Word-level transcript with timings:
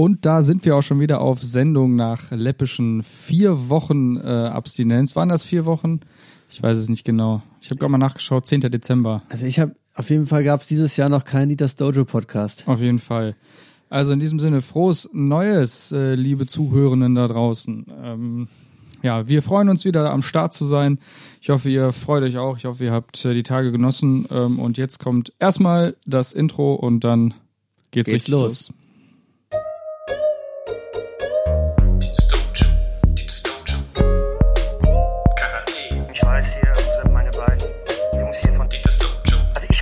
Und 0.00 0.24
da 0.24 0.40
sind 0.40 0.64
wir 0.64 0.76
auch 0.76 0.82
schon 0.82 0.98
wieder 0.98 1.20
auf 1.20 1.42
Sendung 1.42 1.94
nach 1.94 2.30
läppischen 2.30 3.02
vier 3.02 3.68
Wochen 3.68 4.16
äh, 4.16 4.22
Abstinenz. 4.22 5.14
Waren 5.14 5.28
das 5.28 5.44
vier 5.44 5.66
Wochen? 5.66 6.00
Ich 6.48 6.62
weiß 6.62 6.78
es 6.78 6.88
nicht 6.88 7.04
genau. 7.04 7.42
Ich 7.60 7.68
habe 7.68 7.78
gerade 7.78 7.92
mal 7.92 7.98
nachgeschaut, 7.98 8.46
10. 8.46 8.62
Dezember. 8.62 9.24
Also 9.28 9.44
ich 9.44 9.60
habe, 9.60 9.76
auf 9.94 10.08
jeden 10.08 10.24
Fall 10.24 10.42
gab 10.42 10.62
es 10.62 10.68
dieses 10.68 10.96
Jahr 10.96 11.10
noch 11.10 11.26
keinen 11.26 11.50
Dieters 11.50 11.76
Dojo 11.76 12.06
Podcast. 12.06 12.66
Auf 12.66 12.80
jeden 12.80 12.98
Fall. 12.98 13.36
Also 13.90 14.14
in 14.14 14.20
diesem 14.20 14.38
Sinne, 14.38 14.62
frohes 14.62 15.10
Neues, 15.12 15.92
äh, 15.92 16.14
liebe 16.14 16.46
Zuhörenden 16.46 17.14
da 17.14 17.28
draußen. 17.28 17.84
Ähm, 18.02 18.48
ja, 19.02 19.28
wir 19.28 19.42
freuen 19.42 19.68
uns 19.68 19.84
wieder 19.84 20.12
am 20.12 20.22
Start 20.22 20.54
zu 20.54 20.64
sein. 20.64 20.98
Ich 21.42 21.50
hoffe, 21.50 21.68
ihr 21.68 21.92
freut 21.92 22.22
euch 22.22 22.38
auch. 22.38 22.56
Ich 22.56 22.64
hoffe, 22.64 22.84
ihr 22.84 22.92
habt 22.92 23.22
äh, 23.26 23.34
die 23.34 23.42
Tage 23.42 23.70
genossen. 23.70 24.26
Ähm, 24.30 24.60
und 24.60 24.78
jetzt 24.78 24.98
kommt 24.98 25.34
erstmal 25.38 25.94
das 26.06 26.32
Intro 26.32 26.72
und 26.74 27.04
dann 27.04 27.34
geht's, 27.90 28.06
Geht's 28.06 28.08
richtig 28.08 28.32
los. 28.32 28.68
los. 28.70 28.79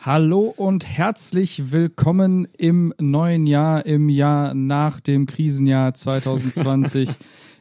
Hallo 0.00 0.54
und 0.56 0.86
herzlich 0.86 1.72
willkommen 1.72 2.46
im 2.56 2.94
neuen 3.00 3.48
Jahr, 3.48 3.84
im 3.84 4.08
Jahr 4.08 4.54
nach 4.54 5.00
dem 5.00 5.26
Krisenjahr 5.26 5.92
2020. 5.92 7.10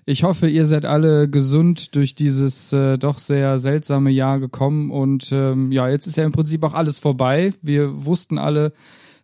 Ich 0.09 0.23
hoffe, 0.23 0.47
ihr 0.47 0.65
seid 0.65 0.85
alle 0.85 1.29
gesund 1.29 1.93
durch 1.97 2.15
dieses 2.15 2.71
äh, 2.71 2.97
doch 2.97 3.17
sehr 3.17 3.59
seltsame 3.59 4.09
Jahr 4.09 4.39
gekommen 4.39 4.89
und 4.89 5.33
ähm, 5.33 5.73
ja, 5.73 5.89
jetzt 5.89 6.07
ist 6.07 6.15
ja 6.15 6.23
im 6.23 6.31
Prinzip 6.31 6.63
auch 6.63 6.73
alles 6.73 6.97
vorbei. 6.97 7.51
Wir 7.61 8.05
wussten 8.05 8.37
alle 8.37 8.71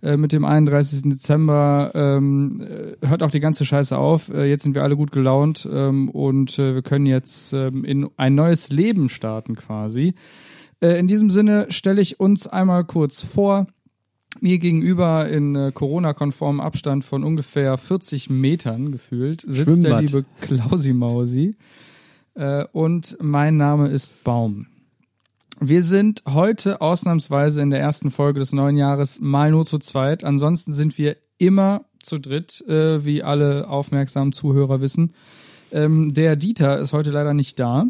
äh, 0.01 0.17
mit 0.17 0.33
dem 0.33 0.43
31. 0.43 1.03
Dezember 1.03 1.91
ähm, 1.95 2.59
äh, 2.59 3.07
hört 3.07 3.23
auch 3.23 3.31
die 3.31 3.39
ganze 3.39 3.63
Scheiße 3.65 3.97
auf. 3.97 4.27
Äh, 4.27 4.49
jetzt 4.49 4.63
sind 4.63 4.75
wir 4.75 4.83
alle 4.83 4.97
gut 4.97 5.13
gelaunt 5.13 5.65
ähm, 5.71 6.09
und 6.09 6.59
äh, 6.59 6.75
wir 6.75 6.81
können 6.81 7.05
jetzt 7.05 7.53
ähm, 7.53 7.85
in 7.85 8.09
ein 8.17 8.35
neues 8.35 8.69
Leben 8.69 9.07
starten 9.07 9.55
quasi. 9.55 10.15
Äh, 10.83 10.99
in 10.99 11.07
diesem 11.07 11.29
Sinne 11.29 11.67
stelle 11.69 12.01
ich 12.01 12.19
uns 12.19 12.47
einmal 12.47 12.83
kurz 12.83 13.21
vor. 13.21 13.67
Mir 14.41 14.59
gegenüber 14.59 15.29
in 15.29 15.55
äh, 15.55 15.71
Corona-konformem 15.73 16.59
Abstand 16.59 17.05
von 17.05 17.23
ungefähr 17.23 17.77
40 17.77 18.29
Metern 18.29 18.91
gefühlt 18.91 19.41
sitzt 19.41 19.57
der 19.57 19.63
Schwimmbad. 19.63 20.01
liebe 20.01 20.25
Klausi 20.41 20.93
Mausi. 20.93 21.55
Äh, 22.33 22.65
und 22.73 23.15
mein 23.21 23.55
Name 23.55 23.87
ist 23.87 24.23
Baum. 24.23 24.67
Wir 25.59 25.83
sind 25.83 26.23
heute 26.27 26.81
ausnahmsweise 26.81 27.61
in 27.61 27.69
der 27.69 27.79
ersten 27.79 28.11
Folge 28.11 28.39
des 28.39 28.51
neuen 28.51 28.75
Jahres 28.75 29.21
mal 29.21 29.51
nur 29.51 29.65
zu 29.65 29.77
zweit. 29.79 30.23
Ansonsten 30.25 30.73
sind 30.73 30.97
wir 30.97 31.15
immer 31.37 31.85
zu 32.01 32.17
dritt, 32.19 32.61
äh, 32.67 33.05
wie 33.05 33.23
alle 33.23 33.69
aufmerksamen 33.69 34.33
Zuhörer 34.33 34.81
wissen. 34.81 35.13
Ähm, 35.71 36.13
der 36.13 36.35
Dieter 36.35 36.79
ist 36.79 36.91
heute 36.91 37.11
leider 37.11 37.33
nicht 37.33 37.59
da. 37.59 37.85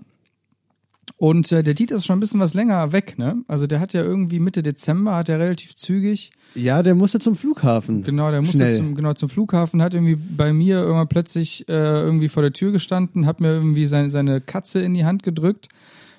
Und 1.17 1.51
äh, 1.51 1.63
der 1.63 1.73
Dieter 1.73 1.95
ist 1.95 2.05
schon 2.05 2.17
ein 2.17 2.19
bisschen 2.19 2.39
was 2.39 2.53
länger 2.53 2.91
weg, 2.91 3.17
ne? 3.17 3.43
Also 3.47 3.67
der 3.67 3.79
hat 3.79 3.93
ja 3.93 4.01
irgendwie 4.01 4.39
Mitte 4.39 4.63
Dezember, 4.63 5.15
hat 5.15 5.29
er 5.29 5.39
relativ 5.39 5.75
zügig, 5.75 6.31
Ja, 6.55 6.83
der 6.83 6.95
musste 6.95 7.19
zum 7.19 7.35
Flughafen. 7.35 8.03
genau, 8.03 8.31
der 8.31 8.41
musste 8.41 8.57
Schnell. 8.57 8.77
zum, 8.77 8.95
genau, 8.95 9.13
zum 9.13 9.29
Flughafen, 9.29 9.81
hat 9.81 9.93
irgendwie 9.93 10.15
bei 10.15 10.53
mir 10.53 10.79
irgendwann 10.79 11.07
plötzlich 11.07 11.67
äh, 11.69 11.73
irgendwie 11.73 12.29
vor 12.29 12.43
der 12.43 12.53
Tür 12.53 12.71
gestanden, 12.71 13.25
hat 13.25 13.39
mir 13.39 13.49
irgendwie 13.49 13.85
seine, 13.85 14.09
seine 14.09 14.41
Katze 14.41 14.81
in 14.81 14.93
die 14.93 15.05
Hand 15.05 15.23
gedrückt 15.23 15.69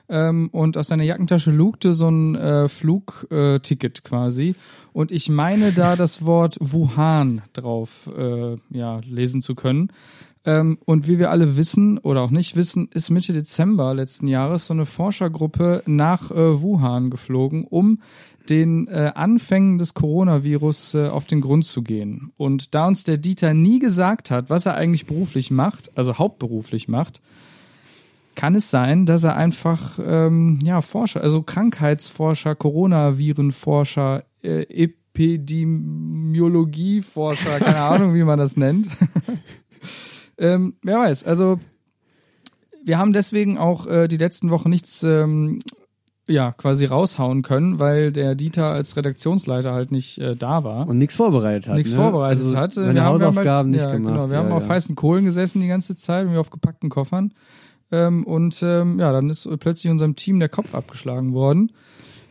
ähm, 0.08 0.48
und 0.52 0.76
aus 0.76 0.88
seiner 0.88 1.04
Jackentasche 1.04 1.50
lugte 1.50 1.94
so 1.94 2.08
ein 2.08 2.34
äh, 2.34 2.68
Flugticket 2.68 3.98
äh, 3.98 4.02
quasi. 4.02 4.54
Und 4.92 5.12
ich 5.12 5.28
meine 5.28 5.72
da 5.72 5.96
das 5.96 6.24
Wort 6.24 6.56
Wuhan 6.60 7.42
drauf 7.52 8.10
äh, 8.16 8.56
ja, 8.70 9.00
lesen 9.06 9.40
zu 9.42 9.54
können. 9.54 9.90
Ähm, 10.46 10.78
und 10.84 11.08
wie 11.08 11.18
wir 11.18 11.30
alle 11.30 11.56
wissen 11.56 11.98
oder 11.98 12.20
auch 12.20 12.30
nicht 12.30 12.54
wissen, 12.54 12.88
ist 12.92 13.10
Mitte 13.10 13.32
Dezember 13.32 13.94
letzten 13.94 14.26
Jahres 14.26 14.66
so 14.66 14.74
eine 14.74 14.84
Forschergruppe 14.84 15.82
nach 15.86 16.30
äh, 16.30 16.60
Wuhan 16.60 17.10
geflogen, 17.10 17.64
um 17.64 18.00
den 18.48 18.86
äh, 18.88 19.12
Anfängen 19.14 19.78
des 19.78 19.94
Coronavirus 19.94 20.94
äh, 20.94 21.08
auf 21.08 21.26
den 21.26 21.40
Grund 21.40 21.64
zu 21.64 21.82
gehen. 21.82 22.32
Und 22.36 22.74
da 22.74 22.86
uns 22.86 23.04
der 23.04 23.16
Dieter 23.16 23.54
nie 23.54 23.78
gesagt 23.78 24.30
hat, 24.30 24.50
was 24.50 24.66
er 24.66 24.74
eigentlich 24.74 25.06
beruflich 25.06 25.50
macht, 25.50 25.96
also 25.96 26.18
hauptberuflich 26.18 26.88
macht, 26.88 27.22
kann 28.34 28.54
es 28.54 28.70
sein, 28.70 29.06
dass 29.06 29.24
er 29.24 29.36
einfach 29.36 29.98
ähm, 30.04 30.58
ja 30.62 30.82
Forscher, 30.82 31.22
also 31.22 31.42
Krankheitsforscher, 31.42 32.54
Coronavirenforscher, 32.54 34.24
äh, 34.42 34.66
Epidemiologieforscher, 35.14 37.60
keine 37.60 37.80
Ahnung, 37.80 38.14
wie 38.14 38.24
man 38.24 38.38
das 38.38 38.56
nennt. 38.56 38.88
Ähm, 40.38 40.74
wer 40.82 40.98
weiß. 40.98 41.24
Also 41.24 41.60
wir 42.84 42.98
haben 42.98 43.12
deswegen 43.12 43.58
auch 43.58 43.86
äh, 43.86 44.08
die 44.08 44.16
letzten 44.16 44.50
Wochen 44.50 44.70
nichts 44.70 45.02
ähm, 45.02 45.60
ja 46.26 46.52
quasi 46.52 46.86
raushauen 46.86 47.42
können, 47.42 47.78
weil 47.78 48.12
der 48.12 48.34
Dieter 48.34 48.66
als 48.66 48.96
Redaktionsleiter 48.96 49.72
halt 49.72 49.92
nicht 49.92 50.18
äh, 50.18 50.36
da 50.36 50.64
war. 50.64 50.88
Und 50.88 50.98
nichts 50.98 51.16
vorbereitet 51.16 51.68
hat. 51.68 51.76
nichts 51.76 51.92
ne? 51.92 51.98
vorbereitet 51.98 52.44
also 52.44 52.56
hat. 52.56 52.72
Seine 52.74 52.94
wir 52.94 53.04
haben, 53.04 53.20
wir 53.20 53.26
haben 53.26 53.36
Hausaufgaben 53.36 53.56
halt, 53.56 53.68
nicht 53.68 53.84
ja, 53.84 53.92
gemacht. 53.92 54.14
Genau, 54.14 54.30
wir 54.30 54.38
haben 54.38 54.48
ja, 54.48 54.54
auf 54.54 54.64
ja. 54.64 54.70
heißen 54.70 54.94
Kohlen 54.94 55.24
gesessen 55.24 55.60
die 55.60 55.68
ganze 55.68 55.96
Zeit, 55.96 56.30
wir 56.30 56.40
auf 56.40 56.50
gepackten 56.50 56.90
Koffern. 56.90 57.32
Ähm, 57.92 58.24
und 58.24 58.62
ähm, 58.62 58.98
ja, 58.98 59.12
dann 59.12 59.28
ist 59.28 59.48
plötzlich 59.60 59.90
unserem 59.90 60.16
Team 60.16 60.40
der 60.40 60.48
Kopf 60.48 60.74
abgeschlagen 60.74 61.34
worden. 61.34 61.72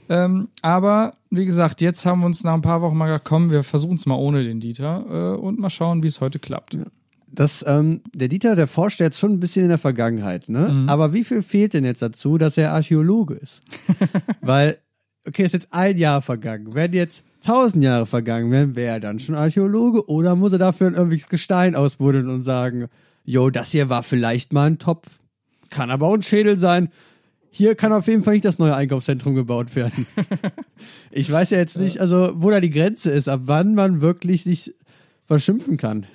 Ähm, 0.09 0.49
aber 0.61 1.13
wie 1.29 1.45
gesagt, 1.45 1.81
jetzt 1.81 2.05
haben 2.05 2.19
wir 2.19 2.25
uns 2.25 2.43
nach 2.43 2.53
ein 2.53 2.61
paar 2.61 2.81
Wochen 2.81 2.97
mal 2.97 3.07
gedacht, 3.07 3.23
komm, 3.25 3.51
wir 3.51 3.63
versuchen 3.63 3.95
es 3.95 4.05
mal 4.05 4.15
ohne 4.15 4.43
den 4.43 4.59
Dieter 4.59 5.05
äh, 5.09 5.37
und 5.37 5.59
mal 5.59 5.69
schauen, 5.69 6.03
wie 6.03 6.07
es 6.07 6.19
heute 6.19 6.39
klappt. 6.39 6.77
Das, 7.35 7.65
ähm, 7.67 8.01
der 8.13 8.27
Dieter, 8.27 8.55
der 8.55 8.67
forscht 8.67 8.99
jetzt 8.99 9.19
schon 9.19 9.33
ein 9.33 9.39
bisschen 9.39 9.63
in 9.63 9.69
der 9.69 9.79
Vergangenheit, 9.79 10.49
ne? 10.49 10.69
Mhm. 10.69 10.89
Aber 10.89 11.13
wie 11.13 11.23
viel 11.23 11.41
fehlt 11.41 11.73
denn 11.73 11.83
jetzt 11.83 12.03
dazu, 12.03 12.37
dass 12.37 12.57
er 12.57 12.73
Archäologe 12.73 13.33
ist? 13.33 13.61
Weil, 14.41 14.77
okay, 15.27 15.43
ist 15.43 15.53
jetzt 15.53 15.69
ein 15.71 15.97
Jahr 15.97 16.21
vergangen. 16.21 16.75
Wenn 16.75 16.93
jetzt 16.93 17.23
tausend 17.41 17.83
Jahre 17.83 18.05
vergangen 18.05 18.51
wären, 18.51 18.75
wäre 18.75 18.93
er 18.93 18.99
dann 18.99 19.19
schon 19.19 19.33
Archäologe 19.33 20.07
oder 20.07 20.35
muss 20.35 20.53
er 20.53 20.59
dafür 20.59 20.87
ein 20.87 20.93
irgendwelches 20.93 21.29
Gestein 21.29 21.75
ausbuddeln 21.75 22.29
und 22.29 22.43
sagen, 22.43 22.87
jo, 23.25 23.49
das 23.49 23.71
hier 23.71 23.89
war 23.89 24.03
vielleicht 24.03 24.53
mal 24.53 24.67
ein 24.67 24.79
Topf. 24.79 25.07
Kann 25.71 25.89
aber 25.89 26.07
auch 26.07 26.13
ein 26.13 26.21
Schädel 26.21 26.57
sein. 26.57 26.89
Hier 27.49 27.75
kann 27.75 27.93
auf 27.93 28.07
jeden 28.07 28.23
Fall 28.23 28.33
nicht 28.33 28.45
das 28.45 28.59
neue 28.59 28.75
Einkaufszentrum 28.75 29.35
gebaut 29.35 29.75
werden. 29.75 30.07
ich 31.11 31.31
weiß 31.31 31.51
ja 31.51 31.57
jetzt 31.57 31.77
nicht, 31.77 31.99
also 31.99 32.33
wo 32.35 32.49
da 32.49 32.59
die 32.59 32.69
Grenze 32.69 33.11
ist, 33.11 33.27
ab 33.27 33.41
wann 33.45 33.75
man 33.75 34.01
wirklich 34.01 34.43
sich 34.43 34.73
verschimpfen 35.25 35.77
kann. 35.77 36.05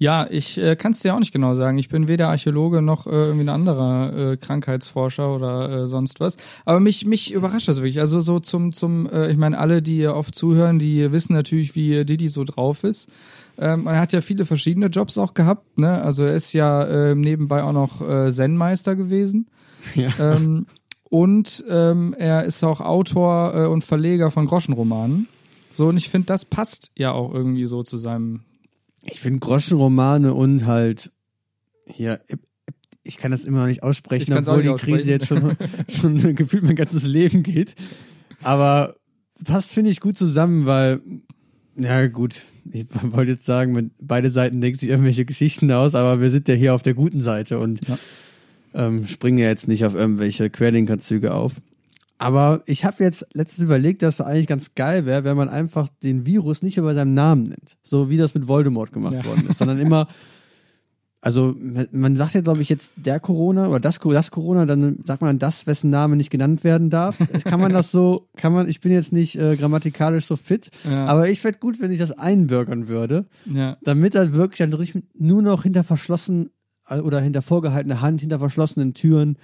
Ja, 0.00 0.26
ich 0.30 0.56
äh, 0.56 0.76
kann 0.76 0.92
es 0.92 1.00
dir 1.00 1.14
auch 1.14 1.18
nicht 1.18 1.30
genau 1.30 1.52
sagen. 1.52 1.76
Ich 1.76 1.90
bin 1.90 2.08
weder 2.08 2.30
Archäologe 2.30 2.80
noch 2.80 3.06
äh, 3.06 3.10
irgendwie 3.10 3.44
ein 3.44 3.50
anderer 3.50 4.32
äh, 4.32 4.36
Krankheitsforscher 4.38 5.34
oder 5.34 5.82
äh, 5.82 5.86
sonst 5.86 6.20
was. 6.20 6.38
Aber 6.64 6.80
mich 6.80 7.04
mich 7.04 7.34
überrascht 7.34 7.68
das 7.68 7.76
wirklich. 7.76 8.00
Also 8.00 8.22
so 8.22 8.40
zum 8.40 8.72
zum, 8.72 9.06
äh, 9.10 9.30
ich 9.30 9.36
meine 9.36 9.58
alle, 9.58 9.82
die 9.82 10.06
oft 10.06 10.34
zuhören, 10.34 10.78
die 10.78 11.12
wissen 11.12 11.34
natürlich, 11.34 11.74
wie 11.74 12.06
Didi 12.06 12.28
so 12.28 12.44
drauf 12.44 12.82
ist. 12.82 13.10
Ähm, 13.58 13.86
er 13.86 14.00
hat 14.00 14.14
ja 14.14 14.22
viele 14.22 14.46
verschiedene 14.46 14.86
Jobs 14.86 15.18
auch 15.18 15.34
gehabt. 15.34 15.78
Ne? 15.78 16.02
Also 16.02 16.24
er 16.24 16.34
ist 16.34 16.54
ja 16.54 16.82
äh, 16.82 17.14
nebenbei 17.14 17.62
auch 17.62 17.74
noch 17.74 18.00
äh, 18.00 18.30
Zen-Meister 18.30 18.96
gewesen. 18.96 19.48
Ja. 19.94 20.12
Ähm, 20.18 20.66
und 21.04 21.64
ähm, 21.68 22.14
er 22.16 22.44
ist 22.44 22.62
auch 22.64 22.80
Autor 22.80 23.54
äh, 23.54 23.66
und 23.66 23.82
Verleger 23.82 24.30
von 24.30 24.46
Groschenromanen. 24.46 25.26
So, 25.72 25.88
und 25.88 25.96
ich 25.96 26.10
finde, 26.10 26.26
das 26.26 26.44
passt 26.44 26.90
ja 26.96 27.12
auch 27.12 27.32
irgendwie 27.32 27.64
so 27.64 27.82
zu 27.82 27.96
seinem 27.96 28.40
Ich 29.04 29.20
finde 29.20 29.38
Groschenromane 29.40 30.34
und 30.34 30.66
halt 30.66 31.10
hier, 31.86 32.20
ich 33.02 33.16
kann 33.16 33.30
das 33.30 33.44
immer 33.44 33.60
noch 33.60 33.66
nicht 33.66 33.78
Ich 33.78 33.82
aussprechen, 33.82 34.32
obwohl 34.34 34.62
die 34.62 34.68
nicht 34.68 34.84
Krise 34.84 35.10
jetzt 35.10 35.26
schon, 35.26 35.56
schon 35.88 36.34
gefühlt 36.34 36.62
mein 36.62 36.76
ganzes 36.76 37.04
Leben 37.04 37.42
geht. 37.42 37.74
Aber 38.42 38.96
passt, 39.44 39.72
finde 39.72 39.90
ich, 39.90 40.00
gut 40.00 40.16
zusammen, 40.18 40.66
weil, 40.66 41.00
ja 41.76 42.06
gut, 42.06 42.42
ich 42.70 42.86
wollte 43.02 43.32
jetzt 43.32 43.44
sagen, 43.46 43.90
beide 44.00 44.30
Seiten 44.30 44.60
denken 44.60 44.78
sich 44.78 44.88
irgendwelche 44.90 45.24
Geschichten 45.24 45.70
aus, 45.72 45.94
aber 45.94 46.20
wir 46.20 46.30
sind 46.30 46.48
ja 46.48 46.54
hier 46.54 46.74
auf 46.74 46.82
der 46.82 46.94
guten 46.94 47.20
Seite 47.20 47.58
und 47.58 47.80
Ja. 47.88 47.98
ähm, 48.74 49.06
springen 49.06 49.38
ja 49.38 49.48
jetzt 49.48 49.66
nicht 49.66 49.84
auf 49.84 49.94
irgendwelche 49.94 50.50
Querdenkerzüge 50.50 51.34
auf. 51.34 51.54
Aber 52.22 52.62
ich 52.66 52.84
habe 52.84 53.02
jetzt 53.02 53.26
letztens 53.32 53.64
überlegt, 53.64 54.02
dass 54.02 54.20
es 54.20 54.20
eigentlich 54.20 54.46
ganz 54.46 54.74
geil 54.74 55.06
wäre, 55.06 55.24
wenn 55.24 55.38
man 55.38 55.48
einfach 55.48 55.88
den 56.02 56.26
Virus 56.26 56.60
nicht 56.62 56.76
über 56.76 56.92
seinem 56.94 57.14
Namen 57.14 57.44
nennt. 57.44 57.78
So 57.82 58.10
wie 58.10 58.18
das 58.18 58.34
mit 58.34 58.46
Voldemort 58.46 58.92
gemacht 58.92 59.14
Ja. 59.14 59.24
worden 59.24 59.46
ist, 59.48 59.56
sondern 59.58 59.78
immer 59.78 60.06
also 61.22 61.54
man 61.92 62.16
sagt 62.16 62.32
ja, 62.34 62.40
glaube 62.40 62.62
ich, 62.62 62.70
jetzt 62.70 62.94
der 62.96 63.20
Corona 63.20 63.68
oder 63.68 63.78
das, 63.78 63.98
das 63.98 64.30
Corona, 64.30 64.64
dann 64.64 65.00
sagt 65.04 65.20
man 65.20 65.38
das, 65.38 65.66
wessen 65.66 65.90
Name 65.90 66.16
nicht 66.16 66.30
genannt 66.30 66.64
werden 66.64 66.88
darf. 66.88 67.18
kann 67.44 67.60
man 67.60 67.72
das 67.74 67.90
so, 67.90 68.28
kann 68.38 68.54
man, 68.54 68.68
ich 68.70 68.80
bin 68.80 68.90
jetzt 68.90 69.12
nicht 69.12 69.36
äh, 69.38 69.54
grammatikalisch 69.56 70.24
so 70.24 70.36
fit, 70.36 70.70
Ja. 70.84 71.04
aber 71.06 71.28
ich 71.28 71.40
fände 71.42 71.58
gut, 71.58 71.78
wenn 71.78 71.90
ich 71.90 71.98
das 71.98 72.12
einbürgern 72.12 72.88
würde, 72.88 73.26
Ja. 73.44 73.76
damit 73.82 74.14
dann 74.14 74.32
wirklich 74.32 74.58
dann 74.70 75.02
nur 75.18 75.42
noch 75.42 75.62
hinter 75.64 75.84
verschlossen 75.84 76.50
äh, 76.88 77.00
oder 77.00 77.20
hinter 77.20 77.42
vorgehaltener 77.42 78.00
Hand, 78.00 78.22
hinter 78.22 78.38
verschlossenen 78.38 78.94
Türen 78.94 79.36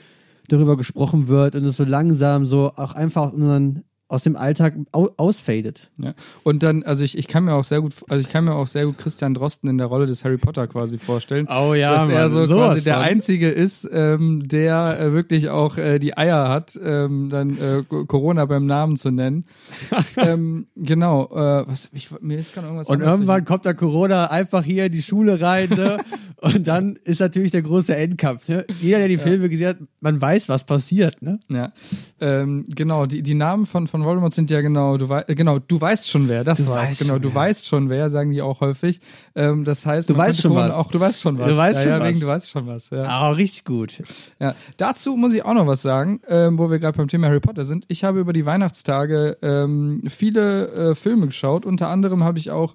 darüber 0.48 0.76
gesprochen 0.76 1.28
wird 1.28 1.54
und 1.54 1.64
es 1.64 1.76
so 1.76 1.84
langsam 1.84 2.44
so 2.44 2.72
auch 2.76 2.93
einfach 2.93 3.32
dann 3.37 3.84
aus 4.08 4.23
dem 4.23 4.37
Alltag 4.37 4.75
au 4.93 5.08
ausfadet. 5.17 5.91
Ja. 5.99 6.14
Und 6.44 6.62
dann, 6.62 6.85
also 6.85 7.03
ich, 7.03 7.19
ich 7.19 7.26
kann 7.26 7.44
mir 7.44 7.55
auch 7.55 7.64
sehr 7.64 7.81
gut, 7.81 7.93
also 8.08 8.20
ich 8.20 8.32
kann 8.32 8.44
mir 8.44 8.55
auch 8.55 8.69
sehr 8.69 8.87
gut 8.87 8.99
Christian 8.99 9.35
Drosten 9.35 9.69
in 9.69 9.79
der 9.79 9.88
Rolle 9.88 10.06
des 10.06 10.25
Harry 10.25 10.37
Potter 10.37 10.67
quasi 10.69 10.97
vorstellen. 10.99 11.49
Oh 11.50 11.75
ja, 11.75 11.94
dass 11.94 12.08
er 12.08 12.20
Mann, 12.20 12.31
so 12.31 12.44
sowas 12.47 12.69
quasi 12.75 12.85
der. 12.85 13.00
Einzige 13.00 13.49
ist, 13.49 13.88
ähm, 13.93 14.47
der 14.47 15.00
äh, 15.00 15.12
wirklich 15.12 15.49
auch 15.49 15.76
äh, 15.76 15.99
die 15.99 16.17
Eier 16.17 16.49
hat, 16.49 16.79
ähm, 16.82 17.31
dann 17.31 17.58
äh, 17.58 17.82
Co- 17.88 18.05
Corona 18.06 18.44
beim 18.44 18.67
Namen 18.67 18.97
zu 18.97 19.11
nennen. 19.11 19.44
ähm, 20.17 20.67
genau, 20.76 21.25
äh, 21.32 21.67
was, 21.67 21.88
ich, 21.93 22.09
mir 22.20 22.38
ist 22.38 22.55
gerade 22.55 22.69
irgendwas 22.69 22.88
Und 22.88 23.00
irgendwann 23.00 23.44
kommt 23.44 23.64
der 23.64 23.75
Corona 23.75 24.26
einfach 24.26 24.62
hier 24.62 24.87
in 24.87 24.93
die 24.93 25.02
Schule 25.02 25.41
rein, 25.41 25.70
ne? 25.70 25.99
Und 26.43 26.69
dann 26.69 26.97
ist 27.05 27.20
natürlich 27.20 27.50
der 27.50 27.62
große 27.62 27.97
Endkampf, 27.97 28.47
ne? 28.49 28.64
Jeder, 28.81 28.99
der 28.99 29.09
die 29.09 29.19
Filme 29.19 29.49
gesehen 29.49 29.69
hat, 29.69 29.79
man 30.00 30.20
weiß, 30.20 30.49
was 30.49 30.64
passiert, 30.64 31.23
ne? 31.23 31.41
Ja, 31.50 31.73
ähm, 32.20 32.67
genau. 32.69 33.06
Die, 33.06 33.23
die 33.23 33.35
Namen 33.35 33.67
von, 33.67 33.87
von 33.87 33.95
Voldemort 34.04 34.32
sind 34.34 34.50
ja 34.50 34.60
genau, 34.60 34.96
du 34.96 35.08
weißt, 35.08 35.28
genau, 35.28 35.58
du 35.58 35.81
weißt 35.81 36.08
schon 36.10 36.28
wer. 36.28 36.44
Das 36.44 36.58
Du 36.58 36.69
war's. 36.69 36.98
Genau, 36.98 37.19
du 37.19 37.28
wer. 37.28 37.34
weißt 37.34 37.66
schon 37.66 37.88
wer, 37.88 38.08
sagen 38.08 38.31
die 38.31 38.43
auch 38.43 38.60
häufig. 38.60 39.00
Ähm, 39.34 39.64
das 39.64 39.87
heißt, 39.87 40.10
Du 40.10 40.16
weißt 40.16 40.40
schon 40.40 40.54
was. 40.54 40.72
Auch 40.75 40.90
du 40.90 41.00
weißt 41.00 41.20
schon 41.20 41.38
was. 41.38 41.48
Du 41.48 41.56
weißt 41.56 41.78
ja, 41.78 41.82
schon 41.82 41.93
ja, 41.93 42.00
was. 42.00 42.08
Wegen, 42.08 42.20
du 42.20 42.26
weißt 42.26 42.50
schon 42.50 42.66
was. 42.66 42.90
Ja. 42.90 43.04
Ah, 43.04 43.31
richtig 43.31 43.64
gut. 43.64 44.02
Ja, 44.40 44.54
dazu 44.76 45.16
muss 45.16 45.34
ich 45.34 45.44
auch 45.44 45.54
noch 45.54 45.66
was 45.66 45.82
sagen, 45.82 46.20
ähm, 46.28 46.58
wo 46.58 46.70
wir 46.70 46.78
gerade 46.78 46.96
beim 46.98 47.08
Thema 47.08 47.28
Harry 47.28 47.40
Potter 47.40 47.64
sind. 47.64 47.84
Ich 47.88 48.04
habe 48.04 48.20
über 48.20 48.32
die 48.32 48.46
Weihnachtstage 48.46 49.37
ähm, 49.43 50.02
viele 50.08 50.69
äh, 50.69 50.94
Filme 50.94 51.26
geschaut. 51.26 51.66
Unter 51.66 51.88
anderem 51.88 52.25
habe 52.25 52.38
ich 52.38 52.50
auch 52.50 52.75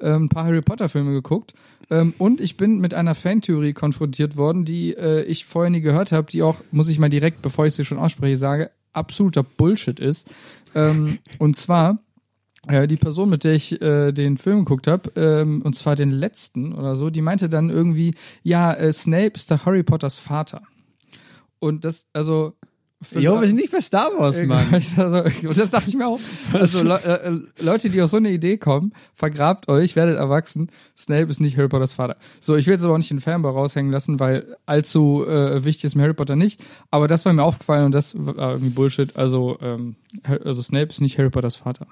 ähm, 0.00 0.24
ein 0.24 0.28
paar 0.28 0.44
Harry 0.44 0.62
Potter 0.62 0.88
Filme 0.88 1.12
geguckt. 1.12 1.54
Ähm, 1.90 2.14
und 2.18 2.40
ich 2.40 2.56
bin 2.56 2.78
mit 2.80 2.94
einer 2.94 3.14
Fantheorie 3.14 3.72
konfrontiert 3.74 4.36
worden, 4.36 4.64
die 4.64 4.94
äh, 4.94 5.22
ich 5.24 5.44
vorher 5.44 5.70
nie 5.70 5.80
gehört 5.80 6.12
habe, 6.12 6.30
die 6.30 6.42
auch, 6.42 6.56
muss 6.70 6.88
ich 6.88 6.98
mal 6.98 7.10
direkt, 7.10 7.42
bevor 7.42 7.66
ich 7.66 7.74
sie 7.74 7.84
schon 7.84 7.98
ausspreche, 7.98 8.36
sage, 8.36 8.70
absoluter 8.94 9.42
Bullshit 9.42 10.00
ist. 10.00 10.26
Ähm, 10.74 11.18
und 11.38 11.56
zwar 11.56 11.98
äh, 12.68 12.86
die 12.86 12.96
Person, 12.96 13.28
mit 13.28 13.44
der 13.44 13.54
ich 13.54 13.80
äh, 13.82 14.12
den 14.12 14.38
Film 14.38 14.60
geguckt 14.60 14.86
habe, 14.86 15.10
ähm, 15.16 15.62
und 15.62 15.74
zwar 15.74 15.96
den 15.96 16.10
letzten 16.10 16.72
oder 16.72 16.96
so, 16.96 17.10
die 17.10 17.22
meinte 17.22 17.48
dann 17.48 17.70
irgendwie, 17.70 18.14
ja, 18.42 18.72
äh, 18.72 18.92
Snape 18.92 19.32
ist 19.34 19.50
der 19.50 19.64
Harry 19.64 19.82
Potters 19.82 20.18
Vater. 20.18 20.62
Und 21.58 21.84
das, 21.84 22.06
also. 22.12 22.54
Jo, 23.14 23.40
wir 23.40 23.46
sind 23.46 23.56
nicht 23.56 23.72
bei 23.72 23.80
Star 23.80 24.10
Wars, 24.16 24.38
Äh, 24.38 24.46
Mann. 24.46 24.66
Also, 24.72 25.48
und 25.48 25.56
das 25.58 25.70
dachte 25.70 25.88
ich 25.88 25.94
mir 25.96 26.06
auch. 26.06 26.20
Also 26.52 26.84
Le 26.84 27.00
äh, 27.02 27.62
Leute, 27.62 27.90
die 27.90 28.00
auf 28.02 28.10
so 28.10 28.16
eine 28.16 28.30
Idee 28.30 28.56
kommen, 28.58 28.92
vergrabt 29.14 29.68
euch, 29.68 29.96
werdet 29.96 30.16
erwachsen. 30.16 30.68
Snape 30.96 31.30
ist 31.30 31.40
nicht 31.40 31.56
Harry 31.56 31.68
Potters 31.68 31.92
Vater. 31.92 32.16
So, 32.40 32.56
ich 32.56 32.66
will 32.66 32.74
jetzt 32.74 32.84
aber 32.84 32.94
auch 32.94 32.98
nicht 32.98 33.10
den 33.10 33.20
Fanboy 33.20 33.52
raushängen 33.52 33.90
lassen, 33.92 34.20
weil 34.20 34.56
allzu 34.66 35.24
äh, 35.26 35.64
wichtig 35.64 35.84
ist 35.84 35.94
mir 35.94 36.02
Harry 36.02 36.14
Potter 36.14 36.36
nicht. 36.36 36.60
Aber 36.90 37.08
das 37.08 37.24
war 37.24 37.32
mir 37.32 37.42
aufgefallen 37.42 37.86
und 37.86 37.92
das 37.92 38.14
war 38.16 38.52
irgendwie 38.52 38.70
Bullshit. 38.70 39.16
Also, 39.16 39.58
ähm, 39.60 39.96
also 40.44 40.62
Snape 40.62 40.90
ist 40.90 41.00
nicht 41.00 41.18
Harry 41.18 41.30
Potters 41.30 41.56
Vater. 41.56 41.86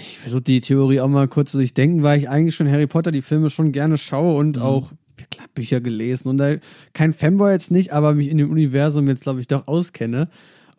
Ich 0.00 0.18
versuche 0.18 0.40
die 0.42 0.60
Theorie 0.62 1.00
auch 1.00 1.08
mal 1.08 1.28
kurz 1.28 1.50
zu 1.50 1.58
durchdenken, 1.58 2.02
weil 2.02 2.18
ich 2.18 2.28
eigentlich 2.28 2.54
schon 2.54 2.70
Harry 2.70 2.86
Potter, 2.86 3.10
die 3.12 3.20
Filme 3.22 3.50
schon 3.50 3.70
gerne 3.72 3.98
schaue 3.98 4.34
und 4.38 4.58
auch 4.58 4.92
klar, 5.30 5.46
Bücher 5.54 5.80
gelesen 5.80 6.28
und 6.28 6.38
da 6.38 6.54
kein 6.94 7.12
Fanboy 7.12 7.52
jetzt 7.52 7.70
nicht, 7.70 7.92
aber 7.92 8.14
mich 8.14 8.28
in 8.28 8.38
dem 8.38 8.50
Universum 8.50 9.06
jetzt, 9.08 9.22
glaube 9.22 9.40
ich, 9.40 9.46
doch 9.46 9.66
auskenne. 9.68 10.28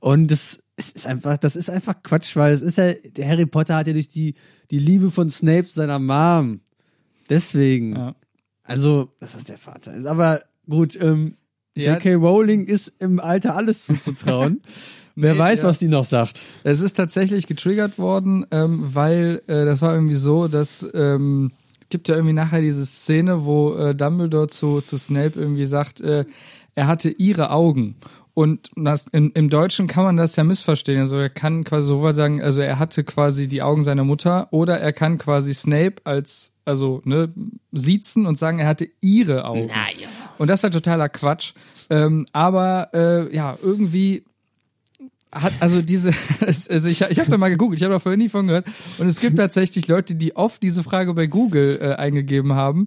Und 0.05 0.29
das 0.29 0.59
es 0.75 0.91
ist 0.91 1.07
einfach, 1.07 1.37
das 1.37 1.55
ist 1.55 1.67
einfach 1.67 1.95
Quatsch, 2.03 2.35
weil 2.35 2.53
es 2.53 2.61
ist 2.61 2.77
ja, 2.77 2.93
der 2.93 3.27
Harry 3.27 3.47
Potter 3.47 3.75
hat 3.75 3.87
ja 3.87 3.93
durch 3.93 4.07
die, 4.07 4.35
die 4.69 4.77
Liebe 4.77 5.09
von 5.09 5.31
Snape 5.31 5.65
zu 5.65 5.73
seiner 5.73 5.97
Mom. 5.97 6.59
Deswegen. 7.27 7.95
Ja. 7.95 8.15
Also, 8.61 9.09
dass 9.19 9.33
das 9.33 9.45
der 9.45 9.57
Vater 9.57 9.95
ist. 9.95 10.05
Aber 10.05 10.41
gut, 10.69 10.95
ähm, 11.01 11.37
Ja. 11.75 11.93
J.K. 11.93 12.13
Rowling 12.15 12.65
ist 12.65 12.93
im 12.99 13.19
Alter 13.19 13.55
alles 13.55 13.85
zuzutrauen. 13.85 14.61
Wer 15.15 15.33
Nee, 15.33 15.39
weiß, 15.39 15.63
ja. 15.63 15.69
was 15.69 15.79
die 15.79 15.87
noch 15.87 16.05
sagt. 16.05 16.39
Es 16.63 16.81
ist 16.81 16.93
tatsächlich 16.93 17.47
getriggert 17.47 17.97
worden, 17.97 18.45
ähm, 18.51 18.79
weil 18.93 19.41
äh, 19.47 19.65
das 19.65 19.81
war 19.81 19.93
irgendwie 19.95 20.13
so, 20.13 20.47
dass 20.47 20.87
ähm, 20.93 21.51
gibt 21.89 22.09
ja 22.09 22.15
irgendwie 22.15 22.33
nachher 22.33 22.61
diese 22.61 22.85
Szene, 22.85 23.43
wo 23.43 23.75
äh, 23.75 23.95
Dumbledore 23.95 24.49
zu, 24.49 24.81
zu 24.81 24.97
Snape 24.97 25.39
irgendwie 25.39 25.65
sagt, 25.65 26.01
äh, 26.01 26.25
er 26.75 26.87
hatte 26.87 27.09
ihre 27.09 27.49
Augen. 27.49 27.95
Und 28.35 28.69
das, 28.75 29.07
im, 29.13 29.31
im 29.33 29.49
Deutschen 29.49 29.87
kann 29.87 30.03
man 30.03 30.17
das 30.17 30.35
ja 30.35 30.43
missverstehen. 30.43 30.99
Also 30.99 31.17
er 31.17 31.29
kann 31.29 31.63
quasi 31.63 31.87
so 31.87 32.03
weit 32.03 32.15
sagen, 32.15 32.41
also 32.43 32.59
er 32.61 32.77
hatte 32.77 33.03
quasi 33.03 33.47
die 33.47 33.61
Augen 33.63 33.81
seiner 33.81 34.03
Mutter 34.03 34.49
oder 34.51 34.77
er 34.79 34.91
kann 34.93 35.17
quasi 35.17 35.53
Snape 35.53 35.95
als, 36.03 36.53
also, 36.65 37.01
ne, 37.05 37.33
siezen 37.71 38.25
und 38.27 38.37
sagen, 38.37 38.59
er 38.59 38.67
hatte 38.67 38.87
ihre 39.01 39.45
Augen. 39.45 39.69
Und 40.37 40.49
das 40.49 40.59
ist 40.59 40.63
halt 40.65 40.73
totaler 40.73 41.07
Quatsch. 41.09 41.53
Ähm, 41.89 42.25
aber 42.33 42.89
äh, 42.93 43.33
ja, 43.33 43.57
irgendwie 43.63 44.25
hat 45.31 45.53
also 45.59 45.81
diese 45.81 46.11
es- 46.45 46.69
also 46.69 46.87
ich, 46.89 47.01
ich 47.01 47.19
habe 47.19 47.29
da 47.29 47.37
mal 47.37 47.49
gegoogelt, 47.49 47.79
ich 47.79 47.83
habe 47.83 47.93
da 47.93 47.99
vorher 47.99 48.17
nie 48.17 48.29
von 48.29 48.47
gehört 48.47 48.65
und 48.99 49.07
es 49.07 49.19
gibt 49.19 49.37
tatsächlich 49.37 49.87
Leute, 49.87 50.15
die 50.15 50.35
oft 50.35 50.63
diese 50.63 50.81
Frage 50.83 51.13
bei 51.13 51.27
Google 51.27 51.77
äh, 51.81 51.93
eingegeben 51.95 52.53
haben 52.53 52.85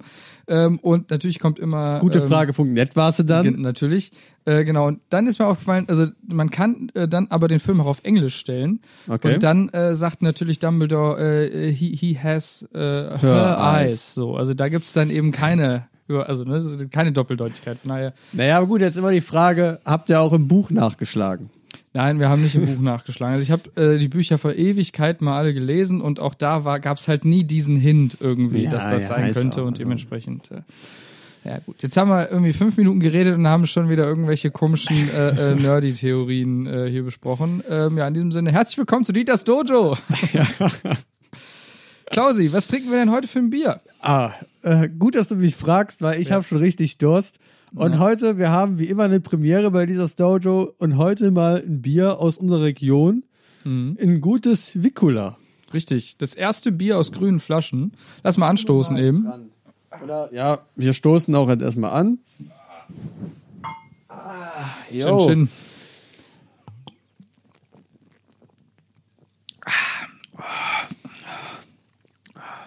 ähm, 0.48 0.78
und 0.78 1.10
natürlich 1.10 1.38
kommt 1.38 1.58
immer 1.58 1.98
Gute 2.00 2.18
ähm, 2.18 2.26
Frage.net 2.28 2.96
war 2.96 3.12
sie 3.12 3.24
dann. 3.24 3.60
Natürlich, 3.60 4.12
äh, 4.44 4.64
genau. 4.64 4.86
Und 4.86 5.00
dann 5.10 5.26
ist 5.26 5.38
mir 5.38 5.46
aufgefallen, 5.46 5.86
also 5.88 6.06
man 6.26 6.50
kann 6.50 6.90
äh, 6.94 7.06
dann 7.06 7.26
aber 7.30 7.48
den 7.48 7.60
Film 7.60 7.80
auch 7.80 7.86
auf 7.86 8.00
Englisch 8.04 8.36
stellen. 8.36 8.80
Okay. 9.08 9.34
Und 9.34 9.42
dann 9.42 9.68
äh, 9.70 9.94
sagt 9.94 10.22
natürlich 10.22 10.58
Dumbledore, 10.58 11.20
äh, 11.20 11.72
he, 11.72 11.94
he 11.94 12.18
has 12.18 12.66
äh, 12.72 12.78
her, 12.78 13.18
Her 13.20 13.58
eyes. 13.60 13.92
eyes. 13.92 14.14
So, 14.14 14.36
also 14.36 14.54
da 14.54 14.68
gibt's 14.68 14.92
dann 14.92 15.10
eben 15.10 15.32
keine, 15.32 15.86
also 16.08 16.44
ne, 16.44 16.88
keine 16.90 17.12
Doppeldeutigkeit. 17.12 17.78
Von 17.78 17.90
daher, 17.90 18.14
Naja, 18.32 18.56
aber 18.58 18.66
gut, 18.66 18.80
jetzt 18.80 18.96
immer 18.96 19.12
die 19.12 19.20
Frage, 19.20 19.80
habt 19.84 20.08
ihr 20.08 20.20
auch 20.20 20.32
im 20.32 20.48
Buch 20.48 20.70
nachgeschlagen? 20.70 21.50
Nein, 21.92 22.18
wir 22.20 22.28
haben 22.28 22.42
nicht 22.42 22.54
im 22.54 22.66
Buch 22.66 22.80
nachgeschlagen. 22.80 23.34
Also 23.34 23.42
ich 23.42 23.50
habe 23.50 23.94
äh, 23.94 23.98
die 23.98 24.08
Bücher 24.08 24.38
vor 24.38 24.54
Ewigkeit 24.54 25.20
mal 25.22 25.38
alle 25.38 25.54
gelesen 25.54 26.00
und 26.00 26.20
auch 26.20 26.34
da 26.34 26.64
war, 26.64 26.80
gab's 26.80 27.08
halt 27.08 27.24
nie 27.24 27.44
diesen 27.44 27.76
Hint 27.76 28.18
irgendwie, 28.20 28.64
Ja, 28.64 28.70
dass 28.70 28.84
das 28.84 29.02
ja, 29.04 29.08
sein 29.08 29.32
könnte 29.32 29.64
und 29.64 29.76
so. 29.76 29.82
dementsprechend. 29.82 30.50
Äh, 30.50 30.62
ja 31.44 31.58
gut, 31.64 31.82
jetzt 31.82 31.96
haben 31.96 32.10
wir 32.10 32.30
irgendwie 32.30 32.52
fünf 32.52 32.76
Minuten 32.76 33.00
geredet 33.00 33.34
und 33.34 33.46
haben 33.46 33.66
schon 33.66 33.88
wieder 33.88 34.04
irgendwelche 34.04 34.50
komischen 34.50 35.08
äh, 35.14 35.52
äh, 35.52 35.54
Nerdy-Theorien 35.60 36.66
äh, 36.66 36.90
hier 36.90 37.04
besprochen. 37.04 37.62
Ähm, 37.68 37.96
ja, 37.96 38.06
in 38.08 38.14
diesem 38.14 38.32
Sinne, 38.32 38.52
herzlich 38.52 38.76
willkommen 38.78 39.04
zu 39.04 39.12
Dieters 39.12 39.44
Dojo. 39.44 39.96
Klausi, 42.10 42.52
was 42.52 42.66
trinken 42.66 42.90
wir 42.90 42.98
denn 42.98 43.10
heute 43.10 43.28
für 43.28 43.38
ein 43.38 43.50
Bier? 43.50 43.80
Ah, 44.00 44.32
äh, 44.62 44.88
gut, 44.88 45.14
dass 45.14 45.28
du 45.28 45.36
mich 45.36 45.54
fragst, 45.54 46.02
weil 46.02 46.20
ich 46.20 46.32
habe 46.32 46.42
schon 46.42 46.58
richtig 46.58 46.98
Durst. 46.98 47.38
Und 47.74 47.98
heute, 47.98 48.38
wir 48.38 48.50
haben 48.50 48.78
wie 48.78 48.86
immer 48.86 49.04
eine 49.04 49.20
Premiere 49.20 49.70
bei 49.70 49.84
dieser 49.86 50.08
Dojo 50.08 50.72
und 50.78 50.96
heute 50.96 51.30
mal 51.30 51.62
ein 51.64 51.82
Bier 51.82 52.18
aus 52.18 52.38
unserer 52.38 52.62
Region. 52.62 53.24
Ein 53.64 54.20
gutes 54.22 54.82
Vicula. 54.82 55.36
Richtig, 55.74 56.16
das 56.16 56.34
erste 56.34 56.72
Bier 56.72 56.96
aus 56.96 57.12
grünen 57.12 57.38
Flaschen. 57.40 57.92
Lass 58.24 58.38
mal 58.38 58.48
anstoßen 58.48 58.96
eben. 58.96 59.26
Oder, 60.02 60.32
ja, 60.32 60.60
wir 60.76 60.94
stoßen 60.94 61.34
auch 61.34 61.48
jetzt 61.50 61.62
erstmal 61.62 61.90
an. 61.92 62.18
Chin, 64.90 65.00
Jo. 65.00 65.26
chin. 65.26 65.48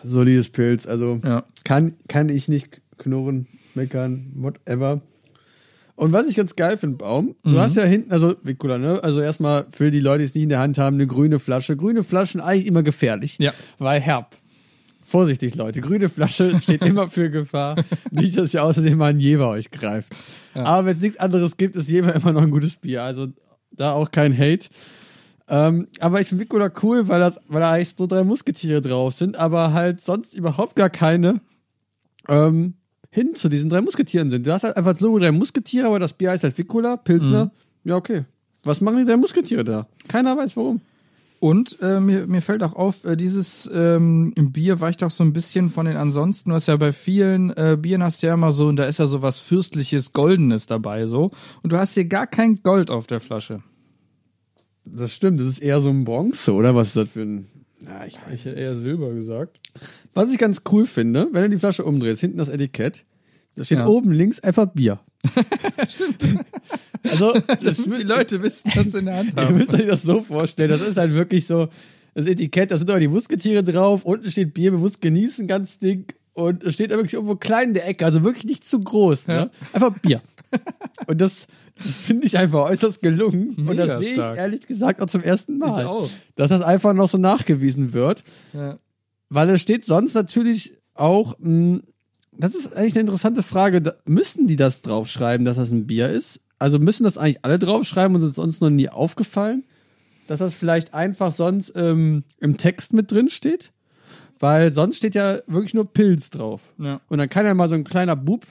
Solides 0.04 0.50
Pilz, 0.50 0.88
also 0.88 1.20
Ja. 1.24 1.44
kann, 1.64 1.94
kann 2.08 2.30
ich 2.30 2.48
nicht 2.48 2.82
knurren, 2.98 3.48
meckern, 3.76 4.32
whatever. 4.36 5.02
Und 5.96 6.14
was 6.14 6.28
ich 6.28 6.36
ganz 6.36 6.56
geil 6.56 6.78
finde, 6.78 6.98
Baum, 6.98 7.36
du 7.44 7.60
hast 7.60 7.76
ja 7.76 7.84
hinten, 7.84 8.12
also 8.12 8.36
Vicula, 8.42 8.80
ne? 8.80 9.04
Also 9.04 9.22
erstmal 9.22 9.68
für 9.72 9.92
die 9.92 10.00
Leute, 10.00 10.20
die 10.20 10.26
es 10.26 10.34
nicht 10.34 10.44
in 10.44 10.50
der 10.50 10.60
Hand 10.60 10.78
haben, 10.80 10.96
eine 10.96 11.06
grüne 11.06 11.38
Flasche. 11.38 11.78
Grüne 11.78 12.04
Flaschen 12.04 12.42
eigentlich 12.42 12.66
immer 12.66 12.82
gefährlich. 12.82 13.38
Ja. 13.40 13.54
Weil 13.78 14.02
herb. 14.02 14.36
Vorsichtig, 15.04 15.56
Leute. 15.56 15.82
Grüne 15.82 16.10
Flasche 16.10 16.60
steht 16.64 16.84
immer 16.84 17.10
für 17.10 17.30
Gefahr. 17.30 17.84
Nicht, 18.10 18.38
dass 18.38 18.54
ihr 18.54 18.64
außerdem 18.64 18.98
mal 18.98 19.12
ein 19.12 19.20
Jever 19.20 19.50
euch 19.50 19.70
greift. 19.70 20.12
Aber 20.56 20.88
wenn 20.88 20.94
es 20.94 21.02
nichts 21.02 21.20
anderes 21.20 21.58
gibt, 21.58 21.76
ist 21.76 21.90
Jever 21.90 22.16
immer 22.16 22.32
noch 22.32 22.42
ein 22.42 22.52
gutes 22.52 22.78
Bier. 22.78 23.04
Also 23.04 23.28
da 23.72 23.92
auch 23.92 24.10
kein 24.10 24.36
Hate. 24.36 24.70
Ähm, 25.48 25.88
aber 26.00 26.22
ich 26.22 26.30
finde 26.30 26.46
Vicula 26.46 26.72
cool, 26.82 27.10
weil, 27.10 27.20
das, 27.20 27.40
weil 27.48 27.60
da 27.60 27.74
eigentlich 27.74 27.94
so 27.98 28.08
drei 28.08 28.24
Musketiere 28.24 28.82
drauf 28.82 29.14
sind, 29.14 29.38
aber 29.38 29.74
halt 29.74 30.02
sonst 30.02 30.34
überhaupt 30.34 30.76
gar 30.76 30.90
keine 30.90 31.42
ähm, 32.28 32.76
hin 33.12 33.36
zu 33.36 33.50
diesen 33.50 33.70
drei 33.70 33.82
Musketieren 33.82 34.32
sind. 34.32 34.48
Du 34.48 34.52
hast 34.52 34.64
halt 34.64 34.78
einfach 34.78 34.94
das 34.94 35.02
Logo 35.02 35.20
drei 35.20 35.32
Musketiere, 35.32 35.88
aber 35.88 36.00
das 36.00 36.14
Bier 36.14 36.32
heißt 36.32 36.44
halt 36.44 36.58
Vicula, 36.58 36.98
Pilsner. 36.98 37.52
Ja, 37.84 37.96
okay. 37.96 38.24
Was 38.64 38.80
machen 38.82 39.00
die 39.00 39.06
drei 39.06 39.18
Musketiere 39.18 39.64
da? 39.64 39.88
Keiner 40.08 40.38
weiß 40.38 40.56
warum. 40.56 40.82
Und 41.40 41.80
äh, 41.82 42.00
mir, 42.00 42.28
mir 42.28 42.42
fällt 42.42 42.62
auch 42.62 42.74
auf, 42.74 43.04
äh, 43.04 43.18
dieses 43.18 43.70
ähm, 43.74 44.32
Bier 44.36 44.80
weicht 44.80 45.04
auch 45.04 45.10
so 45.10 45.24
ein 45.24 45.34
bisschen 45.34 45.72
von 45.72 45.88
den 45.88 45.98
ansonsten. 45.98 46.52
Du 46.52 46.56
hast 46.56 46.68
ja 46.68 46.78
bei 46.78 46.94
vielen 46.94 47.50
äh, 47.58 47.80
Bieren 47.82 48.04
hast 48.04 48.22
du 48.22 48.28
ja 48.28 48.36
immer 48.36 48.52
so, 48.52 48.68
und 48.68 48.76
da 48.76 48.86
ist 48.86 49.00
ja 49.00 49.08
so 49.08 49.24
was 49.24 49.40
Fürstliches, 49.40 50.14
Goldenes 50.14 50.68
dabei 50.68 51.08
so. 51.08 51.32
Und 51.64 51.72
du 51.72 51.78
hast 51.78 51.96
hier 51.96 52.06
gar 52.06 52.28
kein 52.28 52.58
Gold 52.62 52.92
auf 52.92 53.08
der 53.08 53.20
Flasche. 53.20 53.64
Das 54.86 55.14
stimmt, 55.14 55.40
das 55.40 55.48
ist 55.48 55.60
eher 55.60 55.82
so 55.82 55.90
ein 55.90 56.06
Bronze, 56.06 56.54
oder? 56.54 56.76
Was 56.76 56.90
ist 56.90 56.98
das 56.98 57.10
für 57.10 57.22
ein. 57.22 57.48
Ja, 57.84 58.06
ich 58.06 58.16
weiß. 58.16 58.34
Ich 58.34 58.46
hätte 58.46 58.60
eher 58.60 58.78
Silber 58.78 59.12
gesagt. 59.12 59.60
Was 60.14 60.30
ich 60.30 60.38
ganz 60.38 60.62
cool 60.72 60.86
finde, 60.86 61.28
wenn 61.32 61.44
du 61.44 61.50
die 61.50 61.60
Flasche 61.60 61.84
umdrehst, 61.86 62.22
hinten 62.22 62.38
das 62.38 62.50
Etikett, 62.50 63.06
da 63.56 63.64
steht 63.64 63.80
Ja. 63.80 63.88
oben 63.88 64.12
links 64.12 64.40
einfach 64.42 64.66
Bier. 64.68 65.00
Stimmt. 65.90 66.24
Also, 67.10 67.34
das, 67.64 67.78
Die 67.84 68.04
Leute 68.04 68.42
wissen, 68.42 68.72
was 68.76 68.92
sie 68.92 69.00
in 69.00 69.06
der 69.06 69.18
Hand 69.18 69.34
Ihr 69.36 69.44
haben. 69.44 69.58
müsst 69.58 69.74
euch 69.74 69.88
das 69.88 70.02
so 70.04 70.22
vorstellen. 70.22 70.70
Das 70.70 70.82
ist 70.82 70.98
halt 70.98 71.14
wirklich 71.14 71.48
so 71.48 71.68
das 72.14 72.26
Etikett, 72.28 72.72
da 72.72 72.78
sind 72.78 72.90
aber 72.90 73.00
die 73.00 73.08
Musketiere 73.08 73.64
drauf, 73.64 74.04
unten 74.04 74.30
steht 74.30 74.54
Bier 74.54 74.72
bewusst 74.72 75.00
genießen, 75.02 75.48
ganz 75.48 75.80
dick. 75.80 76.16
Und 76.34 76.64
es 76.64 76.74
steht 76.74 76.92
da 76.92 76.96
wirklich 76.96 77.14
irgendwo 77.14 77.36
klein 77.36 77.70
in 77.70 77.74
der 77.76 77.88
Ecke, 77.88 78.06
also 78.06 78.24
wirklich 78.24 78.46
nicht 78.46 78.64
zu 78.66 78.80
groß. 78.80 79.28
Ne? 79.28 79.50
Einfach 79.74 79.98
Bier. 80.00 80.22
Und 81.08 81.22
das, 81.22 81.48
das 81.78 82.02
finde 82.02 82.26
ich 82.28 82.38
einfach 82.38 82.66
äußerst 82.70 83.02
gelungen. 83.02 83.56
Und 83.68 83.78
das 83.78 84.00
sehe 84.00 84.10
ich 84.10 84.14
stark. 84.16 84.38
ehrlich 84.38 84.68
gesagt 84.68 85.02
auch 85.02 85.08
zum 85.08 85.22
ersten 85.22 85.58
Mal. 85.58 86.08
Dass 86.36 86.50
das 86.50 86.62
einfach 86.62 86.94
noch 86.94 87.08
so 87.10 87.18
nachgewiesen 87.18 87.94
wird. 87.94 88.24
Ja. 88.54 88.78
Weil 89.34 89.50
es 89.50 89.62
steht 89.62 89.86
sonst 89.86 90.14
natürlich 90.14 90.74
auch, 90.94 91.40
mh, 91.40 91.80
das 92.38 92.54
ist 92.54 92.76
eigentlich 92.76 92.96
eine 92.96 93.02
interessante 93.02 93.44
Frage, 93.44 93.82
da, 93.82 93.94
müssen 94.04 94.46
die 94.46 94.58
das 94.58 94.82
draufschreiben, 94.82 95.46
dass 95.46 95.56
das 95.56 95.72
ein 95.72 95.88
Bier 95.88 96.10
ist? 96.10 96.42
Also 96.60 96.80
müssen 96.80 97.06
das 97.06 97.18
eigentlich 97.18 97.46
alle 97.46 97.58
draufschreiben 97.58 98.14
und 98.18 98.24
es 98.24 98.32
ist 98.32 98.40
uns 98.40 98.60
noch 98.60 98.70
nie 98.70 98.90
aufgefallen, 98.90 99.64
dass 100.28 100.40
das 100.40 100.54
vielleicht 100.54 100.94
einfach 100.94 101.32
sonst 101.32 101.72
ähm, 101.78 102.26
im 102.42 102.58
Text 102.58 102.92
mit 102.92 103.10
drin 103.10 103.30
steht? 103.30 103.72
Weil 104.38 104.70
sonst 104.70 104.98
steht 104.98 105.16
ja 105.16 105.40
wirklich 105.48 105.74
nur 105.74 105.86
Pilz 105.86 106.30
drauf. 106.30 106.74
Ja. 106.78 107.00
Und 107.08 107.20
dann 107.20 107.30
kann 107.30 107.46
ja 107.46 107.54
mal 107.54 107.70
so 107.70 107.76
ein 107.76 107.86
kleiner 107.86 108.18
Bub 108.18 108.46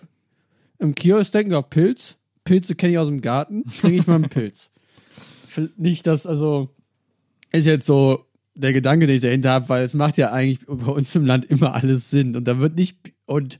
im 0.78 0.94
Kiosk 0.94 1.32
denken, 1.32 1.52
ja, 1.52 1.60
Pilz, 1.60 2.16
Pilze 2.44 2.74
kenne 2.74 2.92
ich 2.92 2.98
aus 2.98 3.08
dem 3.08 3.20
Garten, 3.20 3.64
trinke 3.80 3.98
ich 3.98 4.06
mal 4.06 4.14
einen 4.14 4.28
Pilz. 4.30 4.70
Nicht, 5.76 6.06
dass, 6.06 6.26
also, 6.26 6.70
ist 7.52 7.66
jetzt 7.66 7.84
so 7.84 8.24
der 8.60 8.72
Gedanke, 8.72 9.06
den 9.06 9.16
ich 9.16 9.22
dahinter 9.22 9.50
habe, 9.50 9.68
weil 9.68 9.84
es 9.84 9.94
macht 9.94 10.16
ja 10.16 10.30
eigentlich 10.32 10.60
bei 10.66 10.92
uns 10.92 11.14
im 11.14 11.24
Land 11.26 11.44
immer 11.46 11.74
alles 11.74 12.10
Sinn. 12.10 12.36
Und 12.36 12.46
da 12.46 12.58
wird 12.58 12.76
nicht, 12.76 12.96
und 13.26 13.58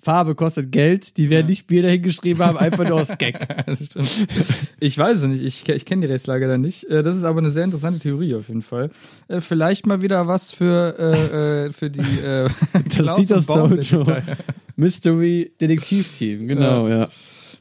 Farbe 0.00 0.34
kostet 0.36 0.70
Geld, 0.70 1.16
die 1.16 1.30
werden 1.30 1.46
nicht 1.48 1.66
Bier 1.66 1.82
dahin 1.82 2.02
geschrieben 2.02 2.40
haben, 2.40 2.56
einfach 2.56 2.86
nur 2.88 3.00
aus 3.00 3.08
Gag. 3.18 3.38
Ich 4.78 4.96
weiß 4.96 5.18
es 5.18 5.24
nicht, 5.24 5.42
ich, 5.42 5.68
ich 5.68 5.84
kenne 5.84 6.06
die 6.06 6.12
Rechtslage 6.12 6.46
da 6.46 6.58
nicht. 6.58 6.84
Äh, 6.84 7.02
Das 7.02 7.16
ist 7.16 7.24
aber 7.24 7.40
eine 7.40 7.50
sehr 7.50 7.64
interessante 7.64 7.98
Theorie 7.98 8.34
auf 8.36 8.48
jeden 8.48 8.62
Fall. 8.62 8.90
Äh, 9.28 9.40
Vielleicht 9.40 9.86
mal 9.86 10.02
wieder 10.02 10.28
was 10.28 10.52
für, 10.52 10.94
äh, 10.98 11.66
äh, 11.66 11.72
für 11.72 11.90
die 11.90 12.20
äh, 12.20 12.48
Das 12.96 13.18
ist 13.18 13.30
das 13.30 13.46
Dojo. 13.46 14.04
Mystery 14.76 15.52
Detektivteam, 15.60 16.46
genau, 16.46 16.86
ja. 16.88 17.08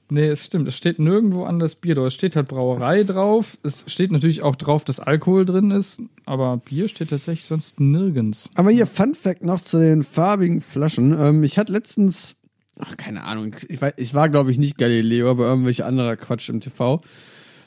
Nee, 0.10 0.28
es 0.28 0.46
stimmt. 0.46 0.68
Es 0.68 0.78
steht 0.78 1.00
nirgendwo 1.00 1.46
an 1.46 1.58
das 1.58 1.76
Bier 1.76 1.96
drauf. 1.96 2.08
Es 2.08 2.14
steht 2.14 2.36
halt 2.36 2.48
Brauerei 2.48 3.04
drauf. 3.04 3.58
Es 3.64 3.86
steht 3.88 4.12
natürlich 4.12 4.44
auch 4.44 4.56
drauf, 4.56 4.84
dass 4.84 5.00
Alkohol 5.00 5.46
drin 5.46 5.72
ist. 5.72 6.02
Aber 6.26 6.58
Bier 6.58 6.88
steht 6.88 7.10
tatsächlich 7.10 7.48
sonst 7.48 7.80
nirgends. 7.80 8.50
Aber 8.54 8.70
hier, 8.70 8.86
Fun 8.86 9.16
Fact 9.16 9.44
noch 9.44 9.62
zu 9.62 9.80
den 9.80 10.04
farbigen 10.04 10.62
Flaschen. 10.62 11.16
Ähm, 11.20 11.44
ich 11.44 11.58
hatte 11.58 11.74
letztens, 11.74 12.36
ach, 12.80 12.98
keine 12.98 13.24
Ahnung, 13.24 13.56
ich, 13.68 13.82
weiß, 13.82 13.94
ich 13.98 14.14
war, 14.14 14.30
glaube 14.30 14.52
ich, 14.52 14.60
nicht 14.60 14.78
Galileo, 14.78 15.30
aber 15.30 15.46
irgendwelche 15.46 15.86
anderer 15.86 16.18
Quatsch 16.18 16.50
im 16.50 16.62
TV, 16.62 17.02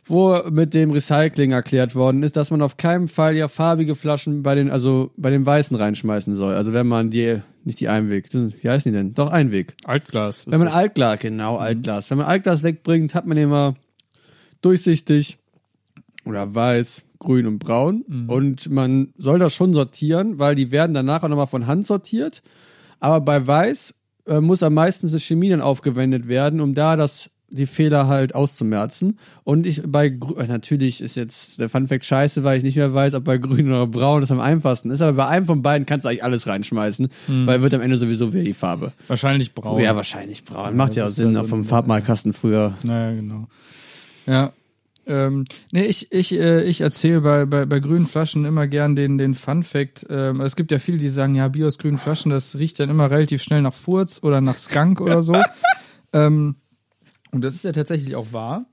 wo 0.09 0.39
mit 0.51 0.75
dem 0.75 0.91
Recycling 0.91 1.53
erklärt 1.53 1.95
worden 1.95 2.23
ist, 2.23 2.37
dass 2.37 2.51
man 2.51 2.63
auf 2.63 2.77
keinen 2.77 3.09
Fall 3.09 3.37
ja 3.37 3.49
farbige 3.49 3.95
Flaschen 3.95 4.43
bei 4.43 4.55
den, 4.55 4.71
also 4.71 5.11
bei 5.17 5.31
den 5.31 5.45
weißen 5.45 5.77
reinschmeißen 5.77 6.35
soll. 6.35 6.55
Also 6.55 6.73
wenn 6.73 6.87
man 6.87 7.11
die, 7.11 7.41
nicht 7.65 7.81
die 7.81 7.89
Einweg, 7.89 8.33
wie 8.33 8.69
heißen 8.69 8.91
die 8.91 8.97
denn? 8.97 9.15
Doch 9.15 9.31
Einweg. 9.31 9.77
Altglas. 9.85 10.47
Wenn 10.47 10.59
man. 10.59 10.69
Altglas, 10.69 11.19
genau, 11.21 11.57
Altglas. 11.57 12.11
Wenn 12.11 12.19
man 12.19 12.27
Altglas 12.27 12.63
wegbringt, 12.63 13.15
hat 13.15 13.27
man 13.27 13.37
immer 13.37 13.75
durchsichtig 14.63 15.39
oder 16.25 16.55
weiß, 16.55 17.05
grün 17.19 17.47
und 17.47 17.59
braun. 17.59 18.05
Und 18.29 18.71
man 18.71 19.13
soll 19.17 19.39
das 19.39 19.55
schon 19.55 19.75
sortieren, 19.75 20.39
weil 20.39 20.55
die 20.55 20.71
werden 20.71 20.95
danach 20.95 21.23
auch 21.23 21.29
nochmal 21.29 21.47
von 21.47 21.67
Hand 21.67 21.87
sortiert. 21.87 22.43
Aber 23.01 23.21
bei 23.21 23.47
weiß 23.47 23.95
äh, 24.27 24.41
muss 24.41 24.63
am 24.63 24.75
meisten 24.75 25.09
eine 25.09 25.21
Chemie 25.21 25.49
dann 25.49 25.61
aufgewendet 25.61 26.29
werden, 26.29 26.61
um 26.61 26.75
da 26.75 26.97
das 26.97 27.31
die 27.51 27.67
Fehler 27.67 28.09
halt 28.09 28.35
auszumerzen. 28.35 29.19
Und 29.45 29.67
ich 29.67 29.83
bei 29.87 30.07
äh, 30.07 30.47
natürlich 30.47 31.01
ist 31.01 31.17
jetzt 31.17 31.61
der 31.61 31.69
Funfact 31.69 32.05
scheiße, 32.05 32.45
weil 32.45 32.59
ich 32.59 32.63
nicht 32.63 32.77
mehr 32.77 32.93
weiß, 32.93 33.15
ob 33.15 33.25
bei 33.25 33.39
grün 33.39 33.69
oder 33.69 33.87
braun 33.87 34.21
das 34.21 34.31
am 34.31 34.41
einfachsten 34.41 34.91
ist. 34.91 35.01
Aber 35.01 35.15
bei 35.15 35.27
einem 35.27 35.47
von 35.47 35.63
beiden 35.63 35.87
kannst 35.87 36.05
du 36.05 36.11
eigentlich 36.11 36.25
alles 36.25 36.47
reinschmeißen, 36.47 37.09
weil 37.27 37.63
wird 37.63 37.75
am 37.75 37.81
Ende 37.81 37.99
sowieso 37.99 38.33
wieder 38.33 38.45
die 38.45 38.55
Farbe. 38.55 38.93
Wahrscheinlich 39.07 39.55
braun. 39.55 39.81
Ja, 39.81 39.97
wahrscheinlich 39.97 40.45
braun. 40.45 40.77
Macht 40.77 40.97
ja 40.97 41.07
auch 41.07 41.11
Sinn, 41.11 41.33
ja 41.33 41.41
auch 41.41 41.45
so 41.45 41.51
vom 41.51 41.65
Farbmalkasten 41.65 42.33
früher. 42.33 42.75
Naja, 42.83 43.15
genau. 43.15 43.49
Ja. 44.27 44.53
Ähm, 45.07 45.47
nee, 45.73 45.87
ich, 45.87 46.13
ich, 46.13 46.33
äh, 46.35 46.65
ich 46.65 46.83
erzähle 46.83 47.23
bei, 47.23 47.47
bei, 47.47 47.65
bei 47.65 47.81
grünen 47.81 48.07
Flaschen 48.07 48.45
immer 48.45 48.67
gern 48.67 48.95
den, 48.95 49.17
den 49.17 49.35
Fun 49.35 49.63
Fact. 49.63 50.07
Ähm, 50.11 50.43
es 50.43 50.55
gibt 50.55 50.71
ja 50.71 50.79
viele, 50.79 50.99
die 50.99 51.09
sagen, 51.09 51.35
ja, 51.35 51.51
aus 51.65 51.79
grünen 51.79 51.97
Flaschen, 51.97 52.31
das 52.31 52.59
riecht 52.59 52.79
dann 52.79 52.91
immer 52.91 53.11
relativ 53.11 53.43
schnell 53.43 53.63
nach 53.63 53.73
Furz 53.73 54.21
oder 54.23 54.43
nach 54.43 54.59
Skunk 54.59 55.01
oder 55.01 55.23
so. 55.23 55.35
ähm, 56.13 56.57
und 57.33 57.43
das 57.43 57.55
ist 57.55 57.65
ja 57.65 57.73
tatsächlich 57.73 58.17
auch 58.17 58.33
wahr. 58.33 58.67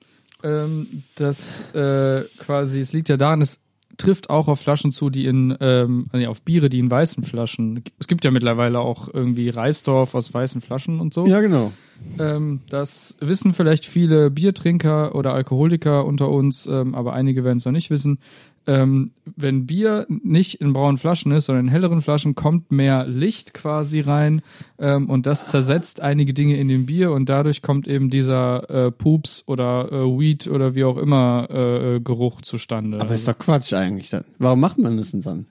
Ähm, 0.44 1.04
das 1.16 1.62
äh, 1.74 2.24
quasi, 2.38 2.80
es 2.80 2.94
liegt 2.94 3.10
ja 3.10 3.18
daran, 3.18 3.42
es 3.42 3.62
trifft 3.98 4.30
auch 4.30 4.48
auf 4.48 4.60
Flaschen 4.60 4.92
zu, 4.92 5.10
die 5.10 5.26
in, 5.26 5.56
ähm, 5.60 6.08
nee, 6.12 6.28
auf 6.28 6.42
Biere, 6.42 6.70
die 6.70 6.80
in 6.80 6.92
weißen 6.92 7.24
Flaschen. 7.24 7.84
Es 8.00 8.08
gibt 8.08 8.26
ja 8.26 8.32
mittlerweile 8.32 8.80
auch 8.80 9.08
irgendwie 9.14 9.50
Reisdorf 9.50 10.16
aus 10.16 10.34
weißen 10.34 10.62
Flaschen 10.62 11.00
und 11.00 11.14
so. 11.14 11.26
Ja, 11.26 11.40
genau. 11.40 11.72
Ähm, 12.20 12.62
das 12.70 13.16
wissen 13.20 13.54
vielleicht 13.54 13.86
viele 13.86 14.30
Biertrinker 14.30 15.16
oder 15.16 15.34
Alkoholiker 15.34 16.06
unter 16.06 16.30
uns, 16.30 16.68
ähm, 16.68 16.94
aber 16.94 17.14
einige 17.14 17.44
werden 17.44 17.58
es 17.58 17.66
noch 17.66 17.72
nicht 17.72 17.90
wissen. 17.90 18.20
Ähm, 18.68 19.12
wenn 19.36 19.66
Bier 19.66 20.06
nicht 20.10 20.62
in 20.62 20.74
braunen 20.74 20.98
Flaschen 20.98 21.32
ist, 21.32 21.46
sondern 21.46 21.66
in 21.66 21.72
helleren 21.72 22.02
Flaschen, 22.02 22.36
kommt 22.36 22.72
mehr 22.72 23.06
Licht 23.06 23.54
quasi 23.54 24.00
rein 24.00 24.42
ähm, 24.80 25.10
und 25.10 25.28
das 25.28 25.50
zersetzt 25.50 26.02
einige 26.02 26.34
Dinge 26.34 26.58
in 26.58 26.68
dem 26.68 26.86
Bier 26.86 27.12
und 27.12 27.30
dadurch 27.30 27.62
kommt 27.62 27.88
eben 27.88 28.10
dieser 28.10 28.70
äh, 28.70 28.92
Pups 28.92 29.44
oder 29.46 29.92
äh, 29.92 30.20
Weed 30.20 30.48
oder 30.48 30.76
wie 30.76 30.84
auch 30.84 30.98
immer 30.98 31.48
äh, 31.52 31.96
äh, 31.96 32.00
Geruch 32.00 32.42
zustande. 32.42 33.00
Aber 33.00 33.14
ist 33.14 33.28
doch 33.28 33.38
Quatsch 33.38 33.74
eigentlich 33.74 34.10
dann. 34.10 34.24
Warum 34.40 34.60
macht 34.60 34.78
man 34.78 34.98
das 34.98 35.12
denn 35.12 35.22
dann? 35.22 35.46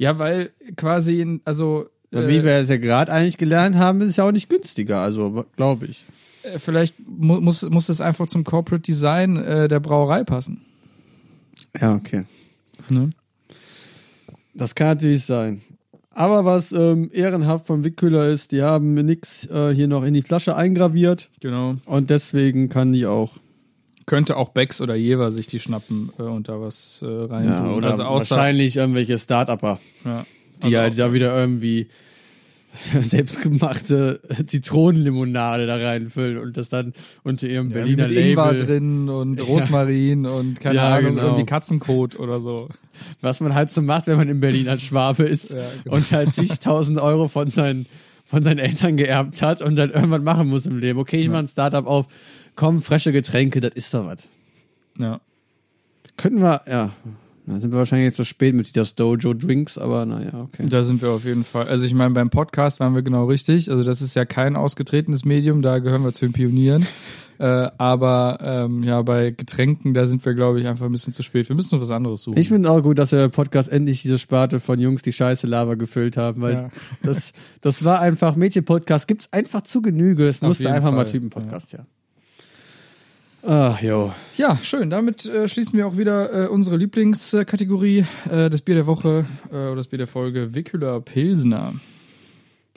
ja, 0.00 0.18
weil 0.18 0.50
quasi, 0.76 1.20
in, 1.20 1.42
also 1.44 1.84
äh, 2.10 2.26
wie 2.26 2.42
wir 2.42 2.52
es 2.52 2.70
ja 2.70 2.78
gerade 2.78 3.12
eigentlich 3.12 3.36
gelernt 3.36 3.76
haben, 3.76 4.00
ist 4.00 4.08
es 4.08 4.16
ja 4.16 4.26
auch 4.26 4.32
nicht 4.32 4.48
günstiger, 4.48 5.02
also 5.02 5.44
glaube 5.56 5.86
ich. 5.86 6.06
äh, 6.42 6.58
vielleicht 6.58 6.94
mu 7.06 7.38
muss, 7.42 7.68
muss 7.68 7.90
es 7.90 8.00
einfach 8.00 8.26
zum 8.26 8.42
Corporate 8.42 8.80
Design 8.80 9.36
äh, 9.36 9.68
der 9.68 9.78
Brauerei 9.78 10.24
passen. 10.24 10.62
Ja, 11.78 11.94
okay. 11.94 12.24
Ne? 12.88 13.10
Das 14.54 14.74
kann 14.74 14.88
natürlich 14.88 15.24
sein. 15.24 15.62
Aber 16.12 16.44
was 16.44 16.72
ähm, 16.72 17.08
ehrenhaft 17.12 17.66
von 17.66 17.84
Wickkühler 17.84 18.26
ist, 18.28 18.50
die 18.52 18.62
haben 18.62 18.94
nix 18.94 19.46
äh, 19.46 19.72
hier 19.74 19.86
noch 19.86 20.02
in 20.04 20.12
die 20.14 20.22
Flasche 20.22 20.56
eingraviert 20.56 21.30
Genau. 21.40 21.74
und 21.86 22.10
deswegen 22.10 22.68
kann 22.68 22.92
die 22.92 23.06
auch. 23.06 23.36
Könnte 24.06 24.36
auch 24.36 24.48
Becks 24.48 24.80
oder 24.80 24.96
Jever 24.96 25.30
sich 25.30 25.46
die 25.46 25.60
schnappen 25.60 26.10
äh, 26.18 26.22
und 26.22 26.48
da 26.48 26.60
was 26.60 27.00
äh, 27.00 27.06
rein 27.06 27.44
Ja, 27.44 27.60
tun. 27.64 27.74
oder 27.74 27.90
also 27.90 28.02
wahrscheinlich 28.02 28.76
irgendwelche 28.76 29.18
Start-Upper, 29.20 29.78
ja, 30.04 30.26
die 30.62 30.64
also 30.64 30.78
halt 30.78 30.92
auch- 30.94 30.96
da 30.96 31.12
wieder 31.12 31.38
irgendwie 31.38 31.86
selbstgemachte 33.02 34.20
Zitronenlimonade 34.46 35.66
da 35.66 35.76
reinfüllen 35.76 36.38
und 36.38 36.56
das 36.56 36.68
dann 36.68 36.92
unter 37.22 37.46
ihrem 37.48 37.68
ja, 37.68 37.74
Berliner 37.74 38.08
mit 38.08 38.16
Ingwer 38.16 38.52
Label, 38.52 38.66
drin 38.66 39.08
und 39.08 39.40
Rosmarin 39.46 40.26
und 40.26 40.60
keine 40.60 40.76
Ja, 40.76 40.94
Ahnung, 40.94 41.16
genau. 41.16 41.26
irgendwie 41.28 41.46
Katzenkot 41.46 42.18
oder 42.18 42.40
so. 42.40 42.68
was 43.20 43.40
man 43.40 43.54
halt 43.54 43.70
so 43.72 43.82
macht, 43.82 44.06
wenn 44.06 44.16
man 44.16 44.28
in 44.28 44.40
Berlin 44.40 44.68
als 44.68 44.82
Schwabe 44.82 45.24
ist 45.24 45.50
Ja, 45.50 45.58
genau. 45.84 45.96
und 45.96 46.10
halt 46.12 46.32
zigtausend 46.32 47.00
Euro 47.00 47.28
von 47.28 47.50
seinen, 47.50 47.86
von 48.24 48.42
seinen 48.42 48.58
Eltern 48.58 48.96
geerbt 48.96 49.42
hat 49.42 49.60
und 49.62 49.76
dann 49.76 49.90
irgendwann 49.90 50.24
machen 50.24 50.48
muss 50.48 50.66
im 50.66 50.78
Leben. 50.78 50.98
Okay, 50.98 51.20
ich 51.20 51.28
mache 51.28 51.40
ein 51.40 51.48
Startup 51.48 51.86
auf, 51.86 52.06
komm, 52.54 52.82
frische 52.82 53.12
Getränke, 53.12 53.60
das 53.60 53.72
ist 53.74 53.92
doch 53.94 54.06
was. 54.06 54.28
Ja. 54.98 55.20
Könnten 56.16 56.40
wir, 56.40 56.62
ja, 56.68 56.92
da 57.50 57.60
sind 57.60 57.72
wir 57.72 57.78
wahrscheinlich 57.78 58.06
jetzt 58.06 58.16
so 58.16 58.24
spät 58.24 58.54
mit 58.54 58.76
das 58.76 58.94
Dojo 58.94 59.34
Drinks, 59.34 59.76
aber 59.78 60.06
naja, 60.06 60.42
okay. 60.42 60.66
Da 60.68 60.82
sind 60.82 61.02
wir 61.02 61.10
auf 61.10 61.24
jeden 61.24 61.44
Fall. 61.44 61.66
Also 61.68 61.84
ich 61.84 61.94
meine, 61.94 62.14
beim 62.14 62.30
Podcast 62.30 62.80
waren 62.80 62.94
wir 62.94 63.02
genau 63.02 63.26
richtig. 63.26 63.70
Also 63.70 63.84
das 63.84 64.02
ist 64.02 64.14
ja 64.14 64.24
kein 64.24 64.56
ausgetretenes 64.56 65.24
Medium, 65.24 65.62
da 65.62 65.78
gehören 65.78 66.02
wir 66.04 66.12
zu 66.12 66.24
den 66.26 66.32
Pionieren. 66.32 66.86
äh, 67.38 67.70
aber 67.78 68.38
ähm, 68.42 68.82
ja, 68.82 69.00
bei 69.02 69.30
Getränken, 69.30 69.94
da 69.94 70.06
sind 70.06 70.24
wir, 70.24 70.34
glaube 70.34 70.60
ich, 70.60 70.66
einfach 70.66 70.86
ein 70.86 70.92
bisschen 70.92 71.12
zu 71.12 71.22
spät. 71.22 71.48
Wir 71.48 71.56
müssen 71.56 71.74
noch 71.74 71.82
was 71.82 71.90
anderes 71.90 72.22
suchen. 72.22 72.38
Ich 72.38 72.48
finde 72.48 72.70
auch 72.70 72.82
gut, 72.82 72.98
dass 72.98 73.10
der 73.10 73.28
Podcast 73.28 73.70
endlich 73.70 74.02
diese 74.02 74.18
Sparte 74.18 74.60
von 74.60 74.78
Jungs, 74.78 75.02
die 75.02 75.12
scheiße 75.12 75.46
Lava 75.46 75.74
gefüllt 75.74 76.16
haben, 76.16 76.42
weil 76.42 76.54
Ja. 76.54 76.70
das, 77.02 77.32
das 77.60 77.84
war 77.84 78.00
einfach, 78.00 78.36
Mädchen-Podcast 78.36 79.08
gibt's 79.08 79.32
einfach 79.32 79.62
zu 79.62 79.82
Genüge. 79.82 80.28
Es 80.28 80.42
musste 80.42 80.70
einfach 80.72 80.90
mal 80.92 81.04
Fall, 81.04 81.12
Typen-Podcast, 81.12 81.72
ja. 81.72 81.86
Ach, 83.42 83.80
jo. 83.80 84.12
Ja, 84.36 84.58
schön. 84.62 84.90
Damit 84.90 85.24
äh, 85.26 85.48
schließen 85.48 85.74
wir 85.74 85.86
auch 85.86 85.96
wieder 85.96 86.44
äh, 86.44 86.48
unsere 86.48 86.76
Lieblingskategorie, 86.76 88.04
äh, 88.30 88.50
das 88.50 88.62
Bier 88.62 88.74
der 88.74 88.86
Woche 88.86 89.26
äh, 89.50 89.54
oder 89.54 89.76
das 89.76 89.88
Bier 89.88 89.98
der 89.98 90.06
Folge, 90.06 90.54
Wickeler 90.54 91.00
Pilsner. 91.00 91.74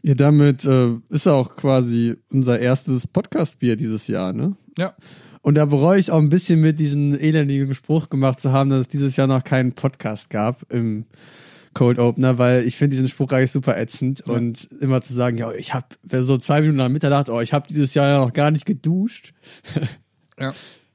Ja, 0.03 0.15
damit 0.15 0.65
äh, 0.65 0.95
ist 1.09 1.27
auch 1.27 1.55
quasi 1.55 2.15
unser 2.29 2.59
erstes 2.59 3.07
Podcast-Bier 3.07 3.75
dieses 3.75 4.07
Jahr, 4.07 4.33
ne? 4.33 4.55
Ja. 4.77 4.95
Und 5.41 5.55
da 5.55 5.65
bereue 5.65 5.99
ich 5.99 6.11
auch 6.11 6.19
ein 6.19 6.29
bisschen 6.29 6.61
mit 6.61 6.79
diesen 6.79 7.19
elendigen 7.19 7.73
Spruch 7.73 8.09
gemacht 8.09 8.39
zu 8.39 8.53
haben, 8.53 8.69
dass 8.69 8.81
es 8.81 8.87
dieses 8.87 9.17
Jahr 9.17 9.27
noch 9.27 9.43
keinen 9.43 9.73
Podcast 9.73 10.29
gab 10.29 10.71
im 10.71 11.05
Cold 11.73 11.99
Opener, 11.99 12.37
weil 12.37 12.65
ich 12.65 12.75
finde 12.75 12.95
diesen 12.95 13.09
Spruch 13.09 13.31
eigentlich 13.31 13.51
super 13.51 13.77
ätzend 13.77 14.21
und 14.21 14.69
immer 14.79 15.01
zu 15.01 15.13
sagen, 15.13 15.37
ja, 15.37 15.51
ich 15.51 15.73
habe 15.73 15.87
so 16.09 16.37
zwei 16.37 16.61
Minuten 16.61 16.77
nach 16.77 16.89
Mitternacht, 16.89 17.29
oh, 17.29 17.41
ich 17.41 17.51
habe 17.51 17.67
dieses 17.67 17.93
Jahr 17.93 18.23
noch 18.23 18.31
gar 18.31 18.51
nicht 18.51 18.65
geduscht, 18.65 19.33
Ja. 20.39 20.53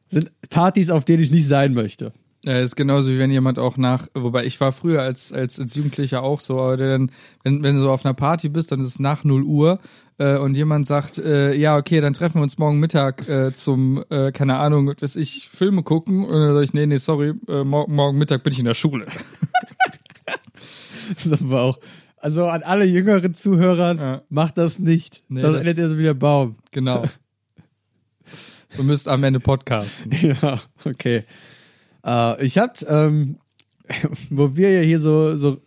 sind 0.08 0.30
Partys, 0.50 0.90
auf 0.90 1.04
denen 1.04 1.22
ich 1.22 1.30
nicht 1.30 1.46
sein 1.46 1.74
möchte. 1.74 2.12
Ja, 2.44 2.60
ist 2.60 2.76
genauso 2.76 3.10
wie 3.10 3.18
wenn 3.18 3.32
jemand 3.32 3.58
auch 3.58 3.76
nach, 3.76 4.06
wobei 4.14 4.44
ich 4.44 4.60
war 4.60 4.70
früher 4.72 5.02
als, 5.02 5.32
als, 5.32 5.58
als 5.58 5.74
Jugendlicher 5.74 6.22
auch 6.22 6.38
so, 6.38 6.60
aber 6.60 6.76
dann, 6.76 7.10
wenn, 7.42 7.62
wenn 7.64 7.74
du 7.74 7.80
so 7.80 7.90
auf 7.90 8.04
einer 8.04 8.14
Party 8.14 8.48
bist, 8.48 8.70
dann 8.70 8.78
ist 8.80 8.86
es 8.86 8.98
nach 9.00 9.24
0 9.24 9.42
Uhr 9.42 9.80
äh, 10.18 10.38
und 10.38 10.56
jemand 10.56 10.86
sagt, 10.86 11.18
äh, 11.18 11.52
ja, 11.54 11.76
okay, 11.76 12.00
dann 12.00 12.14
treffen 12.14 12.36
wir 12.38 12.42
uns 12.44 12.56
morgen 12.56 12.78
Mittag 12.78 13.28
äh, 13.28 13.52
zum, 13.52 14.04
äh, 14.08 14.30
keine 14.30 14.56
Ahnung, 14.56 14.86
was 14.86 15.02
weiß 15.02 15.16
ich, 15.16 15.48
Filme 15.50 15.82
gucken 15.82 16.24
und 16.24 16.32
dann 16.40 16.54
sag 16.54 16.62
ich, 16.62 16.72
nee, 16.74 16.86
nee, 16.86 16.96
sorry, 16.98 17.34
äh, 17.48 17.64
morgen, 17.64 17.94
morgen 17.94 18.18
Mittag 18.18 18.44
bin 18.44 18.52
ich 18.52 18.60
in 18.60 18.66
der 18.66 18.74
Schule. 18.74 19.06
Das 21.14 21.26
ist 21.26 21.42
aber 21.42 21.62
auch, 21.62 21.78
also 22.18 22.46
an 22.46 22.62
alle 22.62 22.84
jüngeren 22.84 23.34
Zuhörer, 23.34 23.94
Ja. 23.96 24.22
macht 24.28 24.58
das 24.58 24.78
nicht. 24.78 25.22
Nee, 25.28 25.40
Sonst 25.40 25.58
das- 25.58 25.66
endet 25.66 25.78
ihr 25.78 25.88
so 25.88 25.98
wie 25.98 26.02
der 26.02 26.14
Baum. 26.14 26.56
Genau. 26.70 27.04
Du 28.76 28.82
müsst 28.82 29.08
am 29.08 29.24
Ende 29.24 29.40
podcasten. 29.40 30.12
Ja, 30.42 30.60
okay. 30.84 31.24
Äh, 32.04 32.44
ich 32.44 32.58
hab, 32.58 32.78
ähm, 32.88 33.38
wo 34.30 34.56
wir 34.56 34.70
ja 34.70 34.80
hier 34.80 35.00
so, 35.00 35.36
so 35.36 35.60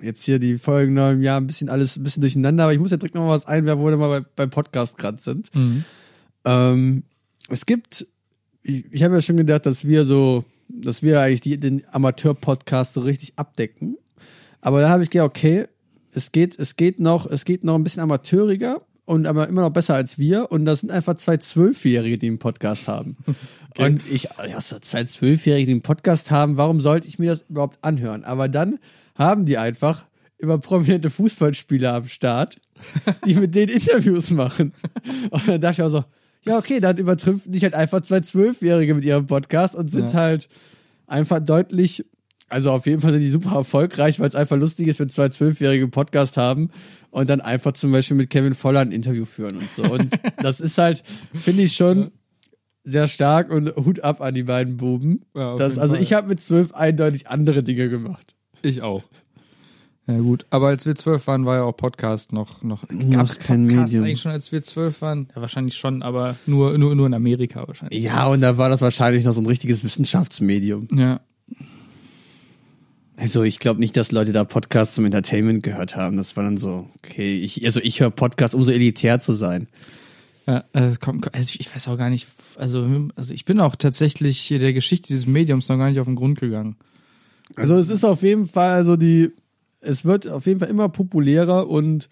jetzt 0.00 0.24
hier 0.24 0.38
die 0.38 0.58
Folgen 0.58 0.94
noch 0.94 1.10
im 1.10 1.22
Jahr 1.22 1.40
ein 1.40 1.46
bisschen 1.46 1.68
alles 1.68 1.96
ein 1.96 2.04
bisschen 2.04 2.20
durcheinander, 2.20 2.64
aber 2.64 2.72
ich 2.72 2.78
muss 2.78 2.90
ja 2.90 2.96
direkt 2.96 3.14
noch 3.14 3.22
mal 3.22 3.30
was 3.30 3.46
einwerfen, 3.46 3.82
wo 3.82 3.88
wir 3.88 3.96
mal 3.96 4.20
bei, 4.20 4.26
beim 4.36 4.50
Podcast 4.50 4.96
gerade 4.96 5.20
sind. 5.20 5.54
Mhm. 5.54 5.84
Ähm, 6.44 7.02
es 7.48 7.66
gibt, 7.66 8.06
ich, 8.62 8.84
ich 8.92 9.02
habe 9.02 9.14
ja 9.14 9.22
schon 9.22 9.36
gedacht, 9.36 9.66
dass 9.66 9.86
wir 9.86 10.04
so, 10.04 10.44
dass 10.68 11.02
wir 11.02 11.20
eigentlich 11.20 11.40
die, 11.40 11.58
den 11.58 11.82
Amateur-Podcast 11.90 12.94
so 12.94 13.00
richtig 13.00 13.32
abdecken. 13.36 13.98
Aber 14.60 14.80
da 14.80 14.88
habe 14.88 15.02
ich 15.02 15.10
gedacht, 15.10 15.28
okay, 15.28 15.66
es 16.12 16.32
geht, 16.32 16.58
es 16.58 16.76
geht 16.76 17.00
noch, 17.00 17.26
es 17.26 17.44
geht 17.44 17.64
noch 17.64 17.74
ein 17.74 17.84
bisschen 17.84 18.02
amateuriger 18.02 18.82
und 19.08 19.26
aber 19.26 19.48
immer 19.48 19.62
noch 19.62 19.70
besser 19.72 19.94
als 19.94 20.18
wir. 20.18 20.52
Und 20.52 20.64
das 20.66 20.80
sind 20.80 20.90
einfach 20.92 21.14
zwei 21.16 21.38
Zwölfjährige, 21.38 22.18
die 22.18 22.26
einen 22.28 22.38
Podcast 22.38 22.86
haben. 22.88 23.16
Und 23.78 24.02
ich, 24.10 24.24
ja, 24.48 24.58
zwei 24.58 25.04
Zwölfjährige, 25.04 25.66
die 25.66 25.72
einen 25.72 25.82
Podcast 25.82 26.30
haben, 26.32 26.56
warum 26.56 26.80
sollte 26.80 27.06
ich 27.06 27.18
mir 27.20 27.30
das 27.30 27.44
überhaupt 27.48 27.78
anhören? 27.82 28.24
Aber 28.24 28.48
dann 28.48 28.78
haben 29.14 29.46
die 29.46 29.56
einfach 29.56 30.04
immer 30.38 30.58
prominente 30.58 31.10
Fußballspieler 31.10 31.94
am 31.94 32.08
Start, 32.08 32.58
die 33.24 33.34
mit 33.34 33.54
denen 33.54 33.72
Interviews 33.72 34.30
machen. 34.30 34.72
Und 35.30 35.46
dann 35.46 35.60
dachte 35.60 35.80
ich 35.80 35.86
auch 35.86 35.90
so, 35.90 36.04
ja, 36.44 36.58
okay, 36.58 36.80
dann 36.80 36.96
übertrümpfen 36.98 37.52
dich 37.52 37.62
halt 37.62 37.74
einfach 37.74 38.00
zwei 38.02 38.20
Zwölfjährige 38.20 38.94
mit 38.94 39.04
ihrem 39.04 39.26
Podcast 39.26 39.74
und 39.76 39.90
sind 39.90 40.12
Ja. 40.12 40.18
halt 40.18 40.48
einfach 41.06 41.38
deutlich, 41.38 42.04
also 42.48 42.70
auf 42.70 42.86
jeden 42.86 43.00
Fall 43.00 43.12
sind 43.12 43.20
die 43.20 43.30
super 43.30 43.56
erfolgreich, 43.56 44.20
weil 44.20 44.28
es 44.28 44.34
einfach 44.34 44.56
lustig 44.56 44.88
ist, 44.88 45.00
wenn 45.00 45.08
zwei 45.08 45.28
Zwölfjährige 45.28 45.84
einen 45.84 45.90
Podcast 45.90 46.36
haben 46.36 46.70
und 47.10 47.28
dann 47.28 47.40
einfach 47.40 47.72
zum 47.72 47.92
Beispiel 47.92 48.16
mit 48.16 48.30
Kevin 48.30 48.54
Voller 48.54 48.80
ein 48.80 48.92
Interview 48.92 49.24
führen 49.24 49.56
und 49.56 49.70
so. 49.70 49.82
Und 49.82 50.18
das 50.42 50.60
ist 50.60 50.78
halt, 50.78 51.02
finde 51.34 51.62
ich 51.62 51.74
schon 51.74 52.10
sehr 52.84 53.08
stark 53.08 53.50
und 53.50 53.74
Hut 53.76 54.00
ab 54.00 54.20
an 54.20 54.34
die 54.34 54.44
beiden 54.44 54.76
Buben. 54.78 55.22
Ja, 55.34 55.56
das, 55.56 55.78
also 55.78 55.94
Fall. 55.94 56.02
ich 56.02 56.12
habe 56.12 56.28
mit 56.28 56.40
zwölf 56.40 56.74
eindeutig 56.74 57.28
andere 57.28 57.62
Dinge 57.62 57.88
gemacht. 57.90 58.34
Ich 58.62 58.82
auch. 58.82 59.04
Ja 60.06 60.18
gut, 60.20 60.46
aber 60.48 60.68
als 60.68 60.86
wir 60.86 60.94
zwölf 60.94 61.26
waren, 61.26 61.44
war 61.44 61.56
ja 61.56 61.62
auch 61.64 61.76
Podcast 61.76 62.32
noch 62.32 62.62
noch 62.62 62.82
gab's 63.10 63.38
kein 63.38 63.66
Podcast 63.68 63.92
Medium. 63.92 64.04
eigentlich 64.04 64.22
schon, 64.22 64.32
als 64.32 64.52
wir 64.52 64.62
zwölf 64.62 65.02
waren? 65.02 65.28
Ja, 65.34 65.42
wahrscheinlich 65.42 65.76
schon, 65.76 66.02
aber 66.02 66.36
nur 66.46 66.78
nur 66.78 66.94
nur 66.94 67.06
in 67.06 67.12
Amerika 67.12 67.68
wahrscheinlich. 67.68 68.02
Ja, 68.02 68.26
und 68.26 68.40
da 68.40 68.56
war 68.56 68.70
das 68.70 68.80
wahrscheinlich 68.80 69.24
noch 69.24 69.32
so 69.32 69.42
ein 69.42 69.46
richtiges 69.46 69.84
Wissenschaftsmedium. 69.84 70.88
Ja. 70.92 71.20
Also 73.18 73.42
ich 73.42 73.58
glaube 73.58 73.80
nicht, 73.80 73.96
dass 73.96 74.12
Leute 74.12 74.30
da 74.30 74.44
Podcasts 74.44 74.94
zum 74.94 75.04
Entertainment 75.04 75.64
gehört 75.64 75.96
haben. 75.96 76.16
Das 76.16 76.36
war 76.36 76.44
dann 76.44 76.56
so, 76.56 76.88
okay, 76.98 77.40
ich, 77.40 77.64
also 77.64 77.80
ich 77.82 77.98
höre 77.98 78.10
Podcasts, 78.10 78.54
um 78.54 78.62
so 78.62 78.70
elitär 78.70 79.18
zu 79.18 79.32
sein. 79.32 79.66
Ja, 80.46 80.64
äh, 80.72 80.92
also 81.02 81.18
ich, 81.34 81.58
ich 81.58 81.74
weiß 81.74 81.88
auch 81.88 81.98
gar 81.98 82.10
nicht, 82.10 82.28
also, 82.54 83.08
also 83.16 83.34
ich 83.34 83.44
bin 83.44 83.58
auch 83.58 83.74
tatsächlich 83.74 84.46
der 84.48 84.72
Geschichte 84.72 85.08
dieses 85.08 85.26
Mediums 85.26 85.68
noch 85.68 85.78
gar 85.78 85.90
nicht 85.90 85.98
auf 85.98 86.06
den 86.06 86.14
Grund 86.14 86.38
gegangen. 86.38 86.76
Also 87.56 87.76
es 87.76 87.88
ist 87.88 88.04
auf 88.04 88.22
jeden 88.22 88.46
Fall, 88.46 88.70
also 88.70 88.96
die, 88.96 89.30
es 89.80 90.04
wird 90.04 90.28
auf 90.28 90.46
jeden 90.46 90.60
Fall 90.60 90.68
immer 90.68 90.88
populärer 90.88 91.68
und 91.68 92.08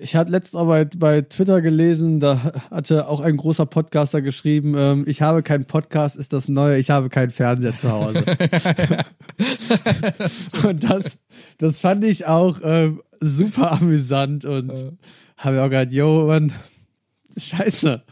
ich 0.00 0.16
hatte 0.16 0.30
letztens 0.30 0.60
auch 0.60 0.84
bei, 0.96 1.22
Twitter 1.22 1.60
gelesen, 1.60 2.20
da 2.20 2.52
hatte 2.70 3.08
auch 3.08 3.20
ein 3.20 3.36
großer 3.36 3.66
Podcaster 3.66 4.22
geschrieben, 4.22 4.74
ähm, 4.76 5.04
ich 5.06 5.22
habe 5.22 5.42
keinen 5.42 5.64
Podcast, 5.64 6.16
ist 6.16 6.32
das 6.32 6.48
Neue, 6.48 6.78
ich 6.78 6.90
habe 6.90 7.08
keinen 7.08 7.30
Fernseher 7.30 7.76
zu 7.76 7.90
Hause. 7.90 8.24
und 10.66 10.84
das, 10.84 11.18
das 11.58 11.80
fand 11.80 12.04
ich 12.04 12.26
auch 12.26 12.58
ähm, 12.62 13.02
super 13.20 13.72
amüsant 13.72 14.44
und 14.44 14.96
habe 15.36 15.62
auch 15.62 15.70
gedacht, 15.70 15.92
yo, 15.92 16.26
Mann, 16.26 16.52
scheiße. 17.36 18.02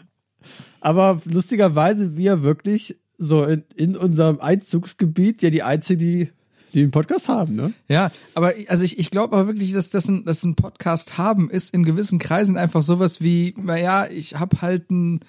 Aber 0.81 1.23
lustigerweise 1.25 2.17
wir 2.17 2.43
wirklich 2.43 2.97
so 3.17 3.45
in, 3.45 3.65
in 3.75 3.97
unserem 3.97 4.41
Einzugsgebiet 4.41 5.43
ja 5.43 5.51
die 5.51 5.63
einzigen, 5.63 5.99
die, 5.99 6.31
die 6.75 6.83
einen 6.83 6.91
Podcast 6.91 7.29
haben, 7.29 7.55
ne? 7.55 7.73
Ja, 7.89 8.11
aber 8.35 8.55
also 8.69 8.85
ich, 8.85 8.99
ich 8.99 9.11
glaube 9.11 9.37
aber 9.37 9.47
wirklich, 9.47 9.73
dass 9.73 9.91
das 9.91 10.09
ein, 10.09 10.25
dass 10.25 10.45
ein 10.45 10.57
Podcast 10.57 11.17
haben 11.17 11.49
ist 11.51 11.73
in 11.73 11.85
gewissen 11.85 12.19
Kreisen 12.19 12.57
einfach 12.57 12.83
sowas 12.83 13.21
wie, 13.21 13.55
naja, 13.57 14.09
ich 14.09 14.39
habe 14.39 14.61
halt 14.61 14.91
ein, 14.91 15.21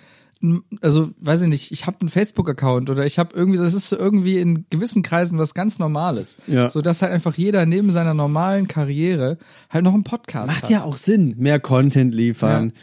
also 0.82 1.10
weiß 1.20 1.44
ich 1.44 1.48
nicht, 1.48 1.72
ich 1.72 1.86
habe 1.88 1.98
einen 2.02 2.10
Facebook-Account 2.10 2.90
oder 2.90 3.06
ich 3.06 3.20
habe 3.20 3.36
irgendwie, 3.36 3.58
das 3.58 3.74
ist 3.74 3.90
so 3.90 3.98
irgendwie 3.98 4.40
in 4.40 4.66
gewissen 4.70 5.04
Kreisen 5.04 5.38
was 5.38 5.54
ganz 5.54 5.80
Normales. 5.80 6.38
Ja. 6.48 6.70
So 6.70 6.82
dass 6.82 7.02
halt 7.02 7.12
einfach 7.12 7.36
jeder 7.36 7.66
neben 7.66 7.92
seiner 7.92 8.14
normalen 8.14 8.68
Karriere 8.68 9.38
halt 9.70 9.84
noch 9.84 9.94
einen 9.94 10.04
Podcast 10.04 10.48
Macht 10.48 10.64
hat. 10.64 10.70
ja 10.70 10.84
auch 10.84 10.98
Sinn, 10.98 11.36
mehr 11.38 11.60
Content 11.60 12.14
liefern. 12.14 12.74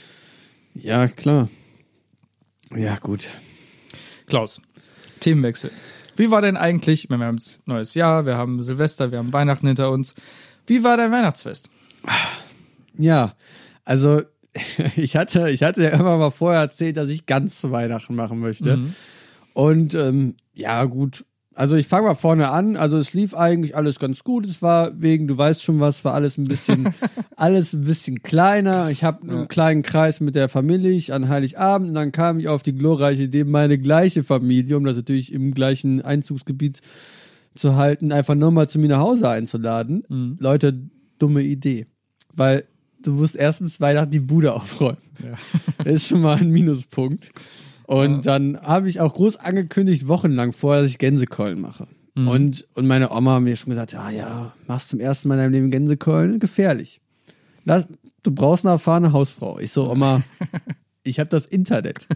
Ja, 0.75 1.09
klar. 1.09 1.49
Ja, 2.75 2.97
gut. 2.97 3.29
Klaus, 4.27 4.63
Themenwechsel. 5.21 5.71
Wie 6.17 6.31
war 6.31 6.43
denn 6.43 6.57
eigentlich, 6.57 7.09
wir 7.09 7.19
haben 7.19 7.37
jetzt 7.37 7.67
neues 7.67 7.95
Jahr, 7.95 8.27
wir 8.27 8.37
haben 8.37 8.63
Silvester, 8.63 9.11
wir 9.11 9.19
haben 9.19 9.33
Weihnachten 9.33 9.67
hinter 9.67 9.91
uns. 9.91 10.15
Wie 10.67 10.85
war 10.85 10.97
dein 10.97 11.11
Weihnachtsfest? 11.13 11.71
Ja, 12.99 13.35
also 13.85 14.23
ich 14.97 15.17
hatte, 15.17 15.51
ich 15.51 15.63
hatte 15.63 15.83
ja 15.83 15.91
immer 15.91 16.17
mal 16.19 16.31
vorher 16.31 16.61
erzählt, 16.61 16.97
dass 16.97 17.09
ich 17.09 17.27
ganz 17.27 17.61
zu 17.61 17.71
Weihnachten 17.71 18.15
machen 18.15 18.41
möchte. 18.41 18.79
Und 19.55 19.95
ähm, 19.95 20.37
ja, 20.55 20.85
gut. 20.85 21.25
Also 21.55 21.77
ich 21.77 21.87
fange 21.87 22.07
mal 22.09 22.15
vorne 22.15 22.51
an. 22.51 22.77
Also 22.77 22.97
es 22.97 23.13
lief 23.13 23.35
eigentlich 23.35 23.77
alles 23.77 23.99
ganz 23.99 24.25
gut. 24.25 24.47
Es 24.47 24.63
war 24.63 25.01
wegen, 25.01 25.27
du 25.27 25.37
weißt 25.37 25.63
schon 25.63 25.81
was, 25.81 26.05
war 26.05 26.15
alles 26.15 26.39
ein 26.39 26.45
bisschen, 26.45 26.95
alles 27.37 27.73
ein 27.73 27.83
bisschen 27.83 28.23
kleiner. 28.23 28.91
Ich 28.91 29.05
habe 29.05 29.31
einen 29.31 29.49
kleinen 29.49 29.83
Kreis 29.83 30.21
mit 30.21 30.35
der 30.35 30.49
Familie 30.49 30.93
ich 30.93 31.13
an 31.13 31.29
Heiligabend 31.29 31.89
und 31.89 31.95
dann 31.95 32.13
kam 32.13 32.39
ich 32.39 32.49
auf 32.49 32.63
die 32.63 32.75
glorreiche 32.75 33.25
Idee, 33.25 33.45
meine 33.45 33.79
gleiche 33.79 34.25
Familie, 34.25 34.77
um 34.77 34.85
das 34.85 34.97
natürlich 34.97 35.33
im 35.33 35.53
gleichen 35.53 36.03
Einzugsgebiet 36.03 36.81
zu 37.55 37.77
halten, 37.77 38.13
einfach 38.13 38.35
nur 38.35 38.51
mal 38.51 38.69
zu 38.69 38.79
mir 38.79 38.89
nach 38.89 39.01
Hause 39.01 39.29
einzuladen. 39.29 40.05
Leute, 40.41 40.79
dumme 41.19 41.43
Idee. 41.43 41.87
Weil 42.35 42.65
du 43.03 43.13
musst 43.13 43.37
erstens 43.37 43.81
Weihnachten 43.81 44.11
die 44.11 44.21
Bude 44.21 44.55
aufräumen. 44.55 44.99
Das 45.85 45.95
ist 45.95 46.09
schon 46.09 46.21
mal 46.21 46.39
ein 46.39 46.51
Minuspunkt. 46.51 47.31
Und 47.87 48.27
dann 48.27 48.61
habe 48.61 48.89
ich 48.89 49.01
auch 49.01 49.15
groß 49.15 49.37
angekündigt, 49.37 50.09
wochenlang 50.09 50.53
vorher, 50.53 50.83
dass 50.83 50.91
ich 50.91 50.99
Gänsekeulen 50.99 51.61
mache. 51.61 51.87
Und, 52.15 52.67
und 52.75 52.87
meine 52.87 53.11
Oma 53.11 53.37
hat 53.37 53.43
mir 53.43 53.57
schon 53.57 53.71
gesagt, 53.71 53.93
ja, 53.93 54.11
ja, 54.11 54.53
machst 54.67 54.91
zum 54.91 55.01
ersten 55.01 55.29
Mal 55.29 55.37
in 55.37 55.41
deinem 55.41 55.53
Leben 55.53 55.71
Gänsekeulen, 55.71 56.39
gefährlich. 56.41 57.01
Lass, 57.65 57.89
du 58.23 58.31
brauchst 58.33 58.67
eine 58.67 58.73
erfahrene 58.73 59.13
Hausfrau. 59.13 59.59
Ich 59.59 59.73
so, 59.73 59.91
Oma, 59.91 60.23
ich 61.05 61.19
habe 61.19 61.31
das 61.31 61.47
Internet. 61.47 62.07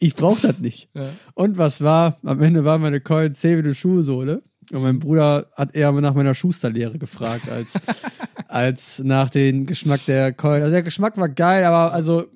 Ich 0.00 0.16
brauche 0.16 0.40
das 0.40 0.58
nicht. 0.58 0.88
Und 1.34 1.58
was 1.58 1.82
war? 1.82 2.18
Am 2.24 2.42
Ende 2.42 2.64
war 2.64 2.78
meine 2.78 3.00
Keulen 3.00 3.34
zäh 3.34 3.56
wie 3.56 3.60
eine 3.60 3.74
Schuhsohle. 3.74 4.42
Und 4.72 4.82
mein 4.82 4.98
Bruder 4.98 5.50
hat 5.56 5.74
eher 5.74 5.92
nach 5.92 6.14
meiner 6.14 6.34
Schusterlehre 6.34 6.98
gefragt, 6.98 7.48
als, 7.48 7.74
als 8.48 9.00
nach 9.00 9.30
dem 9.30 9.66
Geschmack 9.66 10.04
der 10.06 10.32
Keulen. 10.32 10.62
Also 10.62 10.72
der 10.72 10.82
Geschmack 10.82 11.16
war 11.18 11.28
geil, 11.28 11.64
aber 11.64 11.92
also 11.92 12.26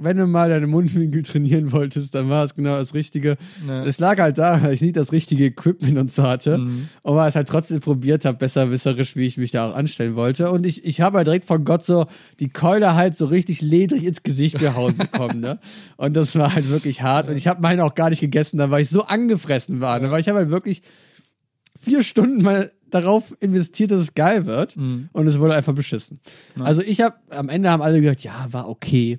wenn 0.00 0.16
du 0.16 0.26
mal 0.26 0.48
deine 0.48 0.66
Mundwinkel 0.66 1.22
trainieren 1.22 1.72
wolltest, 1.72 2.14
dann 2.14 2.28
war 2.28 2.44
es 2.44 2.54
genau 2.54 2.76
das 2.76 2.94
Richtige. 2.94 3.36
Ja. 3.68 3.84
Es 3.84 4.00
lag 4.00 4.18
halt 4.18 4.38
daran, 4.38 4.62
dass 4.62 4.72
ich 4.72 4.80
nicht 4.80 4.96
das 4.96 5.12
richtige 5.12 5.44
Equipment 5.44 5.98
und 5.98 6.10
so 6.10 6.22
hatte. 6.22 6.58
Mhm. 6.58 6.88
Und 7.02 7.16
weil 7.16 7.26
ich 7.26 7.32
es 7.32 7.36
halt 7.36 7.48
trotzdem 7.48 7.80
probiert 7.80 8.24
habe, 8.24 8.38
besserwisserisch, 8.38 9.16
wie 9.16 9.26
ich 9.26 9.36
mich 9.36 9.50
da 9.50 9.70
auch 9.70 9.76
anstellen 9.76 10.16
wollte. 10.16 10.50
Und 10.50 10.66
ich, 10.66 10.84
ich 10.84 11.00
habe 11.00 11.18
halt 11.18 11.26
direkt 11.26 11.44
von 11.44 11.64
Gott 11.64 11.84
so 11.84 12.06
die 12.40 12.48
Keule 12.48 12.94
halt 12.94 13.14
so 13.16 13.26
richtig 13.26 13.60
ledrig 13.60 14.04
ins 14.04 14.22
Gesicht 14.22 14.58
gehauen 14.58 14.96
bekommen. 14.96 15.40
Ne? 15.40 15.58
Und 15.96 16.16
das 16.16 16.36
war 16.36 16.54
halt 16.54 16.68
wirklich 16.70 17.02
hart. 17.02 17.28
Und 17.28 17.36
ich 17.36 17.46
habe 17.46 17.60
meine 17.60 17.84
auch 17.84 17.94
gar 17.94 18.10
nicht 18.10 18.20
gegessen, 18.20 18.56
da 18.56 18.70
weil 18.70 18.82
ich 18.82 18.88
so 18.88 19.04
angefressen 19.04 19.80
war. 19.80 20.00
Ne? 20.00 20.10
Weil 20.10 20.20
ich 20.20 20.28
habe 20.28 20.38
halt 20.38 20.50
wirklich 20.50 20.82
vier 21.78 22.02
Stunden 22.02 22.42
mal 22.42 22.72
darauf 22.90 23.36
investiert, 23.40 23.90
dass 23.90 24.00
es 24.00 24.14
geil 24.14 24.46
wird. 24.46 24.76
Mhm. 24.76 25.08
Und 25.12 25.26
es 25.26 25.38
wurde 25.38 25.54
einfach 25.54 25.74
beschissen. 25.74 26.20
Also 26.58 26.82
ich 26.82 27.00
habe, 27.00 27.16
am 27.30 27.48
Ende 27.48 27.70
haben 27.70 27.82
alle 27.82 28.00
gesagt, 28.00 28.22
ja, 28.22 28.46
war 28.50 28.68
okay. 28.68 29.18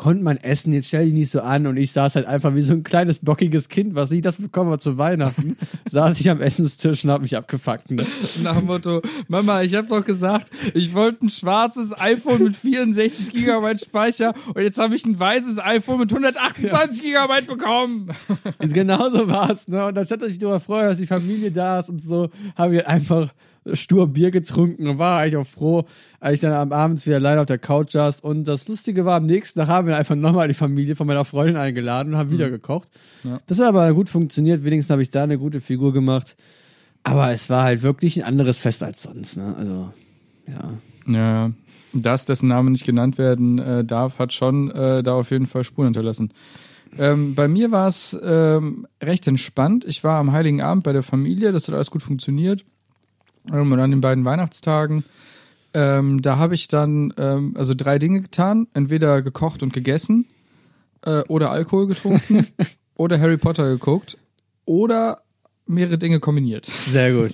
Konnte 0.00 0.24
man 0.24 0.38
essen, 0.38 0.72
jetzt 0.72 0.88
stell 0.88 1.04
dich 1.04 1.12
nicht 1.12 1.30
so 1.30 1.42
an. 1.42 1.66
Und 1.66 1.76
ich 1.76 1.92
saß 1.92 2.14
halt 2.14 2.24
einfach 2.24 2.54
wie 2.54 2.62
so 2.62 2.72
ein 2.72 2.84
kleines, 2.84 3.18
bockiges 3.18 3.68
Kind, 3.68 3.94
was 3.94 4.08
nicht 4.08 4.24
das 4.24 4.36
bekommen 4.36 4.72
hat 4.72 4.82
zu 4.82 4.96
Weihnachten. 4.96 5.58
saß 5.90 6.18
ich 6.20 6.30
am 6.30 6.40
Essenstisch 6.40 7.04
und 7.04 7.10
hab 7.10 7.20
mich 7.20 7.36
abgefuckt. 7.36 7.90
Ne? 7.90 8.06
Nach 8.42 8.56
dem 8.56 8.64
Motto, 8.64 9.02
Mama, 9.28 9.60
ich 9.60 9.74
habe 9.74 9.88
doch 9.88 10.02
gesagt, 10.02 10.50
ich 10.72 10.94
wollte 10.94 11.26
ein 11.26 11.28
schwarzes 11.28 11.92
iPhone 12.00 12.44
mit 12.44 12.56
64 12.56 13.30
Gigabyte 13.30 13.82
Speicher 13.82 14.32
und 14.54 14.62
jetzt 14.62 14.78
habe 14.78 14.96
ich 14.96 15.04
ein 15.04 15.20
weißes 15.20 15.58
iPhone 15.58 15.98
mit 15.98 16.10
128 16.10 17.02
Gigabyte 17.02 17.46
bekommen. 17.46 18.08
Also 18.56 18.72
genau 18.72 19.10
so 19.10 19.28
war's. 19.28 19.68
Ne? 19.68 19.84
Und 19.84 19.98
anstatt 19.98 20.22
dass 20.22 20.30
ich 20.30 20.40
nur 20.40 20.60
freue, 20.60 20.84
dass 20.84 20.96
die 20.96 21.06
Familie 21.06 21.52
da 21.52 21.80
ist 21.80 21.90
und 21.90 22.00
so, 22.00 22.30
habe 22.56 22.76
ich 22.76 22.86
einfach 22.86 23.34
stur 23.72 24.08
Bier 24.08 24.30
getrunken 24.30 24.88
und 24.88 24.98
war 24.98 25.20
eigentlich 25.20 25.36
auch 25.36 25.46
froh, 25.46 25.84
als 26.18 26.34
ich 26.34 26.40
dann 26.40 26.52
am 26.52 26.72
Abend 26.72 27.04
wieder 27.06 27.16
alleine 27.16 27.40
auf 27.40 27.46
der 27.46 27.58
Couch 27.58 27.92
saß. 27.92 28.20
Und 28.20 28.44
das 28.44 28.68
Lustige 28.68 29.04
war, 29.04 29.16
am 29.16 29.26
nächsten 29.26 29.58
Tag 29.58 29.68
haben 29.68 29.86
wir 29.86 29.96
einfach 29.96 30.14
nochmal 30.14 30.48
die 30.48 30.54
Familie 30.54 30.96
von 30.96 31.06
meiner 31.06 31.24
Freundin 31.24 31.56
eingeladen 31.56 32.14
und 32.14 32.18
haben 32.18 32.30
wieder 32.30 32.50
gekocht. 32.50 32.88
Ja. 33.24 33.38
Das 33.46 33.58
hat 33.58 33.68
aber 33.68 33.92
gut 33.94 34.08
funktioniert. 34.08 34.64
Wenigstens 34.64 34.90
habe 34.90 35.02
ich 35.02 35.10
da 35.10 35.22
eine 35.22 35.38
gute 35.38 35.60
Figur 35.60 35.92
gemacht. 35.92 36.36
Aber 37.02 37.32
es 37.32 37.48
war 37.48 37.64
halt 37.64 37.82
wirklich 37.82 38.18
ein 38.18 38.28
anderes 38.28 38.58
Fest 38.58 38.82
als 38.82 39.02
sonst. 39.02 39.36
Ne? 39.36 39.54
Also, 39.56 39.92
ja. 40.46 40.74
Ja, 41.06 41.50
das, 41.92 42.24
dessen 42.24 42.48
Name 42.48 42.70
nicht 42.70 42.84
genannt 42.84 43.18
werden 43.18 43.58
äh, 43.58 43.84
darf, 43.84 44.18
hat 44.18 44.32
schon 44.32 44.70
äh, 44.70 45.02
da 45.02 45.14
auf 45.14 45.30
jeden 45.30 45.46
Fall 45.46 45.64
Spuren 45.64 45.86
hinterlassen. 45.86 46.32
Ähm, 46.98 47.34
bei 47.34 47.48
mir 47.48 47.70
war 47.70 47.88
es 47.88 48.18
ähm, 48.22 48.86
recht 49.02 49.26
entspannt. 49.26 49.84
Ich 49.86 50.02
war 50.04 50.18
am 50.18 50.32
Heiligen 50.32 50.60
Abend 50.60 50.84
bei 50.84 50.92
der 50.92 51.02
Familie, 51.02 51.52
das 51.52 51.68
hat 51.68 51.74
alles 51.74 51.90
gut 51.90 52.02
funktioniert. 52.02 52.64
Und 53.50 53.78
an 53.78 53.90
den 53.90 54.00
beiden 54.00 54.24
Weihnachtstagen, 54.24 55.04
ähm, 55.74 56.22
da 56.22 56.36
habe 56.38 56.54
ich 56.54 56.68
dann 56.68 57.12
ähm, 57.16 57.54
also 57.56 57.74
drei 57.74 57.98
Dinge 57.98 58.22
getan. 58.22 58.66
Entweder 58.74 59.22
gekocht 59.22 59.62
und 59.62 59.72
gegessen 59.72 60.26
äh, 61.02 61.20
oder 61.28 61.50
Alkohol 61.50 61.86
getrunken 61.86 62.46
oder 62.96 63.20
Harry 63.20 63.36
Potter 63.36 63.68
geguckt 63.68 64.16
oder 64.64 65.22
mehrere 65.66 65.98
Dinge 65.98 66.20
kombiniert. 66.20 66.66
Sehr 66.88 67.12
gut. 67.12 67.32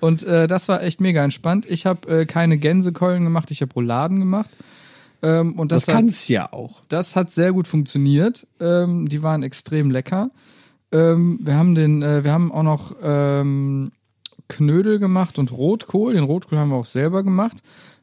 Und 0.00 0.22
äh, 0.24 0.46
das 0.46 0.68
war 0.68 0.82
echt 0.82 1.00
mega 1.00 1.24
entspannt. 1.24 1.66
Ich 1.68 1.86
habe 1.86 2.08
äh, 2.08 2.26
keine 2.26 2.58
Gänsekeulen 2.58 3.24
gemacht, 3.24 3.50
ich 3.50 3.62
habe 3.62 3.72
Rouladen 3.74 4.20
gemacht. 4.20 4.50
Ähm, 5.22 5.58
und 5.58 5.72
das, 5.72 5.86
Das 5.86 5.94
hat, 5.94 6.00
kann's 6.00 6.28
ja 6.28 6.52
auch. 6.52 6.82
das 6.88 7.16
hat 7.16 7.32
sehr 7.32 7.52
gut 7.52 7.66
funktioniert. 7.66 8.46
Ähm, 8.60 9.08
die 9.08 9.22
waren 9.22 9.42
extrem 9.42 9.90
lecker. 9.90 10.28
Ähm, 10.92 11.40
wir 11.42 11.56
haben 11.56 11.74
den, 11.74 12.02
äh, 12.02 12.22
wir 12.22 12.32
haben 12.32 12.52
auch 12.52 12.62
noch 12.62 12.94
ähm, 13.02 13.90
Knödel 14.48 14.98
gemacht 14.98 15.38
und 15.38 15.52
Rotkohl. 15.52 16.14
Den 16.14 16.24
Rotkohl 16.24 16.58
haben 16.58 16.70
wir 16.70 16.76
auch 16.76 16.84
selber 16.84 17.22
gemacht. 17.22 17.62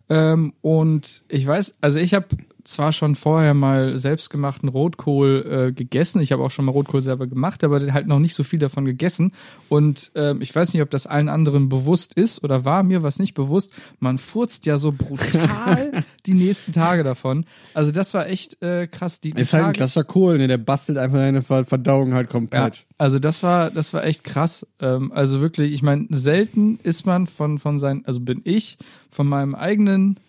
Ähm, 0.10 0.54
und 0.62 1.24
ich 1.28 1.46
weiß, 1.46 1.78
also 1.82 2.00
ich 2.00 2.14
habe 2.14 2.28
zwar 2.66 2.92
schon 2.92 3.16
vorher 3.16 3.54
mal 3.54 3.98
selbstgemachten 3.98 4.68
Rotkohl 4.70 5.68
äh, 5.70 5.72
gegessen. 5.72 6.20
Ich 6.20 6.32
habe 6.32 6.44
auch 6.44 6.52
schon 6.52 6.66
mal 6.66 6.72
Rotkohl 6.72 7.00
selber 7.02 7.28
gemacht, 7.28 7.64
aber 7.64 7.80
halt 7.94 8.08
noch 8.08 8.20
nicht 8.20 8.34
so 8.34 8.44
viel 8.44 8.60
davon 8.60 8.86
gegessen. 8.86 9.32
Und 9.70 10.12
ähm, 10.16 10.42
ich 10.42 10.54
weiß 10.56 10.74
nicht, 10.74 10.82
ob 10.82 10.90
das 10.90 11.08
allen 11.08 11.30
anderen 11.30 11.70
bewusst 11.70 12.14
ist 12.16 12.44
oder 12.44 12.66
war 12.66 12.84
mir 12.84 13.04
was 13.04 13.20
nicht 13.20 13.34
bewusst. 13.36 13.72
Man 14.00 14.18
furzt 14.18 14.66
ja 14.66 14.78
so 14.78 14.92
brutal 14.92 16.04
die 16.26 16.34
nächsten 16.34 16.72
Tage 16.72 17.04
davon. 17.04 17.46
Also 17.74 17.92
das 17.92 18.14
war 18.14 18.28
echt 18.28 18.62
äh, 18.62 18.88
krass. 18.88 19.20
Die, 19.22 19.32
die 19.32 19.42
Ist 19.42 19.54
halt 19.54 19.62
ein 19.64 19.66
Tage- 19.68 19.78
klassischer 19.78 20.04
Kohl, 20.04 20.38
ne? 20.38 20.48
Der 20.48 20.58
bastelt 20.58 20.98
einfach 20.98 21.18
deine 21.18 21.42
Ver- 21.42 21.66
Verdauung 21.66 22.14
halt 22.14 22.28
ja, 22.28 22.32
komplett. 22.32 22.86
also 22.98 23.20
das 23.20 23.44
war, 23.44 23.70
das 23.70 23.94
war 23.94 24.04
echt 24.04 24.24
krass. 24.24 24.66
Ähm, 24.80 25.12
also 25.12 25.40
wirklich, 25.40 25.72
ich 25.72 25.84
meine, 25.84 26.08
selten 26.10 26.80
ist 26.84 27.06
man 27.06 27.28
von, 27.28 27.60
von 27.60 27.80
seinen, 27.80 28.06
also 28.06 28.20
bin 28.20 28.42
ich 28.44 28.78
von 29.10 29.28
meinem 29.28 29.54
eigenen, 29.56 30.20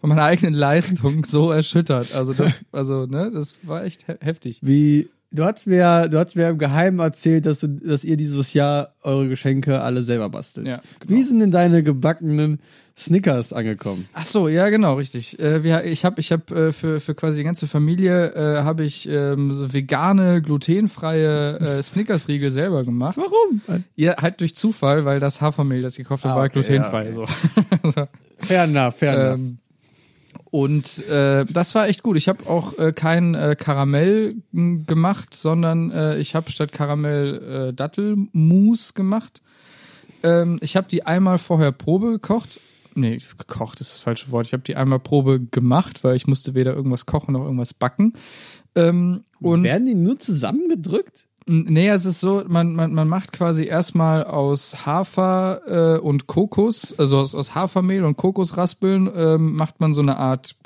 von 0.00 0.08
meiner 0.10 0.24
eigenen 0.24 0.54
Leistung 0.54 1.24
so 1.26 1.50
erschüttert. 1.50 2.14
Also 2.14 2.32
das, 2.34 2.60
also, 2.72 3.06
ne, 3.06 3.30
das 3.32 3.54
war 3.62 3.84
echt 3.84 4.06
he 4.06 4.14
heftig. 4.20 4.60
Wie, 4.62 5.08
du 5.32 5.44
hast 5.44 5.66
mir, 5.66 5.76
ja- 5.76 6.08
du 6.08 6.18
hast 6.18 6.36
mir 6.36 6.48
im 6.48 6.58
Geheimen 6.58 7.00
erzählt, 7.00 7.46
dass 7.46 7.60
du, 7.60 7.68
dass 7.68 8.04
ihr 8.04 8.16
dieses 8.16 8.54
Jahr 8.54 8.94
eure 9.02 9.28
Geschenke 9.28 9.80
alle 9.80 10.02
selber 10.02 10.28
bastelt. 10.28 10.66
Ja, 10.66 10.80
genau. 11.00 11.14
Wie 11.18 11.22
sind 11.22 11.40
denn 11.40 11.50
deine 11.50 11.82
gebackenen 11.82 12.60
Snickers 12.96 13.52
angekommen? 13.52 14.08
Ach 14.12 14.24
so, 14.24 14.48
ja, 14.48 14.68
genau, 14.70 14.94
richtig. 14.94 15.38
Äh, 15.38 15.62
wir, 15.62 15.84
ich 15.84 16.04
habe 16.04 16.20
ich 16.20 16.32
hab, 16.32 16.50
äh, 16.50 16.72
für, 16.72 16.98
für 16.98 17.14
quasi 17.14 17.38
die 17.38 17.44
ganze 17.44 17.68
Familie 17.68 18.32
äh, 18.34 18.62
habe 18.62 18.82
ich 18.84 19.08
ähm, 19.08 19.54
so 19.54 19.72
vegane, 19.72 20.42
glutenfreie 20.42 21.58
äh, 21.60 21.82
Snickers-Riegel 21.82 22.50
selber 22.50 22.82
gemacht. 22.84 23.16
Warum? 23.16 23.82
Ja, 23.94 24.16
halt 24.20 24.40
durch 24.40 24.56
Zufall, 24.56 25.04
weil 25.04 25.20
das 25.20 25.40
Hafermehl, 25.40 25.82
das 25.82 25.92
ich 25.94 26.04
gekauft 26.04 26.24
habe, 26.24 26.34
Ah, 26.34 26.36
war 26.38 26.44
okay, 26.46 26.54
glutenfrei. 26.54 27.06
ja, 27.06 27.12
So. 27.92 28.04
Fair 28.38 28.64
enough, 28.64 28.96
fair 28.96 29.12
enough. 29.14 29.38
Ähm, 29.40 29.58
und 30.50 31.06
äh, 31.08 31.44
das 31.44 31.74
war 31.74 31.88
echt 31.88 32.02
gut. 32.02 32.16
Ich 32.16 32.28
habe 32.28 32.48
auch 32.48 32.78
äh, 32.78 32.92
kein 32.92 33.34
äh, 33.34 33.56
Karamell 33.58 34.36
gemacht, 34.52 35.34
sondern 35.34 35.90
äh, 35.90 36.18
ich 36.18 36.34
habe 36.34 36.50
statt 36.50 36.72
Karamell 36.72 37.68
äh, 37.68 37.72
Dattelmus 37.74 38.94
gemacht. 38.94 39.42
Ähm, 40.22 40.58
ich 40.62 40.76
habe 40.76 40.88
die 40.88 41.04
einmal 41.04 41.38
vorher 41.38 41.72
Probe 41.72 42.12
gekocht. 42.12 42.60
Nee, 42.94 43.18
gekocht 43.36 43.80
ist 43.80 43.92
das 43.92 44.00
falsche 44.00 44.30
Wort. 44.30 44.46
Ich 44.46 44.52
habe 44.52 44.62
die 44.62 44.74
einmal 44.74 44.98
Probe 44.98 45.40
gemacht, 45.40 46.02
weil 46.02 46.16
ich 46.16 46.26
musste 46.26 46.54
weder 46.54 46.74
irgendwas 46.74 47.06
kochen 47.06 47.34
noch 47.34 47.44
irgendwas 47.44 47.74
backen. 47.74 48.14
Ähm, 48.74 49.24
und 49.40 49.64
Werden 49.64 49.86
die 49.86 49.94
nur 49.94 50.18
zusammengedrückt? 50.18 51.27
Nee, 51.50 51.88
es 51.88 52.04
ist 52.04 52.20
so, 52.20 52.44
man, 52.46 52.74
man, 52.74 52.92
man 52.92 53.08
macht 53.08 53.32
quasi 53.32 53.64
erstmal 53.64 54.24
aus 54.24 54.84
Hafer 54.84 55.62
äh, 55.96 55.98
und 55.98 56.26
Kokos, 56.26 56.94
also 56.98 57.18
aus, 57.18 57.34
aus 57.34 57.54
Hafermehl 57.54 58.04
und 58.04 58.18
Kokosraspeln, 58.18 59.10
ähm, 59.14 59.56
macht 59.56 59.80
man 59.80 59.94
so 59.94 60.02
eine 60.02 60.18
Art 60.18 60.56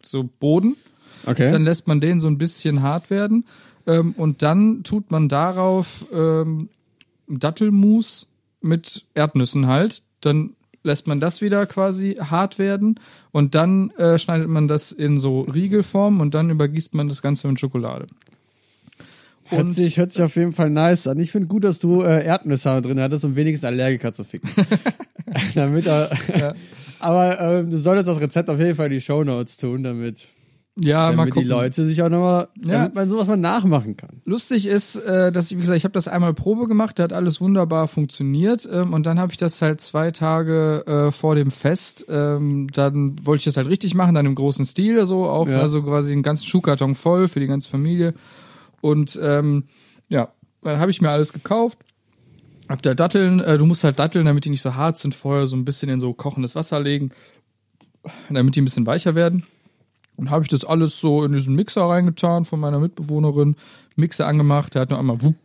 so 0.00 0.28
Boden. 0.40 0.76
Okay. 1.26 1.50
Dann 1.50 1.64
lässt 1.64 1.86
man 1.86 2.00
den 2.00 2.18
so 2.18 2.28
ein 2.28 2.38
bisschen 2.38 2.82
hart 2.82 3.10
werden. 3.10 3.44
Ähm, 3.86 4.14
und 4.16 4.42
dann 4.42 4.84
tut 4.84 5.10
man 5.10 5.28
darauf 5.28 6.06
ähm, 6.10 6.70
Dattelmus 7.28 8.26
mit 8.62 9.04
Erdnüssen 9.14 9.66
halt. 9.66 10.02
Dann 10.22 10.54
lässt 10.82 11.06
man 11.06 11.20
das 11.20 11.42
wieder 11.42 11.66
quasi 11.66 12.16
hart 12.20 12.58
werden 12.58 12.98
und 13.32 13.54
dann 13.54 13.90
äh, 13.90 14.18
schneidet 14.18 14.48
man 14.48 14.66
das 14.66 14.92
in 14.92 15.18
so 15.18 15.42
Riegelform 15.42 16.20
und 16.20 16.34
dann 16.34 16.48
übergießt 16.48 16.94
man 16.94 17.08
das 17.08 17.20
Ganze 17.20 17.48
mit 17.48 17.60
Schokolade. 17.60 18.06
Hört, 19.48 19.64
Und- 19.64 19.72
sich, 19.72 19.98
hört 19.98 20.12
sich 20.12 20.22
auf 20.22 20.36
jeden 20.36 20.52
Fall 20.52 20.70
nice 20.70 21.06
an. 21.06 21.18
Ich 21.18 21.30
finde 21.32 21.48
gut, 21.48 21.64
dass 21.64 21.78
du 21.78 22.02
äh, 22.02 22.24
Erdnüsse 22.24 22.80
drin 22.82 23.00
hattest, 23.00 23.24
um 23.24 23.36
wenigstens 23.36 23.66
Allergiker 23.66 24.12
zu 24.12 24.24
ficken. 24.24 24.50
damit 25.54 25.86
er, 25.86 26.10
Ja. 26.36 26.54
Aber 27.00 27.40
ähm, 27.40 27.70
du 27.70 27.78
solltest 27.78 28.08
das 28.08 28.20
Rezept 28.20 28.48
auf 28.50 28.58
jeden 28.58 28.74
Fall 28.74 28.86
in 28.86 28.92
die 28.92 29.00
Shownotes 29.00 29.56
tun, 29.56 29.82
damit, 29.82 30.28
Ja, 30.78 31.06
mal 31.06 31.10
damit 31.16 31.26
die 31.28 31.30
gucken. 31.32 31.48
Leute 31.48 31.84
sich 31.86 32.00
auch 32.02 32.08
nochmal, 32.10 32.46
Ja. 32.64 32.72
damit 32.78 32.94
man 32.94 33.08
sowas 33.08 33.26
mal 33.26 33.36
nachmachen 33.36 33.96
kann. 33.96 34.20
Lustig 34.24 34.66
ist, 34.68 34.96
äh, 34.96 35.32
dass 35.32 35.50
ich, 35.50 35.56
wie 35.56 35.62
gesagt, 35.62 35.78
ich 35.78 35.84
habe 35.84 35.92
das 35.94 36.06
einmal 36.06 36.32
Probe 36.34 36.68
gemacht, 36.68 36.98
da 36.98 37.02
hat 37.04 37.12
alles 37.12 37.40
wunderbar 37.40 37.88
funktioniert 37.88 38.68
ähm, 38.72 38.92
und 38.92 39.04
dann 39.06 39.18
habe 39.18 39.32
ich 39.32 39.36
das 39.38 39.60
halt 39.62 39.80
zwei 39.80 40.12
Tage 40.12 40.84
äh, 40.86 41.10
vor 41.12 41.34
dem 41.34 41.50
Fest, 41.50 42.04
ähm, 42.08 42.68
dann 42.72 43.16
wollte 43.24 43.40
ich 43.40 43.44
das 43.46 43.56
halt 43.56 43.68
richtig 43.68 43.94
machen, 43.96 44.14
dann 44.14 44.26
im 44.26 44.34
großen 44.36 44.64
Stil 44.64 45.04
so 45.06 45.24
auch, 45.24 45.48
Ja. 45.48 45.60
also 45.60 45.82
quasi 45.82 46.12
einen 46.12 46.22
ganzen 46.22 46.46
Schuhkarton 46.46 46.94
voll 46.94 47.26
für 47.26 47.40
die 47.40 47.48
ganze 47.48 47.68
Familie 47.68 48.14
und 48.82 49.18
ähm, 49.22 49.64
ja, 50.08 50.32
dann 50.60 50.78
habe 50.78 50.90
ich 50.90 51.00
mir 51.00 51.08
alles 51.08 51.32
gekauft. 51.32 51.78
Hab 52.68 52.82
da 52.82 52.94
Datteln, 52.94 53.40
äh, 53.40 53.56
du 53.56 53.64
musst 53.64 53.84
halt 53.84 53.98
Datteln, 53.98 54.26
damit 54.26 54.44
die 54.44 54.50
nicht 54.50 54.60
so 54.60 54.74
hart 54.74 54.98
sind, 54.98 55.14
vorher 55.14 55.46
so 55.46 55.56
ein 55.56 55.64
bisschen 55.64 55.88
in 55.88 56.00
so 56.00 56.12
kochendes 56.12 56.54
Wasser 56.54 56.80
legen, 56.80 57.10
damit 58.28 58.56
die 58.56 58.60
ein 58.60 58.64
bisschen 58.64 58.86
weicher 58.86 59.14
werden. 59.14 59.46
Und 60.16 60.30
habe 60.30 60.42
ich 60.42 60.48
das 60.48 60.64
alles 60.64 61.00
so 61.00 61.24
in 61.24 61.32
diesen 61.32 61.54
Mixer 61.54 61.82
reingetan 61.82 62.44
von 62.44 62.60
meiner 62.60 62.78
Mitbewohnerin. 62.78 63.56
Mixer 63.96 64.26
angemacht, 64.26 64.74
der 64.74 64.82
hat 64.82 64.90
nur 64.90 64.98
einmal 64.98 65.22
wupp 65.22 65.36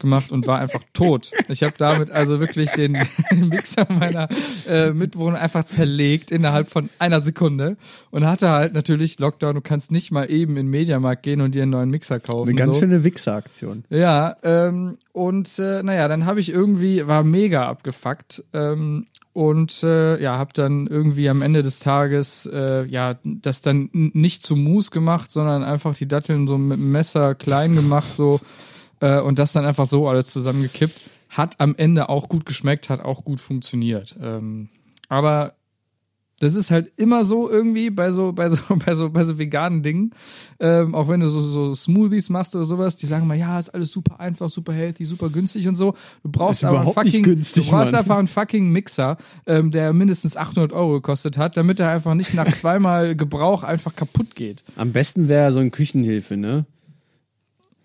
gemacht 0.00 0.32
und 0.32 0.46
war 0.46 0.58
einfach 0.58 0.82
tot. 0.92 1.30
Ich 1.48 1.62
habe 1.62 1.74
damit 1.78 2.10
also 2.10 2.40
wirklich 2.40 2.70
den, 2.70 2.98
den 3.30 3.48
Mixer 3.48 3.86
meiner 3.90 4.28
äh, 4.68 4.90
Mitbewohner 4.90 5.40
einfach 5.40 5.64
zerlegt 5.64 6.30
innerhalb 6.30 6.70
von 6.70 6.88
einer 6.98 7.20
Sekunde 7.20 7.76
und 8.10 8.26
hatte 8.26 8.50
halt 8.50 8.74
natürlich 8.74 9.18
Lockdown, 9.18 9.54
du 9.54 9.60
kannst 9.60 9.90
nicht 9.90 10.10
mal 10.10 10.30
eben 10.30 10.56
in 10.56 10.66
den 10.66 10.70
Mediamarkt 10.70 11.22
gehen 11.22 11.40
und 11.40 11.54
dir 11.54 11.62
einen 11.62 11.72
neuen 11.72 11.90
Mixer 11.90 12.20
kaufen. 12.20 12.50
Eine 12.50 12.58
ganz 12.58 12.74
so. 12.74 12.80
schöne 12.80 13.04
Wichser-Aktion. 13.04 13.84
Ja, 13.90 14.36
ähm, 14.42 14.98
und 15.12 15.58
äh, 15.58 15.82
naja, 15.82 16.08
dann 16.08 16.26
habe 16.26 16.40
ich 16.40 16.50
irgendwie, 16.50 17.06
war 17.06 17.22
mega 17.22 17.68
abgefuckt 17.68 18.44
ähm, 18.52 19.06
und 19.34 19.82
äh, 19.82 20.20
ja, 20.22 20.36
habe 20.36 20.52
dann 20.54 20.86
irgendwie 20.86 21.28
am 21.28 21.40
Ende 21.42 21.62
des 21.62 21.78
Tages 21.78 22.46
äh, 22.52 22.84
ja 22.84 23.18
das 23.24 23.62
dann 23.62 23.88
nicht 23.92 24.42
zu 24.42 24.56
Mousse 24.56 24.90
gemacht, 24.90 25.30
sondern 25.30 25.62
einfach 25.64 25.94
die 25.94 26.08
Datteln 26.08 26.46
so 26.46 26.58
mit 26.58 26.78
dem 26.78 26.92
Messer 26.92 27.34
klein 27.34 27.74
gemacht 27.74 27.91
so 28.00 28.40
äh, 29.00 29.20
und 29.20 29.38
das 29.38 29.52
dann 29.52 29.66
einfach 29.66 29.86
so 29.86 30.08
alles 30.08 30.32
zusammengekippt. 30.32 31.00
Hat 31.28 31.60
am 31.60 31.74
Ende 31.76 32.08
auch 32.08 32.28
gut 32.28 32.46
geschmeckt, 32.46 32.88
hat 32.88 33.00
auch 33.00 33.24
gut 33.24 33.40
funktioniert. 33.40 34.16
Ähm, 34.20 34.68
aber 35.08 35.54
das 36.42 36.56
ist 36.56 36.72
halt 36.72 36.92
immer 36.96 37.22
so 37.22 37.48
irgendwie 37.48 37.88
bei 37.90 38.10
so, 38.10 38.32
bei 38.32 38.48
so, 38.48 38.56
bei 38.84 38.94
so, 38.94 39.10
bei 39.10 39.22
so 39.22 39.38
veganen 39.38 39.82
Dingen. 39.82 40.10
Ähm, 40.58 40.94
auch 40.94 41.08
wenn 41.08 41.20
du 41.20 41.28
so, 41.28 41.40
so 41.40 41.74
Smoothies 41.74 42.30
machst 42.30 42.56
oder 42.56 42.64
sowas, 42.64 42.96
die 42.96 43.06
sagen 43.06 43.26
mal, 43.28 43.38
ja, 43.38 43.58
ist 43.58 43.70
alles 43.70 43.92
super 43.92 44.18
einfach, 44.18 44.50
super 44.50 44.72
healthy, 44.72 45.04
super 45.04 45.30
günstig 45.30 45.68
und 45.68 45.76
so. 45.76 45.94
Du 46.22 46.30
brauchst 46.30 46.64
aber 46.64 46.80
einen 46.80 46.88
überhaupt 46.88 47.04
nicht 47.04 47.14
fucking, 47.14 47.24
günstig, 47.24 47.64
du 47.64 47.70
brauchst 47.70 47.92
Mann. 47.92 48.00
einfach 48.00 48.18
einen 48.18 48.26
fucking 48.26 48.70
Mixer, 48.70 49.16
ähm, 49.46 49.70
der 49.70 49.92
mindestens 49.92 50.36
800 50.36 50.72
Euro 50.72 50.94
gekostet 50.94 51.38
hat, 51.38 51.56
damit 51.56 51.78
er 51.78 51.90
einfach 51.90 52.14
nicht 52.14 52.34
nach 52.34 52.50
zweimal 52.52 53.14
Gebrauch 53.14 53.62
einfach 53.62 53.94
kaputt 53.94 54.34
geht. 54.34 54.64
Am 54.76 54.92
besten 54.92 55.28
wäre 55.28 55.52
so 55.52 55.60
ein 55.60 55.70
Küchenhilfe, 55.70 56.36
ne? 56.36 56.66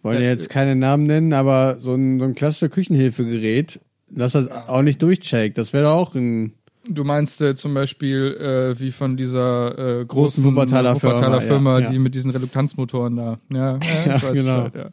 Wollen 0.07 0.21
Ja, 0.21 0.29
jetzt 0.29 0.49
keine 0.49 0.75
Namen 0.75 1.03
nennen, 1.03 1.33
aber 1.33 1.77
so 1.79 1.93
ein, 1.93 2.19
so 2.19 2.25
ein 2.25 2.35
klassischer 2.35 2.69
Küchenhilfegerät, 2.69 3.79
dass 4.09 4.31
das 4.31 4.49
auch 4.49 4.81
nicht 4.81 5.01
durchcheckt. 5.01 5.57
Das 5.57 5.73
wäre 5.73 5.85
doch 5.85 5.93
auch 5.93 6.15
ein. 6.15 6.53
Du 6.89 7.03
meinst 7.03 7.41
äh, 7.41 7.55
zum 7.55 7.73
Beispiel 7.73 8.37
äh, 8.39 8.79
wie 8.79 8.91
von 8.91 9.17
dieser 9.17 9.99
äh, 9.99 10.05
großen 10.05 10.43
Wuppertaler 10.45 10.95
Firma, 10.95 11.15
Wuppertaler 11.15 11.41
Firma, 11.41 11.73
ja, 11.79 11.85
ja. 11.85 11.91
die 11.91 11.99
mit 11.99 12.15
diesen 12.15 12.31
Reluktanzmotoren 12.31 13.17
da. 13.17 13.39
Ja, 13.51 13.77
ja, 13.77 14.23
weiß 14.23 14.37
genau. 14.37 14.63
Bescheid, 14.63 14.75
ja. 14.75 14.89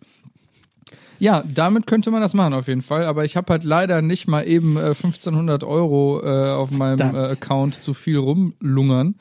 Ja, 1.21 1.45
damit 1.47 1.87
könnte 1.87 2.11
man 2.11 2.21
das 2.21 2.35
machen 2.35 2.55
auf 2.55 2.67
jeden 2.67 2.83
Fall, 2.83 3.05
aber 3.05 3.25
ich 3.25 3.37
habe 3.37 3.53
halt 3.53 3.63
leider 3.63 4.03
nicht 4.03 4.27
mal 4.27 4.43
eben 4.47 4.77
äh, 4.77 4.89
1500 4.89 5.63
Euro 5.63 6.21
äh, 6.25 6.51
auf 6.51 6.73
meinem 6.73 7.15
äh. 7.15 7.19
Account 7.19 7.81
zu 7.81 7.95
viel 7.95 8.17
rumlungern. 8.17 9.15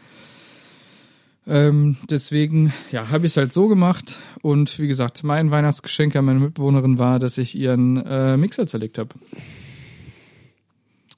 Ähm, 1.46 1.98
deswegen, 2.10 2.74
ja, 2.92 3.10
habe 3.10 3.26
ich 3.26 3.34
es 3.34 3.38
halt 3.38 3.52
so 3.52 3.68
gemacht 3.68 4.20
und 4.42 4.80
wie 4.80 4.88
gesagt, 4.88 5.24
mein 5.24 5.52
Weihnachtsgeschenk 5.52 6.16
an 6.16 6.26
meine 6.26 6.40
Mitbewohnerin 6.40 6.98
war, 7.00 7.20
dass 7.20 7.38
ich 7.38 7.56
ihren 7.56 7.98
äh, 8.06 8.38
Mixer 8.38 8.66
zerlegt 8.66 8.98
habe. 8.98 9.10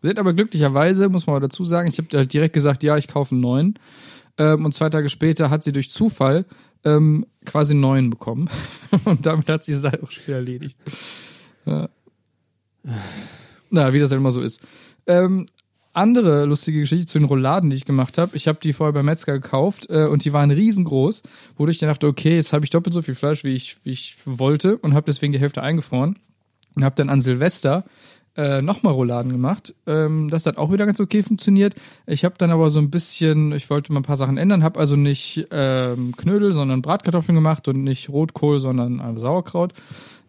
Hat 0.04 0.20
aber 0.20 0.34
glücklicherweise, 0.34 1.10
muss 1.10 1.28
man 1.28 1.42
dazu 1.42 1.66
sagen, 1.66 1.88
ich 1.88 1.98
habe 1.98 2.08
halt 2.16 2.34
direkt 2.34 2.54
gesagt, 2.54 2.84
ja, 2.84 2.98
ich 2.98 3.08
kaufe 3.08 3.34
einen 3.34 3.42
neuen. 3.42 3.80
Ähm, 4.38 4.66
und 4.66 4.74
zwei 4.74 4.90
Tage 4.90 5.10
später 5.10 5.50
hat 5.50 5.64
sie 5.64 5.72
durch 5.72 5.90
Zufall 5.90 6.46
ähm, 6.84 7.26
quasi 7.46 7.74
einen 7.74 7.82
neuen 7.82 8.10
bekommen. 8.10 8.50
und 9.06 9.26
damit 9.26 9.50
hat 9.50 9.64
sie 9.64 9.72
es 9.74 9.84
halt 9.84 10.04
auch 10.04 10.12
schon 10.12 10.34
erledigt. 10.34 10.78
Ja. 11.66 11.90
Na, 13.70 13.94
wie 13.94 14.00
das 14.00 14.12
halt 14.12 14.20
immer 14.20 14.32
so 14.32 14.42
ist. 14.42 14.62
Ähm, 15.08 15.48
andere 15.96 16.46
lustige 16.46 16.80
Geschichte 16.82 17.06
zu 17.06 17.20
den 17.20 17.28
Rouladen, 17.28 17.70
die 17.70 17.76
ich 17.76 17.86
gemacht 17.86 18.18
habe. 18.18 18.36
Ich 18.36 18.48
habe 18.48 18.60
die 18.62 18.74
vorher 18.74 18.94
beim 18.94 19.06
Metzger 19.06 19.34
gekauft 19.34 19.88
äh, 19.90 20.06
und 20.06 20.26
die 20.26 20.34
waren 20.34 20.52
riesengroß, 20.52 21.24
wodurch 21.58 21.78
ich 21.78 21.82
dachte, 21.82 22.08
okay, 22.08 22.36
jetzt 22.36 22.54
habe 22.54 22.66
ich 22.66 22.72
doppelt 22.72 22.94
so 22.94 23.02
viel 23.02 23.16
Fleisch, 23.16 23.44
wie 23.44 23.54
ich, 23.54 23.78
wie 23.84 23.92
ich 23.92 24.18
wollte 24.26 24.78
und 24.78 24.94
habe 24.94 25.06
deswegen 25.06 25.34
die 25.34 25.40
Hälfte 25.40 25.62
eingefroren 25.64 26.18
und 26.76 26.84
habe 26.84 26.96
dann 26.96 27.10
an 27.10 27.22
Silvester 27.22 27.86
äh, 28.38 28.62
nochmal 28.62 28.94
Rouladen 28.94 29.32
gemacht. 29.32 29.74
Ähm, 29.88 30.30
das 30.30 30.46
hat 30.46 30.58
auch 30.58 30.72
wieder 30.72 30.86
ganz 30.86 31.00
okay 31.00 31.24
funktioniert. 31.24 31.76
Ich 32.06 32.26
habe 32.26 32.36
dann 32.38 32.52
aber 32.52 32.70
so 32.70 32.80
ein 32.80 32.90
bisschen, 32.90 33.54
ich 33.54 33.70
wollte 33.70 33.94
mal 33.94 34.02
ein 34.02 34.04
paar 34.04 34.18
Sachen 34.18 34.38
ändern, 34.38 34.64
habe 34.64 34.80
also 34.80 34.96
nicht 34.96 35.48
ähm, 35.52 36.14
Knödel, 36.18 36.52
sondern 36.52 36.82
Bratkartoffeln 36.82 37.36
gemacht 37.36 37.68
und 37.68 37.84
nicht 37.84 38.10
Rotkohl, 38.10 38.60
sondern 38.60 39.00
äh, 39.00 39.18
Sauerkraut. 39.20 39.74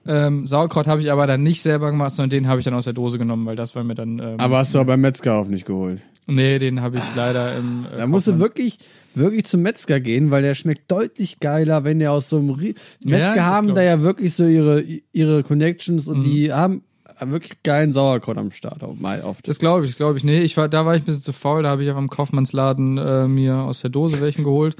Ähm, 0.08 0.46
Sauerkraut 0.46 0.86
habe 0.86 1.00
ich 1.00 1.10
aber 1.10 1.26
dann 1.26 1.42
nicht 1.42 1.62
selber 1.62 1.90
gemacht, 1.90 2.12
sondern 2.14 2.30
den 2.30 2.46
habe 2.48 2.58
ich 2.60 2.64
dann 2.64 2.74
aus 2.74 2.84
der 2.84 2.92
Dose 2.92 3.18
genommen, 3.18 3.46
weil 3.46 3.56
das 3.56 3.74
war 3.74 3.84
mir 3.84 3.94
dann. 3.94 4.18
Ähm, 4.18 4.34
Aber 4.38 4.58
hast 4.58 4.74
du 4.74 4.78
aber 4.78 4.92
beim 4.92 5.00
Metzger 5.00 5.34
auch 5.36 5.48
nicht 5.48 5.66
geholt. 5.66 6.00
nee, 6.26 6.58
den 6.58 6.80
habe 6.80 6.98
ich 6.98 7.04
leider 7.14 7.56
im. 7.56 7.86
Äh, 7.92 7.96
Da 7.98 8.06
musst 8.06 8.26
du 8.26 8.38
wirklich, 8.38 8.78
wirklich 9.14 9.44
zum 9.46 9.62
Metzger 9.62 10.00
gehen, 10.00 10.30
weil 10.30 10.42
der 10.42 10.54
schmeckt 10.54 10.90
deutlich 10.90 11.40
geiler, 11.40 11.84
wenn 11.84 11.98
der 11.98 12.12
aus 12.12 12.28
so 12.28 12.38
einem 12.38 12.50
Rie 12.50 12.74
Metzger 13.04 13.34
das 13.34 13.44
haben 13.44 13.74
da 13.74 13.82
ja 13.82 14.00
wirklich 14.00 14.34
so 14.34 14.44
ihre, 14.44 14.82
ihre 15.12 15.42
Connections 15.42 16.06
Mhm. 16.06 16.12
und 16.12 16.22
die 16.24 16.52
haben 16.52 16.82
wirklich 17.20 17.62
geilen 17.62 17.94
Sauerkraut 17.94 18.36
am 18.36 18.50
Start 18.50 18.82
oft. 18.82 19.48
Das 19.48 19.58
glaube 19.58 19.84
ich, 19.86 19.92
das 19.92 19.96
glaube 19.96 20.18
ich. 20.18 20.24
Nee, 20.24 20.40
ich 20.42 20.54
war, 20.58 20.68
da 20.68 20.84
war 20.84 20.94
ich 20.96 21.02
ein 21.02 21.06
bisschen 21.06 21.22
zu 21.22 21.32
faul, 21.32 21.62
da 21.62 21.70
habe 21.70 21.82
ich 21.82 21.88
einfach 21.88 22.02
im 22.02 22.10
Kaufmannsladen 22.10 22.98
äh, 22.98 23.26
mir 23.26 23.56
aus 23.56 23.80
der 23.80 23.88
Dose 23.90 24.20
welchen 24.20 24.44
geholt. 24.44 24.76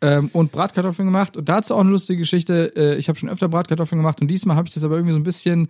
Ähm, 0.00 0.30
und 0.32 0.52
Bratkartoffeln 0.52 1.06
gemacht. 1.06 1.36
Und 1.36 1.48
dazu 1.48 1.74
auch 1.74 1.80
eine 1.80 1.90
lustige 1.90 2.20
Geschichte. 2.20 2.72
Äh, 2.76 2.96
ich 2.98 3.08
habe 3.08 3.18
schon 3.18 3.28
öfter 3.28 3.48
Bratkartoffeln 3.48 3.98
gemacht 3.98 4.20
und 4.20 4.28
diesmal 4.28 4.56
habe 4.56 4.68
ich 4.68 4.74
das 4.74 4.84
aber 4.84 4.94
irgendwie 4.94 5.12
so 5.12 5.18
ein 5.18 5.24
bisschen, 5.24 5.68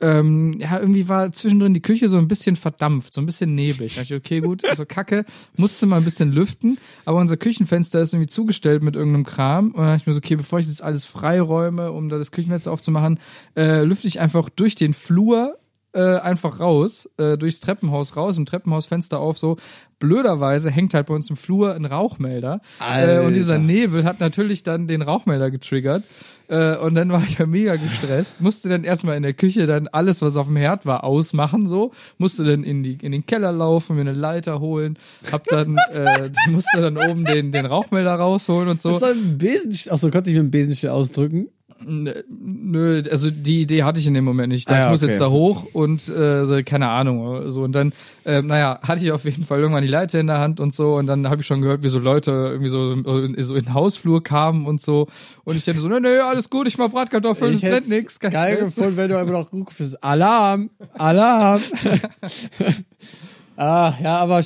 ähm, 0.00 0.54
ja, 0.58 0.78
irgendwie 0.78 1.08
war 1.08 1.32
zwischendrin 1.32 1.72
die 1.72 1.80
Küche 1.80 2.08
so 2.08 2.18
ein 2.18 2.28
bisschen 2.28 2.56
verdampft, 2.56 3.14
so 3.14 3.22
ein 3.22 3.26
bisschen 3.26 3.54
neblig. 3.54 3.94
Da 3.94 4.02
dachte 4.02 4.14
ich, 4.14 4.20
okay, 4.20 4.40
gut, 4.40 4.64
also 4.66 4.84
Kacke, 4.84 5.24
musste 5.56 5.86
mal 5.86 5.96
ein 5.96 6.04
bisschen 6.04 6.30
lüften, 6.30 6.78
aber 7.06 7.18
unser 7.20 7.38
Küchenfenster 7.38 8.00
ist 8.00 8.12
irgendwie 8.12 8.28
zugestellt 8.28 8.82
mit 8.82 8.96
irgendeinem 8.96 9.24
Kram. 9.24 9.68
Und 9.68 9.78
dann 9.78 9.86
dachte 9.86 10.02
ich 10.02 10.06
mir 10.06 10.12
so, 10.12 10.18
okay, 10.18 10.36
bevor 10.36 10.58
ich 10.58 10.66
das 10.66 10.82
alles 10.82 11.06
freiräume, 11.06 11.92
um 11.92 12.10
da 12.10 12.18
das 12.18 12.32
Küchenfenster 12.32 12.72
aufzumachen, 12.72 13.18
äh, 13.56 13.82
lüfte 13.84 14.08
ich 14.08 14.20
einfach 14.20 14.50
durch 14.50 14.74
den 14.74 14.92
Flur 14.92 15.56
äh, 15.92 16.18
einfach 16.18 16.60
raus, 16.60 17.08
äh, 17.16 17.36
durchs 17.36 17.60
Treppenhaus 17.60 18.16
raus, 18.16 18.36
im 18.36 18.46
Treppenhausfenster 18.46 19.18
auf, 19.18 19.38
so. 19.38 19.56
Blöderweise 19.98 20.70
hängt 20.70 20.94
halt 20.94 21.08
bei 21.08 21.14
uns 21.14 21.28
im 21.28 21.36
Flur 21.36 21.74
ein 21.74 21.84
Rauchmelder. 21.84 22.62
Äh, 22.80 23.18
und 23.20 23.34
dieser 23.34 23.58
Nebel 23.58 24.04
hat 24.04 24.18
natürlich 24.18 24.62
dann 24.62 24.86
den 24.88 25.02
Rauchmelder 25.02 25.50
getriggert. 25.50 26.04
Äh, 26.48 26.76
und 26.76 26.94
dann 26.94 27.10
war 27.10 27.22
ich 27.22 27.38
ja 27.38 27.46
mega 27.46 27.76
gestresst. 27.76 28.40
Musste 28.40 28.68
dann 28.68 28.82
erstmal 28.82 29.16
in 29.16 29.22
der 29.22 29.34
Küche 29.34 29.66
dann 29.66 29.88
alles, 29.88 30.20
was 30.20 30.36
auf 30.36 30.46
dem 30.46 30.56
Herd 30.56 30.84
war, 30.86 31.04
ausmachen, 31.04 31.66
so. 31.66 31.92
Musste 32.18 32.44
dann 32.44 32.64
in, 32.64 32.82
die, 32.82 32.98
in 33.02 33.12
den 33.12 33.26
Keller 33.26 33.52
laufen, 33.52 33.94
mir 33.94 34.02
eine 34.02 34.12
Leiter 34.12 34.58
holen. 34.58 34.98
Hab 35.30 35.44
dann, 35.44 35.76
äh, 35.92 36.30
musste 36.48 36.80
dann 36.80 36.96
oben 36.96 37.24
den, 37.24 37.52
den 37.52 37.66
Rauchmelder 37.66 38.14
rausholen 38.14 38.68
und 38.68 38.82
so. 38.82 38.92
Das 38.92 39.02
ist 39.02 39.08
ein 39.08 39.38
Besen, 39.38 39.72
achso, 39.92 40.10
konnte 40.10 40.30
ich 40.30 40.36
mit 40.36 40.44
dem 40.44 40.50
Besenstiel 40.50 40.90
ausdrücken? 40.90 41.48
Nö, 41.86 43.02
also 43.10 43.30
die 43.30 43.62
Idee 43.62 43.84
hatte 43.84 44.00
ich 44.00 44.06
in 44.06 44.14
dem 44.14 44.24
Moment 44.24 44.52
nicht. 44.52 44.68
Ich 44.68 44.74
Ah 44.74 44.78
ja, 44.78 44.84
ich 44.86 44.90
muss 44.90 45.02
okay. 45.02 45.12
jetzt 45.12 45.20
da 45.20 45.30
hoch 45.30 45.66
und 45.72 46.08
äh, 46.08 46.44
so, 46.44 46.60
keine 46.64 46.88
Ahnung. 46.88 47.50
So 47.50 47.62
und 47.62 47.72
dann, 47.72 47.92
ähm, 48.24 48.48
naja, 48.48 48.80
hatte 48.82 49.02
ich 49.02 49.12
auf 49.12 49.24
jeden 49.24 49.44
Fall 49.44 49.60
irgendwann 49.60 49.82
die 49.82 49.88
Leiter 49.88 50.20
in 50.20 50.26
der 50.26 50.38
Hand 50.38 50.60
und 50.60 50.74
so 50.74 50.96
und 50.96 51.06
dann 51.06 51.28
habe 51.28 51.40
ich 51.40 51.46
schon 51.46 51.62
gehört, 51.62 51.82
wie 51.82 51.88
so 51.88 51.98
Leute 51.98 52.30
irgendwie 52.30 52.68
so, 52.68 53.02
so 53.02 53.54
in 53.54 53.64
den 53.64 53.74
Hausflur 53.74 54.22
kamen 54.22 54.66
und 54.66 54.80
so 54.82 55.08
und 55.44 55.56
ich 55.56 55.64
dachte 55.64 55.80
so, 55.80 55.88
nö, 55.88 56.00
nö, 56.00 56.20
alles 56.20 56.50
gut, 56.50 56.68
ich 56.68 56.76
mach 56.76 56.90
Bratkartoffeln, 56.90 57.54
es 57.54 57.60
brennt 57.60 57.74
hätt's 57.76 57.88
nix, 57.88 58.20
geil 58.20 58.30
Stress. 58.32 58.74
gefunden, 58.76 58.96
wenn 58.96 59.10
du 59.10 59.18
einfach 59.18 59.32
noch 59.32 59.52
rufst, 59.52 60.04
Alarm, 60.04 60.70
Alarm. 60.98 61.62
ah, 63.56 63.94
ja, 64.02 64.18
aber 64.18 64.42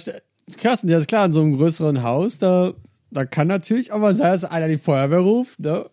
krass, 0.57 0.85
ja, 0.87 0.99
ist 0.99 1.09
klar, 1.09 1.27
in 1.27 1.33
so 1.33 1.41
einem 1.41 1.57
größeren 1.57 2.03
Haus, 2.05 2.39
da, 2.39 2.75
da 3.11 3.25
kann 3.25 3.49
natürlich 3.49 3.91
auch 3.91 3.99
mal 3.99 4.15
sein, 4.15 4.33
dass 4.33 4.45
einer 4.45 4.69
die 4.69 4.79
Feuerwehr 4.79 5.19
ruft, 5.19 5.59
ne? 5.59 5.87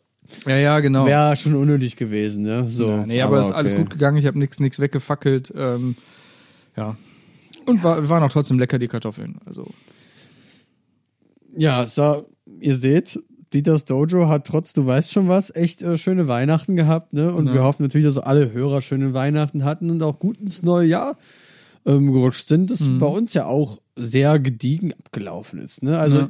Ja, 0.48 0.58
ja, 0.58 0.80
genau. 0.80 1.06
Wäre 1.06 1.36
schon 1.36 1.56
unnötig 1.56 1.96
gewesen, 1.96 2.44
ne? 2.44 2.68
So. 2.70 2.88
ja, 2.90 3.06
nee, 3.06 3.22
aber, 3.22 3.40
es 3.40 3.48
ist 3.48 3.52
alles 3.52 3.74
okay. 3.74 3.82
gut 3.84 3.92
gegangen, 3.92 4.18
ich 4.18 4.26
habe 4.26 4.40
nix, 4.40 4.60
nix 4.60 4.80
weggefackelt. 4.80 5.54
Ähm, 5.56 5.96
ja. 6.76 6.96
Und 7.66 7.84
war, 7.84 8.10
waren 8.10 8.24
auch 8.24 8.32
trotzdem 8.32 8.58
lecker, 8.58 8.80
die 8.80 8.88
Kartoffeln. 8.88 9.38
Also. 9.46 9.68
Ja, 11.56 11.86
so, 11.86 12.26
ihr 12.60 12.76
seht, 12.76 13.20
Dieters 13.54 13.86
Dojo 13.86 14.30
hat 14.30 14.48
trotz, 14.48 14.74
du 14.74 14.86
weißt 14.86 15.12
schon 15.12 15.28
was, 15.28 15.54
echt 15.54 15.82
äh, 15.82 15.98
schöne 15.98 16.28
Weihnachten 16.28 16.76
gehabt, 16.76 17.14
ne? 17.14 17.34
Und 17.34 17.48
Ja. 17.48 17.54
wir 17.54 17.64
hoffen 17.64 17.84
natürlich, 17.84 18.06
dass 18.08 18.18
alle 18.18 18.52
Hörer 18.54 18.82
schöne 18.82 19.14
Weihnachten 19.14 19.64
hatten 19.66 19.90
und 19.92 20.02
auch 20.04 20.20
gut 20.20 20.40
ins 20.40 20.64
neue 20.64 20.88
Jahr 20.88 21.18
ähm, 21.86 22.12
gerutscht 22.14 22.48
sind, 22.48 22.72
das 22.72 22.80
Mhm. 22.82 23.00
bei 23.00 23.08
uns 23.08 23.34
ja 23.34 23.46
auch 23.46 23.80
sehr 23.96 24.40
gediegen 24.40 24.94
abgelaufen 24.94 25.60
ist, 25.60 25.84
ne? 25.84 26.00
Also 26.00 26.18
Ja. 26.20 26.30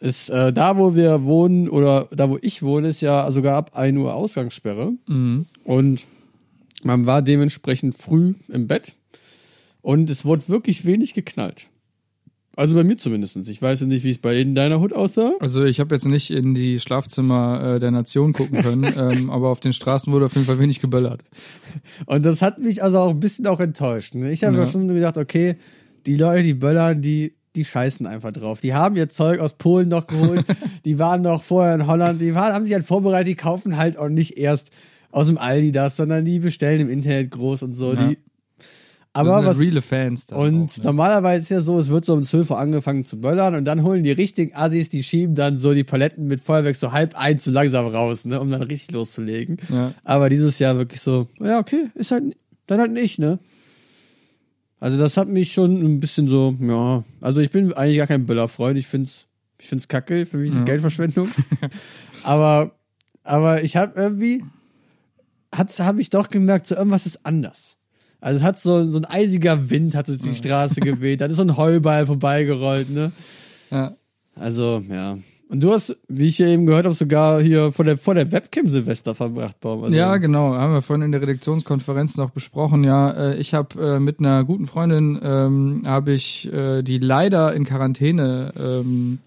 Ist 0.00 0.30
äh, 0.30 0.52
da, 0.52 0.76
wo 0.78 0.94
wir 0.94 1.24
wohnen 1.24 1.68
oder 1.68 2.08
da, 2.10 2.28
wo 2.30 2.38
ich 2.40 2.62
wohne, 2.62 2.88
ist 2.88 3.00
ja 3.02 3.30
sogar 3.30 3.56
ab 3.56 3.72
1 3.74 3.96
Uhr 3.98 4.14
Ausgangssperre 4.14 4.92
Mhm. 5.06 5.46
und 5.64 6.06
man 6.82 7.06
war 7.06 7.20
dementsprechend 7.22 7.94
früh 7.94 8.34
im 8.48 8.66
Bett 8.66 8.94
und 9.82 10.08
es 10.10 10.24
wurde 10.24 10.48
wirklich 10.48 10.84
wenig 10.86 11.12
geknallt. 11.14 11.66
Also 12.56 12.74
bei 12.74 12.84
mir 12.84 12.98
zumindest. 12.98 13.36
Ich 13.36 13.62
weiß 13.62 13.80
ja 13.80 13.86
nicht, 13.86 14.02
wie 14.04 14.10
es 14.10 14.18
bei 14.18 14.38
in 14.38 14.54
deiner 14.54 14.80
Hut 14.80 14.92
aussah. 14.92 15.32
Also 15.40 15.64
ich 15.64 15.78
habe 15.80 15.94
jetzt 15.94 16.06
nicht 16.06 16.30
in 16.30 16.54
die 16.54 16.80
Schlafzimmer 16.80 17.76
äh, 17.76 17.80
der 17.80 17.90
Nation 17.90 18.32
gucken 18.32 18.60
können, 18.60 18.84
ähm, 18.98 19.30
aber 19.30 19.48
auf 19.50 19.60
den 19.60 19.72
Straßen 19.72 20.12
wurde 20.12 20.26
auf 20.26 20.34
jeden 20.34 20.46
Fall 20.46 20.58
wenig 20.58 20.80
geböllert. 20.80 21.22
Und 22.06 22.24
das 22.24 22.42
hat 22.42 22.58
mich 22.58 22.82
also 22.82 22.98
auch 22.98 23.10
ein 23.10 23.20
bisschen 23.20 23.46
auch 23.46 23.60
enttäuscht. 23.60 24.14
Ne? 24.14 24.30
Ich 24.32 24.44
habe 24.44 24.56
Ja. 24.56 24.64
ja. 24.64 24.70
schon 24.70 24.88
gedacht, 24.88 25.16
okay, 25.16 25.56
die 26.06 26.16
Leute, 26.16 26.42
die 26.42 26.54
böllern, 26.54 27.00
die, 27.00 27.34
die 27.56 27.64
scheißen 27.64 28.06
einfach 28.06 28.32
drauf. 28.32 28.60
Die 28.60 28.74
haben 28.74 28.96
ihr 28.96 29.08
Zeug 29.08 29.40
aus 29.40 29.54
Polen 29.54 29.88
noch 29.88 30.06
geholt, 30.06 30.44
die 30.84 30.98
waren 30.98 31.22
noch 31.22 31.42
vorher 31.42 31.74
in 31.74 31.86
Holland, 31.86 32.20
die 32.20 32.34
waren, 32.34 32.52
haben 32.52 32.64
sich 32.64 32.74
halt 32.74 32.84
vorbereitet, 32.84 33.28
die 33.28 33.34
kaufen 33.34 33.76
halt 33.76 33.96
auch 33.96 34.08
nicht 34.08 34.36
erst 34.36 34.70
aus 35.10 35.26
dem 35.26 35.38
Aldi 35.38 35.72
das, 35.72 35.96
sondern 35.96 36.24
die 36.24 36.38
bestellen 36.38 36.80
im 36.80 36.88
Internet 36.90 37.30
groß 37.32 37.62
und 37.64 37.74
so. 37.74 37.94
Ja. 37.94 38.06
Die, 38.06 38.16
Das 38.16 38.66
aber 39.12 39.38
sind 39.38 39.46
was, 39.46 39.58
reale 39.58 39.82
Fans. 39.82 40.26
und 40.30 40.70
auch, 40.70 40.76
ne? 40.76 40.84
normalerweise 40.84 41.42
ist 41.42 41.50
ja 41.50 41.60
so, 41.60 41.80
es 41.80 41.88
wird 41.88 42.04
so 42.04 42.14
um 42.14 42.22
12 42.22 42.50
Uhr 42.50 42.58
angefangen 42.58 43.04
zu 43.04 43.20
böllern 43.20 43.56
und 43.56 43.64
dann 43.64 43.82
holen 43.82 44.04
die 44.04 44.12
richtigen 44.12 44.54
Assis, 44.54 44.88
die 44.88 45.02
schieben 45.02 45.34
dann 45.34 45.58
so 45.58 45.74
die 45.74 45.82
Paletten 45.82 46.26
mit 46.28 46.40
Feuerwerk 46.40 46.76
so 46.76 46.92
halb 46.92 47.18
eins 47.18 47.42
zu 47.42 47.50
langsam 47.50 47.86
raus, 47.86 48.24
ne, 48.24 48.40
um 48.40 48.48
dann 48.50 48.62
richtig 48.62 48.92
loszulegen. 48.92 49.56
Ja. 49.68 49.94
Aber 50.04 50.28
dieses 50.28 50.60
Jahr 50.60 50.76
wirklich 50.76 51.00
so, 51.00 51.26
ja, 51.40 51.58
okay, 51.58 51.88
ist 51.96 52.12
halt, 52.12 52.36
dann 52.68 52.78
halt 52.78 52.92
nicht, 52.92 53.18
ne. 53.18 53.40
Also 54.80 54.96
das 54.96 55.18
hat 55.18 55.28
mich 55.28 55.52
schon 55.52 55.82
ein 55.82 56.00
bisschen 56.00 56.26
so, 56.26 56.56
ja, 56.58 57.04
also 57.20 57.40
ich 57.40 57.50
bin 57.50 57.72
eigentlich 57.74 57.98
gar 57.98 58.06
kein 58.06 58.24
Böllerfreund, 58.24 58.78
ich 58.78 58.86
find's, 58.86 59.26
ich 59.58 59.68
find's 59.68 59.88
kacke, 59.88 60.24
für 60.24 60.38
mich 60.38 60.52
ist 60.52 60.60
es 60.60 60.64
Geldverschwendung. 60.64 61.28
aber, 62.24 62.72
aber 63.22 63.62
ich 63.62 63.76
habe 63.76 63.92
irgendwie, 63.94 64.42
hat's, 65.54 65.78
habe 65.80 66.00
ich 66.00 66.08
doch 66.08 66.30
gemerkt, 66.30 66.66
so 66.66 66.76
irgendwas 66.76 67.04
ist 67.04 67.26
anders. 67.26 67.76
Also 68.22 68.38
es 68.38 68.42
hat 68.42 68.58
so, 68.58 68.90
so 68.90 68.98
ein 68.98 69.04
eisiger 69.04 69.70
Wind 69.70 69.94
hat 69.94 70.08
durch 70.08 70.20
die 70.20 70.34
Straße 70.34 70.80
geweht, 70.80 71.20
dann 71.20 71.30
ist 71.30 71.36
so 71.36 71.42
ein 71.42 71.58
Heuball 71.58 72.06
vorbeigerollt, 72.06 72.88
ne. 72.88 73.12
Ja. 73.70 73.96
Also, 74.34 74.82
ja. 74.88 75.18
Und 75.50 75.64
du 75.64 75.72
hast, 75.72 75.98
wie 76.06 76.28
ich 76.28 76.38
ja 76.38 76.46
eben 76.46 76.64
gehört 76.64 76.84
habe, 76.84 76.94
sogar 76.94 77.42
hier 77.42 77.72
vor 77.72 77.84
der, 77.84 77.98
vor 77.98 78.14
der 78.14 78.30
Webcam 78.30 78.68
Silvester 78.68 79.16
verbracht, 79.16 79.60
Baum. 79.60 79.82
Also, 79.82 79.96
Ja, 79.96 80.16
genau. 80.18 80.54
Haben 80.54 80.74
wir 80.74 80.80
vorhin 80.80 81.04
in 81.04 81.10
der 81.10 81.22
Redaktionskonferenz 81.22 82.16
noch 82.16 82.30
besprochen. 82.30 82.84
Ja, 82.84 83.10
äh, 83.10 83.36
ich 83.36 83.52
habe 83.52 83.96
äh, 83.96 83.98
mit 83.98 84.20
einer 84.20 84.44
guten 84.44 84.68
Freundin 84.68 85.18
ähm, 85.20 85.82
habe 85.84 86.12
ich, 86.12 86.52
äh, 86.52 86.82
die 86.82 86.98
leider 86.98 87.52
in 87.52 87.64
Quarantäne 87.64 88.52
ähm, 88.56 89.18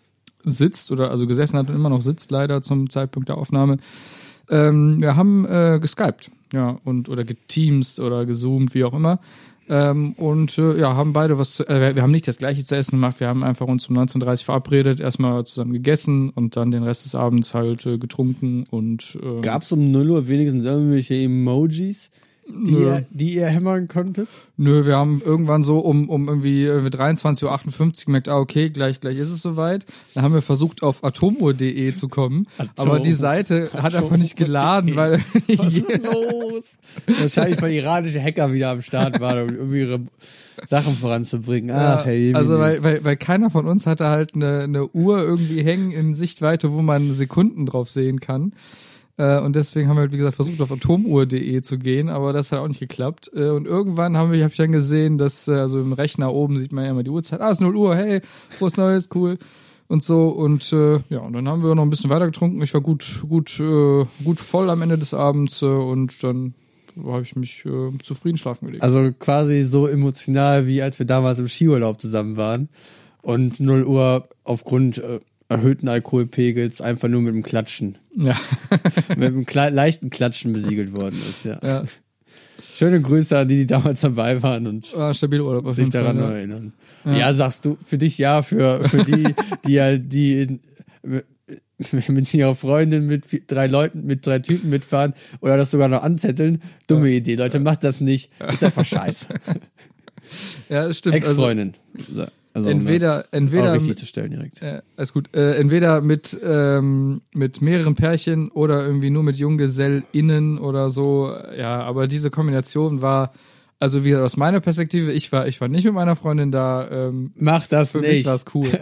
sitzt 0.46 0.94
oder 0.94 1.12
also 1.12 1.28
gesessen 1.28 1.58
hat 1.58 1.70
und 1.70 1.76
immer 1.76 1.90
noch 1.90 2.02
sitzt 2.02 2.32
leider 2.32 2.62
zum 2.62 2.90
Zeitpunkt 2.90 3.28
der 3.28 3.38
Aufnahme. 3.38 3.78
Ähm, 4.50 5.02
wir 5.02 5.18
haben 5.18 5.46
äh, 5.46 5.80
geskypt, 5.82 6.32
ja 6.54 6.78
und 6.86 7.10
oder 7.10 7.26
geteamst 7.26 8.00
oder 8.00 8.26
gezoomt, 8.26 8.74
wie 8.76 8.86
auch 8.86 8.94
immer. 8.94 9.20
Ähm, 9.70 10.14
und 10.14 10.58
äh, 10.58 10.78
ja, 10.78 10.96
haben 10.96 11.14
beide 11.14 11.40
was, 11.40 11.56
zu, 11.56 11.68
äh, 11.68 11.96
wir 11.96 12.02
haben 12.02 12.12
nicht 12.12 12.28
das 12.28 12.38
gleiche 12.38 12.66
zu 12.66 12.76
essen 12.76 12.98
gemacht, 12.98 13.20
wir 13.20 13.28
haben 13.28 13.44
einfach 13.44 13.68
uns 13.68 13.88
um 13.88 13.98
19.30 13.98 14.28
Uhr 14.28 14.38
verabredet, 14.38 15.00
erstmal 15.00 15.46
zusammen 15.46 15.72
gegessen 15.72 16.30
und 16.32 16.58
dann 16.58 16.72
den 16.72 16.84
Rest 16.84 17.06
des 17.06 17.16
Abends 17.16 17.54
halt 17.54 17.86
äh, 17.86 17.98
getrunken 17.98 18.66
und 18.70 19.18
äh, 19.24 19.42
Gab's 19.42 19.72
um 19.72 19.92
0 19.92 20.10
Uhr 20.10 20.28
wenigstens 20.28 20.66
irgendwelche 20.66 21.16
Emojis, 21.16 22.10
die, 22.48 22.72
Nö. 22.74 22.86
ihr, 22.86 23.06
die 23.10 23.36
ihr 23.36 23.48
hämmern 23.48 23.88
konntet? 23.88 24.28
Nö, 24.58 24.86
wir 24.86 24.98
haben 24.98 25.22
irgendwann 25.24 25.64
so 25.64 25.80
um, 25.80 26.10
um 26.10 26.28
irgendwie 26.28 26.66
äh, 26.66 26.88
23.58 26.88 27.82
Uhr 27.82 27.92
gemerkt, 28.06 28.30
ah, 28.30 28.38
okay, 28.38 28.70
gleich, 28.70 29.00
gleich 29.00 29.18
ist 29.18 29.30
es 29.30 29.42
soweit. 29.42 29.86
Dann 30.14 30.24
haben 30.24 30.34
wir 30.34 30.42
versucht, 30.42 30.84
auf 30.84 31.04
atomuhr.de 31.04 31.94
zu 31.94 32.10
kommen, 32.10 32.48
aber 32.76 33.00
die 33.00 33.14
Seite 33.14 33.70
hat 33.74 33.96
einfach 33.96 34.18
nicht 34.18 34.36
geladen, 34.36 34.96
weil 34.96 35.24
Was 35.48 35.74
ist 35.74 36.04
los? 36.04 36.64
Wahrscheinlich, 37.20 37.62
weil 37.62 37.72
iranische 37.72 38.22
Hacker 38.22 38.52
wieder 38.52 38.70
am 38.72 38.82
Start 38.82 39.20
waren, 39.20 39.50
um 39.50 39.56
irgendwie 39.56 39.80
ihre 39.80 40.00
Sachen 40.68 40.96
voranzubringen. 40.96 41.76
Ach, 41.76 42.06
hey, 42.06 42.32
Ja, 42.32 42.38
also 42.38 42.60
weil, 42.60 42.84
weil, 42.84 43.04
weil 43.04 43.18
keiner 43.18 43.50
von 43.50 43.68
uns 43.68 43.88
hatte 43.88 44.08
halt 44.08 44.36
eine, 44.36 44.62
eine 44.62 44.88
Uhr 44.90 45.22
irgendwie 45.22 45.64
hängen 45.64 45.92
in 45.92 46.14
Sichtweite, 46.14 46.74
wo 46.74 46.82
man 46.82 47.12
Sekunden 47.12 47.66
drauf 47.66 47.90
sehen 47.90 48.20
kann. 48.20 48.54
Äh, 49.18 49.40
und 49.40 49.56
deswegen 49.56 49.90
haben 49.90 49.98
wir 49.98 50.02
halt, 50.02 50.12
wie 50.12 50.18
gesagt, 50.18 50.36
versucht, 50.36 50.62
auf 50.62 50.72
atomuhr.de 50.72 51.62
zu 51.62 51.78
gehen, 51.78 52.10
aber 52.10 52.34
das 52.34 52.52
hat 52.52 52.60
auch 52.60 52.68
nicht 52.68 52.80
geklappt. 52.80 53.32
Äh, 53.34 53.50
und 53.50 53.68
irgendwann 53.68 54.18
habe 54.18 54.36
ich 54.36 54.56
dann 54.56 54.72
gesehen, 54.72 55.18
dass, 55.18 55.48
äh, 55.48 55.54
also 55.54 55.80
im 55.80 55.94
Rechner 55.94 56.34
oben 56.34 56.60
sieht 56.60 56.74
man 56.74 56.86
ja 56.86 56.92
immer 56.92 57.04
die 57.04 57.12
Uhrzeit, 57.12 57.42
ah, 57.42 57.50
es 57.50 57.58
ist 57.58 57.62
0 57.62 57.76
Uhr, 57.76 57.96
hey, 57.96 58.22
frohes 58.50 58.78
Neues, 58.78 59.10
cool. 59.14 59.38
Und 59.88 60.02
so, 60.02 60.30
und 60.30 60.72
äh, 60.74 61.00
ja, 61.10 61.20
und 61.20 61.34
dann 61.34 61.48
haben 61.48 61.62
wir 61.62 61.76
noch 61.76 61.84
ein 61.84 61.90
bisschen 61.90 62.10
weiter 62.10 62.26
getrunken. 62.26 62.62
Ich 62.64 62.74
war 62.74 62.82
gut, 62.82 63.24
gut, 63.30 63.60
äh, 63.60 64.06
gut 64.24 64.40
voll 64.40 64.70
am 64.70 64.82
Ende 64.82 64.98
des 64.98 65.14
Abends 65.14 65.62
und 65.62 66.24
dann 66.24 66.56
habe 67.06 67.24
ich 67.24 67.36
mich 67.36 67.66
zufrieden 68.04 68.38
schlafen 68.38 68.68
gelegt. 68.68 68.84
Also 68.84 69.12
quasi 69.18 69.64
so 69.66 69.88
emotional, 69.88 70.68
wie 70.68 70.82
als 70.82 71.00
wir 71.00 71.06
damals 71.06 71.40
im 71.40 71.48
Skiurlaub 71.48 72.00
zusammen 72.00 72.38
waren 72.38 72.70
und 73.22 73.60
0 73.60 73.84
Uhr 73.84 74.30
aufgrund 74.44 75.02
erhöhten 75.50 75.88
Alkoholpegels 75.88 76.82
einfach 76.82 77.10
nur 77.10 77.22
mit 77.22 77.34
dem 77.34 77.44
Klatschen, 77.44 77.98
ja. 78.16 78.36
mit 79.18 79.24
einem 79.24 79.46
leichten 79.76 80.10
Klatschen 80.10 80.54
besiegelt 80.54 80.94
worden 80.94 81.20
ist, 81.30 81.46
ja. 81.46 81.60
ja. 81.64 81.86
Schöne 82.74 83.02
Grüße 83.02 83.38
an 83.38 83.48
die, 83.48 83.58
die 83.58 83.68
damals 83.68 84.02
dabei 84.02 84.42
waren 84.42 84.68
und 84.68 84.96
War 84.96 85.14
stabil 85.14 85.42
Urlaub 85.42 85.66
auf 85.66 85.76
sich 85.76 85.90
daran 85.90 86.18
Fall. 86.18 86.32
Ja. 86.32 86.38
erinnern. 86.38 86.74
Ja. 87.06 87.34
sagst 87.34 87.66
du, 87.66 87.78
für 87.86 87.98
dich 87.98 88.18
ja, 88.18 88.42
für, 88.42 88.84
für 88.88 89.04
die, 89.04 89.36
die 89.68 89.74
ja, 89.74 89.98
die 89.98 90.42
in, 90.42 90.60
mit 92.08 92.34
ihrer 92.34 92.56
Freundin 92.56 93.06
mit 93.06 93.26
drei 93.48 93.68
Leuten, 93.68 94.06
mit 94.06 94.26
drei 94.26 94.40
Typen 94.40 94.70
mitfahren 94.70 95.14
oder 95.42 95.58
das 95.58 95.72
sogar 95.72 95.88
noch 95.88 96.04
anzetteln. 96.04 96.62
Dumme 96.88 97.12
Idee, 97.12 97.36
Leute, 97.36 97.60
macht 97.60 97.84
das 97.84 98.02
nicht. 98.02 98.32
Ist 98.52 98.64
einfach 98.64 98.86
scheiße. 98.86 99.28
Ja, 100.70 100.94
stimmt. 100.94 101.16
Ex-Freundin. 101.16 101.74
Also, 101.98 102.28
um 102.56 102.68
entweder, 102.68 103.18
das 103.18 103.28
entweder, 103.32 103.74
richtig 103.74 103.98
zu 103.98 104.06
stellen 104.06 104.32
direkt. 104.32 104.62
äh, 104.62 104.82
alles 104.96 105.14
gut, 105.14 105.36
äh, 105.36 105.56
entweder 105.56 106.02
mit, 106.02 106.38
ähm, 106.44 107.22
mit 107.34 107.62
mehreren 107.62 107.96
Pärchen 107.96 108.50
oder 108.52 108.86
irgendwie 108.86 109.10
nur 109.10 109.24
mit 109.24 109.38
JunggesellInnen 109.38 110.60
oder 110.60 110.90
so. 110.90 111.36
Ja, 111.58 111.82
aber 111.82 112.08
diese 112.08 112.30
Kombination 112.30 113.02
war, 113.02 113.34
also 113.80 114.06
wie 114.06 114.10
gesagt, 114.10 114.26
aus 114.26 114.38
meiner 114.38 114.60
Perspektive, 114.62 115.12
ich 115.12 115.32
war, 115.32 115.48
ich 115.48 115.60
war 115.62 115.68
nicht 115.68 115.84
mit 115.86 115.94
meiner 115.94 116.16
Freundin 116.16 116.52
da. 116.52 116.88
Ähm, 116.90 117.32
Mach 117.36 117.68
das 117.68 117.92
für 117.94 118.00
mich 118.00 118.10
nicht. 118.10 118.26
war 118.26 118.36
es 118.36 118.46
cool. 118.54 118.70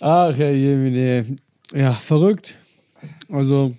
Ach, 0.00 0.36
Herr 0.36 0.52
Jemine. 0.52 1.38
Ja, 1.72 1.92
verrückt. 1.92 2.56
Also, 3.28 3.74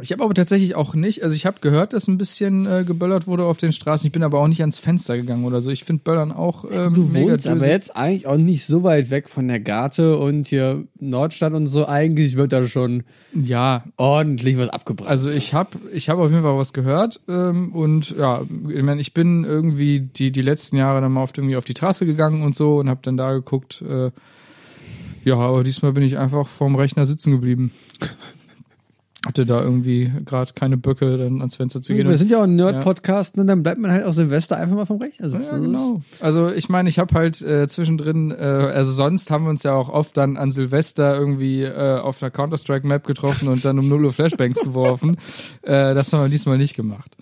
Ich 0.00 0.12
habe 0.12 0.22
aber 0.22 0.32
tatsächlich 0.32 0.76
auch 0.76 0.94
nicht, 0.94 1.24
also 1.24 1.34
ich 1.34 1.44
habe 1.44 1.58
gehört, 1.60 1.92
dass 1.92 2.06
ein 2.06 2.18
bisschen 2.18 2.66
äh, 2.66 2.84
geböllert 2.84 3.26
wurde 3.26 3.44
auf 3.44 3.56
den 3.56 3.72
Straßen. 3.72 4.06
Ich 4.06 4.12
bin 4.12 4.22
aber 4.22 4.38
auch 4.38 4.46
nicht 4.46 4.60
ans 4.60 4.78
Fenster 4.78 5.16
gegangen 5.16 5.44
oder 5.44 5.60
so. 5.60 5.70
Ich 5.70 5.82
finde 5.82 6.04
Böllern 6.04 6.30
auch 6.30 6.64
ähm, 6.70 6.94
du 6.94 7.14
wohnst 7.14 7.48
aber 7.48 7.56
dösig. 7.56 7.72
jetzt 7.72 7.96
eigentlich 7.96 8.28
auch 8.28 8.36
nicht 8.36 8.64
so 8.64 8.84
weit 8.84 9.10
weg 9.10 9.28
von 9.28 9.48
der 9.48 9.58
Garte 9.58 10.16
und 10.16 10.46
hier 10.46 10.84
Nordstadt 11.00 11.52
und 11.52 11.66
so. 11.66 11.88
Eigentlich 11.88 12.36
wird 12.36 12.52
da 12.52 12.64
schon 12.68 13.02
Ja, 13.34 13.84
ordentlich 13.96 14.56
was 14.56 14.68
abgebracht. 14.68 15.08
Also 15.08 15.30
ich 15.30 15.52
habe 15.52 15.70
ich 15.92 16.08
hab 16.08 16.18
auf 16.18 16.30
jeden 16.30 16.42
Fall 16.42 16.56
was 16.56 16.72
gehört 16.72 17.20
ähm, 17.26 17.72
und 17.72 18.10
ja, 18.16 18.42
ich 18.68 18.82
meine, 18.84 19.00
ich 19.00 19.14
bin 19.14 19.42
irgendwie 19.42 19.98
die, 20.00 20.30
die 20.30 20.42
letzten 20.42 20.76
Jahre 20.76 21.00
dann 21.00 21.10
mal 21.10 21.22
auf, 21.22 21.32
irgendwie 21.36 21.56
auf 21.56 21.64
die 21.64 21.74
Trasse 21.74 22.06
gegangen 22.06 22.42
und 22.42 22.54
so 22.54 22.78
und 22.78 22.88
habe 22.88 23.00
dann 23.02 23.16
da 23.16 23.32
geguckt. 23.32 23.82
Äh, 23.82 24.12
ja, 25.24 25.34
aber 25.34 25.64
diesmal 25.64 25.92
bin 25.92 26.04
ich 26.04 26.18
einfach 26.18 26.46
vorm 26.46 26.76
Rechner 26.76 27.04
sitzen 27.04 27.32
geblieben. 27.32 27.72
Hatte 29.28 29.44
da 29.44 29.60
irgendwie 29.62 30.10
gerade 30.24 30.54
keine 30.54 30.78
Böcke, 30.78 31.18
dann 31.18 31.40
ans 31.40 31.56
Fenster 31.56 31.82
zu 31.82 31.92
gehen. 31.92 32.06
wir 32.06 32.12
Und- 32.12 32.16
sind 32.16 32.30
ja 32.30 32.38
auch 32.38 32.44
ein 32.44 32.56
Nerd-Podcast 32.56 33.36
und 33.36 33.46
dann 33.46 33.62
bleibt 33.62 33.78
man 33.78 33.90
halt 33.90 34.06
auch 34.06 34.14
Silvester 34.14 34.56
einfach 34.56 34.74
mal 34.74 34.86
vom 34.86 34.96
Rechner 35.02 35.28
sitzen. 35.28 35.54
ja, 35.54 35.58
genau. 35.58 36.02
Also 36.20 36.50
ich 36.50 36.70
meine, 36.70 36.88
ich 36.88 36.98
habe 36.98 37.14
halt 37.14 37.42
äh, 37.42 37.68
zwischendrin, 37.68 38.30
äh, 38.30 38.34
also 38.36 38.90
sonst 38.90 39.30
haben 39.30 39.44
wir 39.44 39.50
uns 39.50 39.64
ja 39.64 39.74
auch 39.74 39.90
oft 39.90 40.16
dann 40.16 40.38
an 40.38 40.50
Silvester 40.50 41.14
irgendwie 41.18 41.62
äh, 41.62 41.98
auf 41.98 42.22
einer 42.22 42.30
Counter-Strike-Map 42.30 43.06
getroffen 43.06 43.48
und 43.48 43.62
dann 43.66 43.78
um 43.78 43.86
0 43.86 44.06
Uhr 44.06 44.12
Flashbangs 44.12 44.60
geworfen. 44.60 45.18
Äh, 45.62 45.92
das 45.94 46.10
haben 46.12 46.22
wir 46.22 46.28
diesmal 46.30 46.56
nicht 46.56 46.74
gemacht. 46.74 47.14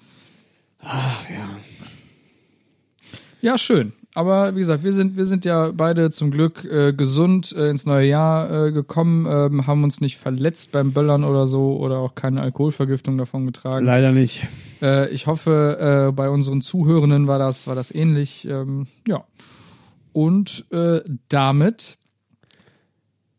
Ach 0.80 1.28
ja. 1.28 1.56
Ja, 3.40 3.58
schön. 3.58 3.92
Aber 4.16 4.54
wie 4.54 4.60
gesagt, 4.60 4.82
wir 4.82 4.94
sind, 4.94 5.18
wir 5.18 5.26
sind 5.26 5.44
ja 5.44 5.72
beide 5.74 6.10
zum 6.10 6.30
Glück 6.30 6.64
äh, 6.64 6.94
gesund 6.94 7.54
äh, 7.54 7.68
ins 7.68 7.84
neue 7.84 8.08
Jahr 8.08 8.68
äh, 8.68 8.72
gekommen, 8.72 9.26
ähm, 9.28 9.66
haben 9.66 9.84
uns 9.84 10.00
nicht 10.00 10.16
verletzt 10.16 10.72
beim 10.72 10.92
Böllern 10.92 11.22
oder 11.22 11.44
so 11.44 11.76
oder 11.76 11.98
auch 11.98 12.14
keine 12.14 12.40
Alkoholvergiftung 12.40 13.18
davon 13.18 13.44
getragen. 13.44 13.84
Leider 13.84 14.12
nicht. 14.12 14.42
Äh, 14.80 15.10
ich 15.10 15.26
hoffe, 15.26 16.08
äh, 16.08 16.12
bei 16.12 16.30
unseren 16.30 16.62
Zuhörenden 16.62 17.26
war 17.26 17.38
das, 17.38 17.66
war 17.66 17.74
das 17.74 17.94
ähnlich. 17.94 18.48
Ähm, 18.48 18.86
ja. 19.06 19.22
Und 20.14 20.64
äh, 20.70 21.00
damit, 21.28 21.98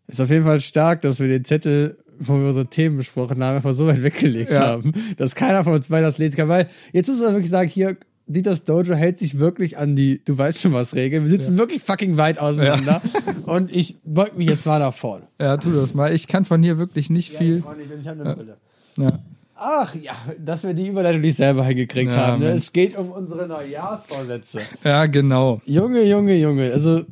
Ist 0.06 0.22
auf 0.22 0.30
jeden 0.30 0.46
Fall 0.46 0.60
stark, 0.60 1.02
dass 1.02 1.20
wir 1.20 1.28
den 1.28 1.44
Zettel, 1.44 1.98
wo 2.20 2.36
wir 2.40 2.50
unsere 2.50 2.68
Themen 2.68 2.98
besprochen 2.98 3.44
haben, 3.44 3.56
einfach 3.58 3.74
so 3.74 3.88
weit 3.88 4.04
weggelegt 4.04 4.52
Ja. 4.52 4.68
haben, 4.68 4.94
dass 5.18 5.34
keiner 5.34 5.64
von 5.64 5.74
uns 5.74 5.88
beiden 5.88 6.06
das 6.06 6.20
lesen 6.20 6.36
kann. 6.38 6.50
Weil 6.50 6.68
jetzt 6.94 7.08
muss 7.10 7.20
man 7.20 7.32
wirklich 7.34 7.50
sagen, 7.50 7.68
hier, 7.68 7.98
Dieters 8.28 8.64
Dojo 8.66 8.94
hält 8.94 9.18
sich 9.20 9.40
wirklich 9.40 9.78
an 9.78 9.96
die, 9.96 10.22
du 10.24 10.38
weißt 10.38 10.62
schon 10.62 10.74
was, 10.74 10.94
Regeln. 10.96 11.24
Wir 11.24 11.30
sitzen 11.32 11.58
wirklich 11.58 11.82
fucking 11.84 12.18
weit 12.18 12.40
auseinander. 12.40 13.02
Und 13.46 13.72
ich 13.72 13.98
beug 14.04 14.38
mich 14.38 14.50
jetzt 14.50 14.66
mal 14.66 14.80
nach 14.80 14.94
vorne. 14.94 15.28
ja, 15.40 15.56
tu 15.58 15.72
das 15.72 15.94
mal. 15.94 16.14
Ich 16.14 16.28
kann 16.28 16.44
von 16.46 16.62
hier 16.62 16.78
wirklich 16.78 17.10
nicht 17.10 17.32
viel. 17.34 17.64
Ich 18.02 18.08
hab 18.08 18.20
eine 18.20 18.36
Brille. 18.36 18.58
Ja. 18.98 19.08
Ach 19.56 19.96
ja, 19.96 20.14
dass 20.38 20.64
wir 20.64 20.74
die 20.74 20.88
Überleitung 20.88 21.22
nicht 21.22 21.36
selber 21.38 21.66
hingekriegt 21.66 22.12
Ja, 22.12 22.18
haben. 22.28 22.44
Ne? 22.44 22.52
Es 22.52 22.74
geht 22.74 22.96
um 22.98 23.12
unsere 23.12 23.48
Neujahrsvorsätze. 23.48 24.62
ja, 24.84 25.06
genau. 25.08 25.62
Junge, 25.66 26.04
Junge, 26.04 26.36
Junge. 26.36 26.72
Also, 26.72 27.06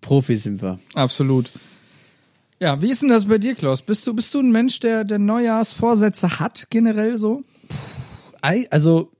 Profis 0.00 0.44
sind 0.44 0.62
wir. 0.62 0.78
Absolut. 0.94 1.50
Ja, 2.60 2.80
wie 2.80 2.90
ist 2.90 3.02
denn 3.02 3.10
das 3.10 3.26
bei 3.26 3.36
dir, 3.38 3.54
Klaus? 3.54 3.82
Bist 3.82 4.06
du, 4.06 4.14
bist 4.14 4.32
du 4.32 4.40
ein 4.40 4.50
Mensch, 4.50 4.80
der, 4.80 5.04
der 5.04 5.18
Neujahrsvorsätze 5.18 6.40
hat, 6.40 6.68
generell 6.70 7.18
so? 7.18 7.42
Also, 8.40 9.12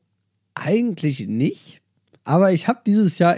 eigentlich 0.56 1.28
nicht. 1.28 1.78
Aber 2.24 2.52
ich 2.52 2.66
habe 2.66 2.80
dieses 2.84 3.18
Jahr, 3.18 3.36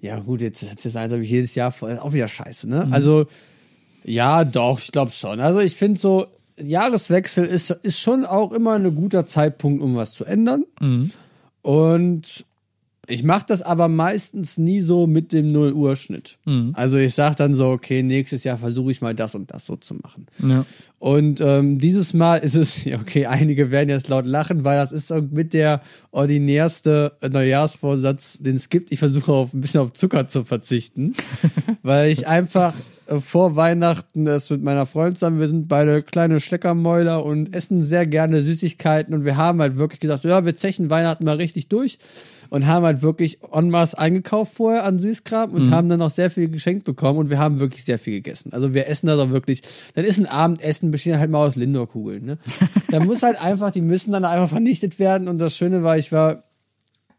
ja 0.00 0.18
gut, 0.20 0.40
jetzt, 0.40 0.62
jetzt 0.62 0.96
habe 0.96 1.22
ich 1.22 1.30
jedes 1.30 1.54
Jahr 1.54 1.74
auch 1.82 2.12
wieder 2.12 2.28
scheiße, 2.28 2.68
ne? 2.68 2.88
Also, 2.90 3.26
ja, 4.04 4.44
doch, 4.44 4.78
ich 4.78 4.90
glaube 4.90 5.10
schon. 5.10 5.40
Also, 5.40 5.60
ich 5.60 5.76
finde 5.76 6.00
so, 6.00 6.26
Jahreswechsel 6.56 7.44
ist, 7.44 7.70
ist 7.70 8.00
schon 8.00 8.24
auch 8.24 8.52
immer 8.52 8.74
ein 8.74 8.94
guter 8.94 9.26
Zeitpunkt, 9.26 9.82
um 9.82 9.96
was 9.96 10.12
zu 10.12 10.24
ändern. 10.24 10.64
Mhm. 10.80 11.10
Und 11.62 12.46
ich 13.08 13.22
mache 13.22 13.46
das 13.48 13.62
aber 13.62 13.88
meistens 13.88 14.58
nie 14.58 14.82
so 14.82 15.06
mit 15.06 15.32
dem 15.32 15.50
0 15.50 15.72
Uhr 15.72 15.96
Schnitt. 15.96 16.38
Mhm. 16.44 16.72
Also 16.74 16.98
ich 16.98 17.14
sage 17.14 17.36
dann 17.36 17.54
so, 17.54 17.68
okay, 17.68 18.02
nächstes 18.02 18.44
Jahr 18.44 18.58
versuche 18.58 18.90
ich 18.90 19.00
mal 19.00 19.14
das 19.14 19.34
und 19.34 19.50
das 19.50 19.64
so 19.64 19.76
zu 19.76 19.94
machen. 19.94 20.26
Ja. 20.46 20.66
Und 20.98 21.40
ähm, 21.40 21.78
dieses 21.78 22.12
Mal 22.12 22.36
ist 22.36 22.54
es, 22.54 22.86
okay, 23.00 23.26
einige 23.26 23.70
werden 23.70 23.88
jetzt 23.88 24.08
laut 24.08 24.26
lachen, 24.26 24.64
weil 24.64 24.76
das 24.76 24.92
ist 24.92 25.10
mit 25.30 25.54
der 25.54 25.80
ordinärste 26.10 27.16
Neujahrsvorsatz, 27.26 28.38
den 28.40 28.56
es 28.56 28.68
gibt. 28.68 28.92
Ich 28.92 28.98
versuche 28.98 29.32
auf 29.32 29.54
ein 29.54 29.62
bisschen 29.62 29.80
auf 29.80 29.94
Zucker 29.94 30.28
zu 30.28 30.44
verzichten, 30.44 31.14
weil 31.82 32.10
ich 32.10 32.26
einfach 32.26 32.74
äh, 33.06 33.20
vor 33.20 33.56
Weihnachten 33.56 34.26
das 34.26 34.50
mit 34.50 34.62
meiner 34.62 34.84
Freundin 34.84 35.16
zusammen, 35.16 35.40
wir 35.40 35.48
sind 35.48 35.68
beide 35.68 36.02
kleine 36.02 36.40
Schleckermäuler 36.40 37.24
und 37.24 37.54
essen 37.54 37.84
sehr 37.84 38.06
gerne 38.06 38.42
Süßigkeiten 38.42 39.14
und 39.14 39.24
wir 39.24 39.38
haben 39.38 39.62
halt 39.62 39.78
wirklich 39.78 40.00
gesagt, 40.00 40.24
ja, 40.24 40.44
wir 40.44 40.56
zechen 40.56 40.90
Weihnachten 40.90 41.24
mal 41.24 41.36
richtig 41.36 41.68
durch 41.68 41.98
und 42.50 42.66
haben 42.66 42.84
halt 42.84 43.02
wirklich 43.02 43.38
en 43.52 43.70
masse 43.70 43.98
eingekauft 43.98 44.54
vorher 44.54 44.84
an 44.84 44.98
Süßkram 44.98 45.50
und 45.50 45.70
haben 45.70 45.88
dann 45.88 45.98
noch 45.98 46.10
sehr 46.10 46.30
viel 46.30 46.48
geschenkt 46.48 46.84
bekommen 46.84 47.18
und 47.18 47.30
wir 47.30 47.38
haben 47.38 47.58
wirklich 47.60 47.84
sehr 47.84 47.98
viel 47.98 48.14
gegessen. 48.14 48.52
Also 48.52 48.74
wir 48.74 48.88
essen 48.88 49.06
das 49.06 49.18
auch 49.18 49.30
wirklich, 49.30 49.62
dann 49.94 50.04
ist 50.04 50.18
ein 50.18 50.26
Abendessen, 50.26 50.90
besteht 50.90 51.16
halt 51.16 51.30
mal 51.30 51.46
aus 51.46 51.56
Lindor-Kugeln, 51.56 52.24
ne? 52.24 52.38
Da 52.90 53.00
muss 53.00 53.22
halt 53.22 53.40
einfach, 53.40 53.70
die 53.70 53.82
müssen 53.82 54.12
dann 54.12 54.24
einfach 54.24 54.48
vernichtet 54.48 54.98
werden 54.98 55.28
und 55.28 55.38
das 55.38 55.56
Schöne 55.56 55.82
war, 55.82 55.98
ich 55.98 56.10
war, 56.10 56.44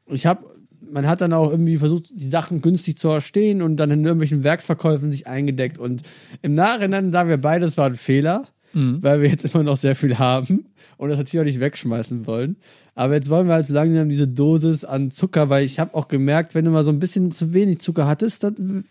ich 0.07 0.25
habe 0.25 0.43
man 0.91 1.07
hat 1.07 1.21
dann 1.21 1.33
auch 1.33 1.51
irgendwie 1.51 1.77
versucht, 1.77 2.09
die 2.11 2.29
Sachen 2.29 2.61
günstig 2.61 2.97
zu 2.97 3.09
erstehen 3.09 3.61
und 3.61 3.77
dann 3.77 3.91
in 3.91 4.03
irgendwelchen 4.03 4.43
Werksverkäufen 4.43 5.11
sich 5.11 5.27
eingedeckt. 5.27 5.77
Und 5.77 6.01
im 6.41 6.55
Nachhinein 6.55 7.11
sagen 7.11 7.29
wir 7.29 7.37
beide, 7.37 7.65
es 7.65 7.77
war 7.77 7.85
ein 7.85 7.95
Fehler, 7.95 8.47
weil 8.73 9.21
wir 9.21 9.29
jetzt 9.29 9.45
immer 9.45 9.63
noch 9.63 9.77
sehr 9.77 9.95
viel 9.95 10.19
haben 10.19 10.65
und 10.97 11.09
das 11.09 11.17
natürlich 11.17 11.41
auch 11.41 11.45
nicht 11.45 11.59
wegschmeißen 11.59 12.27
wollen. 12.27 12.57
Aber 12.95 13.13
jetzt 13.13 13.29
wollen 13.29 13.47
wir 13.47 13.53
halt 13.53 13.65
so 13.65 13.73
langsam 13.73 14.09
diese 14.09 14.27
Dosis 14.27 14.83
an 14.83 15.11
Zucker, 15.11 15.49
weil 15.49 15.63
ich 15.63 15.79
habe 15.79 15.95
auch 15.95 16.07
gemerkt, 16.07 16.55
wenn 16.55 16.65
du 16.65 16.71
mal 16.71 16.83
so 16.83 16.91
ein 16.91 16.99
bisschen 16.99 17.31
zu 17.31 17.53
wenig 17.53 17.79
Zucker 17.79 18.07
hattest, 18.07 18.43
dann 18.43 18.83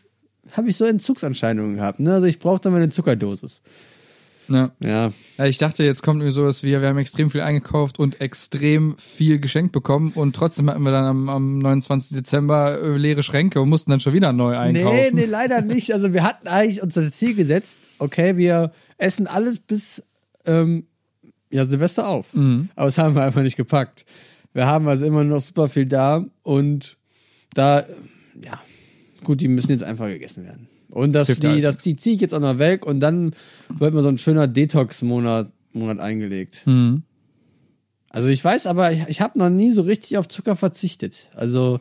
habe 0.53 0.71
ich 0.71 0.77
so 0.77 0.85
Entzugserscheinungen 0.85 1.77
gehabt. 1.77 2.01
Ne? 2.01 2.15
Also 2.15 2.27
ich 2.27 2.39
brauche 2.39 2.61
dann 2.61 2.73
mal 2.73 2.81
eine 2.81 2.91
Zuckerdosis. 2.91 3.61
Ja. 4.49 4.71
Ja, 4.81 5.13
Ja, 5.37 5.45
ich 5.45 5.59
dachte, 5.59 5.85
jetzt 5.85 6.03
kommt 6.03 6.21
irgendwie 6.21 6.35
sowas 6.35 6.63
wie, 6.63 6.71
wir 6.71 6.81
haben 6.81 6.99
extrem 6.99 7.31
viel 7.31 7.43
eingekauft 7.43 7.99
und 7.99 8.21
extrem 8.21 8.97
viel 8.97 9.39
geschenkt 9.39 9.73
bekommen 9.73 10.13
und 10.15 10.35
trotzdem 10.35 10.71
hatten 10.71 10.83
wir 10.83 10.91
dann 10.91 11.05
am, 11.05 11.29
am 11.29 11.59
29. 11.59 12.17
Dezember 12.17 12.81
äh, 12.81 12.97
leere 12.97 13.23
Schränke 13.23 13.61
und 13.61 13.69
mussten 13.69 13.91
dann 13.91 14.01
schon 14.01 14.15
wieder 14.15 14.33
neu 14.33 14.57
einkaufen. 14.57 14.97
Nee, 14.97 15.11
nee, 15.13 15.25
leider 15.27 15.61
nicht. 15.61 15.93
Also 15.93 16.15
wir 16.15 16.23
hatten 16.25 16.49
eigentlich 16.49 16.83
unser 16.83 17.13
Ziel 17.13 17.35
gesetzt, 17.35 17.89
okay, 17.99 18.37
wir 18.37 18.73
essen 18.99 19.27
alles 19.27 19.61
bis 19.61 20.03
ähm, 20.45 20.85
ja, 21.51 21.65
Silvester 21.65 22.09
auf. 22.09 22.35
Mhm. 22.35 22.69
Aber 22.75 22.87
das 22.87 22.99
haben 22.99 23.15
wir 23.15 23.23
einfach 23.23 23.43
nicht 23.43 23.57
gepackt. 23.57 24.05
Wir 24.53 24.67
haben 24.67 24.89
also 24.89 25.07
immer 25.07 25.25
noch 25.25 25.41
super 25.41 25.69
viel 25.69 25.87
da 25.87 26.25
und 26.43 26.97
da, 27.55 27.87
ja, 28.45 28.61
gut, 29.25 29.41
die 29.41 29.49
müssen 29.49 29.71
jetzt 29.71 29.85
einfach 29.85 30.09
gegessen 30.09 30.45
werden. 30.45 30.69
Und 30.91 31.13
das, 31.13 31.29
die, 31.29 31.61
das, 31.61 31.79
die 31.79 31.97
ziehe 31.97 32.15
ich 32.15 32.21
jetzt 32.21 32.35
auch 32.35 32.41
noch 32.41 32.59
weg 32.59 32.87
und 32.87 33.01
dann 33.01 33.33
wird 33.79 33.95
mal 33.95 34.03
so 34.03 34.09
ein 34.09 34.19
schöner 34.19 34.47
Detox-Monat 34.47 35.53
Monat 35.73 36.01
eingelegt. 36.01 36.63
Mhm. 36.67 37.03
Also 38.11 38.29
ich 38.29 38.43
weiß, 38.43 38.67
aber 38.67 38.93
ich, 38.93 39.03
ich 39.09 39.21
habe 39.21 39.39
noch 39.39 39.51
nie 39.51 39.73
so 39.73 39.83
richtig 39.83 40.17
auf 40.17 40.29
Zucker 40.29 40.57
verzichtet. 40.57 41.31
Also 41.35 41.79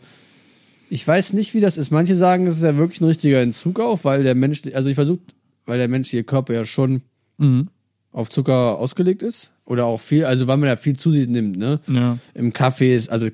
ich 0.89 1.07
weiß 1.07 1.33
nicht, 1.33 1.53
wie 1.53 1.61
das 1.61 1.77
ist. 1.77 1.91
Manche 1.91 2.15
sagen, 2.15 2.47
es 2.47 2.57
ist 2.57 2.63
ja 2.63 2.77
wirklich 2.77 3.01
ein 3.01 3.05
richtiger 3.05 3.41
Entzug 3.41 3.79
auch, 3.79 4.03
weil 4.03 4.23
der 4.23 4.35
Mensch, 4.35 4.61
also 4.73 4.89
ich 4.89 4.95
versuche, 4.95 5.21
weil 5.67 5.77
der 5.77 5.87
menschliche 5.87 6.23
Körper 6.23 6.53
ja 6.53 6.65
schon 6.65 7.01
Mhm. 7.37 7.67
auf 8.11 8.29
Zucker 8.31 8.79
ausgelegt 8.79 9.21
ist. 9.21 9.51
Oder 9.65 9.85
auch 9.85 9.99
viel, 9.99 10.23
also 10.25 10.47
weil 10.47 10.57
man 10.57 10.69
ja 10.69 10.75
viel 10.77 10.95
zu 10.97 11.11
sich 11.11 11.27
nimmt, 11.27 11.57
ne? 11.57 11.79
Ja. 11.87 12.17
Im 12.33 12.53
Kaffee 12.53 12.95
ist, 12.95 13.09
also 13.09 13.27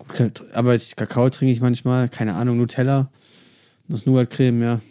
aber 0.53 0.77
Kakao 0.95 1.29
trinke 1.29 1.53
ich 1.53 1.61
manchmal, 1.61 2.09
keine 2.09 2.33
Ahnung, 2.33 2.57
Nutella, 2.57 3.09
Nuss-Nougat-Creme, 3.87 4.61
ja. 4.61 4.81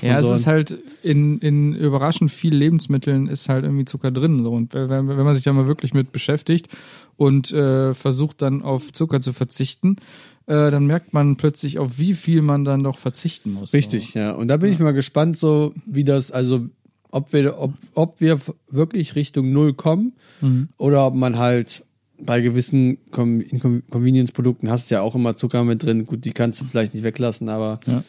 Ja, 0.00 0.18
es 0.18 0.30
ist 0.30 0.46
halt 0.46 0.78
in, 1.02 1.38
in 1.40 1.74
überraschend 1.74 2.30
vielen 2.30 2.54
Lebensmitteln 2.58 3.26
ist 3.26 3.50
halt 3.50 3.64
irgendwie 3.64 3.84
Zucker 3.84 4.10
drin. 4.10 4.42
So. 4.42 4.52
Und 4.52 4.72
wenn, 4.72 4.88
wenn 4.88 5.24
man 5.24 5.34
sich 5.34 5.44
da 5.44 5.52
mal 5.52 5.66
wirklich 5.66 5.92
mit 5.92 6.12
beschäftigt 6.12 6.68
und 7.16 7.52
äh, 7.52 7.92
versucht 7.92 8.40
dann 8.40 8.62
auf 8.62 8.90
Zucker 8.92 9.20
zu 9.20 9.34
verzichten, 9.34 9.96
äh, 10.46 10.70
dann 10.70 10.86
merkt 10.86 11.12
man 11.12 11.36
plötzlich, 11.36 11.78
auf 11.78 11.98
wie 11.98 12.14
viel 12.14 12.40
man 12.40 12.64
dann 12.64 12.82
doch 12.84 12.96
verzichten 12.96 13.52
muss. 13.52 13.74
Richtig, 13.74 14.14
ja. 14.14 14.30
Und 14.30 14.48
da 14.48 14.56
bin 14.56 14.72
ich 14.72 14.78
mal 14.78 14.92
gespannt, 14.92 15.36
so 15.36 15.74
wie 15.84 16.04
das, 16.04 16.32
also 16.32 16.64
ob 17.16 17.32
wir, 17.32 17.58
ob, 17.58 17.72
ob 17.94 18.20
wir 18.20 18.38
wirklich 18.70 19.14
Richtung 19.14 19.52
Null 19.52 19.74
kommen 19.74 20.12
Mhm. 20.40 20.68
oder 20.76 21.06
ob 21.06 21.14
man 21.14 21.38
halt 21.38 21.82
bei 22.20 22.40
gewissen 22.40 22.98
Com 23.10 23.42
Con- 23.60 23.82
Convenience-Produkten 23.90 24.70
hast 24.70 24.90
du 24.90 24.94
ja 24.96 25.00
auch 25.02 25.14
immer 25.14 25.36
Zucker 25.36 25.64
mit 25.64 25.82
drin. 25.82 26.06
Gut, 26.06 26.24
die 26.24 26.32
kannst 26.32 26.60
du 26.60 26.64
vielleicht 26.64 26.94
nicht 26.94 27.02
weglassen, 27.04 27.48
aber 27.48 27.80
Ja. 27.86 28.02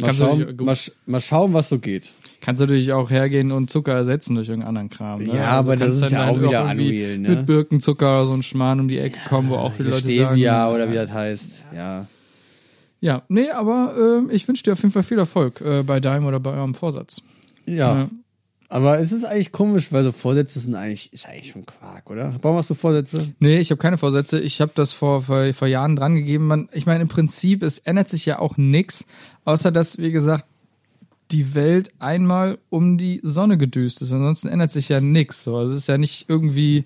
mal, 0.00 0.12
schauen, 0.12 0.56
mal, 0.60 0.76
mal 1.06 1.20
schauen, 1.20 1.52
was 1.52 1.68
so 1.68 1.78
geht. 1.78 2.10
Kannst 2.40 2.60
du 2.60 2.66
natürlich 2.66 2.92
auch 2.92 3.10
hergehen 3.10 3.50
und 3.52 3.70
Zucker 3.70 3.92
ersetzen 3.94 4.34
durch 4.34 4.48
irgendeinen 4.48 4.76
anderen 4.76 4.90
Kram. 4.90 5.22
Ne? 5.22 5.34
Ja, 5.34 5.46
aber 5.50 5.76
das 5.76 5.96
ist 5.96 6.10
ja 6.12 6.26
halt 6.26 6.36
auch 6.36 6.42
wieder 6.42 6.64
unreal, 6.70 7.18
ne? 7.18 7.28
Mit 7.30 7.46
Birkenzucker 7.46 8.26
so 8.26 8.34
ein 8.34 8.42
Schmarrn 8.42 8.80
um 8.80 8.88
die 8.88 8.98
Ecke 8.98 9.18
kommen, 9.28 9.48
wo 9.48 9.54
auch 9.54 9.72
viele 9.72 9.88
Leute 9.90 10.00
Stevia 10.02 10.52
sagen. 10.52 10.74
oder 10.74 10.90
wie 10.90 10.94
das 10.94 11.10
heißt. 11.12 11.66
Ja. 11.74 12.06
Ja, 13.00 13.22
nee, 13.28 13.50
aber 13.50 14.26
äh, 14.30 14.34
ich 14.34 14.46
wünsche 14.48 14.62
dir 14.62 14.72
auf 14.72 14.78
jeden 14.82 14.90
Fall 14.92 15.02
viel 15.02 15.18
Erfolg 15.18 15.60
äh, 15.60 15.82
bei 15.82 16.00
deinem 16.00 16.26
oder 16.26 16.40
bei 16.40 16.52
eurem 16.52 16.74
Vorsatz. 16.74 17.20
Ja. 17.66 17.74
Ja. 18.02 18.08
Aber 18.74 18.98
es 18.98 19.12
ist 19.12 19.24
eigentlich 19.24 19.52
komisch, 19.52 19.92
weil 19.92 20.02
so 20.02 20.10
Vorsätze 20.10 20.58
sind 20.58 20.74
eigentlich, 20.74 21.12
ist 21.12 21.28
eigentlich 21.28 21.52
schon 21.52 21.64
Quark, 21.64 22.10
oder? 22.10 22.34
Warum 22.42 22.58
hast 22.58 22.70
du 22.70 22.74
Vorsätze? 22.74 23.32
Nee, 23.38 23.60
ich 23.60 23.70
habe 23.70 23.80
keine 23.80 23.98
Vorsätze. 23.98 24.40
Ich 24.40 24.60
habe 24.60 24.72
das 24.74 24.92
vor, 24.92 25.22
vor, 25.22 25.54
vor 25.54 25.68
Jahren 25.68 25.94
dran 25.94 26.16
gegeben. 26.16 26.48
Man, 26.48 26.68
ich 26.72 26.84
meine, 26.84 27.02
im 27.02 27.06
Prinzip, 27.06 27.62
es 27.62 27.78
ändert 27.78 28.08
sich 28.08 28.26
ja 28.26 28.40
auch 28.40 28.56
nix, 28.56 29.06
außer 29.44 29.70
dass, 29.70 29.98
wie 29.98 30.10
gesagt, 30.10 30.46
die 31.30 31.54
Welt 31.54 31.92
einmal 32.00 32.58
um 32.68 32.98
die 32.98 33.20
Sonne 33.22 33.58
gedüst 33.58 34.02
ist. 34.02 34.12
Ansonsten 34.12 34.48
ändert 34.48 34.72
sich 34.72 34.88
ja 34.88 35.00
nix. 35.00 35.44
So. 35.44 35.56
Also 35.56 35.72
es 35.74 35.82
ist 35.82 35.86
ja 35.86 35.96
nicht 35.96 36.28
irgendwie, 36.28 36.84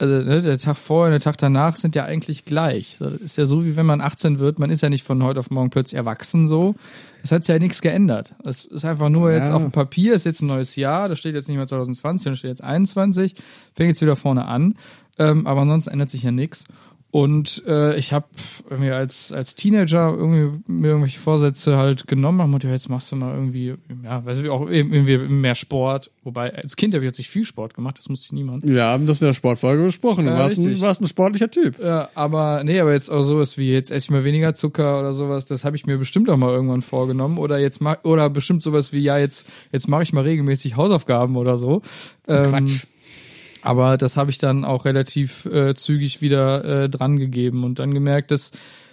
also 0.00 0.14
ne, 0.14 0.40
der 0.40 0.56
Tag 0.58 0.76
vorher 0.78 1.06
und 1.06 1.12
der 1.12 1.20
Tag 1.20 1.36
danach 1.38 1.76
sind 1.76 1.94
ja 1.94 2.04
eigentlich 2.04 2.44
gleich. 2.46 2.96
Das 2.98 3.12
ist 3.14 3.36
ja 3.36 3.44
so, 3.44 3.64
wie 3.66 3.76
wenn 3.76 3.84
man 3.86 4.00
18 4.00 4.38
wird. 4.38 4.58
Man 4.58 4.70
ist 4.70 4.82
ja 4.82 4.88
nicht 4.88 5.04
von 5.04 5.22
heute 5.22 5.38
auf 5.40 5.50
morgen 5.50 5.68
plötzlich 5.70 5.96
erwachsen 5.98 6.48
so. 6.48 6.74
Es 7.22 7.30
hat 7.32 7.44
sich 7.44 7.52
ja 7.52 7.58
nichts 7.58 7.82
geändert. 7.82 8.34
Es 8.44 8.64
ist 8.64 8.84
einfach 8.86 9.10
nur 9.10 9.30
jetzt 9.30 9.48
Ja. 9.50 9.54
auf 9.56 9.62
dem 9.62 9.72
Papier, 9.72 10.14
ist 10.14 10.24
jetzt 10.24 10.40
ein 10.40 10.46
neues 10.46 10.74
Jahr, 10.74 11.08
da 11.10 11.16
steht 11.16 11.34
jetzt 11.34 11.48
nicht 11.48 11.58
mehr 11.58 11.66
2020, 11.66 12.32
da 12.32 12.36
steht 12.36 12.48
jetzt 12.48 12.64
21, 12.64 13.34
fängt 13.74 13.88
jetzt 13.90 14.00
wieder 14.00 14.16
vorne 14.16 14.46
an. 14.46 14.74
Ähm, 15.18 15.46
aber 15.46 15.60
ansonsten 15.60 15.90
ändert 15.90 16.08
sich 16.08 16.22
ja 16.22 16.30
nichts. 16.30 16.64
Und 17.12 17.64
äh, 17.66 17.96
ich 17.96 18.12
habe 18.12 18.26
irgendwie 18.68 18.90
als, 18.92 19.32
als 19.32 19.56
Teenager 19.56 20.14
irgendwie 20.16 20.60
mir 20.68 20.88
irgendwelche 20.88 21.18
Vorsätze 21.18 21.76
halt 21.76 22.06
genommen 22.06 22.54
und 22.54 22.62
ja, 22.62 22.70
jetzt 22.70 22.88
machst 22.88 23.10
du 23.10 23.16
mal 23.16 23.34
irgendwie, 23.34 23.74
ja, 24.04 24.24
weiß 24.24 24.38
ich 24.38 24.48
auch 24.48 24.68
irgendwie 24.68 25.18
mehr 25.18 25.56
Sport. 25.56 26.12
Wobei, 26.22 26.54
als 26.54 26.76
Kind 26.76 26.94
habe 26.94 27.04
ich 27.04 27.08
jetzt 27.08 27.18
nicht 27.18 27.30
viel 27.30 27.44
Sport 27.44 27.74
gemacht, 27.74 27.98
das 27.98 28.08
musste 28.08 28.26
ich 28.26 28.32
niemand. 28.32 28.64
Wir 28.64 28.84
haben 28.84 29.06
das 29.06 29.20
in 29.20 29.26
der 29.26 29.34
Sportfolge 29.34 29.82
besprochen. 29.82 30.26
Du 30.26 30.30
Ja, 30.30 30.38
warst, 30.38 30.58
ein, 30.58 30.80
warst 30.80 31.00
ein 31.00 31.08
sportlicher 31.08 31.50
Typ. 31.50 31.80
Ja, 31.80 32.10
aber 32.14 32.62
nee, 32.62 32.78
aber 32.78 32.92
jetzt 32.92 33.10
auch 33.10 33.22
sowas 33.22 33.58
wie 33.58 33.72
jetzt 33.72 33.90
esse 33.90 34.04
ich 34.06 34.10
mal 34.10 34.22
weniger 34.22 34.54
Zucker 34.54 35.00
oder 35.00 35.12
sowas, 35.12 35.46
das 35.46 35.64
habe 35.64 35.74
ich 35.74 35.86
mir 35.86 35.98
bestimmt 35.98 36.30
auch 36.30 36.36
mal 36.36 36.50
irgendwann 36.52 36.82
vorgenommen 36.82 37.38
oder 37.38 37.58
jetzt 37.58 37.80
ma 37.80 37.96
oder 38.04 38.30
bestimmt 38.30 38.62
sowas 38.62 38.92
wie 38.92 39.00
ja 39.00 39.18
jetzt 39.18 39.48
jetzt 39.72 39.88
mache 39.88 40.04
ich 40.04 40.12
mal 40.12 40.22
regelmäßig 40.22 40.76
Hausaufgaben 40.76 41.36
oder 41.36 41.56
so. 41.56 41.82
Ähm, 42.28 42.50
Quatsch. 42.50 42.84
Aber 43.62 43.98
das 43.98 44.16
habe 44.16 44.30
ich 44.30 44.38
dann 44.38 44.64
auch 44.64 44.84
relativ 44.84 45.44
äh, 45.46 45.74
zügig 45.74 46.20
wieder 46.20 46.64
äh, 46.64 46.88
dran 46.88 47.18
gegeben 47.18 47.64
und 47.64 47.78
dann 47.78 47.92
gemerkt, 47.94 48.30
dass 48.30 48.52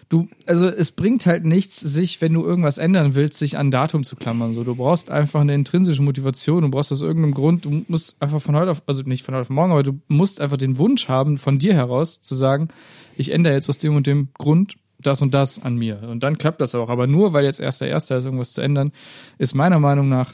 du, 0.10 0.28
also 0.46 0.68
es 0.68 0.92
bringt 0.92 1.26
halt 1.26 1.46
nichts, 1.46 1.80
sich, 1.80 2.22
wenn 2.22 2.34
du 2.34 2.44
irgendwas 2.44 2.78
ändern 2.78 3.16
willst, 3.16 3.38
sich 3.38 3.58
an 3.58 3.72
Datum 3.72 4.04
zu 4.04 4.16
klammern. 4.16 4.54
So, 4.54 4.64
du 4.64 4.76
brauchst 4.76 5.10
einfach 5.10 5.42
eine 5.42 5.54
intrinsische 5.54 6.02
Motivation, 6.02 6.64
du 6.64 6.70
brauchst 6.70 6.92
aus 6.92 7.02
irgendeinem 7.02 7.34
Grund, 7.34 7.66
du 7.66 7.86
musst 7.88 8.22
einfach 8.22 8.42
von 8.42 8.56
heute 8.56 8.72
auf, 8.72 8.84
also 8.88 9.04
nicht 9.04 9.24
von 9.24 9.36
heute 9.36 9.44
auf 9.44 9.50
morgen, 9.50 9.72
aber 9.72 9.84
du 9.84 10.00
musst 10.08 10.42
einfach 10.42 10.58
den 10.58 10.78
Wunsch 10.78 11.08
haben, 11.08 11.38
von 11.38 11.60
dir 11.60 11.74
heraus 11.74 12.22
zu 12.22 12.36
sagen, 12.36 12.70
ich 13.16 13.32
ändere 13.32 13.54
jetzt 13.54 13.70
aus 13.70 13.78
dem 13.78 13.96
und 13.96 14.08
dem 14.08 14.30
Grund 14.38 14.76
das 15.00 15.22
und 15.22 15.34
das 15.34 15.62
an 15.62 15.76
mir. 15.76 16.02
Und 16.10 16.24
dann 16.24 16.38
klappt 16.38 16.62
das 16.62 16.74
auch. 16.76 16.90
Aber 16.90 17.08
nur 17.08 17.34
weil 17.34 17.46
jetzt 17.46 17.60
erst 17.60 17.82
der 17.82 17.90
Erste 17.90 18.16
ist, 18.16 18.26
irgendwas 18.26 18.54
zu 18.54 18.62
ändern, 18.62 18.92
ist 19.38 19.54
meiner 19.54 19.80
Meinung 19.80 20.10
nach 20.10 20.34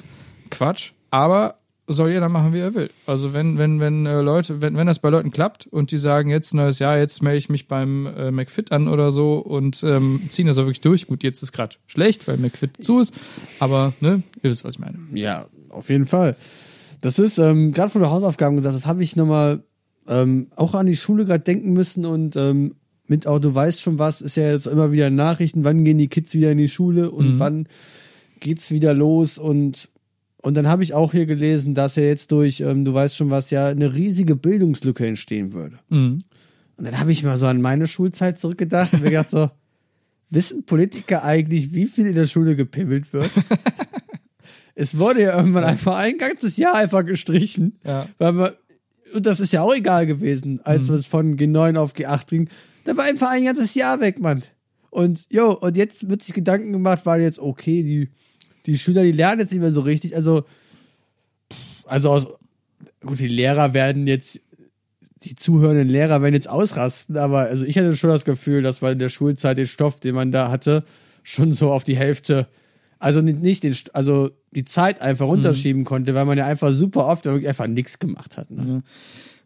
Quatsch. 0.49 0.93
Aber 1.11 1.55
soll 1.87 2.11
jeder 2.11 2.29
machen, 2.29 2.53
wie 2.53 2.59
er 2.59 2.73
will. 2.73 2.89
Also 3.05 3.33
wenn, 3.33 3.57
wenn, 3.57 3.79
wenn 3.79 4.05
äh, 4.05 4.21
Leute, 4.21 4.61
wenn, 4.61 4.77
wenn 4.77 4.87
das 4.87 4.99
bei 4.99 5.09
Leuten 5.09 5.31
klappt 5.31 5.67
und 5.67 5.91
die 5.91 5.97
sagen, 5.97 6.29
jetzt 6.29 6.53
neues 6.53 6.79
Jahr, 6.79 6.97
jetzt 6.97 7.21
melde 7.21 7.37
ich 7.39 7.49
mich 7.49 7.67
beim 7.67 8.05
äh, 8.05 8.31
McFit 8.31 8.71
an 8.71 8.87
oder 8.87 9.11
so 9.11 9.39
und 9.39 9.83
ähm, 9.83 10.21
ziehen 10.29 10.47
das 10.47 10.57
auch 10.57 10.63
wirklich 10.63 10.81
durch. 10.81 11.07
Gut, 11.07 11.23
jetzt 11.23 11.43
ist 11.43 11.51
gerade 11.51 11.75
schlecht, 11.87 12.27
weil 12.27 12.37
McFit 12.37 12.83
zu 12.83 12.99
ist, 12.99 13.13
aber 13.59 13.93
ne, 13.99 14.23
ihr 14.41 14.49
wisst, 14.49 14.63
was 14.63 14.75
ich 14.75 14.79
meine. 14.79 14.97
Ja, 15.13 15.47
auf 15.69 15.89
jeden 15.89 16.05
Fall. 16.05 16.37
Das 17.01 17.19
ist, 17.19 17.37
ähm, 17.37 17.73
gerade 17.73 17.89
von 17.89 18.01
der 18.01 18.11
Hausaufgaben 18.11 18.55
gesagt, 18.55 18.75
das 18.75 18.85
habe 18.85 19.03
ich 19.03 19.17
nochmal 19.17 19.63
ähm, 20.07 20.47
auch 20.55 20.75
an 20.75 20.85
die 20.85 20.95
Schule 20.95 21.25
gerade 21.25 21.43
denken 21.43 21.73
müssen 21.73 22.05
und 22.05 22.35
ähm, 22.37 22.75
mit 23.07 23.27
auch, 23.27 23.39
du 23.39 23.53
weißt 23.53 23.81
schon 23.81 23.99
was, 23.99 24.21
ist 24.21 24.37
ja 24.37 24.49
jetzt 24.49 24.67
immer 24.67 24.93
wieder 24.93 25.09
Nachrichten, 25.09 25.65
wann 25.65 25.83
gehen 25.83 25.97
die 25.97 26.07
Kids 26.07 26.33
wieder 26.33 26.51
in 26.53 26.57
die 26.57 26.69
Schule 26.69 27.11
und 27.11 27.33
Mhm. 27.33 27.39
wann 27.39 27.67
geht's 28.39 28.71
wieder 28.71 28.93
los 28.93 29.37
und 29.37 29.89
Und 30.43 30.55
dann 30.55 30.67
habe 30.67 30.83
ich 30.83 30.93
auch 30.93 31.13
hier 31.13 31.25
gelesen, 31.25 31.73
dass 31.73 31.95
ja 31.95 32.03
jetzt 32.03 32.31
durch, 32.31 32.59
ähm, 32.59 32.83
du 32.85 32.93
weißt 32.93 33.15
schon 33.15 33.29
was, 33.29 33.49
ja 33.49 33.67
eine 33.67 33.93
riesige 33.93 34.35
Bildungslücke 34.35 35.07
entstehen 35.07 35.53
würde. 35.53 35.79
Mhm. 35.89 36.19
Und 36.75 36.85
dann 36.85 36.99
habe 36.99 37.11
ich 37.11 37.23
mal 37.23 37.37
so 37.37 37.47
an 37.47 37.61
meine 37.61 37.87
Schulzeit 37.87 38.37
zurückgedacht 38.37 38.93
und 38.93 39.01
mir 39.03 39.09
gedacht 39.09 39.29
so, 39.29 39.49
wissen 40.29 40.65
Politiker 40.65 41.23
eigentlich, 41.23 41.73
wie 41.73 41.85
viel 41.85 42.07
in 42.07 42.15
der 42.15 42.25
Schule 42.27 42.55
gepimmelt 42.55 43.13
wird? 43.13 43.31
es 44.75 44.97
wurde 44.97 45.21
ja 45.23 45.37
irgendwann 45.37 45.63
einfach 45.63 45.95
ein 45.97 46.17
ganzes 46.17 46.57
Jahr 46.57 46.75
einfach 46.75 47.05
gestrichen, 47.05 47.79
Ja. 47.85 48.07
weil 48.17 48.33
man, 48.33 48.51
und 49.13 49.25
das 49.25 49.39
ist 49.39 49.53
ja 49.53 49.61
auch 49.61 49.73
egal 49.75 50.05
gewesen, 50.07 50.59
als 50.63 50.89
Mhm. 50.89 50.95
es 50.95 51.07
von 51.07 51.37
G9 51.37 51.77
auf 51.77 51.93
G8 51.93 52.27
ging, 52.27 52.49
da 52.83 52.97
war 52.97 53.05
einfach 53.05 53.29
ein 53.31 53.45
ganzes 53.45 53.75
Jahr 53.75 53.99
weg, 54.01 54.19
Mann. 54.19 54.41
Und 54.89 55.25
jo, 55.31 55.51
und 55.53 55.77
jetzt 55.77 56.09
wird 56.09 56.21
sich 56.21 56.33
Gedanken 56.33 56.71
gemacht, 56.71 57.01
weil 57.05 57.21
jetzt, 57.21 57.39
okay, 57.39 57.81
die, 57.83 58.09
die 58.65 58.77
Schüler, 58.77 59.03
die 59.03 59.11
lernen 59.11 59.41
jetzt 59.41 59.51
nicht 59.51 59.61
mehr 59.61 59.71
so 59.71 59.81
richtig, 59.81 60.15
also, 60.15 60.45
also 61.85 62.09
aus, 62.09 62.27
gut, 63.01 63.19
die 63.19 63.27
Lehrer 63.27 63.73
werden 63.73 64.07
jetzt, 64.07 64.39
die 65.23 65.35
zuhörenden 65.35 65.89
Lehrer 65.89 66.21
werden 66.21 66.33
jetzt 66.33 66.49
ausrasten, 66.49 67.17
aber 67.17 67.41
also 67.41 67.65
ich 67.65 67.77
hatte 67.77 67.95
schon 67.95 68.09
das 68.09 68.25
Gefühl, 68.25 68.61
dass 68.61 68.81
man 68.81 68.93
in 68.93 68.99
der 68.99 69.09
Schulzeit 69.09 69.57
den 69.57 69.67
Stoff, 69.67 69.99
den 69.99 70.15
man 70.15 70.31
da 70.31 70.49
hatte, 70.49 70.83
schon 71.23 71.53
so 71.53 71.71
auf 71.71 71.83
die 71.83 71.95
Hälfte, 71.95 72.47
also 72.99 73.21
nicht, 73.21 73.63
den, 73.63 73.75
also 73.93 74.31
die 74.51 74.65
Zeit 74.65 75.01
einfach 75.01 75.25
runterschieben 75.25 75.83
konnte, 75.83 76.15
weil 76.15 76.25
man 76.25 76.37
ja 76.37 76.45
einfach 76.45 76.71
super 76.71 77.07
oft 77.07 77.27
einfach 77.27 77.67
nichts 77.67 77.99
gemacht 77.99 78.37
hat. 78.37 78.49
Ne? 78.51 78.83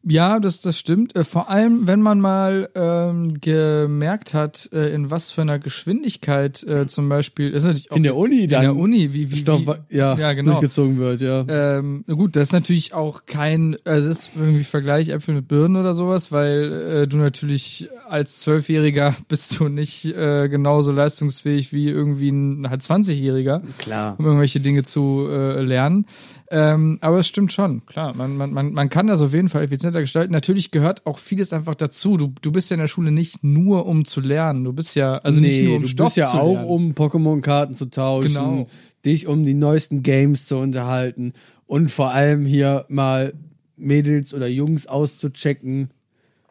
Ja, 0.03 0.39
das, 0.39 0.61
das 0.61 0.77
stimmt. 0.77 1.15
Äh, 1.15 1.23
Vor 1.23 1.49
allem, 1.49 1.87
wenn 1.87 2.01
man 2.01 2.21
mal 2.21 2.69
ähm, 2.75 3.41
gemerkt 3.41 4.33
hat, 4.33 4.69
äh, 4.71 4.93
in 4.93 5.11
was 5.11 5.31
für 5.31 5.41
einer 5.41 5.59
Geschwindigkeit 5.59 6.63
äh, 6.63 6.87
zum 6.87 7.09
Beispiel, 7.09 7.51
das 7.51 7.63
ist 7.63 7.67
natürlich 7.67 7.91
auch 7.91 7.97
In 7.97 8.03
der 8.03 8.15
Uni 8.15 8.43
in 8.43 8.49
dann 8.49 8.61
der 8.61 8.75
Uni, 8.75 9.13
wie, 9.13 9.31
wie, 9.31 9.35
Stoff, 9.35 9.61
wie 9.61 9.97
ja, 9.97 10.17
ja, 10.17 10.33
genau. 10.33 10.51
durchgezogen 10.51 10.97
wird, 10.97 11.21
ja. 11.21 11.45
Ähm, 11.47 12.05
gut, 12.07 12.35
das 12.35 12.43
ist 12.49 12.53
natürlich 12.53 12.93
auch 12.93 13.25
kein, 13.25 13.77
also 13.83 14.07
das 14.07 14.19
ist 14.19 14.31
irgendwie 14.35 14.63
Vergleich 14.63 15.09
Äpfel 15.09 15.35
mit 15.35 15.47
Birnen 15.47 15.75
oder 15.75 15.93
sowas, 15.93 16.31
weil 16.31 16.71
äh, 17.03 17.07
du 17.07 17.17
natürlich 17.17 17.89
als 18.07 18.39
Zwölfjähriger 18.39 19.15
bist 19.27 19.59
du 19.59 19.67
nicht 19.67 20.05
äh, 20.05 20.47
genauso 20.47 20.91
leistungsfähig 20.91 21.73
wie 21.73 21.89
irgendwie 21.89 22.29
ein 22.29 22.69
halt 22.69 22.81
20-Jähriger, 22.81 23.61
Klar. 23.77 24.15
um 24.17 24.25
irgendwelche 24.25 24.59
Dinge 24.59 24.83
zu 24.83 25.27
äh, 25.29 25.61
lernen. 25.61 26.05
Ähm, 26.49 26.97
aber 27.01 27.19
es 27.19 27.27
stimmt 27.27 27.51
schon, 27.51 27.85
klar. 27.85 28.15
Man, 28.15 28.37
man, 28.37 28.53
man, 28.53 28.71
man 28.71 28.89
kann 28.89 29.07
das 29.07 29.21
auf 29.21 29.33
jeden 29.33 29.49
Fall 29.49 29.63
effizienter 29.87 30.01
gestalten. 30.01 30.33
Natürlich 30.33 30.71
gehört 30.71 31.05
auch 31.05 31.17
vieles 31.17 31.53
einfach 31.53 31.75
dazu. 31.75 32.17
Du, 32.17 32.33
du 32.41 32.51
bist 32.51 32.69
ja 32.69 32.75
in 32.75 32.81
der 32.81 32.87
Schule 32.87 33.11
nicht 33.11 33.43
nur 33.43 33.85
um 33.85 34.05
zu 34.05 34.21
lernen. 34.21 34.63
Du 34.63 34.73
bist 34.73 34.95
ja, 34.95 35.17
also 35.19 35.39
nicht 35.39 35.63
nur 35.65 35.77
um 35.77 35.81
du 35.83 35.87
Stoff 35.87 36.07
bist 36.15 36.17
ja 36.17 36.33
auch, 36.33 36.53
lernen. 36.53 36.67
um 36.69 36.91
Pokémon-Karten 36.93 37.73
zu 37.73 37.85
tauschen, 37.87 38.33
Genau. 38.33 38.67
dich 39.05 39.27
um 39.27 39.45
die 39.45 39.53
neuesten 39.53 40.03
Games 40.03 40.47
zu 40.47 40.57
unterhalten 40.57 41.33
und 41.65 41.91
vor 41.91 42.11
allem 42.11 42.45
hier 42.45 42.85
mal 42.89 43.33
Mädels 43.75 44.33
oder 44.33 44.47
Jungs 44.47 44.87
auszuchecken, 44.87 45.91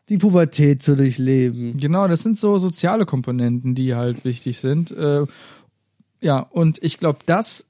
die 0.09 0.19
Pubertät 0.19 0.83
zu 0.83 0.97
durchleben. 0.97 1.77
Genau, 1.79 2.07
das 2.07 2.23
sind 2.23 2.39
so 2.39 2.59
soziale 2.59 3.07
Komponenten, 3.07 3.75
die 3.75 3.95
halt 3.95 4.25
wichtig 4.25 4.59
sind. 4.59 4.93
Äh, 4.93 5.27
ja, 6.21 6.39
und 6.39 6.79
ich 6.83 6.99
glaube, 6.99 7.19
das 7.27 7.66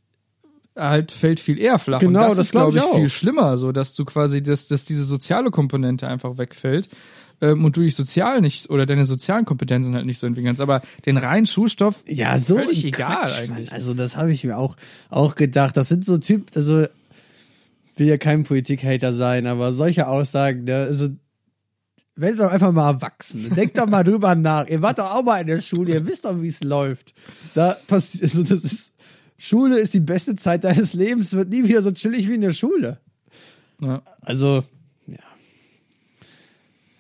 halt 0.77 1.13
fällt 1.13 1.41
viel 1.41 1.59
eher 1.59 1.79
flach. 1.79 2.01
Genau, 2.01 2.23
und 2.23 2.29
das, 2.29 2.37
das 2.37 2.47
ist, 2.47 2.53
glaube 2.53 2.73
glaub 2.73 2.85
ich, 2.85 2.89
ich 2.89 2.95
auch. 2.95 3.01
viel 3.01 3.09
schlimmer, 3.09 3.57
so 3.57 3.73
dass 3.73 3.95
du 3.95 4.05
quasi, 4.05 4.43
dass, 4.43 4.69
dass 4.69 4.85
diese 4.85 5.05
soziale 5.05 5.51
Komponente 5.51 6.07
einfach 6.09 6.39
wegfällt. 6.39 6.89
Ähm, 7.41 7.65
und 7.65 7.77
du 7.77 7.83
dich 7.83 7.95
sozial 7.95 8.41
nicht 8.41 8.71
oder 8.71 8.87
deine 8.87 9.05
sozialen 9.05 9.45
Kompetenzen 9.45 9.95
halt 9.95 10.07
nicht 10.07 10.19
so 10.19 10.27
entwickeln 10.27 10.49
kannst. 10.49 10.63
Aber 10.63 10.81
den 11.05 11.19
reinen 11.19 11.47
Schulstoff 11.47 12.03
Ja, 12.09 12.39
so 12.39 12.59
völlig 12.59 12.85
egal 12.85 13.23
Quatsch, 13.23 13.43
eigentlich. 13.43 13.71
Mann. 13.71 13.75
Also 13.75 13.95
das 13.95 14.17
habe 14.17 14.33
ich 14.33 14.45
mir 14.45 14.57
auch, 14.57 14.77
auch 15.11 15.35
gedacht. 15.35 15.77
Das 15.77 15.89
sind 15.89 16.05
so 16.05 16.17
Typ, 16.19 16.51
also 16.55 16.87
will 17.97 18.07
ja 18.07 18.19
kein 18.19 18.45
Politik-Hater 18.45 19.13
sein, 19.13 19.47
aber 19.47 19.73
solche 19.73 20.07
Aussagen, 20.07 20.65
ne, 20.65 20.77
also 20.77 21.09
werdet 22.15 22.41
doch 22.41 22.51
einfach 22.51 22.73
mal 22.73 22.91
erwachsen. 22.93 23.55
Denkt 23.55 23.79
doch 23.79 23.87
mal 23.87 24.03
drüber 24.03 24.35
nach. 24.35 24.67
Ihr 24.69 24.81
wart 24.81 24.99
doch 24.99 25.15
auch 25.15 25.23
mal 25.23 25.41
in 25.41 25.47
der 25.47 25.61
Schule, 25.61 25.93
ihr 25.93 26.07
wisst 26.07 26.25
doch, 26.25 26.41
wie 26.41 26.49
es 26.49 26.63
läuft. 26.63 27.15
Da 27.55 27.77
passiert, 27.87 28.25
also 28.25 28.43
das 28.43 28.65
ist, 28.65 28.93
Schule 29.39 29.79
ist 29.79 29.95
die 29.95 30.01
beste 30.01 30.37
Zeit 30.37 30.65
deines 30.65 30.95
Lebens, 30.95 31.35
wird 31.35 31.51
nie 31.51 31.65
wieder 31.65 31.83
so 31.83 31.93
chillig 31.93 32.29
wie 32.29 32.35
in 32.35 32.41
der 32.41 32.55
Schule. 32.55 32.99
Ja. 33.81 34.03
Also, 34.23 34.65
ja. 35.07 35.19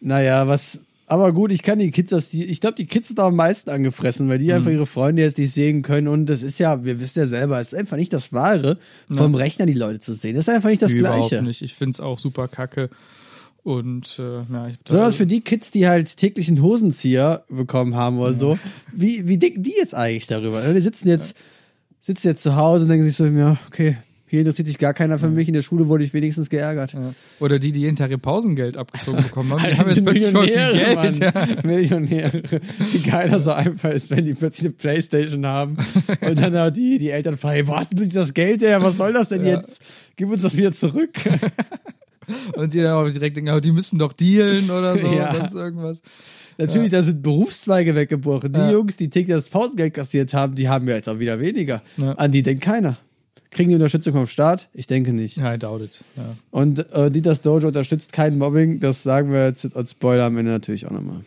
Naja, 0.00 0.46
was, 0.46 0.80
aber 1.06 1.32
gut, 1.32 1.52
ich 1.52 1.62
kann 1.62 1.78
die 1.78 1.90
Kids, 1.90 2.10
das, 2.10 2.28
die, 2.28 2.44
ich 2.44 2.60
glaube, 2.60 2.76
die 2.76 2.86
Kids 2.86 3.08
sind 3.08 3.20
am 3.20 3.36
meisten 3.36 3.70
angefressen, 3.70 4.28
weil 4.28 4.38
die 4.38 4.52
einfach 4.52 4.70
ihre 4.70 4.86
Freunde 4.86 5.22
jetzt 5.22 5.38
nicht 5.38 5.52
sehen 5.52 5.82
können 5.82 6.08
und 6.08 6.26
das 6.26 6.42
ist 6.42 6.58
ja, 6.58 6.84
wir 6.84 7.00
wissen 7.00 7.20
ja 7.20 7.26
selber, 7.26 7.60
es 7.60 7.72
ist 7.72 7.78
einfach 7.78 7.96
nicht 7.96 8.12
das 8.12 8.32
Wahre, 8.32 8.78
vom 9.08 9.34
Rechner 9.34 9.66
die 9.66 9.72
Leute 9.72 10.00
zu 10.00 10.12
sehen. 10.12 10.34
Das 10.34 10.48
ist 10.48 10.54
einfach 10.54 10.68
nicht 10.68 10.82
das 10.82 10.92
Überhaupt 10.92 11.28
Gleiche. 11.28 11.44
nicht. 11.44 11.62
Ich 11.62 11.74
find's 11.74 12.00
auch 12.00 12.18
super 12.18 12.48
kacke. 12.48 12.90
Und 13.62 14.20
äh, 14.20 14.42
ja, 14.52 14.68
ich 14.68 14.78
Besonders 14.78 15.16
für 15.16 15.26
die 15.26 15.40
Kids, 15.40 15.72
die 15.72 15.88
halt 15.88 16.16
täglich 16.16 16.46
einen 16.46 16.62
Hosenzieher 16.62 17.44
bekommen 17.48 17.96
haben 17.96 18.18
oder 18.18 18.32
so. 18.32 18.58
Wie, 18.92 19.26
wie 19.26 19.38
denken 19.38 19.64
die 19.64 19.74
jetzt 19.76 19.92
eigentlich 19.92 20.28
darüber? 20.28 20.72
Die 20.72 20.80
sitzen 20.80 21.08
jetzt, 21.08 21.36
sitzen 22.06 22.28
jetzt 22.28 22.42
zu 22.42 22.54
Hause 22.56 22.84
und 22.84 22.90
denken 22.90 23.04
sich 23.04 23.16
so, 23.16 23.26
ja, 23.26 23.56
okay, 23.66 23.96
hier 24.28 24.40
interessiert 24.40 24.66
sich 24.66 24.78
gar 24.78 24.92
keiner 24.92 25.18
für 25.20 25.28
mich. 25.28 25.46
In 25.46 25.54
der 25.54 25.62
Schule 25.62 25.86
wurde 25.88 26.02
ich 26.02 26.12
wenigstens 26.12 26.48
geärgert. 26.50 26.92
ja. 26.94 27.14
Oder 27.38 27.58
die, 27.60 27.70
die 27.72 27.80
jeden 27.80 27.94
Tag 27.96 28.10
ihr 28.10 28.18
Pausengeld 28.18 28.76
abgezogen 28.76 29.22
bekommen 29.22 29.52
haben, 29.52 29.60
die 29.60 29.66
Alter, 29.66 29.78
haben 29.78 29.88
jetzt 29.88 30.04
plötzlich 30.04 30.32
voll 30.32 30.46
viel 30.48 30.56
Millionäre, 30.56 31.02
Geld. 31.12 31.18
Ja. 31.18 31.46
Millionäre. 31.62 32.42
Wie 32.92 32.98
geil 33.08 33.28
das 33.30 33.44
so 33.44 33.52
einfach 33.52 33.90
ist, 33.90 34.10
wenn 34.10 34.24
die 34.24 34.34
plötzlich 34.34 34.66
eine 34.66 34.74
Playstation 34.74 35.46
haben 35.46 35.76
und 36.22 36.40
dann 36.40 36.56
auch 36.56 36.70
die, 36.70 36.98
die 36.98 37.10
Eltern 37.10 37.36
fragen, 37.36 37.54
hey, 37.54 37.68
wo 37.68 37.76
hast 37.76 37.92
du 37.96 38.04
das 38.06 38.34
Geld 38.34 38.62
her? 38.62 38.82
Was 38.82 38.96
soll 38.96 39.12
das 39.12 39.28
denn 39.28 39.44
Ja. 39.46 39.56
jetzt? 39.58 39.80
Gib 40.16 40.28
uns 40.30 40.42
das 40.42 40.56
wieder 40.56 40.72
zurück. 40.72 41.10
Und 42.56 42.74
die 42.74 42.80
dann 42.80 42.94
auch 42.94 43.08
direkt 43.08 43.36
denken, 43.36 43.50
oh, 43.54 43.60
die 43.60 43.70
müssen 43.70 44.00
doch 44.00 44.12
dealen 44.12 44.68
oder 44.70 44.96
so, 44.96 45.06
Ja. 45.12 45.32
sonst 45.32 45.54
irgendwas. 45.54 46.02
Natürlich, 46.58 46.90
da 46.90 47.02
sind 47.02 47.22
Berufszweige 47.22 47.94
weggebrochen. 47.94 48.52
Die 48.52 48.58
Ja. 48.58 48.70
Jungs, 48.72 48.96
die 48.96 49.10
täglich 49.10 49.36
das 49.36 49.50
Pausengeld 49.50 49.94
kassiert 49.94 50.32
haben, 50.34 50.54
die 50.54 50.68
haben 50.68 50.88
ja 50.88 50.94
jetzt 50.94 51.08
auch 51.08 51.18
wieder 51.18 51.38
weniger. 51.40 51.82
Ja. 51.98 52.12
An 52.12 52.30
die 52.32 52.42
denkt 52.42 52.64
keiner. 52.64 52.96
Kriegen 53.50 53.68
die 53.70 53.74
Unterstützung 53.76 54.12
vom 54.14 54.26
Staat? 54.26 54.68
Ich 54.74 54.86
denke 54.86 55.12
nicht. 55.12 55.36
Ja, 55.36 55.54
I 55.54 55.58
doubt 55.58 55.82
it. 55.82 56.04
Ja. 56.16 56.34
Und 56.50 56.90
äh, 56.92 57.10
Dieters 57.10 57.40
Dojo 57.40 57.68
unterstützt 57.68 58.12
kein 58.12 58.36
Mobbing. 58.38 58.80
Das 58.80 59.02
sagen 59.02 59.32
wir 59.32 59.46
jetzt 59.46 59.74
als 59.76 59.92
Spoiler 59.92 60.24
am 60.24 60.36
Ende 60.36 60.50
natürlich 60.50 60.86
auch 60.86 60.90
nochmal. 60.90 61.20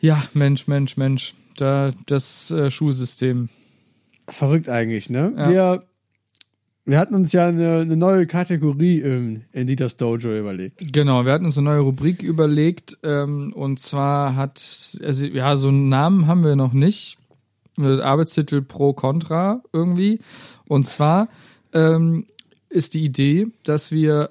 ja, 0.00 0.22
Mensch, 0.34 0.66
Mensch, 0.66 0.96
Mensch. 0.96 1.34
Da, 1.56 1.92
das 2.06 2.50
äh, 2.50 2.70
Schulsystem. 2.70 3.48
Verrückt 4.28 4.68
eigentlich, 4.68 5.08
ne? 5.08 5.32
Ja. 5.36 5.50
Wir, 5.50 5.82
wir 6.86 6.98
hatten 6.98 7.14
uns 7.16 7.32
ja 7.32 7.48
eine, 7.48 7.80
eine 7.80 7.96
neue 7.96 8.26
Kategorie 8.26 9.00
in, 9.00 9.44
in 9.52 9.66
Dieters 9.66 9.96
Dojo 9.96 10.34
überlegt. 10.36 10.92
Genau, 10.92 11.24
wir 11.24 11.32
hatten 11.32 11.44
uns 11.44 11.58
eine 11.58 11.68
neue 11.68 11.80
Rubrik 11.80 12.22
überlegt. 12.22 12.96
Ähm, 13.02 13.52
und 13.54 13.80
zwar 13.80 14.36
hat, 14.36 14.62
also 15.02 15.26
ja, 15.26 15.56
so 15.56 15.68
einen 15.68 15.88
Namen 15.88 16.28
haben 16.28 16.44
wir 16.44 16.54
noch 16.54 16.72
nicht. 16.72 17.18
Äh, 17.78 18.00
Arbeitstitel 18.00 18.62
pro 18.62 18.92
Contra 18.92 19.62
irgendwie. 19.72 20.20
Und 20.68 20.86
zwar 20.86 21.28
ähm, 21.72 22.26
ist 22.68 22.94
die 22.94 23.04
Idee, 23.04 23.48
dass 23.64 23.90
wir 23.90 24.30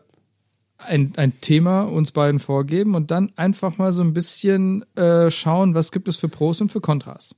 ein, 0.77 1.13
ein 1.17 1.39
Thema 1.41 1.81
uns 1.81 2.11
beiden 2.11 2.39
vorgeben 2.39 2.95
und 2.95 3.11
dann 3.11 3.31
einfach 3.35 3.77
mal 3.77 3.91
so 3.91 4.01
ein 4.01 4.13
bisschen 4.13 4.85
äh, 4.95 5.29
schauen, 5.29 5.75
was 5.75 5.91
gibt 5.91 6.07
es 6.07 6.17
für 6.17 6.29
Pros 6.29 6.61
und 6.61 6.71
für 6.71 6.81
Kontras. 6.81 7.35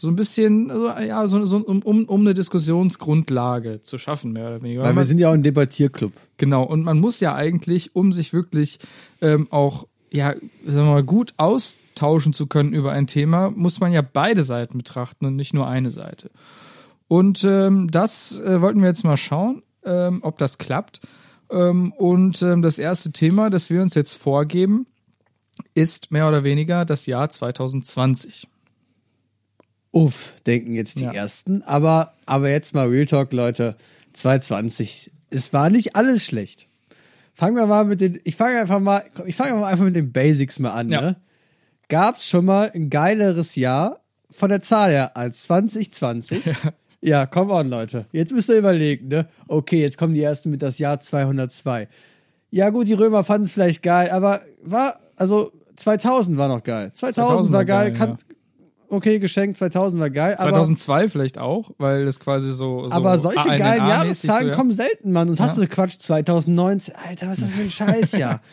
So 0.00 0.08
ein 0.08 0.16
bisschen, 0.16 0.70
also, 0.70 0.86
ja, 0.98 1.26
so, 1.26 1.44
so 1.44 1.58
um, 1.58 1.82
um, 1.82 2.04
um 2.06 2.20
eine 2.22 2.32
Diskussionsgrundlage 2.32 3.82
zu 3.82 3.98
schaffen, 3.98 4.32
mehr 4.32 4.46
oder 4.46 4.62
weniger. 4.62 4.80
Weil 4.80 4.92
wir 4.92 4.94
Man- 4.94 5.06
sind 5.06 5.18
ja 5.18 5.28
auch 5.28 5.34
ein 5.34 5.42
Debattierclub. 5.42 6.14
Genau, 6.38 6.62
und 6.62 6.84
man 6.84 6.98
muss 7.00 7.20
ja 7.20 7.34
eigentlich, 7.34 7.94
um 7.94 8.10
sich 8.14 8.32
wirklich 8.32 8.78
ähm, 9.20 9.48
auch, 9.50 9.86
ja, 10.10 10.30
sagen 10.64 10.86
wir 10.86 10.92
mal, 10.94 11.04
gut 11.04 11.34
austauschen 11.36 12.32
zu 12.32 12.46
können 12.46 12.72
über 12.72 12.92
ein 12.92 13.06
Thema, 13.08 13.50
muss 13.50 13.78
man 13.80 13.92
ja 13.92 14.00
beide 14.00 14.42
Seiten 14.42 14.78
betrachten 14.78 15.26
und 15.26 15.36
nicht 15.36 15.52
nur 15.52 15.66
eine 15.66 15.90
Seite. 15.90 16.30
Und 17.06 17.44
ähm, 17.44 17.90
das 17.90 18.40
äh, 18.40 18.62
wollten 18.62 18.80
wir 18.80 18.88
jetzt 18.88 19.04
mal 19.04 19.18
schauen, 19.18 19.62
ähm, 19.84 20.20
ob 20.22 20.38
das 20.38 20.56
klappt. 20.56 21.00
Ähm, 21.50 21.92
und 21.92 22.40
ähm, 22.40 22.62
das 22.62 22.78
erste 22.78 23.12
Thema, 23.12 23.50
das 23.50 23.68
wir 23.68 23.82
uns 23.82 23.94
jetzt 23.94 24.14
vorgeben, 24.14 24.86
ist 25.74 26.10
mehr 26.10 26.26
oder 26.26 26.42
weniger 26.42 26.86
das 26.86 27.04
Jahr 27.04 27.28
2020. 27.28 28.48
Uff, 29.92 30.34
denken 30.46 30.72
jetzt 30.74 30.98
die 30.98 31.04
Ja. 31.04 31.12
ersten. 31.12 31.62
Aber, 31.62 32.14
aber 32.26 32.48
jetzt 32.50 32.74
mal 32.74 32.88
Real 32.88 33.06
Talk, 33.06 33.32
Leute. 33.32 33.76
2020. 34.12 35.10
Es 35.30 35.52
war 35.52 35.70
nicht 35.70 35.96
alles 35.96 36.24
schlecht. 36.24 36.68
Fangen 37.34 37.56
wir 37.56 37.66
mal 37.66 37.84
mit 37.84 38.00
den, 38.00 38.20
ich 38.24 38.36
fange 38.36 38.60
einfach 38.60 38.80
mal, 38.80 39.02
ich 39.26 39.36
fange 39.36 39.54
mal 39.54 39.68
einfach 39.70 39.84
mit 39.84 39.96
den 39.96 40.12
Basics 40.12 40.58
mal 40.58 40.72
an, 40.72 40.90
Ja. 40.90 41.00
ne? 41.00 41.16
Gab's 41.88 42.26
schon 42.28 42.44
mal 42.44 42.70
ein 42.74 42.90
geileres 42.90 43.56
Jahr 43.56 44.00
von 44.30 44.48
der 44.50 44.62
Zahl 44.62 44.90
her 44.90 45.16
als 45.16 45.44
2020? 45.44 46.42
Ja, 47.02 47.24
come 47.24 47.54
on, 47.54 47.70
Leute. 47.70 48.04
Jetzt 48.12 48.30
müsst 48.30 48.50
ihr 48.50 48.58
überlegen, 48.58 49.08
ne? 49.08 49.26
Okay, 49.48 49.80
jetzt 49.80 49.96
kommen 49.96 50.12
die 50.12 50.22
ersten 50.22 50.50
mit 50.50 50.60
das 50.60 50.78
Jahr 50.78 51.00
202. 51.00 51.88
Ja, 52.50 52.68
gut, 52.68 52.88
die 52.88 52.92
Römer 52.92 53.24
fanden 53.24 53.46
es 53.46 53.52
vielleicht 53.52 53.82
geil, 53.82 54.10
aber 54.10 54.42
war, 54.62 55.00
also 55.16 55.50
2000 55.76 56.36
war 56.36 56.48
noch 56.48 56.62
geil. 56.62 56.90
2000, 56.92 57.54
war 57.54 57.64
geil, 57.64 57.94
kann, 57.94 58.18
okay, 58.90 59.18
Geschenk 59.18 59.56
2000 59.56 60.00
war 60.00 60.10
geil. 60.10 60.36
2002 60.38 61.08
vielleicht 61.08 61.38
auch, 61.38 61.70
weil 61.78 62.04
das 62.04 62.20
quasi 62.20 62.52
so. 62.52 62.84
so 62.84 62.94
aber, 62.94 63.12
aber 63.12 63.18
solche 63.18 63.40
ANNA 63.40 63.56
geilen 63.56 63.86
Jahreszahlen 63.86 64.46
so, 64.46 64.50
ja. 64.50 64.56
kommen 64.56 64.72
selten, 64.72 65.12
Mann. 65.12 65.28
Sonst 65.28 65.40
hast 65.40 65.58
du 65.58 65.66
Quatsch 65.66 65.98
2019. 65.98 66.94
Alter, 66.94 67.28
was 67.28 67.38
ist 67.38 67.48
das 67.48 67.52
für 67.52 67.62
ein 67.62 67.70
Scheißjahr? 67.70 68.40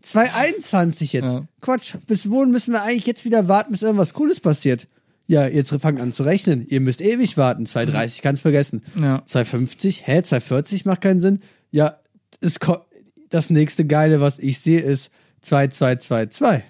2021 0.00 1.12
jetzt. 1.12 1.34
Ja. 1.34 1.48
Quatsch, 1.60 1.94
bis 2.06 2.30
wohin 2.30 2.50
müssen 2.50 2.72
wir 2.72 2.82
eigentlich 2.82 3.06
jetzt 3.06 3.24
wieder 3.24 3.48
warten, 3.48 3.72
bis 3.72 3.82
irgendwas 3.82 4.14
Cooles 4.14 4.40
passiert? 4.40 4.86
Ja, 5.26 5.46
jetzt 5.46 5.70
fangt 5.80 6.00
an 6.00 6.12
zu 6.12 6.22
rechnen. 6.22 6.66
Ihr 6.68 6.80
müsst 6.80 7.02
ewig 7.02 7.36
warten. 7.36 7.66
230 7.66 8.22
kannst 8.22 8.42
vergessen. 8.42 8.82
Ja. 8.94 9.22
250, 9.26 10.06
hä, 10.06 10.22
240 10.22 10.86
macht 10.86 11.02
keinen 11.02 11.20
Sinn. 11.20 11.40
Ja, 11.70 11.98
es 12.40 12.58
das 13.28 13.50
nächste 13.50 13.84
Geile, 13.84 14.20
was 14.20 14.38
ich 14.38 14.60
sehe, 14.60 14.80
ist 14.80 15.10
2222. 15.42 16.64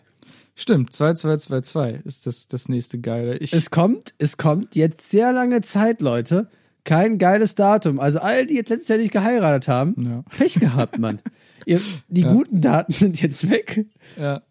Stimmt, 0.61 0.93
2222 0.93 2.05
ist 2.05 2.27
das, 2.27 2.49
das 2.49 2.69
nächste 2.69 2.99
Geile. 2.99 3.39
Ich, 3.39 3.53
Es 3.53 3.71
kommt, 3.71 4.13
es 4.19 4.37
kommt 4.39 4.75
jetzt 4.75 5.09
sehr 5.09 5.33
lange 5.33 5.61
Zeit, 5.61 6.01
Leute. 6.01 6.49
Kein 6.83 7.19
geiles 7.19 7.55
Datum. 7.55 8.01
Also 8.01 8.19
all 8.19 8.45
die 8.45 8.55
jetzt 8.55 8.71
letztes 8.71 8.89
Jahr 8.89 8.99
nicht 8.99 9.13
geheiratet 9.13 9.69
haben, 9.69 9.95
Ja. 10.05 10.23
Pech 10.37 10.59
gehabt, 10.59 10.99
Mann. 10.99 11.21
Ihr, 11.65 11.81
die 12.09 12.23
guten 12.25 12.61
Daten 12.61 12.93
sind 12.93 13.23
jetzt 13.23 13.49
weg. 13.49 13.87
Ja. 14.19 14.43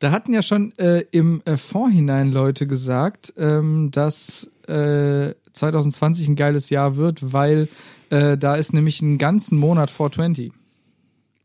Da 0.00 0.10
hatten 0.10 0.34
ja 0.34 0.42
schon 0.42 0.76
äh, 0.76 1.04
im 1.12 1.40
äh, 1.46 1.56
Vorhinein 1.56 2.30
Leute 2.30 2.66
gesagt, 2.66 3.32
ähm, 3.38 3.88
dass 3.92 4.50
äh, 4.68 5.32
2020 5.54 6.28
ein 6.28 6.36
geiles 6.36 6.68
Jahr 6.68 6.96
wird, 6.96 7.32
weil 7.32 7.68
äh, 8.10 8.36
da 8.36 8.54
ist 8.56 8.74
nämlich 8.74 9.00
einen 9.00 9.16
ganzen 9.16 9.56
Monat 9.56 9.88
420. 9.90 10.52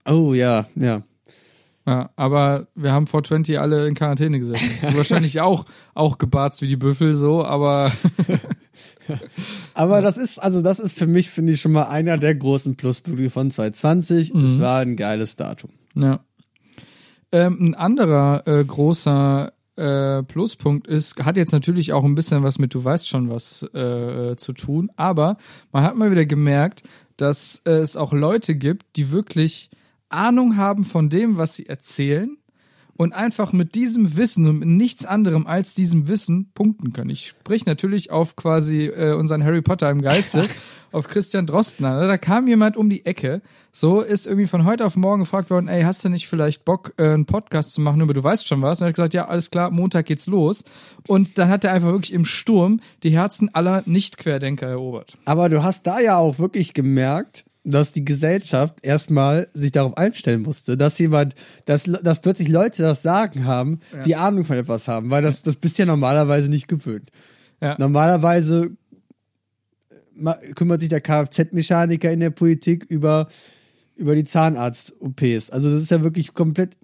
Oh 0.06 0.34
ja, 0.34 0.68
ja. 0.76 1.03
Ja, 1.86 2.09
aber 2.15 2.67
wir 2.73 2.91
haben 2.91 3.05
420 3.05 3.59
alle 3.59 3.88
in 3.88 3.93
Quarantäne 3.93 4.39
gesessen. 4.39 4.69
Wahrscheinlich 4.95 5.41
auch, 5.41 5.65
auch 5.93 6.17
gebarzt 6.17 6.61
wie 6.61 6.67
die 6.67 6.77
Büffel 6.77 7.15
so, 7.15 7.45
aber 7.45 7.91
Aber 9.73 10.01
das 10.01 10.17
ist, 10.17 10.39
also 10.39 10.61
das 10.61 10.79
ist 10.79 10.97
für 10.97 11.07
mich, 11.07 11.29
finde 11.29 11.53
ich, 11.53 11.61
schon 11.61 11.71
mal 11.71 11.83
einer 11.83 12.17
der 12.17 12.36
großen 12.36 12.75
Pluspunkte 12.75 13.29
von 13.29 13.51
2020. 13.51 14.33
Es 14.33 14.59
war 14.59 14.79
ein 14.79 14.95
geiles 14.95 15.36
Datum. 15.36 15.71
Ja. 15.95 16.21
Ähm, 17.31 17.57
ein 17.59 17.75
anderer 17.75 18.47
äh, 18.47 18.63
großer 18.63 19.51
äh, 19.75 20.23
Pluspunkt 20.23 20.88
ist, 20.88 21.17
hat 21.23 21.38
jetzt 21.38 21.51
natürlich 21.51 21.93
auch 21.93 22.03
ein 22.03 22.15
bisschen 22.15 22.43
was 22.43 22.59
mit, 22.59 22.73
du 22.73 22.83
weißt 22.83 23.07
schon 23.07 23.29
was 23.29 23.63
äh, 23.73 24.36
zu 24.38 24.53
tun, 24.53 24.89
aber 24.95 25.38
man 25.73 25.83
hat 25.83 25.97
mal 25.97 26.11
wieder 26.11 26.25
gemerkt, 26.25 26.83
dass 27.17 27.61
es 27.65 27.97
auch 27.97 28.13
Leute 28.13 28.55
gibt, 28.55 28.86
die 28.95 29.11
wirklich 29.11 29.69
Ahnung 30.16 30.57
haben 30.57 30.84
von 30.84 31.09
dem, 31.09 31.38
was 31.38 31.55
sie 31.55 31.68
erzählen 31.68 32.38
und 32.97 33.13
einfach 33.13 33.51
mit 33.51 33.76
diesem 33.76 34.16
Wissen 34.18 34.47
und 34.47 34.59
mit 34.59 34.70
nichts 34.70 35.05
anderem 35.05 35.47
als 35.47 35.76
diesem 35.76 36.07
Wissen 36.07 36.51
punkten 36.53 36.93
können. 36.93 37.09
Ich 37.09 37.28
sprich 37.28 37.66
natürlich 37.66 38.11
auf 38.11 38.36
quasi 38.36 38.86
äh, 38.86 39.13
unseren 39.13 39.43
Harry 39.43 39.61
Potter 39.61 39.89
im 39.89 40.01
Geiste, 40.01 40.47
auf 40.91 41.09
Christian 41.09 41.45
Drosten 41.45 41.86
an. 41.86 42.07
Da 42.07 42.18
kam 42.18 42.47
jemand 42.47 42.78
um 42.78 42.89
die 42.89 43.05
Ecke, 43.05 43.41
so 43.74 43.99
ist 43.99 44.26
irgendwie 44.26 44.47
von 44.47 44.63
heute 44.63 44.86
auf 44.86 44.95
morgen 44.95 45.22
gefragt 45.22 45.49
worden, 45.49 45.68
ey, 45.68 45.84
hast 45.84 46.05
du 46.05 46.09
nicht 46.09 46.28
vielleicht 46.28 46.63
Bock, 46.63 46.93
äh, 46.97 47.09
einen 47.09 47.26
Podcast 47.26 47.74
zu 47.74 47.82
machen 47.82 47.99
über 47.99 48.13
du 48.13 48.24
weißt 48.24 48.47
schon 48.47 48.61
was? 48.61 48.80
Und 48.80 48.86
er 48.86 48.89
hat 48.89 48.95
gesagt, 48.95 49.13
ja, 49.13 49.28
alles 49.28 49.51
klar, 49.51 49.72
Montag 49.72 50.05
geht's 50.05 50.28
los. 50.28 50.63
Und 51.05 51.38
dann 51.38 51.49
hat 51.49 51.66
er 51.66 51.74
einfach 51.74 51.91
wirklich 51.91 52.13
im 52.13 52.24
Sturm 52.24 52.80
die 53.03 53.11
Herzen 53.11 53.53
aller 53.53 53.84
Nicht-Querdenker 53.86 54.68
erobert. 54.68 55.18
Aber 55.26 55.49
du 55.49 55.63
hast 55.63 55.86
da 55.86 55.99
ja 55.99 56.18
auch 56.18 56.39
wirklich 56.39 56.74
gemerkt, 56.74 57.45
dass 57.66 57.91
die 57.91 58.05
Gesellschaft 58.05 58.78
erstmal 58.84 59.47
sich 59.53 59.72
darauf 59.72 59.97
einstellen 59.97 60.43
musste, 60.43 60.78
dass 60.78 60.97
jemand, 60.99 61.34
dass, 61.66 61.84
dass 61.84 62.22
plötzlich 62.22 62.47
Leute 62.47 62.84
das 62.84 63.01
Sagen 63.01 63.45
haben, 63.45 63.80
die 64.05 64.16
Ahnung 64.16 64.45
von 64.45 64.57
etwas 64.57 64.88
haben, 64.88 65.09
weil 65.09 65.24
das, 65.24 65.41
das 65.43 65.55
bist 65.55 65.78
ja 65.80 65.86
normalerweise 65.86 66.47
nicht 66.49 66.68
gewöhnt. 66.68 67.09
Ja. 67.61 67.76
Normalerweise 67.80 68.72
ma- 70.16 70.38
kümmert 70.55 70.82
sich 70.82 70.89
der 70.89 71.01
Kfz-Mechaniker 71.01 72.11
in 72.11 72.20
der 72.20 72.30
Politik 72.30 72.86
über, 72.88 73.28
über 73.95 74.16
die 74.16 74.24
Zahnarzt-OPs. 74.26 75.49
Also 75.49 75.72
das 75.72 75.82
ist 75.82 75.91
ja 75.91 76.03
wirklich 76.03 76.34
komplett. 76.34 76.76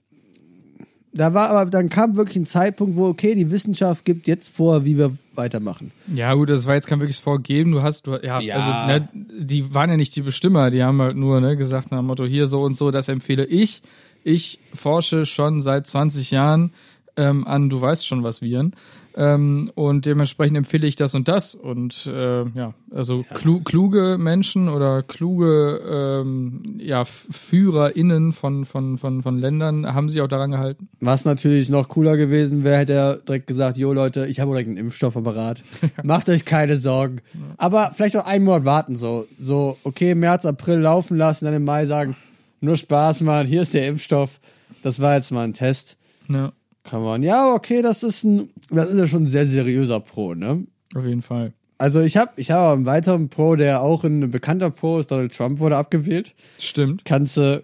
Da 1.13 1.33
war 1.33 1.49
aber, 1.49 1.69
dann 1.69 1.89
kam 1.89 2.15
wirklich 2.15 2.37
ein 2.37 2.45
Zeitpunkt, 2.45 2.95
wo, 2.95 3.07
okay, 3.07 3.35
die 3.35 3.51
Wissenschaft 3.51 4.05
gibt 4.05 4.27
jetzt 4.27 4.55
vor, 4.55 4.85
wie 4.85 4.97
wir 4.97 5.11
weitermachen. 5.35 5.91
Ja, 6.13 6.33
gut, 6.35 6.49
das 6.49 6.67
war 6.67 6.75
jetzt 6.75 6.87
kein 6.87 6.99
wirkliches 6.99 7.21
Vorgeben. 7.21 7.71
Du 7.73 7.81
hast, 7.81 8.07
du, 8.07 8.11
ja, 8.23 8.39
Ja. 8.39 8.55
also, 8.55 8.69
ne, 8.87 9.09
die 9.13 9.73
waren 9.73 9.89
ja 9.89 9.97
nicht 9.97 10.15
die 10.15 10.21
Bestimmer, 10.21 10.71
die 10.71 10.83
haben 10.83 11.01
halt 11.01 11.17
nur, 11.17 11.41
ne, 11.41 11.57
gesagt 11.57 11.91
nach 11.91 11.99
dem 11.99 12.07
Motto, 12.07 12.25
hier 12.25 12.47
so 12.47 12.61
und 12.63 12.75
so, 12.77 12.91
das 12.91 13.09
empfehle 13.09 13.45
ich. 13.45 13.81
Ich 14.23 14.59
forsche 14.73 15.25
schon 15.25 15.59
seit 15.61 15.87
20 15.87 16.31
Jahren 16.31 16.71
ähm, 17.17 17.45
an, 17.45 17.69
du 17.69 17.81
weißt 17.81 18.07
schon 18.07 18.23
was 18.23 18.41
Viren. 18.41 18.73
Ähm, 19.15 19.71
und 19.75 20.05
dementsprechend 20.05 20.57
empfehle 20.57 20.87
ich 20.87 20.95
das 20.95 21.15
und 21.15 21.27
das. 21.27 21.53
Und 21.53 22.07
äh, 22.07 22.43
ja, 22.49 22.73
also 22.91 23.23
Klu 23.33 23.61
kluge 23.61 24.17
Menschen 24.17 24.69
oder 24.69 25.03
kluge 25.03 26.21
ähm, 26.23 26.77
ja, 26.77 27.03
FührerInnen 27.05 28.31
von, 28.31 28.65
von, 28.65 28.97
von, 28.97 29.21
von 29.21 29.37
Ländern 29.37 29.93
haben 29.93 30.09
sich 30.09 30.21
auch 30.21 30.27
daran 30.27 30.51
gehalten. 30.51 30.89
Was 30.99 31.25
natürlich 31.25 31.69
noch 31.69 31.89
cooler 31.89 32.17
gewesen 32.17 32.63
wäre, 32.63 32.77
hätte 32.77 32.93
er 32.93 33.15
direkt 33.17 33.47
gesagt, 33.47 33.77
jo 33.77 33.93
Leute, 33.93 34.27
ich 34.27 34.39
habe 34.39 34.51
direkt 34.51 34.67
einen 34.67 34.77
Impfstoff 34.77 35.17
am 35.17 35.27
Apparat. 35.27 35.63
Macht 36.03 36.29
euch 36.29 36.45
keine 36.45 36.77
Sorgen. 36.77 37.21
Aber 37.57 37.91
vielleicht 37.93 38.15
noch 38.15 38.25
einen 38.25 38.45
Monat 38.45 38.65
warten, 38.65 38.95
so. 38.95 39.27
So, 39.39 39.77
okay, 39.83 40.15
März, 40.15 40.45
April 40.45 40.79
laufen 40.79 41.17
lassen, 41.17 41.45
dann 41.45 41.53
im 41.53 41.65
Mai 41.65 41.85
sagen, 41.85 42.15
nur 42.59 42.77
Spaß, 42.77 43.21
Mann, 43.21 43.47
hier 43.47 43.63
ist 43.63 43.73
der 43.73 43.87
Impfstoff. 43.87 44.39
Das 44.83 44.99
war 44.99 45.15
jetzt 45.15 45.31
mal 45.31 45.43
ein 45.43 45.53
Test. 45.53 45.97
Ja, 46.27 46.53
Come 46.83 47.05
on. 47.05 47.23
Ja, 47.23 47.53
okay, 47.53 47.81
das 47.81 48.03
ist 48.03 48.23
ein, 48.23 48.49
das 48.69 48.91
ist 48.91 48.97
ja 48.97 49.07
schon 49.07 49.23
ein 49.23 49.27
sehr 49.27 49.45
seriöser 49.45 49.99
Pro, 49.99 50.33
ne? 50.33 50.65
auf 50.95 51.05
jeden 51.05 51.21
Fall. 51.21 51.53
Also 51.77 52.01
ich 52.01 52.17
habe 52.17 52.31
ich 52.35 52.51
hab 52.51 52.73
einen 52.73 52.85
weiteren 52.85 53.29
Pro, 53.29 53.55
der 53.55 53.81
auch 53.81 54.03
ein 54.03 54.29
bekannter 54.29 54.69
Pro 54.69 54.99
ist, 54.99 55.09
Donald 55.09 55.35
Trump 55.35 55.59
wurde 55.59 55.77
abgewählt. 55.77 56.33
Stimmt. 56.59 57.05
kannst 57.05 57.37
du 57.37 57.63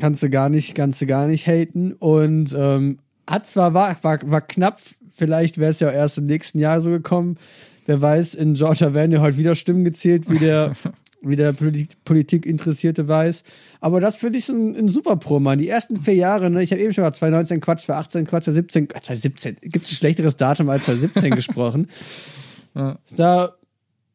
kannst 0.00 0.22
du 0.22 0.30
gar 0.30 0.48
nicht 0.48 0.74
kannst 0.74 1.00
du 1.00 1.06
gar 1.06 1.26
nicht 1.28 1.46
haten 1.46 1.92
und 1.92 2.54
ähm, 2.58 2.98
hat 3.28 3.46
zwar 3.46 3.74
war 3.74 3.94
war, 4.02 4.18
war 4.24 4.40
knapp 4.40 4.80
vielleicht 5.14 5.58
wäre 5.58 5.70
es 5.70 5.80
ja 5.80 5.90
erst 5.90 6.18
im 6.18 6.26
nächsten 6.26 6.58
Jahr 6.58 6.80
so 6.80 6.90
gekommen 6.90 7.36
wer 7.86 8.00
weiß 8.00 8.34
in 8.34 8.54
Georgia 8.54 8.94
werden 8.94 9.12
ja 9.12 9.20
heute 9.20 9.36
wieder 9.36 9.54
Stimmen 9.54 9.84
gezählt 9.84 10.28
wie 10.30 10.38
der 10.38 10.74
wie 11.22 11.36
der 11.36 11.52
Politik, 11.52 12.46
interessierte 12.46 13.06
weiß 13.08 13.44
aber 13.80 14.00
das 14.00 14.16
finde 14.16 14.38
ich 14.38 14.44
so 14.46 14.52
ein, 14.52 14.74
ein 14.76 14.88
super 14.88 15.16
Pro 15.16 15.38
Mann 15.40 15.58
die 15.58 15.68
ersten 15.68 15.96
vier 15.96 16.14
Jahre 16.14 16.50
ne 16.50 16.62
ich 16.62 16.72
habe 16.72 16.82
eben 16.82 16.92
schon 16.92 17.04
mal 17.04 17.12
2019 17.12 17.60
Quatsch 17.60 17.84
2018 17.84 18.26
Quatsch 18.26 18.44
2017 18.44 18.84
äh, 18.84 19.00
2017 19.02 19.56
gibt 19.70 19.84
es 19.86 19.92
ein 19.92 19.96
schlechteres 19.96 20.36
Datum 20.36 20.68
als 20.68 20.84
2017 20.84 21.30
gesprochen 21.34 21.86
Ja. 22.74 22.98
da 23.16 23.52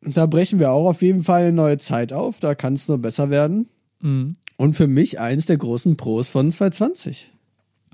da 0.02 0.26
brechen 0.26 0.60
wir 0.60 0.72
auch 0.72 0.88
auf 0.88 1.02
jeden 1.02 1.24
Fall 1.24 1.44
eine 1.44 1.54
neue 1.54 1.78
Zeit 1.78 2.14
auf 2.14 2.40
da 2.40 2.56
kann 2.56 2.74
es 2.74 2.88
nur 2.88 2.98
besser 2.98 3.30
werden 3.30 3.68
Mhm. 4.02 4.34
und 4.58 4.74
für 4.76 4.86
mich 4.86 5.20
eins 5.20 5.48
der 5.48 5.58
großen 5.58 5.98
Pros 5.98 6.28
von 6.30 6.52
2020. 6.52 7.32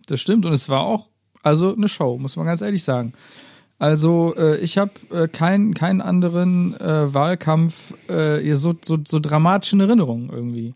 Das 0.08 0.20
stimmt 0.20 0.46
und 0.46 0.52
es 0.52 0.68
war 0.68 0.82
auch 0.82 1.08
also 1.44 1.74
eine 1.74 1.88
Show, 1.88 2.18
muss 2.18 2.36
man 2.36 2.46
ganz 2.46 2.62
ehrlich 2.62 2.84
sagen. 2.84 3.14
Also 3.84 4.34
äh, 4.38 4.60
ich 4.60 4.78
habe 4.78 4.92
äh, 5.12 5.28
keinen 5.28 5.74
keinen 5.74 6.00
anderen 6.00 6.74
äh, 6.80 7.14
Wahlkampf 7.14 7.94
äh, 8.08 8.48
ja, 8.48 8.56
so, 8.56 8.74
so 8.82 8.98
so 9.06 9.20
dramatischen 9.20 9.82
Erinnerungen 9.82 10.30
irgendwie 10.30 10.74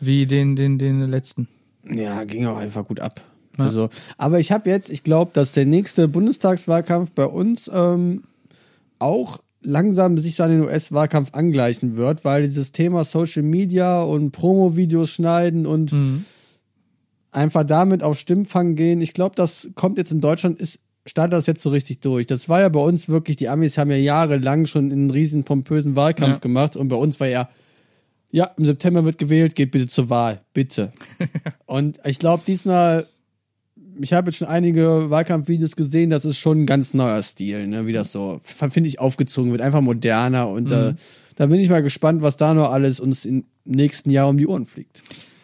wie 0.00 0.26
den 0.26 0.54
den 0.54 0.76
den 0.76 1.00
letzten. 1.08 1.48
Ja, 1.90 2.24
ging 2.24 2.44
auch 2.44 2.58
einfach 2.58 2.86
gut 2.86 3.00
ab. 3.00 3.22
Also, 3.56 3.88
aber 4.18 4.38
ich 4.38 4.52
habe 4.52 4.68
jetzt, 4.68 4.90
ich 4.90 5.02
glaube, 5.02 5.30
dass 5.32 5.52
der 5.52 5.64
nächste 5.64 6.08
Bundestagswahlkampf 6.08 7.12
bei 7.12 7.24
uns 7.24 7.70
ähm, 7.72 8.24
auch 8.98 9.38
langsam 9.62 10.18
sich 10.18 10.36
so 10.36 10.42
an 10.42 10.50
den 10.50 10.60
US-Wahlkampf 10.60 11.30
angleichen 11.32 11.96
wird, 11.96 12.22
weil 12.22 12.42
dieses 12.42 12.72
Thema 12.72 13.04
Social 13.04 13.44
Media 13.44 14.02
und 14.02 14.30
Promo-Videos 14.32 15.08
schneiden 15.08 15.64
und 15.64 15.94
einfach 17.30 17.64
damit 17.64 18.02
auf 18.02 18.18
Stimmfang 18.18 18.74
gehen, 18.74 19.00
ich 19.00 19.14
glaube, 19.14 19.36
das 19.36 19.70
kommt 19.74 19.96
jetzt 19.96 20.12
in 20.12 20.20
Deutschland, 20.20 20.60
ist 20.60 20.80
startet 21.06 21.32
das 21.34 21.46
jetzt 21.46 21.62
so 21.62 21.70
richtig 21.70 22.00
durch. 22.00 22.26
Das 22.26 22.48
war 22.48 22.60
ja 22.60 22.68
bei 22.68 22.80
uns 22.80 23.08
wirklich, 23.08 23.36
die 23.36 23.48
Amis 23.48 23.76
haben 23.78 23.90
ja 23.90 23.96
jahrelang 23.96 24.66
schon 24.66 24.92
einen 24.92 25.10
riesen 25.10 25.44
pompösen 25.44 25.96
Wahlkampf 25.96 26.34
Ja. 26.34 26.38
gemacht 26.38 26.76
und 26.76 26.88
bei 26.88 26.96
uns 26.96 27.18
war 27.20 27.26
ja, 27.28 27.48
ja, 28.30 28.50
im 28.56 28.64
September 28.64 29.04
wird 29.04 29.18
gewählt, 29.18 29.54
geht 29.54 29.72
bitte 29.72 29.88
zur 29.88 30.08
Wahl, 30.10 30.40
bitte. 30.54 30.92
und 31.66 32.00
ich 32.04 32.18
glaube, 32.18 32.44
diesmal, 32.46 33.06
ich 34.00 34.12
habe 34.12 34.30
jetzt 34.30 34.38
schon 34.38 34.48
einige 34.48 35.10
Wahlkampfvideos 35.10 35.76
gesehen, 35.76 36.10
das 36.10 36.24
ist 36.24 36.38
schon 36.38 36.62
ein 36.62 36.66
ganz 36.66 36.94
neuer 36.94 37.20
Stil, 37.22 37.66
ne, 37.66 37.86
wie 37.86 37.92
das 37.92 38.12
so, 38.12 38.40
finde 38.42 38.88
ich, 38.88 39.00
aufgezogen 39.00 39.50
wird, 39.50 39.60
einfach 39.60 39.80
moderner 39.82 40.48
und 40.48 40.70
da, 40.70 40.94
da 41.36 41.46
bin 41.46 41.60
ich 41.60 41.68
mal 41.68 41.82
gespannt, 41.82 42.22
was 42.22 42.36
da 42.36 42.54
noch 42.54 42.70
alles 42.70 43.00
uns 43.00 43.24
im 43.24 43.44
nächsten 43.64 44.10
Jahr 44.10 44.28
um 44.28 44.38
die 44.38 44.46
Ohren 44.46 44.66
fliegt. 44.66 45.02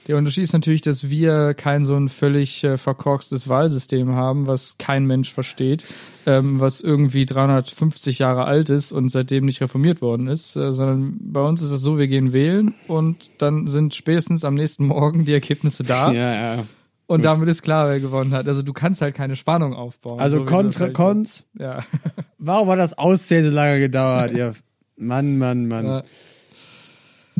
Der 0.08 0.16
Unterschied 0.16 0.44
ist 0.44 0.54
natürlich, 0.54 0.80
dass 0.80 1.10
wir 1.10 1.52
kein 1.52 1.84
so 1.84 1.94
ein 1.94 2.08
völlig 2.08 2.64
äh, 2.64 2.78
verkorkstes 2.78 3.46
Wahlsystem 3.46 4.14
haben, 4.14 4.46
was 4.46 4.78
kein 4.78 5.04
Mensch 5.04 5.34
versteht, 5.34 5.84
ähm, 6.24 6.60
was 6.60 6.80
irgendwie 6.80 7.26
350 7.26 8.18
Jahre 8.18 8.44
alt 8.44 8.70
ist 8.70 8.90
und 8.90 9.10
seitdem 9.10 9.44
nicht 9.44 9.60
reformiert 9.60 10.00
worden 10.00 10.26
ist, 10.26 10.56
äh, 10.56 10.72
sondern 10.72 11.18
bei 11.20 11.42
uns 11.42 11.60
ist 11.60 11.70
es 11.70 11.82
so, 11.82 11.98
wir 11.98 12.08
gehen 12.08 12.32
wählen 12.32 12.74
und 12.86 13.30
dann 13.36 13.66
sind 13.66 13.94
spätestens 13.94 14.46
am 14.46 14.54
nächsten 14.54 14.86
Morgen 14.86 15.26
die 15.26 15.34
Ergebnisse 15.34 15.84
da. 15.84 16.10
Ja, 16.18 16.32
ja. 16.32 16.64
Und 17.06 17.24
damit 17.24 17.48
ist 17.48 17.62
klar, 17.62 17.88
wer 17.88 18.00
gewonnen 18.00 18.32
hat. 18.32 18.48
Also 18.48 18.62
du 18.62 18.72
kannst 18.72 19.02
halt 19.02 19.14
keine 19.14 19.36
Spannung 19.36 19.74
aufbauen. 19.74 20.20
Also 20.20 20.38
so 20.38 20.44
Kontra, 20.44 20.88
Cons. 20.88 21.44
Ja. 21.58 21.80
Warum 22.38 22.68
hat 22.70 22.78
das 22.78 22.96
Auszählen 22.96 23.44
so 23.44 23.50
lange 23.50 23.78
gedauert? 23.78 24.34
ja. 24.34 24.52
Mann, 24.96 25.38
Mann, 25.38 25.68
Mann. 25.68 25.86
Ja. 25.86 26.02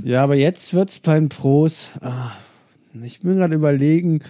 Ja, 0.05 0.25
aber 0.25 0.37
jetzt 0.37 0.75
wird's 0.75 1.01
bei 1.01 1.15
den 1.15 1.29
Pros. 1.29 1.91
Ah, 2.01 2.31
ich 3.03 3.21
bin 3.21 3.37
gerade 3.37 3.55
überlegen. 3.55 4.21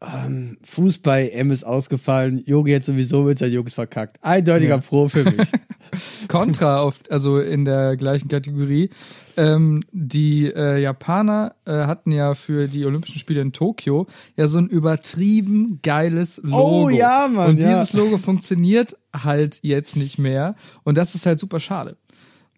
Ähm, 0.00 0.58
Fußball-M 0.62 1.50
ist 1.50 1.64
ausgefallen. 1.64 2.42
Yogi 2.46 2.70
jetzt 2.70 2.86
sowieso 2.86 3.22
mit 3.22 3.38
seinen 3.38 3.52
Jungs 3.52 3.74
verkackt. 3.74 4.18
Eindeutiger 4.22 4.76
Ja. 4.76 4.80
Pro 4.80 5.08
für 5.08 5.24
mich. 5.24 5.50
Contra 6.28 6.80
auf, 6.80 7.00
also 7.10 7.40
in 7.40 7.64
der 7.64 7.96
gleichen 7.96 8.28
Kategorie. 8.28 8.90
Ähm, 9.36 9.82
die 9.90 10.46
äh, 10.46 10.80
Japaner 10.80 11.56
äh, 11.64 11.72
hatten 11.72 12.12
ja 12.12 12.34
für 12.34 12.68
die 12.68 12.84
Olympischen 12.84 13.18
Spiele 13.18 13.40
in 13.40 13.52
Tokio 13.52 14.06
ja 14.36 14.46
so 14.46 14.58
ein 14.58 14.68
übertrieben 14.68 15.80
geiles 15.82 16.40
Logo. 16.44 16.86
Oh 16.86 16.88
ja, 16.90 17.28
Mann, 17.28 17.50
Und 17.50 17.62
ja. 17.62 17.70
dieses 17.70 17.92
Logo 17.92 18.18
funktioniert 18.18 18.96
halt 19.12 19.58
jetzt 19.62 19.96
nicht 19.96 20.18
mehr. 20.18 20.54
Und 20.84 20.96
das 20.96 21.16
ist 21.16 21.26
halt 21.26 21.40
super 21.40 21.58
schade. 21.58 21.96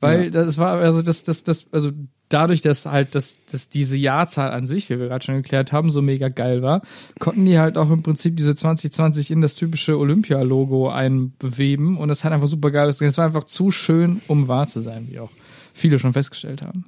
Weil 0.01 0.25
Ja. 0.25 0.31
das 0.31 0.59
war, 0.59 0.79
also 0.79 1.03
das, 1.03 1.25
das, 1.25 1.45
das, 1.45 1.67
also 1.73 1.91
dadurch, 2.31 2.61
dass 2.63 2.87
halt 2.87 3.15
das, 3.15 3.39
dass 3.51 3.69
diese 3.69 3.97
Jahrzahl 3.97 4.51
an 4.53 4.65
sich, 4.67 4.89
wie 4.89 4.99
wir 4.99 5.09
gerade 5.09 5.25
schon 5.25 5.35
geklärt 5.37 5.73
haben, 5.73 5.91
so 5.91 6.01
mega 6.01 6.29
geil 6.29 6.63
war, 6.63 6.81
konnten 7.19 7.45
die 7.45 7.59
halt 7.59 7.77
auch 7.77 7.91
im 7.91 8.03
Prinzip 8.03 8.37
diese 8.37 8.55
2020 8.55 9.31
in 9.31 9.41
das 9.41 9.57
typische 9.57 9.99
Olympia-Logo 9.99 10.89
einbeweben 10.89 11.99
und 11.99 12.09
das 12.09 12.25
hat 12.25 12.33
einfach 12.33 12.47
super 12.49 12.71
geil 12.71 12.89
ausgesehen. 12.89 13.11
Es 13.11 13.19
war 13.19 13.27
einfach 13.27 13.45
zu 13.45 13.71
schön, 13.71 14.21
um 14.29 14.49
wahr 14.49 14.67
zu 14.69 14.81
sein, 14.81 15.09
wie 15.11 15.19
auch 15.19 15.31
viele 15.75 15.99
schon 15.99 16.13
festgestellt 16.13 16.63
haben. 16.63 16.85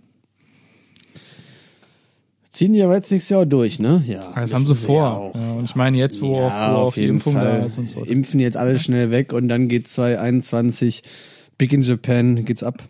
Ziehen 2.50 2.74
die 2.74 2.82
aber 2.82 2.94
jetzt 2.94 3.10
nächstes 3.10 3.30
Jahr 3.30 3.46
durch, 3.46 3.78
ne? 3.78 4.04
Ja. 4.06 4.32
Das 4.34 4.52
haben 4.52 4.66
sie 4.66 4.74
vor. 4.74 5.32
ja 5.34 5.52
und 5.54 5.64
ich 5.64 5.74
meine, 5.74 5.96
jetzt, 5.96 6.20
wo 6.20 6.36
Ja, 6.36 6.74
auch, 6.74 6.88
wo 6.88 6.94
die 6.94 7.00
jeden 7.00 7.14
Impfung 7.14 7.32
Fall. 7.32 7.60
da 7.60 7.64
ist 7.64 7.78
und 7.78 7.88
so. 7.88 8.04
Impfen 8.04 8.40
jetzt 8.40 8.58
alles 8.58 8.82
schnell 8.82 9.10
weg 9.10 9.32
und 9.32 9.48
dann 9.48 9.68
geht 9.68 9.88
2021 9.88 11.02
Big 11.56 11.72
in 11.72 11.80
Japan, 11.82 12.44
geht's 12.44 12.62
ab. 12.62 12.82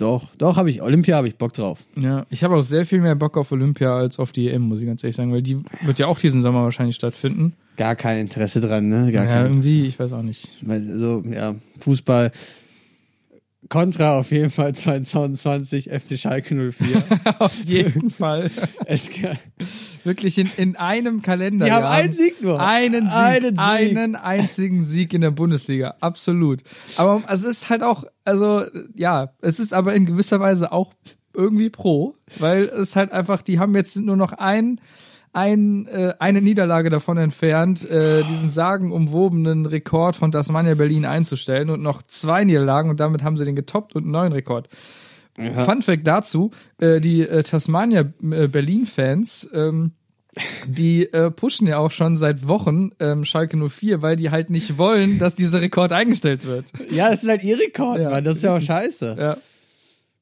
Doch, 0.00 0.34
doch, 0.38 0.56
habe 0.56 0.70
ich. 0.70 0.80
Olympia 0.80 1.16
habe 1.16 1.28
ich 1.28 1.36
Bock 1.36 1.52
drauf. 1.52 1.84
Ja, 1.94 2.24
ich 2.30 2.42
habe 2.42 2.56
auch 2.56 2.62
sehr 2.62 2.86
viel 2.86 3.02
mehr 3.02 3.14
Bock 3.14 3.36
auf 3.36 3.52
Olympia 3.52 3.94
als 3.94 4.18
auf 4.18 4.32
die 4.32 4.48
EM, 4.48 4.62
muss 4.62 4.80
ich 4.80 4.86
ganz 4.86 5.04
ehrlich 5.04 5.14
sagen, 5.14 5.30
weil 5.30 5.42
die 5.42 5.58
wird 5.82 5.98
ja 5.98 6.06
auch 6.06 6.18
diesen 6.18 6.40
Sommer 6.40 6.64
wahrscheinlich 6.64 6.96
stattfinden. 6.96 7.52
Gar 7.76 7.96
kein 7.96 8.18
Interesse 8.18 8.62
dran, 8.62 8.88
ne? 8.88 9.12
Gar 9.12 9.26
ja, 9.26 9.30
kein 9.30 9.46
irgendwie, 9.46 9.84
ich 9.84 9.98
weiß 9.98 10.14
auch 10.14 10.22
nicht. 10.22 10.52
Weil 10.62 10.98
so, 10.98 11.22
ja, 11.30 11.54
Fußball. 11.80 12.32
Contra 13.70 14.18
auf 14.18 14.32
jeden 14.32 14.50
Fall 14.50 14.74
2020, 14.74 15.90
FC 15.90 16.18
Schalke 16.18 16.72
04. 16.72 17.04
auf 17.38 17.54
jeden 17.64 18.10
Fall. 18.10 18.50
es, 18.84 19.08
Wirklich 20.02 20.38
in, 20.38 20.50
in 20.56 20.76
einem 20.76 21.22
Kalender. 21.22 21.66
die 21.66 21.72
haben 21.72 21.84
einen 21.86 22.12
Sieg 22.12 22.42
nur. 22.42 22.60
Einen 22.60 23.04
Sieg, 23.04 23.12
Einen 23.14 23.58
einen, 23.58 24.12
Sieg. 24.14 24.24
einzigen 24.24 24.82
Sieg 24.82 25.14
in 25.14 25.20
der 25.20 25.30
Bundesliga, 25.30 25.94
absolut. 26.00 26.62
Aber 26.96 27.22
es 27.28 27.44
ist 27.44 27.70
halt 27.70 27.84
auch, 27.84 28.02
also 28.24 28.64
ja, 28.96 29.32
es 29.40 29.60
ist 29.60 29.72
aber 29.72 29.94
in 29.94 30.04
gewisser 30.04 30.40
Weise 30.40 30.72
auch 30.72 30.92
irgendwie 31.32 31.70
pro, 31.70 32.16
weil 32.40 32.64
es 32.64 32.96
halt 32.96 33.12
einfach, 33.12 33.40
die 33.42 33.60
haben 33.60 33.76
jetzt 33.76 33.96
nur 33.96 34.16
noch 34.16 34.32
ein, 34.32 34.80
ein, 35.32 35.86
äh, 35.86 36.14
eine 36.18 36.40
Niederlage 36.40 36.90
davon 36.90 37.16
entfernt, 37.16 37.88
äh, 37.88 38.24
diesen 38.24 38.50
sagenumwobenen 38.50 39.66
Rekord 39.66 40.16
von 40.16 40.32
Tasmania 40.32 40.74
Berlin 40.74 41.04
einzustellen 41.04 41.70
und 41.70 41.82
noch 41.82 42.02
zwei 42.02 42.44
Niederlagen 42.44 42.90
und 42.90 43.00
damit 43.00 43.22
haben 43.22 43.36
sie 43.36 43.44
den 43.44 43.56
getoppt 43.56 43.94
und 43.94 44.02
einen 44.02 44.12
neuen 44.12 44.32
Rekord. 44.32 44.68
Fun 45.36 45.80
Fact 45.80 46.06
dazu, 46.06 46.50
äh, 46.78 47.00
die 47.00 47.22
äh, 47.22 47.42
Tasmania 47.42 48.00
äh, 48.00 48.48
Berlin-Fans, 48.48 49.48
ähm, 49.54 49.92
die 50.66 51.04
äh, 51.12 51.30
pushen 51.30 51.66
ja 51.66 51.78
auch 51.78 51.90
schon 51.90 52.16
seit 52.16 52.46
Wochen 52.46 52.90
ähm, 53.00 53.24
Schalke 53.24 53.56
04, 53.56 54.02
weil 54.02 54.16
die 54.16 54.30
halt 54.30 54.50
nicht 54.50 54.78
wollen, 54.78 55.18
dass 55.18 55.34
dieser 55.34 55.60
Rekord 55.60 55.92
eingestellt 55.92 56.46
wird. 56.46 56.66
Ja, 56.90 57.10
das 57.10 57.22
ist 57.22 57.28
halt 57.28 57.42
ihr 57.42 57.58
Rekord, 57.58 58.00
Ja, 58.00 58.10
Mann. 58.10 58.24
Das 58.24 58.36
ist 58.36 58.42
ja 58.42 58.56
auch 58.56 58.60
scheiße. 58.60 59.16
Ja. 59.18 59.36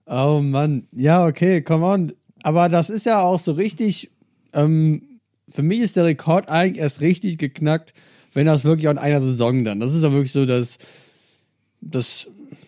Oh 0.06 0.40
Mann. 0.40 0.86
Ja, 0.92 1.26
okay, 1.26 1.62
come 1.62 1.84
on. 1.84 2.12
Aber 2.42 2.68
das 2.68 2.88
ist 2.88 3.04
ja 3.04 3.20
auch 3.20 3.38
so 3.38 3.52
richtig. 3.52 4.10
Ähm, 4.52 5.20
für 5.48 5.62
mich 5.62 5.80
ist 5.80 5.96
der 5.96 6.04
Rekord 6.04 6.48
eigentlich 6.48 6.82
erst 6.82 7.00
richtig 7.00 7.38
geknackt, 7.38 7.94
wenn 8.32 8.46
das 8.46 8.64
wirklich 8.64 8.88
auch 8.88 8.92
in 8.92 8.98
einer 8.98 9.20
Saison 9.20 9.64
dann. 9.64 9.80
Das 9.80 9.94
ist 9.94 10.02
ja 10.02 10.12
wirklich 10.12 10.32
so 10.32 10.46
das, 10.46 10.78
das 11.80 12.26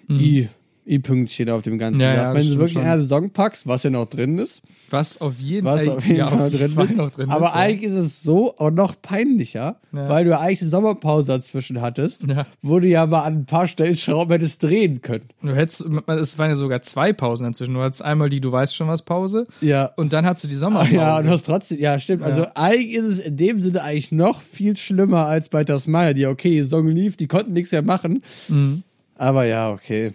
I, 0.09 0.49
I-Pünktchen 0.91 1.49
auf 1.51 1.62
dem 1.62 1.78
ganzen. 1.78 2.01
Ja, 2.01 2.14
Jahr. 2.14 2.16
ja, 2.24 2.34
wenn 2.34 2.47
du 2.47 2.55
wirklich 2.55 2.72
schon. 2.72 2.82
einer 2.82 2.99
Saison 3.01 3.30
packst, 3.30 3.66
was 3.66 3.82
ja 3.84 3.91
noch 3.91 4.07
drin 4.07 4.38
ist, 4.38 4.61
Was 4.91 5.20
auf 5.20 5.38
jeden, 5.38 5.64
was 5.64 5.86
auf 5.88 6.05
jeden 6.05 6.18
ja, 6.18 6.28
Fall 6.28 6.49
auf 6.49 6.53
drin, 6.53 6.76
ist. 6.78 6.97
noch 6.97 7.11
drin 7.11 7.30
Aber 7.30 7.47
ist, 7.47 7.55
eigentlich 7.55 7.91
ist 7.93 7.99
es 7.99 8.22
so 8.22 8.57
auch 8.59 8.70
noch 8.72 9.01
peinlicher, 9.01 9.76
weil 9.93 10.24
du 10.24 10.36
eigentlich 10.38 10.61
eine 10.62 10.70
Sommerpause 10.70 11.28
dazwischen 11.28 11.80
hattest, 11.80 12.24
wo 12.62 12.80
du 12.80 12.88
ja 12.88 13.07
mal 13.07 13.22
an 13.22 13.34
ein 13.41 13.45
paar 13.47 13.68
Stellschrauben 13.68 14.32
hättest 14.32 14.62
drehen 14.62 15.01
können. 15.01 15.24
Du 15.43 15.55
hättest, 15.55 15.82
es 16.09 16.38
waren 16.38 16.49
ja 16.51 16.55
sogar 16.57 16.82
zwei 16.82 17.12
Pausen 17.12 17.47
inzwischen. 17.47 17.74
Du 17.74 17.80
hattest 17.82 18.03
einmal 18.03 18.28
die 18.28 18.41
Du 18.41 18.51
weißt 18.51 18.74
schon 18.74 18.88
was 18.88 19.03
Pause 19.03 19.47
Ja. 19.61 19.93
und 19.97 20.12
dann 20.12 20.26
hast 20.26 20.43
du 20.43 20.49
die 20.49 20.57
Ah, 20.57 20.59
Sommerpause. 20.59 20.95
ja, 20.95 21.18
und 21.18 21.26
das 21.26 21.43
trotzdem, 21.45 21.78
ja, 21.78 21.99
stimmt. 22.01 22.22
Also 22.24 22.47
eigentlich 22.57 22.95
ist 22.95 23.07
es 23.07 23.18
in 23.20 23.36
dem 23.36 23.61
Sinne 23.61 23.82
eigentlich 23.82 24.11
noch 24.12 24.41
viel 24.41 24.76
schlimmer 24.76 25.26
als 25.26 25.49
bei 25.49 25.62
Tasmania, 25.64 26.14
die 26.14 26.26
okay, 26.26 26.51
die 26.51 26.61
Saison 26.62 26.88
lief, 26.88 27.16
die 27.16 27.28
konnten 27.28 27.53
nichts 27.53 27.70
mehr 27.72 27.82
machen. 27.82 28.22
Mhm. 28.49 28.82
Aber 29.16 29.45
ja, 29.45 29.70
okay. 29.70 30.14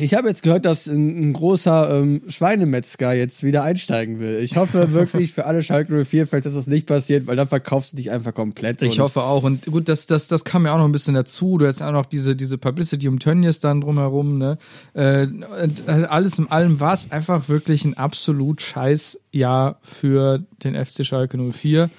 Ich 0.00 0.14
habe 0.14 0.28
jetzt 0.28 0.44
gehört, 0.44 0.64
dass 0.64 0.86
ein, 0.86 1.30
ein 1.30 1.32
großer 1.32 1.98
ähm, 1.98 2.22
Schweinemetzger 2.28 3.14
jetzt 3.14 3.42
wieder 3.42 3.64
einsteigen 3.64 4.20
will. 4.20 4.36
Ich 4.36 4.56
hoffe 4.56 4.92
wirklich 4.92 5.32
für 5.32 5.44
alle 5.44 5.60
Schalke 5.60 5.92
04-Fans, 5.92 6.44
dass 6.44 6.54
das 6.54 6.68
nicht 6.68 6.86
passiert, 6.86 7.26
weil 7.26 7.34
dann 7.34 7.48
verkaufst 7.48 7.92
du 7.92 7.96
dich 7.96 8.12
einfach 8.12 8.32
komplett. 8.32 8.80
Ich 8.82 9.00
hoffe 9.00 9.24
auch. 9.24 9.42
Und 9.42 9.66
gut, 9.66 9.88
das, 9.88 10.06
das, 10.06 10.28
das 10.28 10.44
kam 10.44 10.66
ja 10.66 10.74
auch 10.74 10.78
noch 10.78 10.84
ein 10.84 10.92
bisschen 10.92 11.14
dazu. 11.14 11.58
Du 11.58 11.66
hast 11.66 11.82
auch 11.82 11.90
noch 11.90 12.06
diese, 12.06 12.36
diese 12.36 12.58
Publicity 12.58 13.08
um 13.08 13.18
Tönnies 13.18 13.58
dann 13.58 13.80
drumherum, 13.80 14.38
ne? 14.38 14.58
Äh, 14.94 15.26
und 15.26 15.88
alles 15.88 16.38
in 16.38 16.48
allem 16.48 16.78
war 16.78 16.92
es 16.92 17.10
einfach 17.10 17.48
wirklich 17.48 17.84
ein 17.84 17.94
absolut 17.94 18.62
scheiß 18.62 19.20
Jahr 19.32 19.80
für 19.82 20.44
den 20.62 20.76
FC 20.76 21.04
Schalke 21.04 21.38
04. 21.38 21.90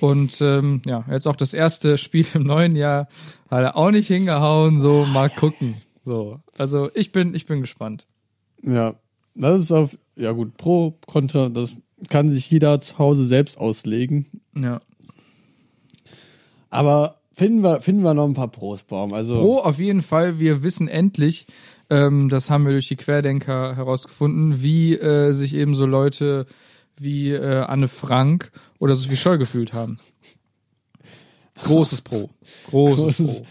Und 0.00 0.40
ähm, 0.40 0.82
ja, 0.86 1.04
jetzt 1.08 1.28
auch 1.28 1.36
das 1.36 1.54
erste 1.54 1.98
Spiel 1.98 2.26
im 2.34 2.42
neuen 2.42 2.74
Jahr 2.74 3.06
hat 3.48 3.62
er 3.62 3.76
auch 3.76 3.92
nicht 3.92 4.08
hingehauen. 4.08 4.80
So, 4.80 5.04
mal 5.04 5.30
gucken. 5.30 5.76
So, 6.04 6.40
also 6.58 6.90
ich 6.94 7.12
bin, 7.12 7.34
ich 7.34 7.46
bin 7.46 7.60
gespannt. 7.60 8.06
Ja, 8.62 8.94
das 9.34 9.62
ist 9.62 9.72
auf, 9.72 9.98
ja 10.16 10.32
gut, 10.32 10.56
Pro, 10.56 10.98
Contra, 11.06 11.48
das 11.48 11.76
kann 12.10 12.30
sich 12.30 12.50
jeder 12.50 12.80
zu 12.80 12.98
Hause 12.98 13.26
selbst 13.26 13.58
auslegen. 13.58 14.26
Ja. 14.54 14.80
Aber 16.70 17.20
finden 17.32 17.62
wir, 17.62 17.80
finden 17.80 18.02
wir 18.02 18.14
noch 18.14 18.26
ein 18.26 18.34
paar 18.34 18.48
Pros, 18.48 18.82
Baum. 18.82 19.14
Also, 19.14 19.40
Pro 19.40 19.58
auf 19.60 19.78
jeden 19.78 20.02
Fall, 20.02 20.38
wir 20.38 20.62
wissen 20.62 20.88
endlich, 20.88 21.46
ähm, 21.90 22.28
das 22.28 22.50
haben 22.50 22.64
wir 22.64 22.72
durch 22.72 22.88
die 22.88 22.96
Querdenker 22.96 23.76
herausgefunden, 23.76 24.62
wie 24.62 24.94
äh, 24.94 25.32
sich 25.32 25.54
eben 25.54 25.74
so 25.74 25.86
Leute 25.86 26.46
wie 26.96 27.30
äh, 27.30 27.60
Anne 27.62 27.88
Frank 27.88 28.52
oder 28.78 28.96
Sophie 28.96 29.16
Scholl 29.16 29.38
gefühlt 29.38 29.72
haben. 29.72 29.98
Großes 31.62 32.02
Pro. 32.02 32.30
Großes, 32.70 33.20
Großes- 33.20 33.38
Pro. 33.38 33.46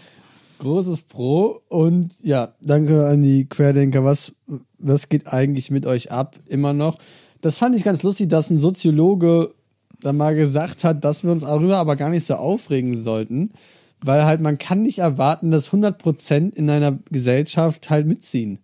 Großes 0.58 1.02
Pro 1.02 1.60
und 1.68 2.14
ja, 2.22 2.54
danke 2.60 3.06
an 3.06 3.22
die 3.22 3.48
Querdenker. 3.48 4.04
Was, 4.04 4.32
was 4.78 5.08
geht 5.08 5.26
eigentlich 5.26 5.70
mit 5.70 5.86
euch 5.86 6.10
ab? 6.10 6.36
Immer 6.48 6.72
noch. 6.72 6.98
Das 7.40 7.58
fand 7.58 7.76
ich 7.76 7.84
ganz 7.84 8.02
lustig, 8.02 8.28
dass 8.28 8.50
ein 8.50 8.58
Soziologe 8.58 9.54
da 10.00 10.12
mal 10.12 10.34
gesagt 10.34 10.84
hat, 10.84 11.04
dass 11.04 11.24
wir 11.24 11.32
uns 11.32 11.42
darüber 11.42 11.78
aber 11.78 11.96
gar 11.96 12.10
nicht 12.10 12.26
so 12.26 12.34
aufregen 12.34 12.96
sollten, 12.96 13.52
weil 14.00 14.24
halt 14.24 14.40
man 14.40 14.58
kann 14.58 14.82
nicht 14.82 14.98
erwarten, 14.98 15.50
dass 15.50 15.70
100% 15.70 16.54
in 16.54 16.70
einer 16.70 16.98
Gesellschaft 17.10 17.90
halt 17.90 18.06
mitziehen. 18.06 18.58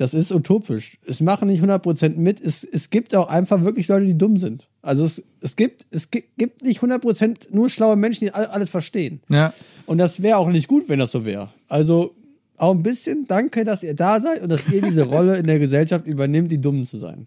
Das 0.00 0.14
ist 0.14 0.32
utopisch. 0.32 0.96
Es 1.06 1.20
machen 1.20 1.48
nicht 1.48 1.62
100% 1.62 2.16
mit. 2.16 2.40
Es, 2.40 2.64
es 2.64 2.88
gibt 2.88 3.14
auch 3.14 3.28
einfach 3.28 3.64
wirklich 3.64 3.86
Leute, 3.88 4.06
die 4.06 4.16
dumm 4.16 4.38
sind. 4.38 4.66
Also 4.80 5.04
es, 5.04 5.22
es, 5.42 5.56
gibt, 5.56 5.84
es 5.90 6.10
gi- 6.10 6.24
gibt 6.38 6.62
nicht 6.64 6.80
100% 6.80 7.48
nur 7.52 7.68
schlaue 7.68 7.96
Menschen, 7.96 8.24
die 8.24 8.32
all- 8.32 8.46
alles 8.46 8.70
verstehen. 8.70 9.20
Ja, 9.28 9.52
Und 9.84 9.98
das 9.98 10.22
wäre 10.22 10.38
auch 10.38 10.48
nicht 10.48 10.68
gut, 10.68 10.84
wenn 10.88 10.98
das 11.00 11.12
so 11.12 11.26
wäre. 11.26 11.50
Also 11.68 12.14
auch 12.56 12.72
ein 12.74 12.82
bisschen 12.82 13.26
danke, 13.26 13.64
dass 13.66 13.82
ihr 13.82 13.94
da 13.94 14.20
seid 14.20 14.42
und 14.42 14.48
dass 14.48 14.66
ihr 14.72 14.80
diese 14.80 15.02
Rolle 15.02 15.36
in 15.36 15.46
der 15.46 15.58
Gesellschaft 15.58 16.06
übernimmt, 16.06 16.50
die 16.50 16.62
dumm 16.62 16.86
zu 16.86 16.96
sein. 16.96 17.26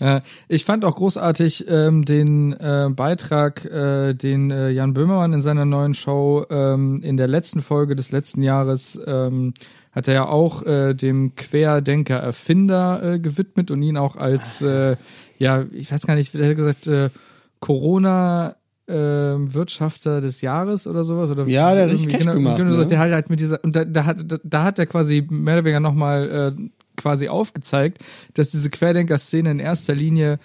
Ja, 0.00 0.22
ich 0.46 0.64
fand 0.64 0.84
auch 0.84 0.94
großartig 0.94 1.64
ähm, 1.68 2.04
den 2.04 2.52
äh, 2.52 2.88
Beitrag, 2.94 3.64
äh, 3.64 4.12
den 4.14 4.50
äh, 4.50 4.68
Jan 4.70 4.92
Böhmermann 4.92 5.32
in 5.32 5.40
seiner 5.40 5.64
neuen 5.64 5.92
Show 5.94 6.44
ähm, 6.50 7.00
in 7.02 7.16
der 7.16 7.26
letzten 7.28 7.62
Folge 7.62 7.96
des 7.96 8.12
letzten 8.12 8.42
Jahres 8.42 9.00
ähm, 9.06 9.54
hat 9.98 10.08
er 10.08 10.14
ja 10.14 10.26
auch 10.28 10.62
äh, 10.62 10.94
dem 10.94 11.34
Querdenker 11.34 12.16
Erfinder 12.16 13.02
äh, 13.02 13.18
gewidmet 13.18 13.70
und 13.72 13.82
ihn 13.82 13.96
auch 13.96 14.14
als 14.16 14.62
äh, 14.62 14.96
ja, 15.38 15.64
ich 15.72 15.90
weiß 15.90 16.06
gar 16.06 16.14
nicht, 16.14 16.32
wie 16.32 16.38
hat 16.38 16.46
er 16.46 16.54
gesagt, 16.54 16.86
äh, 16.86 17.10
Corona 17.58 18.54
äh, 18.86 18.94
Wirtschafter 18.94 20.20
des 20.20 20.40
Jahres 20.40 20.86
oder 20.86 21.02
sowas 21.02 21.30
oder 21.32 21.46
Ja, 21.46 21.74
der 21.74 21.84
hat 21.84 21.92
richtig 21.92 22.10
Cash 22.10 22.24
gemacht, 22.26 22.58
genau, 22.58 22.76
ne? 22.76 22.86
der 22.86 22.98
hat 22.98 23.10
halt 23.10 23.28
mit 23.28 23.40
dieser 23.40 23.62
und 23.64 23.74
da, 23.74 23.84
da 23.84 24.04
hat 24.04 24.18
da, 24.24 24.38
da 24.42 24.62
hat 24.62 24.78
er 24.78 24.86
quasi 24.86 25.26
mehr 25.28 25.54
oder 25.54 25.64
weniger 25.64 25.80
nochmal 25.80 26.54
äh, 26.56 26.62
quasi 26.96 27.28
aufgezeigt, 27.28 27.98
dass 28.34 28.50
diese 28.50 28.70
Querdenker-Szene 28.70 29.50
in 29.50 29.58
erster 29.58 29.94
Linie 29.96 30.38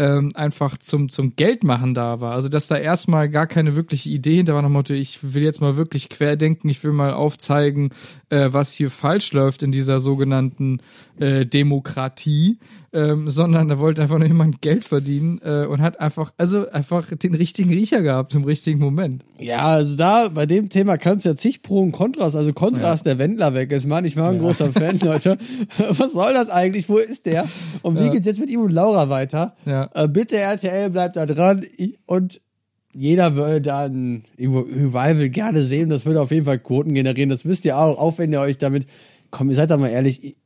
ähm, 0.00 0.32
einfach 0.34 0.78
zum, 0.78 1.10
zum 1.10 1.36
Geldmachen 1.36 1.92
da 1.92 2.22
war. 2.22 2.32
Also 2.32 2.48
dass 2.48 2.68
da 2.68 2.78
erstmal 2.78 3.28
gar 3.28 3.46
keine 3.46 3.76
wirkliche 3.76 4.08
Idee 4.08 4.36
hinter 4.36 4.54
war, 4.54 4.62
nach 4.62 4.70
dem 4.70 4.72
Motto, 4.72 4.94
ich 4.94 5.34
will 5.34 5.42
jetzt 5.42 5.60
mal 5.60 5.76
wirklich 5.76 6.08
querdenken, 6.08 6.70
ich 6.70 6.82
will 6.82 6.92
mal 6.92 7.12
aufzeigen, 7.12 7.90
äh, 8.30 8.48
was 8.50 8.72
hier 8.72 8.90
falsch 8.90 9.34
läuft 9.34 9.62
in 9.62 9.72
dieser 9.72 10.00
sogenannten 10.00 10.80
äh, 11.18 11.44
Demokratie, 11.44 12.58
ähm, 12.92 13.30
sondern 13.30 13.68
da 13.68 13.78
wollte 13.78 14.02
einfach 14.02 14.18
nur 14.18 14.26
jemand 14.26 14.60
Geld 14.62 14.84
verdienen 14.84 15.40
äh, 15.44 15.64
und 15.66 15.80
hat 15.80 16.00
einfach, 16.00 16.32
also 16.38 16.68
einfach 16.70 17.06
den 17.14 17.34
richtigen 17.34 17.70
Riecher 17.70 18.02
gehabt 18.02 18.34
im 18.34 18.42
richtigen 18.44 18.80
Moment. 18.80 19.24
Ja, 19.38 19.58
also 19.66 19.96
da 19.96 20.28
bei 20.28 20.44
dem 20.46 20.68
Thema 20.70 20.98
kannst 20.98 21.24
du 21.24 21.30
ja 21.30 21.36
zig 21.36 21.62
Pro 21.62 21.80
und 21.80 21.92
Kontras. 21.92 22.34
Also 22.34 22.52
Kontras, 22.52 23.02
der 23.04 23.18
Wendler 23.18 23.54
weg 23.54 23.70
ist, 23.70 23.86
Mann. 23.86 24.04
Ich 24.04 24.16
war 24.16 24.30
ein 24.30 24.40
großer 24.40 24.72
Fan, 24.72 24.98
Leute. 25.02 25.38
Was 25.78 26.12
soll 26.12 26.32
das 26.34 26.50
eigentlich? 26.50 26.88
Wo 26.88 26.96
ist 26.98 27.26
der? 27.26 27.46
Und 27.82 27.96
wie 27.98 28.04
Ja. 28.06 28.08
geht's 28.10 28.26
jetzt 28.26 28.40
mit 28.40 28.50
ihm 28.50 28.60
und 28.60 28.72
Laura 28.72 29.08
weiter? 29.08 29.54
Ja. 29.66 29.88
Äh, 29.94 30.08
bitte 30.08 30.36
RTL 30.38 30.90
bleibt 30.90 31.16
da 31.16 31.26
dran. 31.26 31.64
Und 32.06 32.40
jeder 32.92 33.36
würde 33.36 33.60
da 33.60 33.84
ein 33.84 34.24
Revival 34.36 35.28
gerne 35.28 35.62
sehen. 35.62 35.90
Das 35.90 36.06
würde 36.06 36.20
auf 36.20 36.32
jeden 36.32 36.44
Fall 36.46 36.58
Quoten 36.58 36.92
generieren. 36.92 37.30
Das 37.30 37.46
wisst 37.46 37.64
ihr 37.64 37.78
auch. 37.78 37.96
Auch 37.98 38.18
wenn 38.18 38.32
ihr 38.32 38.40
euch 38.40 38.58
damit, 38.58 38.86
komm, 39.30 39.48
ihr 39.48 39.54
seid 39.54 39.70
doch 39.70 39.78
mal 39.78 39.90
ehrlich. 39.90 40.36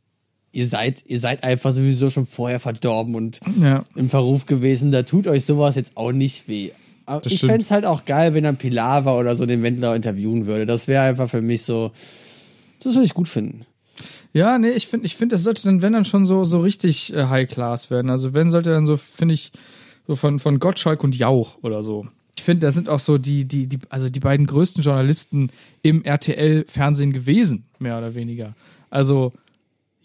Ihr- 0.55 0.67
seid, 0.69 1.03
ihr 1.07 1.21
seid 1.21 1.45
einfach 1.45 1.73
sowieso 1.73 2.11
schon 2.11 2.27
vorher 2.27 2.61
verdorben 2.61 3.15
und 3.15 3.41
Ja. 3.61 3.85
im 3.95 4.09
Verruf 4.09 4.47
gewesen. 4.47 4.93
Da 4.93 5.03
tut 5.03 5.27
euch 5.27 5.45
sowas 5.45 5.77
jetzt 5.77 5.97
auch 5.97 6.13
nicht 6.13 6.49
weh. 6.49 6.71
Aber 7.07 7.21
Das 7.21 7.33
ich 7.33 7.41
fände 7.41 7.61
es 7.63 7.71
halt 7.71 7.85
auch 7.85 8.05
geil, 8.07 8.33
wenn 8.35 8.45
dann 8.45 8.57
Pilawa 8.57 9.19
oder 9.19 9.37
so 9.37 9.45
den 9.45 9.63
Wendler 9.63 9.95
interviewen 9.95 10.47
würde. 10.47 10.65
Das 10.65 10.89
wäre 10.89 11.03
einfach 11.05 11.29
für 11.29 11.43
mich 11.43 11.63
so, 11.63 11.91
das 12.83 12.95
würde 12.95 13.05
ich 13.05 13.15
gut 13.15 13.29
finden. 13.29 13.67
Ja, 14.33 14.59
nee, 14.59 14.71
ich 14.71 14.87
finde, 14.89 15.07
ich 15.07 15.15
finde, 15.17 15.37
das 15.37 15.43
sollte 15.45 15.63
dann, 15.65 15.83
wenn 15.83 15.93
dann 15.93 16.05
schon 16.07 16.27
so, 16.27 16.45
so 16.45 16.61
richtig 16.61 17.13
äh, 17.15 17.27
High 17.27 17.49
Class 17.49 17.91
werden. 17.91 18.11
Also 18.11 18.33
wenn 18.35 18.51
sollte 18.51 18.71
dann 18.71 18.87
so, 18.87 18.97
finde 18.97 19.35
ich, 19.35 19.53
so 20.07 20.17
von, 20.17 20.39
von 20.39 20.59
Gottschalk 20.59 21.05
und 21.05 21.15
Jauch 21.17 21.59
oder 21.63 21.83
so. 21.83 22.07
Ich 22.37 22.43
finde, 22.43 22.67
das 22.67 22.75
sind 22.75 22.89
auch 22.89 22.99
so 22.99 23.17
die, 23.17 23.45
die, 23.45 23.69
die, 23.69 23.79
also 23.91 24.09
die 24.09 24.19
beiden 24.21 24.47
größten 24.47 24.83
Journalisten 24.83 25.51
im 25.83 26.03
RTL-Fernsehen 26.05 27.13
gewesen, 27.13 27.65
mehr 27.79 27.97
oder 27.99 28.15
weniger. 28.15 28.55
Also 28.91 29.33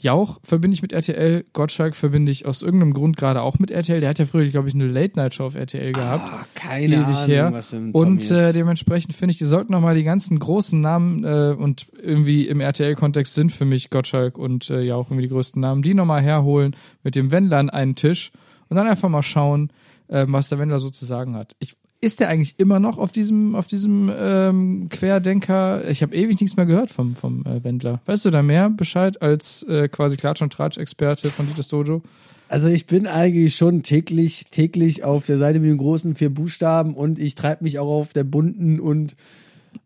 Jauch 0.02 0.40
verbinde 0.44 0.76
ich 0.76 0.82
mit 0.82 0.94
RTL, 0.94 1.44
Gottschalk 1.52 1.94
verbinde 1.94 2.32
ich 2.32 2.46
aus 2.46 2.62
irgendeinem 2.62 2.94
Grund 2.94 3.18
gerade 3.18 3.42
auch 3.42 3.60
mit 3.60 3.70
RTL. 3.70 4.00
Der 4.00 4.10
hat 4.10 4.18
ja 4.18 4.26
früher, 4.26 4.46
glaube 4.46 4.70
ich, 4.70 4.74
eine 4.74 4.88
Late-Night-Show 4.88 5.46
auf 5.46 5.56
RTL 5.56 5.92
gehabt. 5.92 6.30
Ah, 6.32 6.46
keine 6.56 6.96
ewig 6.96 7.06
Ahnung, 7.06 7.26
her. 7.26 7.50
was 7.52 7.74
im 7.74 7.92
Tommy 7.92 8.06
Und 8.06 8.32
äh, 8.32 8.54
dementsprechend 8.54 9.14
finde 9.14 9.34
ich, 9.34 9.40
die 9.40 9.46
sollten 9.46 9.74
noch 9.74 9.82
mal 9.82 9.96
die 9.96 10.06
ganzen 10.06 10.40
großen 10.40 10.80
Namen 10.80 11.26
äh, 11.26 11.54
und 11.58 11.88
irgendwie 12.02 12.48
im 12.48 12.62
RTL-Kontext 12.62 13.36
sind 13.36 13.52
für 13.52 13.66
mich 13.66 13.90
Gottschalk 13.90 14.38
und 14.38 14.70
äh, 14.70 14.82
ja 14.82 14.96
auch 14.96 15.08
irgendwie 15.08 15.24
die 15.24 15.34
größten 15.34 15.62
Namen, 15.62 15.82
die 15.82 15.94
noch 15.94 16.06
mal 16.06 16.22
herholen 16.22 16.78
mit 17.04 17.16
dem 17.16 17.32
Wendler 17.32 17.58
an 17.58 17.70
einen 17.70 17.96
Tisch 17.96 18.32
und 18.70 18.78
dann 18.78 18.88
einfach 18.88 19.10
mal 19.10 19.22
schauen, 19.22 19.70
äh, 20.08 20.26
was 20.30 20.48
der 20.48 20.60
Wendler 20.60 20.80
so 20.80 20.90
zu 20.90 21.06
sagen 21.06 21.36
hat. 21.36 21.56
Ich, 21.60 21.76
ist 22.02 22.20
der 22.20 22.30
eigentlich 22.30 22.56
immer 22.58 22.80
noch 22.80 22.98
auf 22.98 23.12
diesem 23.12 23.56
auf 23.56 23.68
diesem 23.68 24.12
ähm, 24.16 24.88
Querdenker? 24.90 25.88
Ich 25.90 26.02
habe 26.02 26.16
ewig 26.16 26.40
nichts 26.40 26.56
mehr 26.56 26.66
gehört 26.66 26.92
vom 26.92 27.16
vom 27.16 27.46
äh, 27.46 27.64
Wendler. 27.64 28.02
Weißt 28.06 28.26
du 28.26 28.30
da 28.30 28.42
mehr 28.42 28.70
Bescheid 28.70 29.22
als 29.22 29.64
äh, 29.64 29.90
quasi 29.90 30.18
Klatsch 30.18 30.42
und 30.42 30.54
Tratsch 30.54 30.78
Experte 30.78 31.30
von 31.30 31.48
Dieters 31.48 31.68
Dojo? 31.68 32.02
Also 32.48 32.68
ich 32.68 32.88
bin 32.88 33.06
eigentlich 33.06 33.56
schon 33.56 33.84
täglich, 33.84 34.46
täglich 34.50 35.04
auf 35.04 35.28
der 35.28 35.38
Seite 35.38 35.60
mit 35.60 35.70
den 35.70 35.78
großen 35.78 36.16
vier 36.16 36.34
Buchstaben 36.34 36.96
und 36.96 37.20
ich 37.20 37.36
treibe 37.36 37.64
mich 37.64 37.78
auch 37.78 38.00
auf 38.00 38.14
der 38.14 38.24
bunten 38.24 38.80
und 38.80 39.16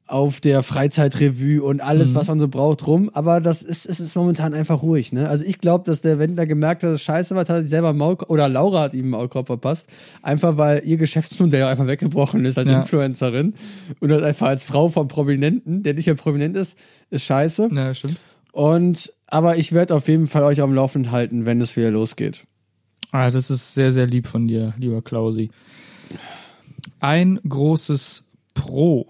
auf 0.05 0.41
der 0.41 0.63
Freizeitrevue 0.63 1.63
und 1.63 1.81
alles, 1.81 2.13
was 2.13 2.27
man 2.27 2.39
so 2.39 2.47
braucht, 2.47 2.85
rum. 2.85 3.09
Aber 3.13 3.39
das 3.39 3.61
ist, 3.63 3.85
es 3.85 3.99
ist 3.99 4.15
momentan 4.15 4.53
einfach 4.53 4.81
ruhig, 4.83 5.13
ne? 5.13 5.29
Also 5.29 5.45
ich 5.45 5.59
glaube, 5.59 5.85
dass 5.85 6.01
der 6.01 6.19
Wendler 6.19 6.45
gemerkt 6.45 6.83
hat, 6.83 6.89
dass 6.89 6.95
es 6.99 7.03
scheiße 7.03 7.33
war, 7.35 7.41
hat 7.41 7.49
er 7.49 7.61
sich 7.61 7.69
selber 7.69 7.93
Maulkorb, 7.93 8.29
oder 8.29 8.49
Laura 8.49 8.81
hat 8.81 8.93
ihm 8.93 9.09
Maulkorb 9.09 9.47
verpasst. 9.47 9.87
Einfach 10.21 10.57
weil 10.57 10.81
ihr 10.85 10.97
Geschäftsmodell 10.97 11.63
einfach 11.67 11.87
weggebrochen 11.87 12.43
ist 12.45 12.57
als 12.57 12.67
Ja. 12.67 12.81
Influencerin. 12.81 13.53
Und 14.01 14.11
halt 14.11 14.23
einfach 14.23 14.47
als 14.47 14.63
Frau 14.63 14.89
von 14.89 15.07
Prominenten, 15.07 15.83
der 15.83 15.93
nicht 15.93 16.05
mehr 16.05 16.15
prominent 16.15 16.57
ist, 16.57 16.77
ist 17.09 17.23
scheiße. 17.23 17.69
Ja, 17.71 17.95
stimmt. 17.95 18.17
Und, 18.51 19.11
aber 19.27 19.57
ich 19.57 19.71
werde 19.71 19.95
auf 19.95 20.07
jeden 20.09 20.27
Fall 20.27 20.43
euch 20.43 20.61
am 20.61 20.73
Laufenden 20.75 21.11
halten, 21.11 21.45
wenn 21.45 21.59
es 21.61 21.75
wieder 21.75 21.89
losgeht. 21.91 22.45
Ah, 23.11 23.31
das 23.31 23.49
ist 23.49 23.73
sehr, 23.73 23.91
sehr 23.91 24.05
lieb 24.05 24.27
von 24.27 24.47
dir, 24.47 24.73
lieber 24.77 25.01
Klausi. 25.01 25.49
Ein 26.99 27.39
großes 27.47 28.23
Pro, 28.53 29.07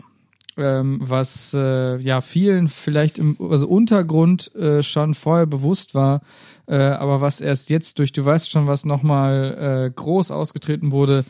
ähm, 0.57 0.99
was 1.01 1.53
äh, 1.53 1.97
ja 1.97 2.21
vielen 2.21 2.67
vielleicht 2.67 3.17
im 3.17 3.37
also 3.39 3.67
Untergrund 3.67 4.53
äh, 4.55 4.83
schon 4.83 5.13
vorher 5.13 5.45
bewusst 5.45 5.95
war, 5.95 6.21
äh, 6.67 6.75
aber 6.75 7.21
was 7.21 7.41
erst 7.41 7.69
jetzt 7.69 7.99
durch 7.99 8.11
du 8.11 8.23
weißt 8.25 8.51
schon 8.51 8.67
was 8.67 8.85
nochmal 8.85 9.87
äh, 9.87 9.91
groß 9.93 10.31
ausgetreten 10.31 10.91
wurde, 10.91 11.25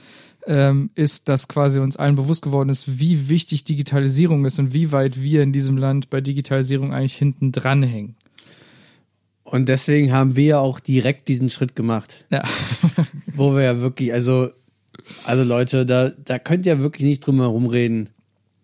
ähm, 0.46 0.90
ist, 0.96 1.30
dass 1.30 1.48
quasi 1.48 1.80
uns 1.80 1.98
allen 1.98 2.16
bewusst 2.16 2.42
geworden 2.42 2.70
ist, 2.70 3.00
wie 3.00 3.30
wichtig 3.30 3.64
Digitalisierung 3.64 4.46
ist 4.46 4.60
und 4.60 4.74
wie 4.74 4.92
weit 4.92 5.22
wir 5.22 5.42
in 5.42 5.54
diesem 5.54 5.78
Land 5.78 6.10
bei 6.10 6.22
Digitalisierung 6.22 6.94
eigentlich 6.94 7.16
hinten 7.16 7.52
dranhängen. 7.52 8.16
Und 9.44 9.70
deswegen 9.70 10.12
haben 10.12 10.36
wir 10.36 10.46
ja 10.46 10.60
auch 10.60 10.80
direkt 10.80 11.28
diesen 11.28 11.50
Schritt 11.50 11.76
gemacht, 11.76 12.26
Ja. 12.32 12.44
wo 13.36 13.56
wir 13.56 13.64
ja 13.64 13.82
wirklich, 13.82 14.14
also, 14.14 14.50
also 15.26 15.44
Leute, 15.44 15.86
da, 15.86 16.10
da 16.10 16.40
könnt 16.40 16.66
ihr 16.66 16.80
wirklich 16.80 17.04
nicht 17.04 17.26
drum 17.26 17.40
herum 17.40 17.68
reden. 17.68 18.10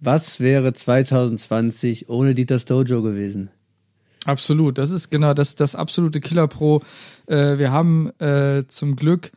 Was 0.01 0.39
wäre 0.39 0.73
2020 0.73 2.09
ohne 2.09 2.33
Dieters 2.33 2.65
Dojo 2.65 3.01
gewesen? 3.01 3.49
Absolut, 4.25 4.77
das 4.77 4.91
ist 4.91 5.09
genau 5.09 5.33
das, 5.33 5.55
das 5.55 5.75
absolute 5.75 6.21
Killer 6.21 6.47
Pro. 6.47 6.81
Äh, 7.25 7.57
wir 7.57 7.71
haben 7.71 8.09
äh, 8.19 8.63
zum 8.67 8.95
Glück 8.95 9.31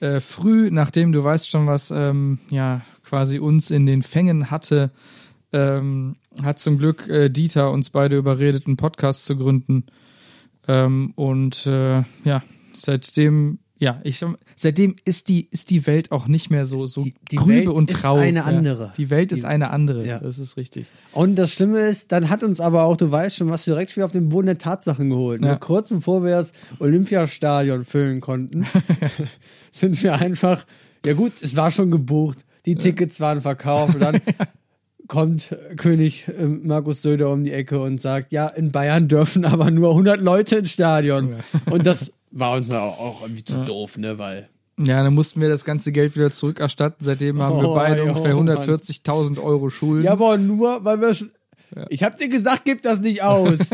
äh, 0.00 0.20
früh, 0.20 0.70
nachdem 0.70 1.12
du 1.12 1.22
weißt 1.24 1.50
schon, 1.50 1.66
was 1.66 1.90
ähm, 1.90 2.38
ja 2.50 2.82
quasi 3.04 3.38
uns 3.38 3.70
in 3.70 3.86
den 3.86 4.02
Fängen 4.02 4.50
hatte, 4.50 4.90
ähm, 5.52 6.16
hat 6.42 6.58
zum 6.58 6.78
Glück 6.78 7.08
äh, 7.08 7.28
Dieter 7.28 7.70
uns 7.70 7.90
beide 7.90 8.16
überredet, 8.16 8.66
einen 8.66 8.76
Podcast 8.76 9.24
zu 9.24 9.36
gründen. 9.36 9.86
Ähm, 10.68 11.12
und 11.16 11.66
äh, 11.66 12.02
ja, 12.24 12.42
seitdem, 12.74 13.58
ja, 13.82 14.00
ich 14.04 14.24
seitdem 14.54 14.94
ist 15.04 15.28
die 15.28 15.48
ist 15.50 15.70
die 15.70 15.86
Welt 15.88 16.12
auch 16.12 16.28
nicht 16.28 16.50
mehr 16.50 16.64
so 16.66 16.86
so 16.86 17.02
Die- 17.02 17.14
die 17.32 17.36
grübe 17.36 17.48
Welt 17.56 17.68
und 17.68 17.90
ist 17.90 18.00
trau. 18.00 18.16
eine 18.16 18.38
Ja. 18.38 18.44
andere. 18.44 18.92
Die 18.96 19.10
Welt 19.10 19.32
ist 19.32 19.42
Die- 19.42 19.46
eine 19.48 19.70
andere. 19.70 20.06
Ja. 20.06 20.20
Das 20.20 20.38
ist 20.38 20.56
richtig. 20.56 20.90
Und 21.12 21.34
das 21.34 21.52
Schlimme 21.52 21.80
ist, 21.80 22.12
dann 22.12 22.30
hat 22.30 22.44
uns 22.44 22.60
aber 22.60 22.84
auch, 22.84 22.96
du 22.96 23.10
weißt 23.10 23.36
schon, 23.36 23.50
was 23.50 23.66
wir 23.66 23.74
direkt 23.74 23.96
wieder 23.96 24.04
auf 24.04 24.12
den 24.12 24.28
Boden 24.28 24.46
der 24.46 24.58
Tatsachen 24.58 25.10
geholt. 25.10 25.44
Ja. 25.44 25.56
Kurz 25.56 25.88
bevor 25.88 26.22
wir 26.22 26.30
das 26.30 26.52
Olympiastadion 26.78 27.84
füllen 27.84 28.20
konnten, 28.20 28.66
sind 29.72 30.00
wir 30.02 30.14
einfach, 30.14 30.64
ja 31.04 31.14
gut, 31.14 31.32
es 31.40 31.56
war 31.56 31.70
schon 31.72 31.90
gebucht, 31.90 32.44
die 32.64 32.76
Tickets 32.76 33.18
waren 33.18 33.40
verkauft 33.40 33.94
und 33.96 34.00
dann 34.00 34.20
kommt 35.08 35.56
König 35.76 36.28
äh, 36.28 36.46
Markus 36.46 37.02
Söder 37.02 37.30
um 37.30 37.42
die 37.44 37.52
Ecke 37.52 37.80
und 37.82 38.00
sagt, 38.00 38.30
ja, 38.32 38.46
in 38.46 38.70
Bayern 38.70 39.08
dürfen 39.08 39.44
aber 39.44 39.70
nur 39.72 39.90
100 39.90 40.20
Leute 40.20 40.56
ins 40.56 40.70
Stadion. 40.72 41.34
Und 41.70 41.84
das 41.86 42.12
war 42.32 42.56
uns 42.56 42.70
auch, 42.70 42.98
auch 42.98 43.22
irgendwie 43.22 43.44
zu 43.44 43.64
doof, 43.64 43.98
ne, 43.98 44.18
weil 44.18 44.48
Ja, 44.78 45.02
dann 45.02 45.14
mussten 45.14 45.40
wir 45.40 45.48
das 45.48 45.64
ganze 45.64 45.92
Geld 45.92 46.16
wieder 46.16 46.30
zurückerstatten. 46.30 47.04
Seitdem 47.04 47.40
haben 47.42 47.60
wir 47.60 47.68
Oh, 47.70 47.74
beide 47.74 47.98
jo, 48.02 48.08
ungefähr 48.08 48.34
Mann. 48.34 48.48
140.000 48.48 49.40
Euro 49.42 49.70
Schulden. 49.70 50.04
Ja, 50.04 50.12
aber 50.12 50.38
nur, 50.38 50.84
weil 50.84 51.00
wir 51.00 51.14
schon. 51.14 51.30
Ich 51.88 52.02
hab 52.02 52.16
dir 52.18 52.28
gesagt, 52.28 52.62
gib 52.64 52.82
das 52.82 53.00
nicht 53.00 53.22
aus. 53.22 53.58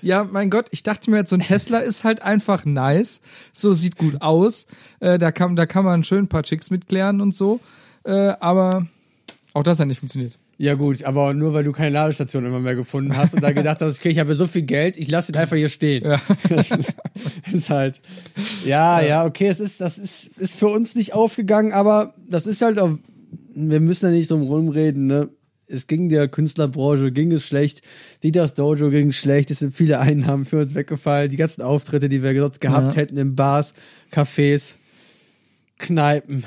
Ja, 0.00 0.24
mein 0.24 0.50
Gott, 0.50 0.66
ich 0.72 0.82
dachte 0.82 1.10
mir 1.10 1.18
jetzt, 1.18 1.30
so 1.30 1.36
ein 1.36 1.42
Tesla 1.42 1.78
ist 1.78 2.02
halt 2.02 2.22
einfach 2.22 2.64
nice. 2.64 3.20
So 3.52 3.72
sieht 3.72 3.96
gut 3.96 4.20
aus. 4.20 4.66
Äh, 4.98 5.16
da, 5.18 5.30
kann, 5.30 5.54
da 5.54 5.64
kann 5.64 5.84
man 5.84 6.02
schön 6.02 6.24
ein 6.24 6.28
paar 6.28 6.42
Chicks 6.42 6.70
mitklären 6.70 7.20
und 7.20 7.36
so. 7.36 7.60
Äh, 8.04 8.34
aber 8.40 8.86
auch 9.54 9.62
das 9.62 9.78
hat 9.78 9.86
nicht 9.86 10.00
funktioniert. 10.00 10.38
Ja, 10.62 10.74
gut, 10.74 11.02
aber 11.02 11.34
nur 11.34 11.54
weil 11.54 11.64
du 11.64 11.72
keine 11.72 11.90
Ladestation 11.90 12.46
immer 12.46 12.60
mehr 12.60 12.76
gefunden 12.76 13.16
hast 13.16 13.34
und 13.34 13.42
da 13.42 13.50
gedacht 13.50 13.80
hast, 13.80 13.98
okay, 13.98 14.10
ich 14.10 14.20
habe 14.20 14.30
ja 14.30 14.36
so 14.36 14.46
viel 14.46 14.62
Geld, 14.62 14.96
ich 14.96 15.08
lasse 15.08 15.32
ihn 15.32 15.36
einfach 15.36 15.56
hier 15.56 15.68
stehen. 15.68 16.04
Ja. 16.04 16.20
Das 16.48 16.70
ist, 16.70 16.94
ist 17.52 17.68
halt. 17.70 18.00
Ja, 18.64 19.00
ja, 19.02 19.24
okay, 19.24 19.48
es 19.48 19.58
ist, 19.58 19.80
das 19.80 19.98
ist, 19.98 20.28
ist 20.38 20.54
für 20.54 20.68
uns 20.68 20.94
nicht 20.94 21.14
aufgegangen, 21.14 21.72
aber 21.72 22.14
das 22.28 22.46
ist 22.46 22.62
halt 22.62 22.78
auch. 22.78 22.96
Wir 23.52 23.80
müssen 23.80 24.06
ja 24.06 24.12
nicht 24.12 24.28
so 24.28 24.36
rumreden, 24.36 25.06
ne? 25.06 25.30
Es 25.66 25.88
ging 25.88 26.08
der 26.08 26.28
Künstlerbranche, 26.28 27.10
ging 27.10 27.32
es 27.32 27.44
schlecht. 27.44 27.82
Dieters 28.22 28.54
Dojo 28.54 28.88
ging 28.90 29.08
es 29.08 29.16
schlecht. 29.16 29.50
Es 29.50 29.58
sind 29.58 29.74
viele 29.74 29.98
Einnahmen 29.98 30.44
für 30.44 30.60
uns 30.60 30.76
weggefallen. 30.76 31.28
Die 31.28 31.36
ganzen 31.36 31.62
Auftritte, 31.62 32.08
die 32.08 32.22
wir 32.22 32.36
sonst 32.36 32.60
gehabt 32.60 32.92
Ja. 32.92 33.00
hätten 33.00 33.16
in 33.16 33.34
Bars, 33.34 33.74
Cafés, 34.12 34.74
Kneipen. 35.78 36.44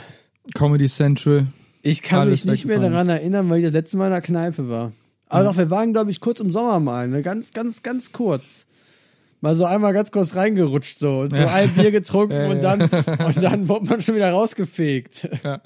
Comedy 0.53 0.85
Central. 0.85 1.47
Ich 1.85 2.01
kann 2.01 2.29
mich 2.29 2.45
nicht 2.45 2.65
mehr 2.65 2.79
daran 2.79 3.07
erinnern, 3.09 3.49
weil 3.49 3.59
ich 3.59 3.65
das 3.65 3.73
letzte 3.73 3.97
Mal 3.97 4.07
in 4.07 4.11
der 4.13 4.21
Kneipe 4.21 4.67
war. 4.69 4.91
Aber 5.27 5.43
doch, 5.43 5.57
wir 5.57 5.69
waren, 5.69 5.93
glaube 5.93 6.11
ich, 6.11 6.19
kurz 6.19 6.39
im 6.39 6.51
Sommer 6.51 6.79
mal, 6.79 7.07
ne? 7.07 7.21
Ganz, 7.21 7.51
ganz, 7.53 7.83
ganz 7.83 8.11
kurz. 8.11 8.65
Mal 9.41 9.55
so 9.55 9.65
einmal 9.65 9.93
ganz 9.93 10.11
kurz 10.11 10.35
reingerutscht 10.35 10.97
so 10.97 11.19
und 11.21 11.35
so 11.35 11.41
Ja. 11.41 11.53
ein 11.53 11.69
Bier 11.73 11.91
getrunken 11.91 12.33
Ja, 12.41 12.47
und 12.49 12.63
dann 12.63 12.81
und 12.81 13.43
dann 13.43 13.67
wurde 13.69 13.85
man 13.85 14.01
schon 14.01 14.15
wieder 14.15 14.31
rausgefegt. 14.31 15.29
Ja. 15.43 15.61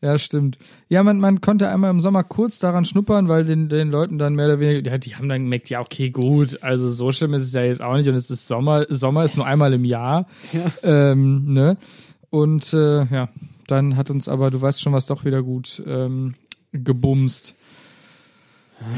Ja, 0.00 0.16
stimmt. 0.18 0.58
Ja, 0.88 1.02
man, 1.02 1.18
man 1.18 1.40
konnte 1.40 1.68
einmal 1.68 1.90
im 1.90 1.98
Sommer 1.98 2.22
kurz 2.22 2.60
daran 2.60 2.84
schnuppern, 2.84 3.26
weil 3.28 3.44
den, 3.44 3.68
den 3.68 3.90
Leuten 3.90 4.16
dann 4.16 4.36
mehr 4.36 4.46
oder 4.46 4.60
weniger, 4.60 4.92
ja, 4.92 4.96
die 4.96 5.16
haben 5.16 5.28
dann 5.28 5.42
gemerkt, 5.42 5.68
ja, 5.70 5.80
okay, 5.80 6.10
gut, 6.10 6.62
also 6.62 6.88
so 6.88 7.10
schlimm 7.10 7.34
ist 7.34 7.42
es 7.42 7.52
ja 7.52 7.64
jetzt 7.64 7.82
auch 7.82 7.96
nicht 7.96 8.08
und 8.08 8.14
es 8.14 8.30
ist 8.30 8.46
Sommer, 8.46 8.86
Sommer 8.88 9.24
ist 9.24 9.36
nur 9.36 9.44
einmal 9.44 9.72
im 9.72 9.84
Jahr. 9.84 10.26
Ja. 10.52 11.10
Ähm, 11.10 11.52
ne? 11.52 11.76
Und 12.30 12.72
äh, 12.74 13.06
ja, 13.06 13.28
dann 13.70 13.96
hat 13.96 14.10
uns 14.10 14.28
aber, 14.28 14.50
du 14.50 14.60
weißt 14.60 14.82
schon, 14.82 14.92
was 14.92 15.06
doch 15.06 15.24
wieder 15.24 15.42
gut 15.42 15.82
ähm, 15.86 16.34
gebumst. 16.72 17.54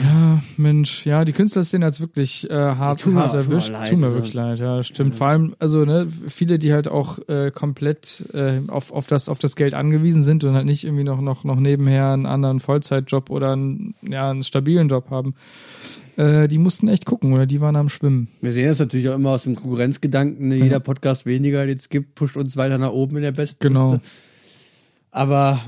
Ja, 0.04 0.42
Mensch, 0.58 1.06
ja, 1.06 1.24
die 1.24 1.32
Künstlerszene 1.32 1.86
hat's 1.86 2.00
wirklich 2.00 2.50
äh, 2.50 2.52
hart, 2.54 3.06
mir- 3.06 3.14
hart 3.14 3.32
tut 3.32 3.40
mir 3.48 3.54
erwischt. 3.54 3.72
Tut 3.88 3.98
mir 3.98 4.06
also. 4.06 4.18
wirklich 4.18 4.34
leid, 4.34 4.58
ja, 4.58 4.82
stimmt. 4.82 5.14
Vor 5.14 5.28
allem, 5.28 5.56
also 5.58 5.86
ne, 5.86 6.06
viele, 6.28 6.58
die 6.58 6.74
halt 6.74 6.86
auch 6.86 7.18
äh, 7.28 7.50
komplett 7.50 8.26
äh, 8.34 8.60
auf, 8.68 8.92
auf, 8.92 9.06
das, 9.06 9.30
auf 9.30 9.38
das 9.38 9.56
Geld 9.56 9.72
angewiesen 9.72 10.22
sind 10.22 10.44
und 10.44 10.54
halt 10.54 10.66
nicht 10.66 10.84
irgendwie 10.84 11.04
noch, 11.04 11.22
noch, 11.22 11.44
noch 11.44 11.58
nebenher 11.58 12.08
einen 12.08 12.26
anderen 12.26 12.60
Vollzeitjob 12.60 13.30
oder 13.30 13.52
einen, 13.52 13.94
ja, 14.02 14.28
einen 14.30 14.42
stabilen 14.42 14.90
Job 14.90 15.08
haben, 15.08 15.34
äh, 16.16 16.46
die 16.46 16.58
mussten 16.58 16.86
echt 16.88 17.06
gucken 17.06 17.32
oder 17.32 17.46
die 17.46 17.62
waren 17.62 17.76
am 17.76 17.88
Schwimmen. 17.88 18.28
Wir 18.42 18.52
sehen 18.52 18.68
das 18.68 18.80
natürlich 18.80 19.08
auch 19.08 19.14
immer 19.14 19.30
aus 19.30 19.44
dem 19.44 19.54
Konkurrenzgedanken. 19.54 20.48
Ne? 20.48 20.56
Jeder 20.56 20.80
Podcast 20.80 21.24
weniger, 21.24 21.64
den 21.64 21.78
es 21.78 21.88
gibt, 21.88 22.16
pusht 22.16 22.36
uns 22.36 22.54
weiter 22.58 22.76
nach 22.76 22.92
oben 22.92 23.16
in 23.16 23.22
der 23.22 23.32
besten 23.32 23.60
Genau. 23.68 23.92
Liste. 23.94 24.06
Aber 25.10 25.60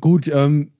gut, 0.00 0.28
ähm, 0.32 0.70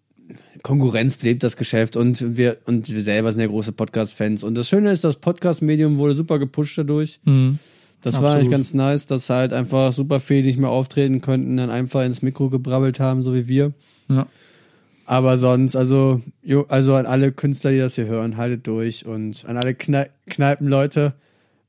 Konkurrenz 0.62 1.16
belebt 1.16 1.42
das 1.42 1.56
Geschäft 1.56 1.96
und 1.96 2.36
wir 2.36 2.58
und 2.66 2.90
wir 2.90 3.00
selber 3.00 3.32
sind 3.32 3.40
ja 3.40 3.46
große 3.46 3.72
Podcast-Fans. 3.72 4.44
Und 4.44 4.54
das 4.54 4.68
Schöne 4.68 4.92
ist, 4.92 5.04
das 5.04 5.16
Podcast-Medium 5.16 5.98
wurde 5.98 6.14
super 6.14 6.38
gepusht 6.38 6.78
dadurch. 6.78 7.20
Mhm. 7.24 7.58
Das 8.02 8.14
war 8.14 8.22
Absolut. 8.22 8.36
eigentlich 8.36 8.50
ganz 8.50 8.74
nice, 8.74 9.06
dass 9.06 9.30
halt 9.30 9.52
einfach 9.52 9.92
super 9.92 10.18
viele 10.18 10.46
nicht 10.46 10.58
mehr 10.58 10.70
auftreten 10.70 11.20
könnten, 11.20 11.56
dann 11.56 11.70
einfach 11.70 12.04
ins 12.04 12.20
Mikro 12.20 12.50
gebrabbelt 12.50 12.98
haben, 12.98 13.22
so 13.22 13.32
wie 13.32 13.46
wir. 13.46 13.72
Ja. 14.10 14.26
Aber 15.04 15.38
sonst, 15.38 15.76
also, 15.76 16.20
also 16.68 16.94
an 16.94 17.06
alle 17.06 17.32
Künstler, 17.32 17.70
die 17.70 17.78
das 17.78 17.94
hier 17.94 18.06
hören, 18.06 18.36
haltet 18.36 18.66
durch 18.66 19.06
und 19.06 19.44
an 19.46 19.56
alle 19.56 19.74
Knei 19.74 20.10
Kneipenleute, 20.28 21.14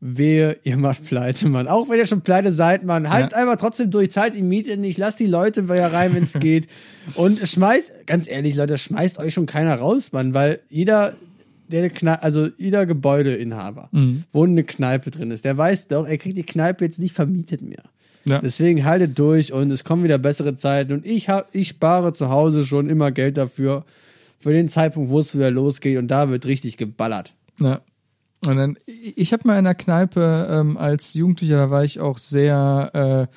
wehe, 0.05 0.57
ihr 0.63 0.75
macht 0.75 1.05
pleite, 1.05 1.47
Mann. 1.47 1.67
Auch 1.69 1.87
wenn 1.87 1.97
ihr 1.97 2.05
schon 2.05 2.21
pleite 2.21 2.51
seid, 2.51 2.83
Mann, 2.83 3.09
haltet 3.09 3.31
Ja. 3.31 3.37
einfach 3.37 3.55
trotzdem 3.55 3.89
durch, 3.89 4.11
zahlt 4.11 4.33
die 4.35 4.41
Miete 4.41 4.75
nicht, 4.75 4.97
lasst 4.97 5.19
die 5.21 5.27
Leute 5.27 5.63
bei 5.63 5.83
rein, 5.85 6.13
wenn 6.13 6.23
es 6.23 6.33
geht. 6.33 6.67
Und 7.15 7.39
schmeißt, 7.39 8.05
ganz 8.05 8.29
ehrlich, 8.29 8.55
Leute, 8.55 8.77
schmeißt 8.77 9.17
euch 9.19 9.33
schon 9.33 9.45
keiner 9.45 9.75
raus, 9.75 10.11
Mann, 10.11 10.33
weil 10.33 10.59
jeder, 10.69 11.13
der 11.71 11.89
Kneipe, 11.89 12.21
also 12.21 12.49
jeder 12.57 12.85
Gebäudeinhaber, 12.85 13.87
Mhm. 13.93 14.25
wo 14.33 14.43
eine 14.43 14.65
Kneipe 14.65 15.09
drin 15.09 15.31
ist, 15.31 15.45
der 15.45 15.57
weiß 15.57 15.87
doch, 15.87 16.05
er 16.05 16.17
kriegt 16.17 16.37
die 16.37 16.43
Kneipe 16.43 16.83
jetzt 16.83 16.99
nicht 16.99 17.15
vermietet 17.15 17.61
mehr. 17.61 17.83
Ja. 18.25 18.39
Deswegen 18.39 18.83
haltet 18.83 19.17
durch 19.17 19.53
und 19.53 19.71
es 19.71 19.83
kommen 19.85 20.03
wieder 20.03 20.17
bessere 20.17 20.55
Zeiten. 20.55 20.91
Und 20.93 21.05
ich 21.05 21.29
hab, 21.29 21.53
ich 21.55 21.69
spare 21.69 22.11
zu 22.13 22.29
Hause 22.29 22.65
schon 22.65 22.89
immer 22.89 23.11
Geld 23.11 23.37
dafür, 23.37 23.85
für 24.39 24.51
den 24.51 24.67
Zeitpunkt, 24.67 25.09
wo 25.09 25.19
es 25.19 25.33
wieder 25.33 25.49
losgeht. 25.51 25.97
Und 25.97 26.09
da 26.09 26.29
wird 26.29 26.45
richtig 26.45 26.75
geballert. 26.77 27.33
Ja. 27.59 27.79
Und 28.45 28.57
dann, 28.57 28.77
ich 28.85 29.33
habe 29.33 29.47
mal 29.47 29.57
in 29.57 29.65
der 29.65 29.75
Kneipe 29.75 30.47
ähm, 30.49 30.77
als 30.77 31.13
Jugendlicher, 31.13 31.57
da 31.57 31.69
war 31.69 31.83
ich 31.83 31.99
auch 31.99 32.17
sehr, 32.17 33.29
äh, 33.29 33.35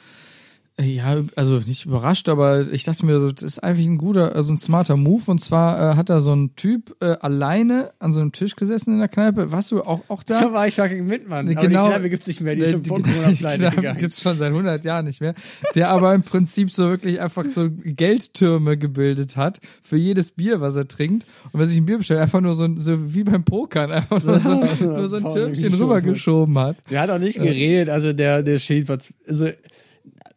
ja, 0.78 1.22
also 1.36 1.58
nicht 1.58 1.86
überrascht, 1.86 2.28
aber 2.28 2.60
ich 2.70 2.84
dachte 2.84 3.06
mir, 3.06 3.18
das 3.18 3.42
ist 3.42 3.60
eigentlich 3.64 3.86
ein 3.86 3.96
guter, 3.96 4.34
also 4.36 4.52
ein 4.52 4.58
smarter 4.58 4.98
Move. 4.98 5.22
Und 5.30 5.38
zwar 5.40 5.92
äh, 5.92 5.96
hat 5.96 6.10
da 6.10 6.20
so 6.20 6.34
ein 6.34 6.54
Typ 6.54 6.94
äh, 7.00 7.16
alleine 7.20 7.92
an 7.98 8.12
so 8.12 8.20
einem 8.20 8.32
Tisch 8.32 8.56
gesessen 8.56 8.92
in 8.92 8.98
der 8.98 9.08
Kneipe. 9.08 9.50
Warst 9.52 9.70
du 9.70 9.80
auch, 9.82 10.02
auch 10.08 10.22
da? 10.22 10.38
Da 10.40 10.52
war 10.52 10.66
ich 10.68 10.74
fucking 10.74 11.06
mit, 11.06 11.28
Mann. 11.30 11.48
Aber 11.48 11.66
Genau. 11.66 11.84
die 11.86 11.92
Kneipe 11.92 12.10
gibt's 12.10 12.26
nicht 12.26 12.42
mehr, 12.42 12.54
die 12.56 12.60
ist 12.62 12.72
schon 12.72 12.84
vor 12.84 12.98
Die- 12.98 13.04
Corona 13.10 13.30
pleite 13.38 13.70
gegangen. 13.74 13.98
gibt's 13.98 14.20
schon 14.20 14.36
seit 14.36 14.50
100 14.50 14.84
Jahren 14.84 15.06
nicht 15.06 15.22
mehr. 15.22 15.34
Der 15.74 15.88
aber 15.88 16.14
im 16.14 16.22
Prinzip 16.22 16.70
so 16.70 16.90
wirklich 16.90 17.20
einfach 17.22 17.46
so 17.46 17.68
Geldtürme 17.70 18.76
gebildet 18.76 19.36
hat 19.36 19.60
für 19.82 19.96
jedes 19.96 20.30
Bier, 20.32 20.60
was 20.60 20.76
er 20.76 20.86
trinkt. 20.86 21.24
Und 21.52 21.60
wenn 21.60 21.66
sich 21.68 21.78
ein 21.78 21.86
Bier 21.86 21.98
bestellt, 21.98 22.20
einfach 22.20 22.42
nur 22.42 22.52
so, 22.54 22.64
ein- 22.64 22.76
so 22.78 23.14
wie 23.14 23.24
beim 23.24 23.44
Pokern, 23.44 23.92
einfach 23.92 24.20
so, 24.20 24.36
so, 24.38 24.60
nur 24.84 25.08
so 25.08 25.16
ein 25.16 25.22
Türmchen 25.22 25.70
geschoben. 25.70 25.90
rübergeschoben 25.90 26.58
hat. 26.58 26.76
Der 26.90 27.00
hat 27.00 27.08
auch 27.10 27.18
nicht 27.18 27.38
geredet, 27.38 27.88
also 27.88 28.12
der, 28.12 28.42
der 28.42 28.58
schien, 28.58 28.84
verz- 28.84 29.12
also, 29.26 29.48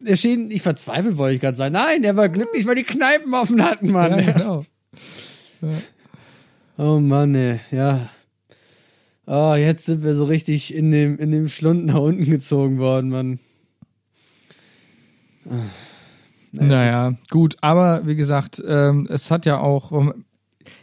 der 0.00 0.16
schien 0.16 0.48
nicht 0.48 0.62
verzweifelt, 0.62 1.16
wollte 1.16 1.34
ich 1.36 1.40
gerade 1.40 1.56
sagen. 1.56 1.74
Nein, 1.74 2.02
der 2.02 2.16
war 2.16 2.28
glücklich, 2.28 2.66
weil 2.66 2.74
die 2.74 2.84
Kneipen 2.84 3.32
offen 3.34 3.64
hatten, 3.64 3.90
Mann. 3.92 4.18
Ja, 4.18 4.32
genau. 4.32 4.64
Oh 6.78 6.98
Mann, 6.98 7.34
ey, 7.34 7.60
ja. 7.70 8.08
Oh, 9.26 9.54
jetzt 9.54 9.86
sind 9.86 10.02
wir 10.02 10.14
so 10.14 10.24
richtig 10.24 10.74
in 10.74 10.90
dem, 10.90 11.18
in 11.18 11.30
dem 11.30 11.48
Schlund 11.48 11.86
nach 11.86 12.00
unten 12.00 12.24
gezogen 12.24 12.78
worden, 12.78 13.10
Mann. 13.10 13.38
Naja, 16.52 17.14
gut, 17.30 17.56
aber 17.60 18.06
wie 18.06 18.16
gesagt, 18.16 18.62
ähm, 18.66 19.06
es 19.10 19.30
hat 19.30 19.46
ja 19.46 19.60
auch. 19.60 20.14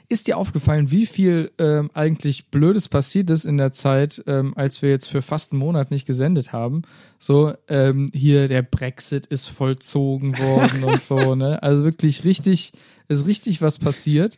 Ist 0.09 0.27
dir 0.27 0.37
aufgefallen, 0.37 0.89
wie 0.89 1.05
viel 1.05 1.51
ähm, 1.57 1.91
eigentlich 1.93 2.47
Blödes 2.49 2.87
passiert 2.87 3.29
ist 3.29 3.43
in 3.43 3.57
der 3.57 3.73
Zeit, 3.73 4.23
ähm, 4.25 4.53
als 4.55 4.81
wir 4.81 4.89
jetzt 4.89 5.07
für 5.07 5.21
fast 5.21 5.51
einen 5.51 5.59
Monat 5.59 5.91
nicht 5.91 6.05
gesendet 6.05 6.53
haben? 6.53 6.83
So, 7.19 7.53
ähm, 7.67 8.09
hier 8.13 8.47
der 8.47 8.61
Brexit 8.61 9.25
ist 9.25 9.47
vollzogen 9.49 10.37
worden 10.37 10.85
und 10.85 11.01
so, 11.01 11.35
ne? 11.35 11.61
Also 11.61 11.83
wirklich 11.83 12.23
richtig, 12.23 12.71
ist 13.09 13.25
richtig 13.27 13.61
was 13.61 13.79
passiert. 13.79 14.37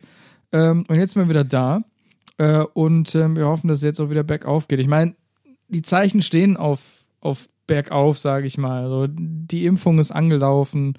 Ähm, 0.50 0.84
und 0.88 0.96
jetzt 0.96 1.12
sind 1.12 1.22
wir 1.22 1.28
wieder 1.28 1.44
da. 1.44 1.84
Äh, 2.38 2.64
und 2.74 3.14
ähm, 3.14 3.36
wir 3.36 3.46
hoffen, 3.46 3.68
dass 3.68 3.78
es 3.78 3.84
jetzt 3.84 4.00
auch 4.00 4.10
wieder 4.10 4.24
bergauf 4.24 4.66
geht. 4.66 4.80
Ich 4.80 4.88
meine, 4.88 5.14
die 5.68 5.82
Zeichen 5.82 6.20
stehen 6.20 6.56
auf, 6.56 7.04
auf 7.20 7.48
bergauf, 7.68 8.18
sage 8.18 8.46
ich 8.48 8.58
mal. 8.58 8.82
Also 8.82 9.06
die 9.08 9.66
Impfung 9.66 10.00
ist 10.00 10.10
angelaufen. 10.10 10.94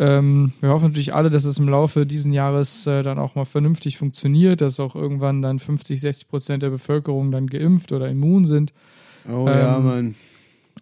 Ähm, 0.00 0.54
wir 0.60 0.70
hoffen 0.70 0.86
natürlich 0.86 1.12
alle, 1.12 1.28
dass 1.28 1.44
es 1.44 1.58
im 1.58 1.68
Laufe 1.68 2.06
diesen 2.06 2.32
Jahres 2.32 2.86
äh, 2.86 3.02
dann 3.02 3.18
auch 3.18 3.34
mal 3.34 3.44
vernünftig 3.44 3.98
funktioniert, 3.98 4.62
dass 4.62 4.80
auch 4.80 4.96
irgendwann 4.96 5.42
dann 5.42 5.58
50, 5.58 6.00
60 6.00 6.28
Prozent 6.28 6.62
der 6.62 6.70
Bevölkerung 6.70 7.30
dann 7.30 7.48
geimpft 7.48 7.92
oder 7.92 8.08
immun 8.08 8.46
sind. 8.46 8.72
Oh 9.30 9.46
ja, 9.46 9.76
Ähm, 9.76 9.84
Mann. 9.84 10.14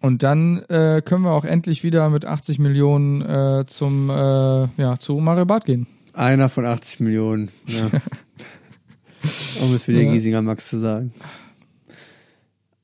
Und 0.01 0.23
dann 0.23 0.59
äh, 0.69 1.01
können 1.03 1.23
wir 1.25 1.31
auch 1.31 1.43
endlich 1.43 1.83
wieder 1.83 2.09
mit 2.09 2.23
80 2.23 2.59
Millionen 2.59 3.21
äh, 3.21 3.65
zum 3.67 4.09
äh, 4.09 4.13
ja 4.13 4.97
zu 4.97 5.15
Mario 5.17 5.45
Barth 5.45 5.65
gehen. 5.65 5.87
Einer 6.13 6.47
von 6.47 6.65
80 6.65 7.01
Millionen. 7.01 7.49
Ja. 7.67 7.89
um 9.61 9.73
es 9.73 9.83
für 9.83 9.91
den 9.91 10.07
Ja. 10.07 10.13
Giesinger 10.13 10.41
Max 10.41 10.69
zu 10.69 10.77
sagen. 10.79 11.11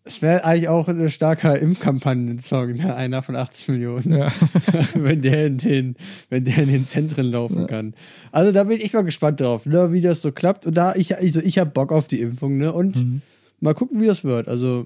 Es 0.08 0.22
wäre 0.22 0.45
eigentlich 0.45 0.70
auch 0.70 0.88
ein 0.88 1.10
starker 1.10 1.58
Impfkampagnen-Song, 1.60 2.74
ne? 2.74 2.95
einer 2.95 3.24
von 3.24 3.36
80 3.36 3.70
Millionen. 3.70 4.14
Ja. 4.16 4.32
wenn 4.93 5.22
der 5.24 5.47
in 5.47 5.58
den, 5.58 5.95
wenn 6.30 6.45
der 6.45 6.58
in 6.60 6.70
den 6.70 6.86
Zentren 6.86 7.26
laufen 7.26 7.66
kann. 7.66 7.95
Also 8.32 8.51
da 8.51 8.66
bin 8.66 8.80
ich 8.80 8.93
mal 8.93 9.03
gespannt 9.03 9.41
drauf, 9.41 9.66
ne, 9.66 9.91
wie 9.91 10.01
das 10.01 10.22
so 10.22 10.32
klappt. 10.32 10.68
Und 10.68 10.78
da 10.78 10.93
ich, 10.95 11.18
also 11.18 11.39
ich 11.39 11.58
habe 11.58 11.72
Bock 11.72 11.91
auf 11.91 12.08
die 12.08 12.22
Impfung, 12.22 12.58
ne? 12.58 12.72
Und 12.72 12.97
Mhm. 12.97 13.22
mal 13.62 13.74
gucken, 13.74 13.99
wie 13.99 14.06
das 14.06 14.24
wird. 14.24 14.47
Also 14.47 14.86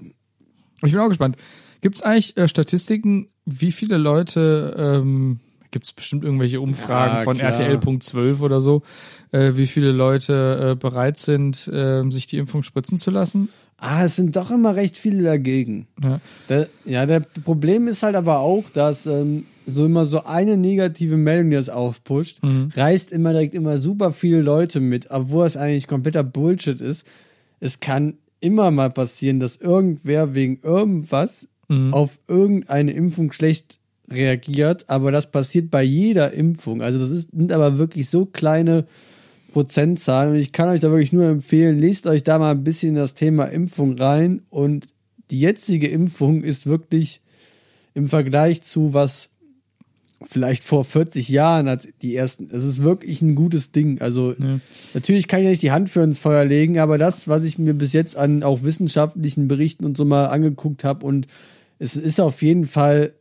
Ich 0.82 0.90
bin 0.92 1.00
auch 1.00 1.08
gespannt. 1.08 1.36
Gibt 1.82 1.96
es 1.96 2.02
eigentlich 2.02 2.36
äh, 2.38 2.48
Statistiken, 2.48 3.28
wie 3.44 3.72
viele 3.72 3.98
Leute, 3.98 4.74
ähm, 4.78 5.40
gibt 5.70 5.84
es 5.86 5.92
bestimmt 5.92 6.24
irgendwelche 6.24 6.60
Umfragen 6.62 7.16
Ja, 7.18 7.22
von 7.24 7.36
klar. 7.36 7.52
RTL.12 7.52 8.40
oder 8.40 8.60
so, 8.62 8.82
äh, 9.32 9.52
wie 9.54 9.66
viele 9.66 9.92
Leute 9.92 10.70
äh, 10.72 10.74
bereit 10.76 11.18
sind, 11.18 11.68
äh, 11.68 12.08
sich 12.10 12.26
die 12.26 12.38
Impfung 12.38 12.62
spritzen 12.62 12.96
zu 12.96 13.10
lassen? 13.10 13.50
Ah, 13.80 14.04
es 14.04 14.16
sind 14.16 14.36
doch 14.36 14.50
immer 14.50 14.76
recht 14.76 14.96
viele 14.98 15.24
dagegen. 15.24 15.86
Ja. 16.02 16.20
Da, 16.48 16.66
ja, 16.84 17.06
der 17.06 17.20
Problem 17.20 17.88
ist 17.88 18.02
halt 18.02 18.14
aber 18.14 18.40
auch, 18.40 18.68
dass 18.68 19.06
ähm, 19.06 19.46
so 19.66 19.86
immer 19.86 20.04
so 20.04 20.24
eine 20.24 20.56
negative 20.56 21.16
Meldung, 21.16 21.50
die 21.50 21.56
das 21.56 21.70
aufpusht, 21.70 22.40
reißt 22.74 23.10
immer 23.10 23.32
direkt 23.32 23.54
immer 23.54 23.78
super 23.78 24.12
viele 24.12 24.42
Leute 24.42 24.80
mit, 24.80 25.10
obwohl 25.10 25.46
es 25.46 25.56
eigentlich 25.56 25.86
kompletter 25.86 26.24
Bullshit 26.24 26.80
ist. 26.80 27.06
Es 27.58 27.80
kann 27.80 28.14
immer 28.40 28.70
mal 28.70 28.90
passieren, 28.90 29.40
dass 29.40 29.56
irgendwer 29.56 30.34
wegen 30.34 30.60
irgendwas 30.62 31.48
auf 31.92 32.18
irgendeine 32.26 32.90
Impfung 32.92 33.30
schlecht 33.32 33.78
reagiert, 34.10 34.90
aber 34.90 35.12
das 35.12 35.30
passiert 35.30 35.70
bei 35.70 35.84
jeder 35.84 36.32
Impfung. 36.32 36.82
Also 36.82 36.98
das 36.98 37.10
ist, 37.10 37.30
sind 37.30 37.52
aber 37.52 37.78
wirklich 37.78 38.10
so 38.10 38.26
kleine 38.26 38.86
Prozentzahlen 39.52 40.32
und 40.32 40.38
ich 40.38 40.52
kann 40.52 40.68
euch 40.68 40.80
da 40.80 40.90
wirklich 40.90 41.12
nur 41.12 41.26
empfehlen, 41.26 41.78
lest 41.78 42.06
euch 42.06 42.22
da 42.22 42.38
mal 42.38 42.52
ein 42.52 42.64
bisschen 42.64 42.94
das 42.94 43.14
Thema 43.14 43.44
Impfung 43.44 43.98
rein 43.98 44.42
und 44.50 44.86
die 45.30 45.40
jetzige 45.40 45.88
Impfung 45.88 46.42
ist 46.42 46.66
wirklich 46.66 47.20
im 47.94 48.08
Vergleich 48.08 48.62
zu 48.62 48.94
was 48.94 49.30
vielleicht 50.22 50.64
vor 50.64 50.84
40 50.84 51.28
Jahren 51.28 51.66
als 51.66 51.88
die 52.02 52.14
ersten, 52.14 52.48
es 52.52 52.64
ist 52.64 52.82
wirklich 52.82 53.22
ein 53.22 53.34
gutes 53.34 53.72
Ding. 53.72 54.00
Also 54.00 54.34
Ja. 54.38 54.60
natürlich 54.92 55.28
kann 55.28 55.40
ich 55.40 55.48
nicht 55.48 55.62
die 55.62 55.70
Hand 55.72 55.88
für 55.88 56.02
ins 56.02 56.18
Feuer 56.18 56.44
legen, 56.44 56.78
aber 56.78 56.98
das, 56.98 57.26
was 57.26 57.42
ich 57.42 57.58
mir 57.58 57.74
bis 57.74 57.92
jetzt 57.92 58.16
an 58.16 58.42
auch 58.42 58.62
wissenschaftlichen 58.62 59.48
Berichten 59.48 59.84
und 59.84 59.96
so 59.96 60.04
mal 60.04 60.26
angeguckt 60.26 60.84
habe 60.84 61.06
und 61.06 61.26
es 61.78 61.96
ist 61.96 62.20
auf 62.20 62.42
jeden 62.42 62.66
Fall 62.66 63.14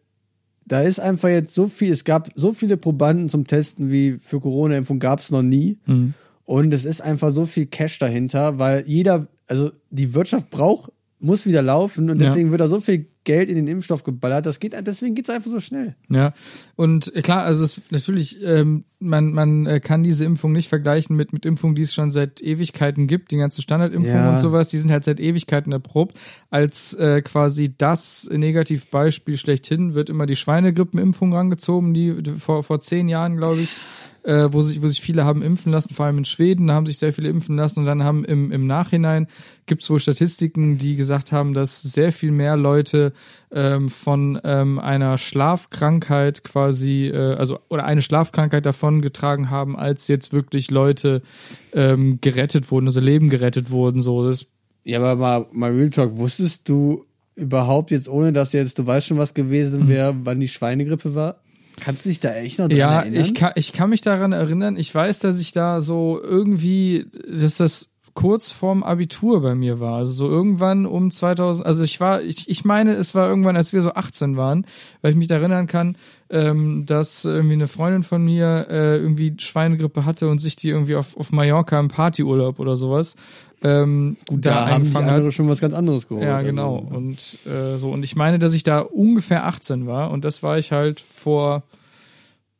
da 0.69 0.81
ist 0.81 0.99
einfach 0.99 1.29
jetzt 1.29 1.53
so 1.53 1.67
viel, 1.67 1.91
es 1.91 2.03
gab 2.05 2.29
so 2.35 2.53
viele 2.53 2.77
Probanden 2.77 3.27
zum 3.27 3.45
Testen 3.45 3.91
wie 3.91 4.17
für 4.19 4.39
Corona-Impfung 4.39 4.99
gab 4.99 5.19
es 5.19 5.31
noch 5.31 5.41
nie. 5.43 5.77
Mhm. 5.85 6.13
Und 6.45 6.73
es 6.73 6.85
ist 6.85 7.01
einfach 7.01 7.31
so 7.31 7.45
viel 7.45 7.65
Cash 7.67 7.99
dahinter, 7.99 8.57
weil 8.57 8.83
jeder, 8.87 9.27
also 9.47 9.71
die 9.89 10.13
Wirtschaft 10.13 10.49
braucht, 10.49 10.91
muss 11.19 11.45
wieder 11.45 11.61
laufen 11.61 12.09
und 12.09 12.19
Ja. 12.21 12.27
deswegen 12.27 12.51
wird 12.51 12.61
da 12.61 12.67
so 12.67 12.79
viel 12.79 13.07
Geld 13.29 13.47
in 13.47 13.55
den 13.57 13.67
Impfstoff 13.67 14.03
geballert. 14.03 14.47
Das 14.47 14.59
geht, 14.59 14.73
deswegen 14.87 15.13
geht's 15.13 15.29
einfach 15.29 15.51
so 15.51 15.59
schnell. 15.59 15.93
Ja, 16.09 16.33
und 16.75 17.15
äh, 17.15 17.21
klar, 17.21 17.43
also 17.43 17.63
es, 17.63 17.79
natürlich, 17.91 18.39
ähm, 18.43 18.85
man, 18.97 19.33
man 19.33 19.67
äh, 19.67 19.79
kann 19.79 20.01
diese 20.01 20.25
Impfung 20.25 20.51
nicht 20.51 20.67
vergleichen 20.67 21.15
mit, 21.15 21.31
mit 21.31 21.45
Impfungen, 21.45 21.75
die 21.75 21.83
es 21.83 21.93
schon 21.93 22.09
seit 22.09 22.41
Ewigkeiten 22.41 23.05
gibt. 23.05 23.29
Die 23.29 23.37
ganzen 23.37 23.61
Standardimpfungen 23.61 24.23
Ja. 24.23 24.31
und 24.31 24.39
sowas, 24.39 24.69
die 24.69 24.79
sind 24.79 24.89
halt 24.89 25.03
seit 25.03 25.19
Ewigkeiten 25.19 25.71
erprobt. 25.71 26.17
Als 26.49 26.95
äh, 26.95 27.21
quasi 27.21 27.71
das 27.77 28.27
Negativbeispiel 28.31 29.37
schlechthin 29.37 29.93
wird 29.93 30.09
immer 30.09 30.25
die 30.25 30.35
Schweinegrippenimpfung 30.35 31.31
rangezogen, 31.31 31.93
die 31.93 32.23
die 32.23 32.31
vor, 32.31 32.63
vor 32.63 32.81
zehn 32.81 33.09
Jahren, 33.09 33.37
glaube 33.37 33.61
ich, 33.61 33.75
äh, 34.23 34.47
wo, 34.51 34.61
sich, 34.61 34.81
wo 34.81 34.87
sich 34.87 35.01
viele 35.01 35.25
haben 35.25 35.41
impfen 35.41 35.71
lassen, 35.71 35.93
vor 35.93 36.05
allem 36.05 36.17
in 36.17 36.25
Schweden, 36.25 36.67
da 36.67 36.73
haben 36.73 36.85
sich 36.85 36.97
sehr 36.97 37.13
viele 37.13 37.29
impfen 37.29 37.55
lassen 37.55 37.79
und 37.79 37.85
dann 37.85 38.03
haben 38.03 38.25
im, 38.25 38.51
im 38.51 38.67
Nachhinein 38.67 39.27
gibt 39.65 39.83
es 39.83 39.89
wohl 39.89 39.99
Statistiken, 39.99 40.77
die 40.77 40.95
gesagt 40.95 41.31
haben, 41.31 41.53
dass 41.53 41.81
sehr 41.81 42.11
viel 42.11 42.31
mehr 42.31 42.57
Leute 42.57 43.13
ähm, 43.51 43.89
von 43.89 44.39
ähm, 44.43 44.79
einer 44.79 45.17
Schlafkrankheit 45.17 46.43
quasi, 46.43 47.07
äh, 47.07 47.35
also 47.35 47.59
oder 47.69 47.85
eine 47.85 48.01
Schlafkrankheit 48.01 48.65
davon 48.65 49.01
getragen 49.01 49.49
haben, 49.49 49.77
als 49.77 50.07
jetzt 50.07 50.33
wirklich 50.33 50.71
Leute 50.71 51.21
ähm, 51.73 52.19
gerettet 52.21 52.71
wurden, 52.71 52.87
also 52.87 52.99
Leben 52.99 53.29
gerettet 53.29 53.71
wurden. 53.71 54.01
So, 54.01 54.25
das 54.25 54.47
Ja, 54.83 54.99
aber 54.99 55.15
mal, 55.15 55.45
mal 55.51 55.71
Real 55.71 55.89
Talk, 55.89 56.17
wusstest 56.17 56.67
du 56.67 57.05
überhaupt 57.35 57.91
jetzt, 57.91 58.09
ohne 58.09 58.33
dass 58.33 58.53
jetzt, 58.53 58.79
du 58.79 58.85
weißt 58.85 59.07
schon, 59.07 59.17
was 59.17 59.33
gewesen 59.33 59.87
wäre, 59.87 60.15
wann 60.23 60.39
die 60.39 60.47
Schweinegrippe 60.47 61.15
war? 61.15 61.41
Kannst 61.79 62.05
du 62.05 62.09
dich 62.09 62.19
da 62.19 62.33
echt 62.35 62.59
noch 62.59 62.67
dran 62.67 62.77
Ja, 62.77 62.99
erinnern? 63.01 63.21
ich 63.21 63.33
kann, 63.33 63.51
ich 63.55 63.73
kann 63.73 63.89
mich 63.89 64.01
daran 64.01 64.31
erinnern. 64.31 64.77
Ich 64.77 64.93
weiß, 64.93 65.19
dass 65.19 65.39
ich 65.39 65.51
da 65.51 65.81
so 65.81 66.19
irgendwie, 66.21 67.05
dass 67.27 67.57
das 67.57 67.89
kurz 68.15 68.51
vorm 68.51 68.83
Abitur 68.83 69.41
bei 69.41 69.55
mir 69.55 69.79
war. 69.79 69.97
Also 69.99 70.11
so 70.11 70.29
irgendwann 70.29 70.85
um 70.85 71.09
2000, 71.09 71.65
also 71.65 71.83
ich 71.83 71.99
war, 72.01 72.21
ich, 72.21 72.49
ich 72.49 72.65
meine, 72.65 72.93
es 72.95 73.15
war 73.15 73.29
irgendwann, 73.29 73.55
als 73.55 73.71
wir 73.71 73.81
so 73.81 73.93
18 73.93 74.35
waren, 74.35 74.65
weil 75.01 75.11
ich 75.11 75.17
mich 75.17 75.29
erinnern 75.31 75.67
kann, 75.67 75.95
ähm, 76.29 76.85
dass 76.85 77.23
irgendwie 77.23 77.53
eine 77.53 77.67
Freundin 77.67 78.03
von 78.03 78.23
mir 78.25 78.67
äh, 78.69 78.97
irgendwie 78.97 79.35
Schweinegrippe 79.37 80.03
hatte 80.05 80.27
und 80.27 80.39
sich 80.39 80.57
die 80.57 80.69
irgendwie 80.69 80.95
auf, 80.95 81.15
auf 81.15 81.31
Mallorca 81.31 81.79
im 81.79 81.87
Partyurlaub 81.87 82.59
oder 82.59 82.75
sowas 82.75 83.15
ähm, 83.63 84.17
Gut, 84.27 84.45
da, 84.45 84.53
haben 84.53 84.65
sich 84.67 84.75
eingefangen 84.75 85.07
hat. 85.09 85.15
andere 85.15 85.31
schon 85.31 85.49
was 85.49 85.59
ganz 85.59 85.73
anderes 85.73 86.07
geholt. 86.07 86.23
Ja, 86.25 86.37
Also, 86.37 86.49
genau. 86.49 86.75
Und 86.77 87.37
äh, 87.45 87.77
so, 87.77 87.89
und 87.91 88.03
ich 88.03 88.15
meine, 88.15 88.39
dass 88.39 88.53
ich 88.53 88.63
da 88.63 88.79
ungefähr 88.79 89.45
18 89.45 89.85
war 89.85 90.11
und 90.11 90.23
das 90.25 90.43
war 90.43 90.57
ich 90.57 90.71
halt 90.71 90.99
vor, 91.01 91.63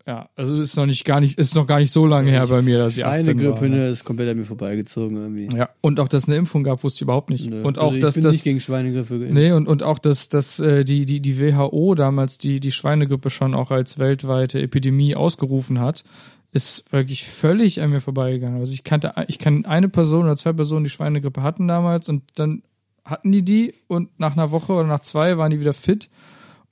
ja, 0.05 0.27
also 0.35 0.59
ist 0.59 0.75
noch 0.75 0.87
nicht 0.87 1.05
gar 1.05 1.19
nicht, 1.21 1.37
ist 1.37 1.53
noch 1.55 1.67
gar 1.67 1.79
nicht 1.79 1.91
so 1.91 2.05
lange 2.05 2.31
her 2.31 2.47
bei 2.47 2.61
mir, 2.63 2.79
dass 2.79 2.97
ich 2.97 3.05
18 3.05 3.27
war. 3.27 3.43
Schweinegrippe, 3.43 3.69
ne? 3.69 3.77
ne, 3.77 3.87
ist 3.89 4.03
komplett 4.03 4.29
an 4.29 4.37
mir 4.37 4.45
vorbeigezogen 4.45 5.15
irgendwie. 5.17 5.55
Ja, 5.55 5.69
und 5.81 5.99
auch, 5.99 6.07
dass 6.07 6.23
es 6.23 6.27
eine 6.29 6.37
Impfung 6.37 6.63
gab, 6.63 6.83
wusste 6.83 6.97
ich 6.97 7.01
überhaupt 7.03 7.29
nicht. 7.29 7.49
Nö. 7.49 7.61
Und 7.63 7.77
Also 7.77 7.89
auch, 7.89 7.93
ich 7.93 8.01
dass 8.01 8.15
bin 8.15 8.23
das, 8.23 8.33
nicht 8.33 8.43
gegen 8.43 8.59
Schweinegrippe 8.59 9.19
geimpft. 9.19 9.33
nee, 9.33 9.51
und, 9.51 9.67
und 9.67 9.83
auch, 9.83 9.99
dass, 9.99 10.27
dass 10.29 10.59
äh, 10.59 10.83
die, 10.83 11.05
die, 11.05 11.19
die 11.21 11.39
WHO 11.39 11.93
damals 11.95 12.39
die, 12.39 12.59
die 12.59 12.71
Schweinegrippe 12.71 13.29
schon 13.29 13.53
auch 13.53 13.71
als 13.71 13.99
weltweite 13.99 14.59
Epidemie 14.59 15.15
ausgerufen 15.15 15.79
hat, 15.79 16.03
ist 16.51 16.91
wirklich 16.91 17.25
völlig 17.25 17.81
an 17.81 17.91
mir 17.91 18.01
vorbeigegangen. 18.01 18.59
Also 18.59 18.73
ich 18.73 18.83
kannte, 18.83 19.13
ich 19.27 19.39
kann 19.39 19.65
eine 19.65 19.89
Person 19.89 20.25
oder 20.25 20.35
zwei 20.35 20.53
Personen, 20.53 20.83
die 20.83 20.89
Schweinegrippe 20.89 21.43
hatten 21.43 21.67
damals 21.67 22.09
und 22.09 22.23
dann 22.35 22.63
hatten 23.05 23.31
die 23.31 23.43
die 23.43 23.73
und 23.87 24.19
nach 24.19 24.33
einer 24.33 24.51
Woche 24.51 24.73
oder 24.73 24.87
nach 24.87 25.01
zwei 25.01 25.37
waren 25.37 25.51
die 25.51 25.59
wieder 25.59 25.73
fit 25.73 26.09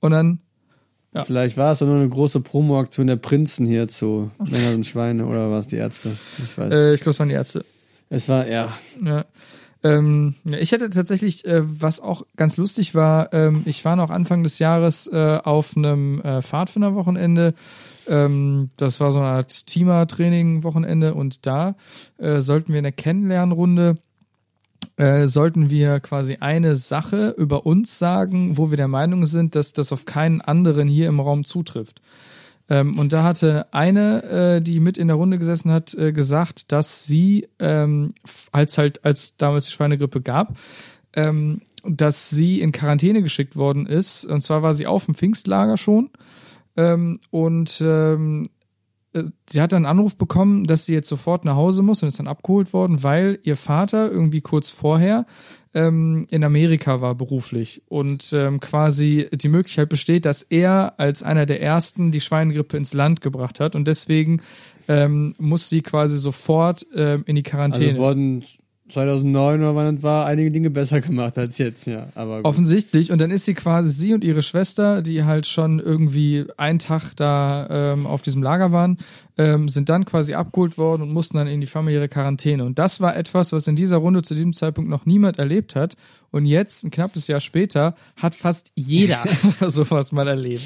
und 0.00 0.12
dann 0.12 0.40
ja. 1.14 1.24
Vielleicht 1.24 1.56
war 1.56 1.72
es 1.72 1.78
doch 1.78 1.86
nur 1.86 1.96
eine 1.96 2.08
große 2.08 2.40
Promoaktion 2.40 3.06
der 3.06 3.16
Prinzen 3.16 3.64
hier 3.64 3.88
zu 3.88 4.30
Männer 4.38 4.74
und 4.74 4.84
Schweine 4.84 5.26
oder 5.26 5.50
war 5.50 5.60
es 5.60 5.66
die 5.66 5.76
Ärzte? 5.76 6.16
Ich 6.36 6.58
weiß. 6.58 6.70
Äh, 6.70 6.94
ich 6.94 7.00
glaube, 7.00 7.12
es 7.12 7.18
waren 7.18 7.28
die 7.28 7.34
Ärzte. 7.34 7.64
es 8.10 8.28
war, 8.28 8.46
ja. 8.46 8.76
Ja. 9.02 9.24
Ähm, 9.82 10.34
ich 10.44 10.72
hatte 10.72 10.90
tatsächlich, 10.90 11.46
äh, 11.46 11.62
was 11.64 12.00
auch 12.00 12.26
ganz 12.36 12.56
lustig 12.56 12.94
war, 12.94 13.32
ähm, 13.32 13.62
ich 13.64 13.84
war 13.84 13.96
noch 13.96 14.10
Anfang 14.10 14.42
des 14.42 14.58
Jahres 14.58 15.06
äh, 15.06 15.38
auf 15.42 15.76
einem 15.76 16.20
äh, 16.20 16.42
Pfadfinderwochenende. 16.42 17.54
Ähm, 18.08 18.70
das 18.76 19.00
war 19.00 19.12
so 19.12 19.20
eine 19.20 19.28
Art 19.28 19.66
Teamer-Training-Wochenende 19.66 21.14
und 21.14 21.46
da 21.46 21.76
äh, 22.16 22.40
sollten 22.40 22.72
wir 22.72 22.78
in 22.78 22.84
der 22.84 22.92
Kennenlernrunde 22.92 23.98
äh, 24.96 25.26
sollten 25.28 25.70
wir 25.70 26.00
quasi 26.00 26.38
eine 26.40 26.76
Sache 26.76 27.34
über 27.36 27.66
uns 27.66 27.98
sagen, 27.98 28.56
wo 28.56 28.70
wir 28.70 28.76
der 28.76 28.88
Meinung 28.88 29.26
sind, 29.26 29.54
dass 29.54 29.72
das 29.72 29.92
auf 29.92 30.06
keinen 30.06 30.40
anderen 30.40 30.88
hier 30.88 31.08
im 31.08 31.20
Raum 31.20 31.44
zutrifft. 31.44 32.00
Ähm, 32.68 32.98
und 32.98 33.12
da 33.12 33.22
hatte 33.22 33.72
eine, 33.72 34.22
äh, 34.24 34.60
die 34.60 34.80
mit 34.80 34.98
in 34.98 35.08
der 35.08 35.16
Runde 35.16 35.38
gesessen 35.38 35.70
hat, 35.70 35.94
äh, 35.94 36.12
gesagt, 36.12 36.70
dass 36.72 37.06
sie, 37.06 37.48
ähm, 37.58 38.14
als 38.52 38.76
halt, 38.76 39.04
als 39.04 39.36
damals 39.36 39.66
die 39.66 39.72
Schweinegrippe 39.72 40.20
gab, 40.20 40.58
ähm, 41.14 41.62
dass 41.84 42.30
sie 42.30 42.60
in 42.60 42.72
Quarantäne 42.72 43.22
geschickt 43.22 43.56
worden 43.56 43.86
ist. 43.86 44.24
Und 44.24 44.42
zwar 44.42 44.62
war 44.62 44.74
sie 44.74 44.86
auf 44.86 45.06
dem 45.06 45.14
Pfingstlager 45.14 45.76
schon. 45.76 46.10
Ähm, 46.78 47.18
und 47.30 47.82
ähm, 47.84 48.46
äh, 49.12 49.24
sie 49.48 49.60
hat 49.60 49.72
dann 49.72 49.84
einen 49.84 49.98
Anruf 49.98 50.16
bekommen, 50.16 50.64
dass 50.64 50.86
sie 50.86 50.94
jetzt 50.94 51.08
sofort 51.08 51.44
nach 51.44 51.56
Hause 51.56 51.82
muss 51.82 52.02
und 52.02 52.08
ist 52.08 52.20
dann 52.20 52.28
abgeholt 52.28 52.72
worden, 52.72 53.02
weil 53.02 53.40
ihr 53.42 53.56
Vater 53.56 54.10
irgendwie 54.10 54.40
kurz 54.40 54.70
vorher 54.70 55.26
ähm, 55.74 56.28
in 56.30 56.44
Amerika 56.44 57.00
war 57.00 57.16
beruflich 57.16 57.82
und 57.88 58.32
ähm, 58.32 58.60
quasi 58.60 59.28
die 59.32 59.48
Möglichkeit 59.48 59.88
besteht, 59.88 60.24
dass 60.24 60.42
er 60.42 60.94
als 60.98 61.24
einer 61.24 61.46
der 61.46 61.60
ersten 61.60 62.12
die 62.12 62.20
Schweinegrippe 62.20 62.76
ins 62.76 62.94
Land 62.94 63.22
gebracht 63.22 63.58
hat 63.58 63.74
und 63.74 63.88
deswegen 63.88 64.40
ähm, 64.86 65.34
muss 65.38 65.68
sie 65.68 65.82
quasi 65.82 66.16
sofort 66.16 66.86
ähm, 66.94 67.24
in 67.26 67.34
die 67.34 67.42
Quarantäne. 67.42 67.90
Also 67.90 68.02
wurden 68.02 68.44
2009 68.88 69.60
oder 69.60 69.74
wann 69.74 69.96
das 69.96 70.02
war, 70.02 70.26
einige 70.26 70.50
Dinge 70.50 70.70
besser 70.70 71.00
gemacht 71.00 71.36
als 71.38 71.58
jetzt, 71.58 71.86
ja. 71.86 72.08
Aber 72.14 72.36
gut. 72.38 72.44
Offensichtlich. 72.46 73.12
Und 73.12 73.20
dann 73.20 73.30
ist 73.30 73.44
sie 73.44 73.54
quasi, 73.54 73.90
sie 73.92 74.14
und 74.14 74.24
ihre 74.24 74.42
Schwester, 74.42 75.02
die 75.02 75.24
halt 75.24 75.46
schon 75.46 75.78
irgendwie 75.78 76.46
einen 76.56 76.78
Tag 76.78 77.14
da 77.16 77.68
ähm, 77.92 78.06
auf 78.06 78.22
diesem 78.22 78.42
Lager 78.42 78.72
waren, 78.72 78.98
ähm, 79.36 79.68
sind 79.68 79.88
dann 79.88 80.04
quasi 80.04 80.34
abgeholt 80.34 80.78
worden 80.78 81.02
und 81.02 81.12
mussten 81.12 81.36
dann 81.36 81.46
in 81.46 81.60
die 81.60 81.66
familiäre 81.66 82.08
Quarantäne. 82.08 82.64
Und 82.64 82.78
das 82.78 83.00
war 83.00 83.16
etwas, 83.16 83.52
was 83.52 83.66
in 83.66 83.76
dieser 83.76 83.98
Runde 83.98 84.22
zu 84.22 84.34
diesem 84.34 84.52
Zeitpunkt 84.52 84.90
noch 84.90 85.06
niemand 85.06 85.38
erlebt 85.38 85.76
hat. 85.76 85.94
Und 86.30 86.44
jetzt, 86.46 86.84
ein 86.84 86.90
knappes 86.90 87.26
Jahr 87.28 87.40
später, 87.40 87.94
hat 88.16 88.34
fast 88.34 88.72
jeder 88.74 89.24
sowas 89.68 90.12
mal 90.12 90.28
erlebt. 90.28 90.62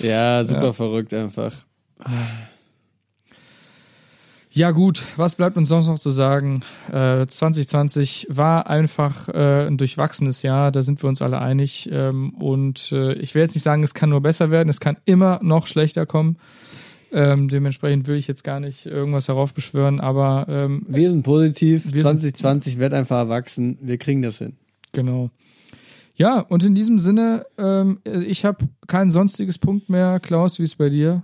ja, 0.00 0.42
super 0.44 0.64
Ja. 0.66 0.72
verrückt 0.72 1.14
einfach. 1.14 1.52
Ja 4.58 4.72
gut, 4.72 5.04
was 5.16 5.36
bleibt 5.36 5.56
uns 5.56 5.68
sonst 5.68 5.86
noch 5.86 6.00
zu 6.00 6.10
sagen? 6.10 6.62
Äh, 6.90 7.28
2020 7.28 8.26
war 8.28 8.68
einfach 8.68 9.28
äh, 9.28 9.68
ein 9.68 9.76
durchwachsenes 9.78 10.42
Jahr, 10.42 10.72
da 10.72 10.82
sind 10.82 11.00
wir 11.00 11.08
uns 11.08 11.22
alle 11.22 11.40
einig. 11.40 11.88
Ähm, 11.92 12.30
und 12.30 12.90
äh, 12.90 13.12
ich 13.12 13.36
will 13.36 13.42
jetzt 13.42 13.54
nicht 13.54 13.62
sagen, 13.62 13.84
es 13.84 13.94
kann 13.94 14.10
nur 14.10 14.20
besser 14.20 14.50
werden, 14.50 14.68
es 14.68 14.80
kann 14.80 14.96
immer 15.04 15.38
noch 15.44 15.68
schlechter 15.68 16.06
kommen. 16.06 16.38
Ähm, 17.12 17.46
dementsprechend 17.46 18.08
will 18.08 18.16
ich 18.16 18.26
jetzt 18.26 18.42
gar 18.42 18.58
nicht 18.58 18.84
irgendwas 18.84 19.28
heraufbeschwören, 19.28 20.00
aber 20.00 20.46
ähm, 20.48 20.84
Wir 20.88 21.08
sind 21.10 21.22
positiv. 21.22 21.84
Wir 21.92 22.02
sind- 22.02 22.18
2020 22.18 22.78
wird 22.78 22.94
einfach 22.94 23.18
erwachsen. 23.18 23.78
Wir 23.80 23.96
kriegen 23.96 24.22
das 24.22 24.38
hin. 24.38 24.56
genau. 24.90 25.30
Ja, 26.16 26.40
und 26.40 26.64
in 26.64 26.74
diesem 26.74 26.98
Sinne, 26.98 27.46
ähm, 27.58 28.00
ich 28.04 28.44
habe 28.44 28.66
kein 28.88 29.12
sonstiges 29.12 29.56
Punkt 29.56 29.88
mehr. 29.88 30.18
Klaus, 30.18 30.58
wie 30.58 30.64
ist 30.64 30.76
bei 30.78 30.88
dir? 30.88 31.22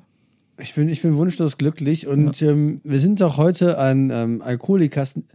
Ich 0.58 0.74
bin, 0.74 0.88
ich 0.88 1.02
bin 1.02 1.16
wunschlos 1.16 1.58
glücklich 1.58 2.06
und 2.06 2.40
ähm, 2.42 2.80
wir 2.84 3.00
sind 3.00 3.20
doch 3.20 3.36
heute 3.36 3.78
ein 3.78 4.10
ähm, 4.10 4.40
Alkoholikasten. 4.42 5.26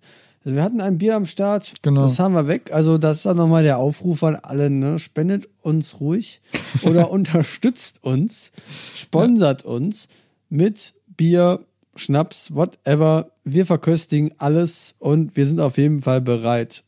Also 0.45 0.55
wir 0.55 0.63
hatten 0.63 0.79
ein 0.79 0.97
Bier 0.97 1.15
am 1.15 1.25
Start, 1.25 1.73
Genau. 1.81 2.03
das 2.03 2.17
haben 2.19 2.33
wir 2.33 2.47
weg. 2.47 2.71
Also 2.71 2.97
das 2.97 3.19
ist 3.19 3.27
auch 3.27 3.33
nochmal 3.33 3.63
der 3.63 3.77
Aufruf 3.77 4.23
an 4.23 4.37
alle, 4.37 4.69
ne? 4.69 4.97
spendet 4.97 5.49
uns 5.61 5.99
ruhig 5.99 6.41
oder 6.83 7.11
unterstützt 7.11 8.03
uns, 8.03 8.51
sponsert 8.95 9.65
uns 9.65 10.07
mit 10.47 10.93
Bier, 11.17 11.65
Schnaps, 11.95 12.55
whatever. 12.55 13.31
Wir 13.43 13.65
verköstigen 13.65 14.31
alles 14.37 14.95
und 14.99 15.35
wir 15.35 15.45
sind 15.45 15.59
auf 15.59 15.77
jeden 15.77 16.01
Fall 16.01 16.21
bereit. 16.21 16.83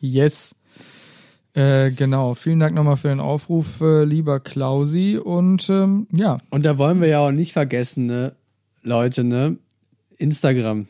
Yes. 0.00 0.54
Äh, 1.54 1.90
genau. 1.90 2.34
Vielen 2.34 2.60
Dank 2.60 2.74
nochmal 2.74 2.96
für 2.96 3.08
den 3.08 3.20
Aufruf, 3.20 3.80
äh, 3.80 4.04
lieber 4.04 4.40
Klausi. 4.40 5.16
Und 5.16 5.68
ähm, 5.70 6.06
ja, 6.12 6.38
Und 6.50 6.64
da 6.64 6.78
wollen 6.78 7.00
wir 7.00 7.08
ja 7.08 7.20
auch 7.20 7.32
nicht 7.32 7.52
vergessen, 7.52 8.06
ne, 8.06 8.34
Leute, 8.82 9.24
ne? 9.24 9.56
Instagram. 10.18 10.88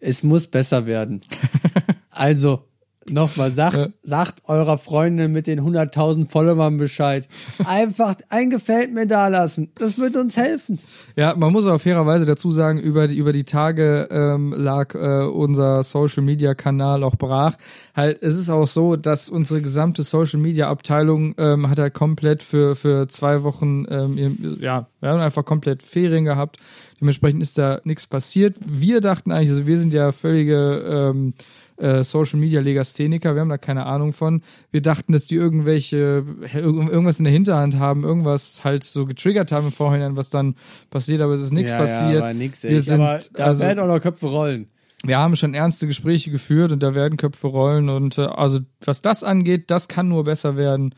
Es 0.00 0.22
muss 0.22 0.46
besser 0.46 0.86
werden. 0.86 1.22
also, 2.10 2.64
nochmal, 3.08 3.50
sagt, 3.50 3.76
Ja. 3.76 3.86
sagt 4.02 4.42
eurer 4.48 4.78
Freundin 4.78 5.32
mit 5.32 5.46
den 5.46 5.60
100.000 5.60 6.28
Followern 6.28 6.76
Bescheid. 6.76 7.28
Einfach 7.64 8.14
ein 8.28 8.50
Gefällt 8.50 8.92
mir 8.92 9.06
da 9.06 9.28
lassen. 9.28 9.70
Das 9.78 9.98
wird 9.98 10.16
uns 10.16 10.36
helfen. 10.36 10.78
Ja, 11.16 11.34
man 11.36 11.52
muss 11.52 11.66
auch 11.66 11.80
fairerweise 11.80 12.26
dazu 12.26 12.50
sagen, 12.50 12.78
über 12.78 13.08
die, 13.08 13.16
über 13.16 13.32
die 13.32 13.44
Tage 13.44 14.08
ähm, 14.10 14.52
lag 14.56 14.94
äh, 14.94 15.24
unser 15.26 15.82
Social 15.82 16.22
Media 16.22 16.54
Kanal 16.54 17.02
auch 17.04 17.16
brach. 17.16 17.56
Halt, 17.94 18.22
es 18.22 18.36
ist 18.36 18.50
auch 18.50 18.66
so, 18.66 18.96
dass 18.96 19.30
unsere 19.30 19.60
gesamte 19.62 20.02
Social 20.02 20.40
Media 20.40 20.68
Abteilung 20.68 21.34
ähm, 21.38 21.68
hat 21.68 21.78
halt 21.78 21.94
komplett 21.94 22.42
für, 22.42 22.74
für 22.74 23.08
zwei 23.08 23.42
Wochen, 23.42 23.84
ähm, 23.90 24.58
ja, 24.60 24.86
wir 25.00 25.08
haben 25.10 25.20
einfach 25.20 25.44
komplett 25.44 25.82
Ferien 25.82 26.24
gehabt. 26.24 26.58
Dementsprechend 27.00 27.42
ist 27.42 27.58
da 27.58 27.80
nichts 27.84 28.06
passiert. 28.06 28.54
Wir 28.64 29.00
dachten 29.00 29.32
eigentlich, 29.32 29.50
also 29.50 29.66
wir 29.66 29.78
sind 29.78 29.92
ja 29.92 30.12
völlige 30.12 31.10
ähm, 31.10 31.34
äh, 31.82 32.04
Social 32.04 32.38
Media 32.38 32.60
Legastheniker, 32.60 33.34
wir 33.34 33.40
haben 33.40 33.48
da 33.48 33.58
keine 33.58 33.86
Ahnung 33.86 34.12
von. 34.12 34.42
Wir 34.70 34.80
dachten, 34.82 35.12
dass 35.12 35.26
die 35.26 35.34
irgendwelche, 35.34 36.24
irgendwas 36.54 37.18
in 37.18 37.24
der 37.24 37.32
Hinterhand 37.32 37.78
haben, 37.78 38.04
irgendwas 38.04 38.62
halt 38.64 38.84
so 38.84 39.04
getriggert 39.04 39.50
haben 39.52 39.66
im 39.66 39.72
Vorhinein, 39.72 40.16
was 40.16 40.30
dann 40.30 40.54
passiert, 40.90 41.20
aber 41.20 41.32
es 41.32 41.40
ist 41.40 41.52
nichts 41.52 41.72
ja, 41.72 41.78
passiert. 41.78 42.24
Ja, 42.24 42.32
nix, 42.32 42.62
Wir 42.62 42.80
sind- 42.80 43.00
aber 43.00 43.18
da 43.34 43.44
also- 43.44 43.64
werden 43.64 43.80
auch 43.80 43.88
noch 43.88 44.00
Köpfe 44.00 44.26
rollen. 44.28 44.68
wir 45.04 45.18
haben 45.18 45.34
schon 45.34 45.54
ernste 45.54 45.88
Gespräche 45.88 46.30
geführt 46.30 46.70
und 46.70 46.80
da 46.82 46.94
werden 46.94 47.16
Köpfe 47.16 47.48
rollen 47.48 47.88
und 47.88 48.18
äh, 48.18 48.22
also 48.22 48.60
was 48.84 49.02
das 49.02 49.24
angeht, 49.24 49.64
das 49.70 49.88
kann 49.88 50.08
nur 50.08 50.22
besser 50.24 50.56
werden. 50.56 50.94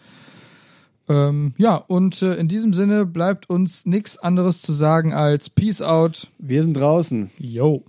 Ähm, 1.08 1.52
ja, 1.58 1.76
und 1.76 2.22
äh, 2.22 2.34
in 2.34 2.48
diesem 2.48 2.72
Sinne 2.72 3.04
bleibt 3.06 3.48
uns 3.50 3.84
nichts 3.86 4.18
anderes 4.18 4.62
zu 4.62 4.72
sagen 4.72 5.12
als 5.12 5.50
Peace 5.50 5.82
out. 5.82 6.28
Wir 6.38 6.62
sind 6.62 6.74
draußen. 6.74 7.30
Yo. 7.38 7.84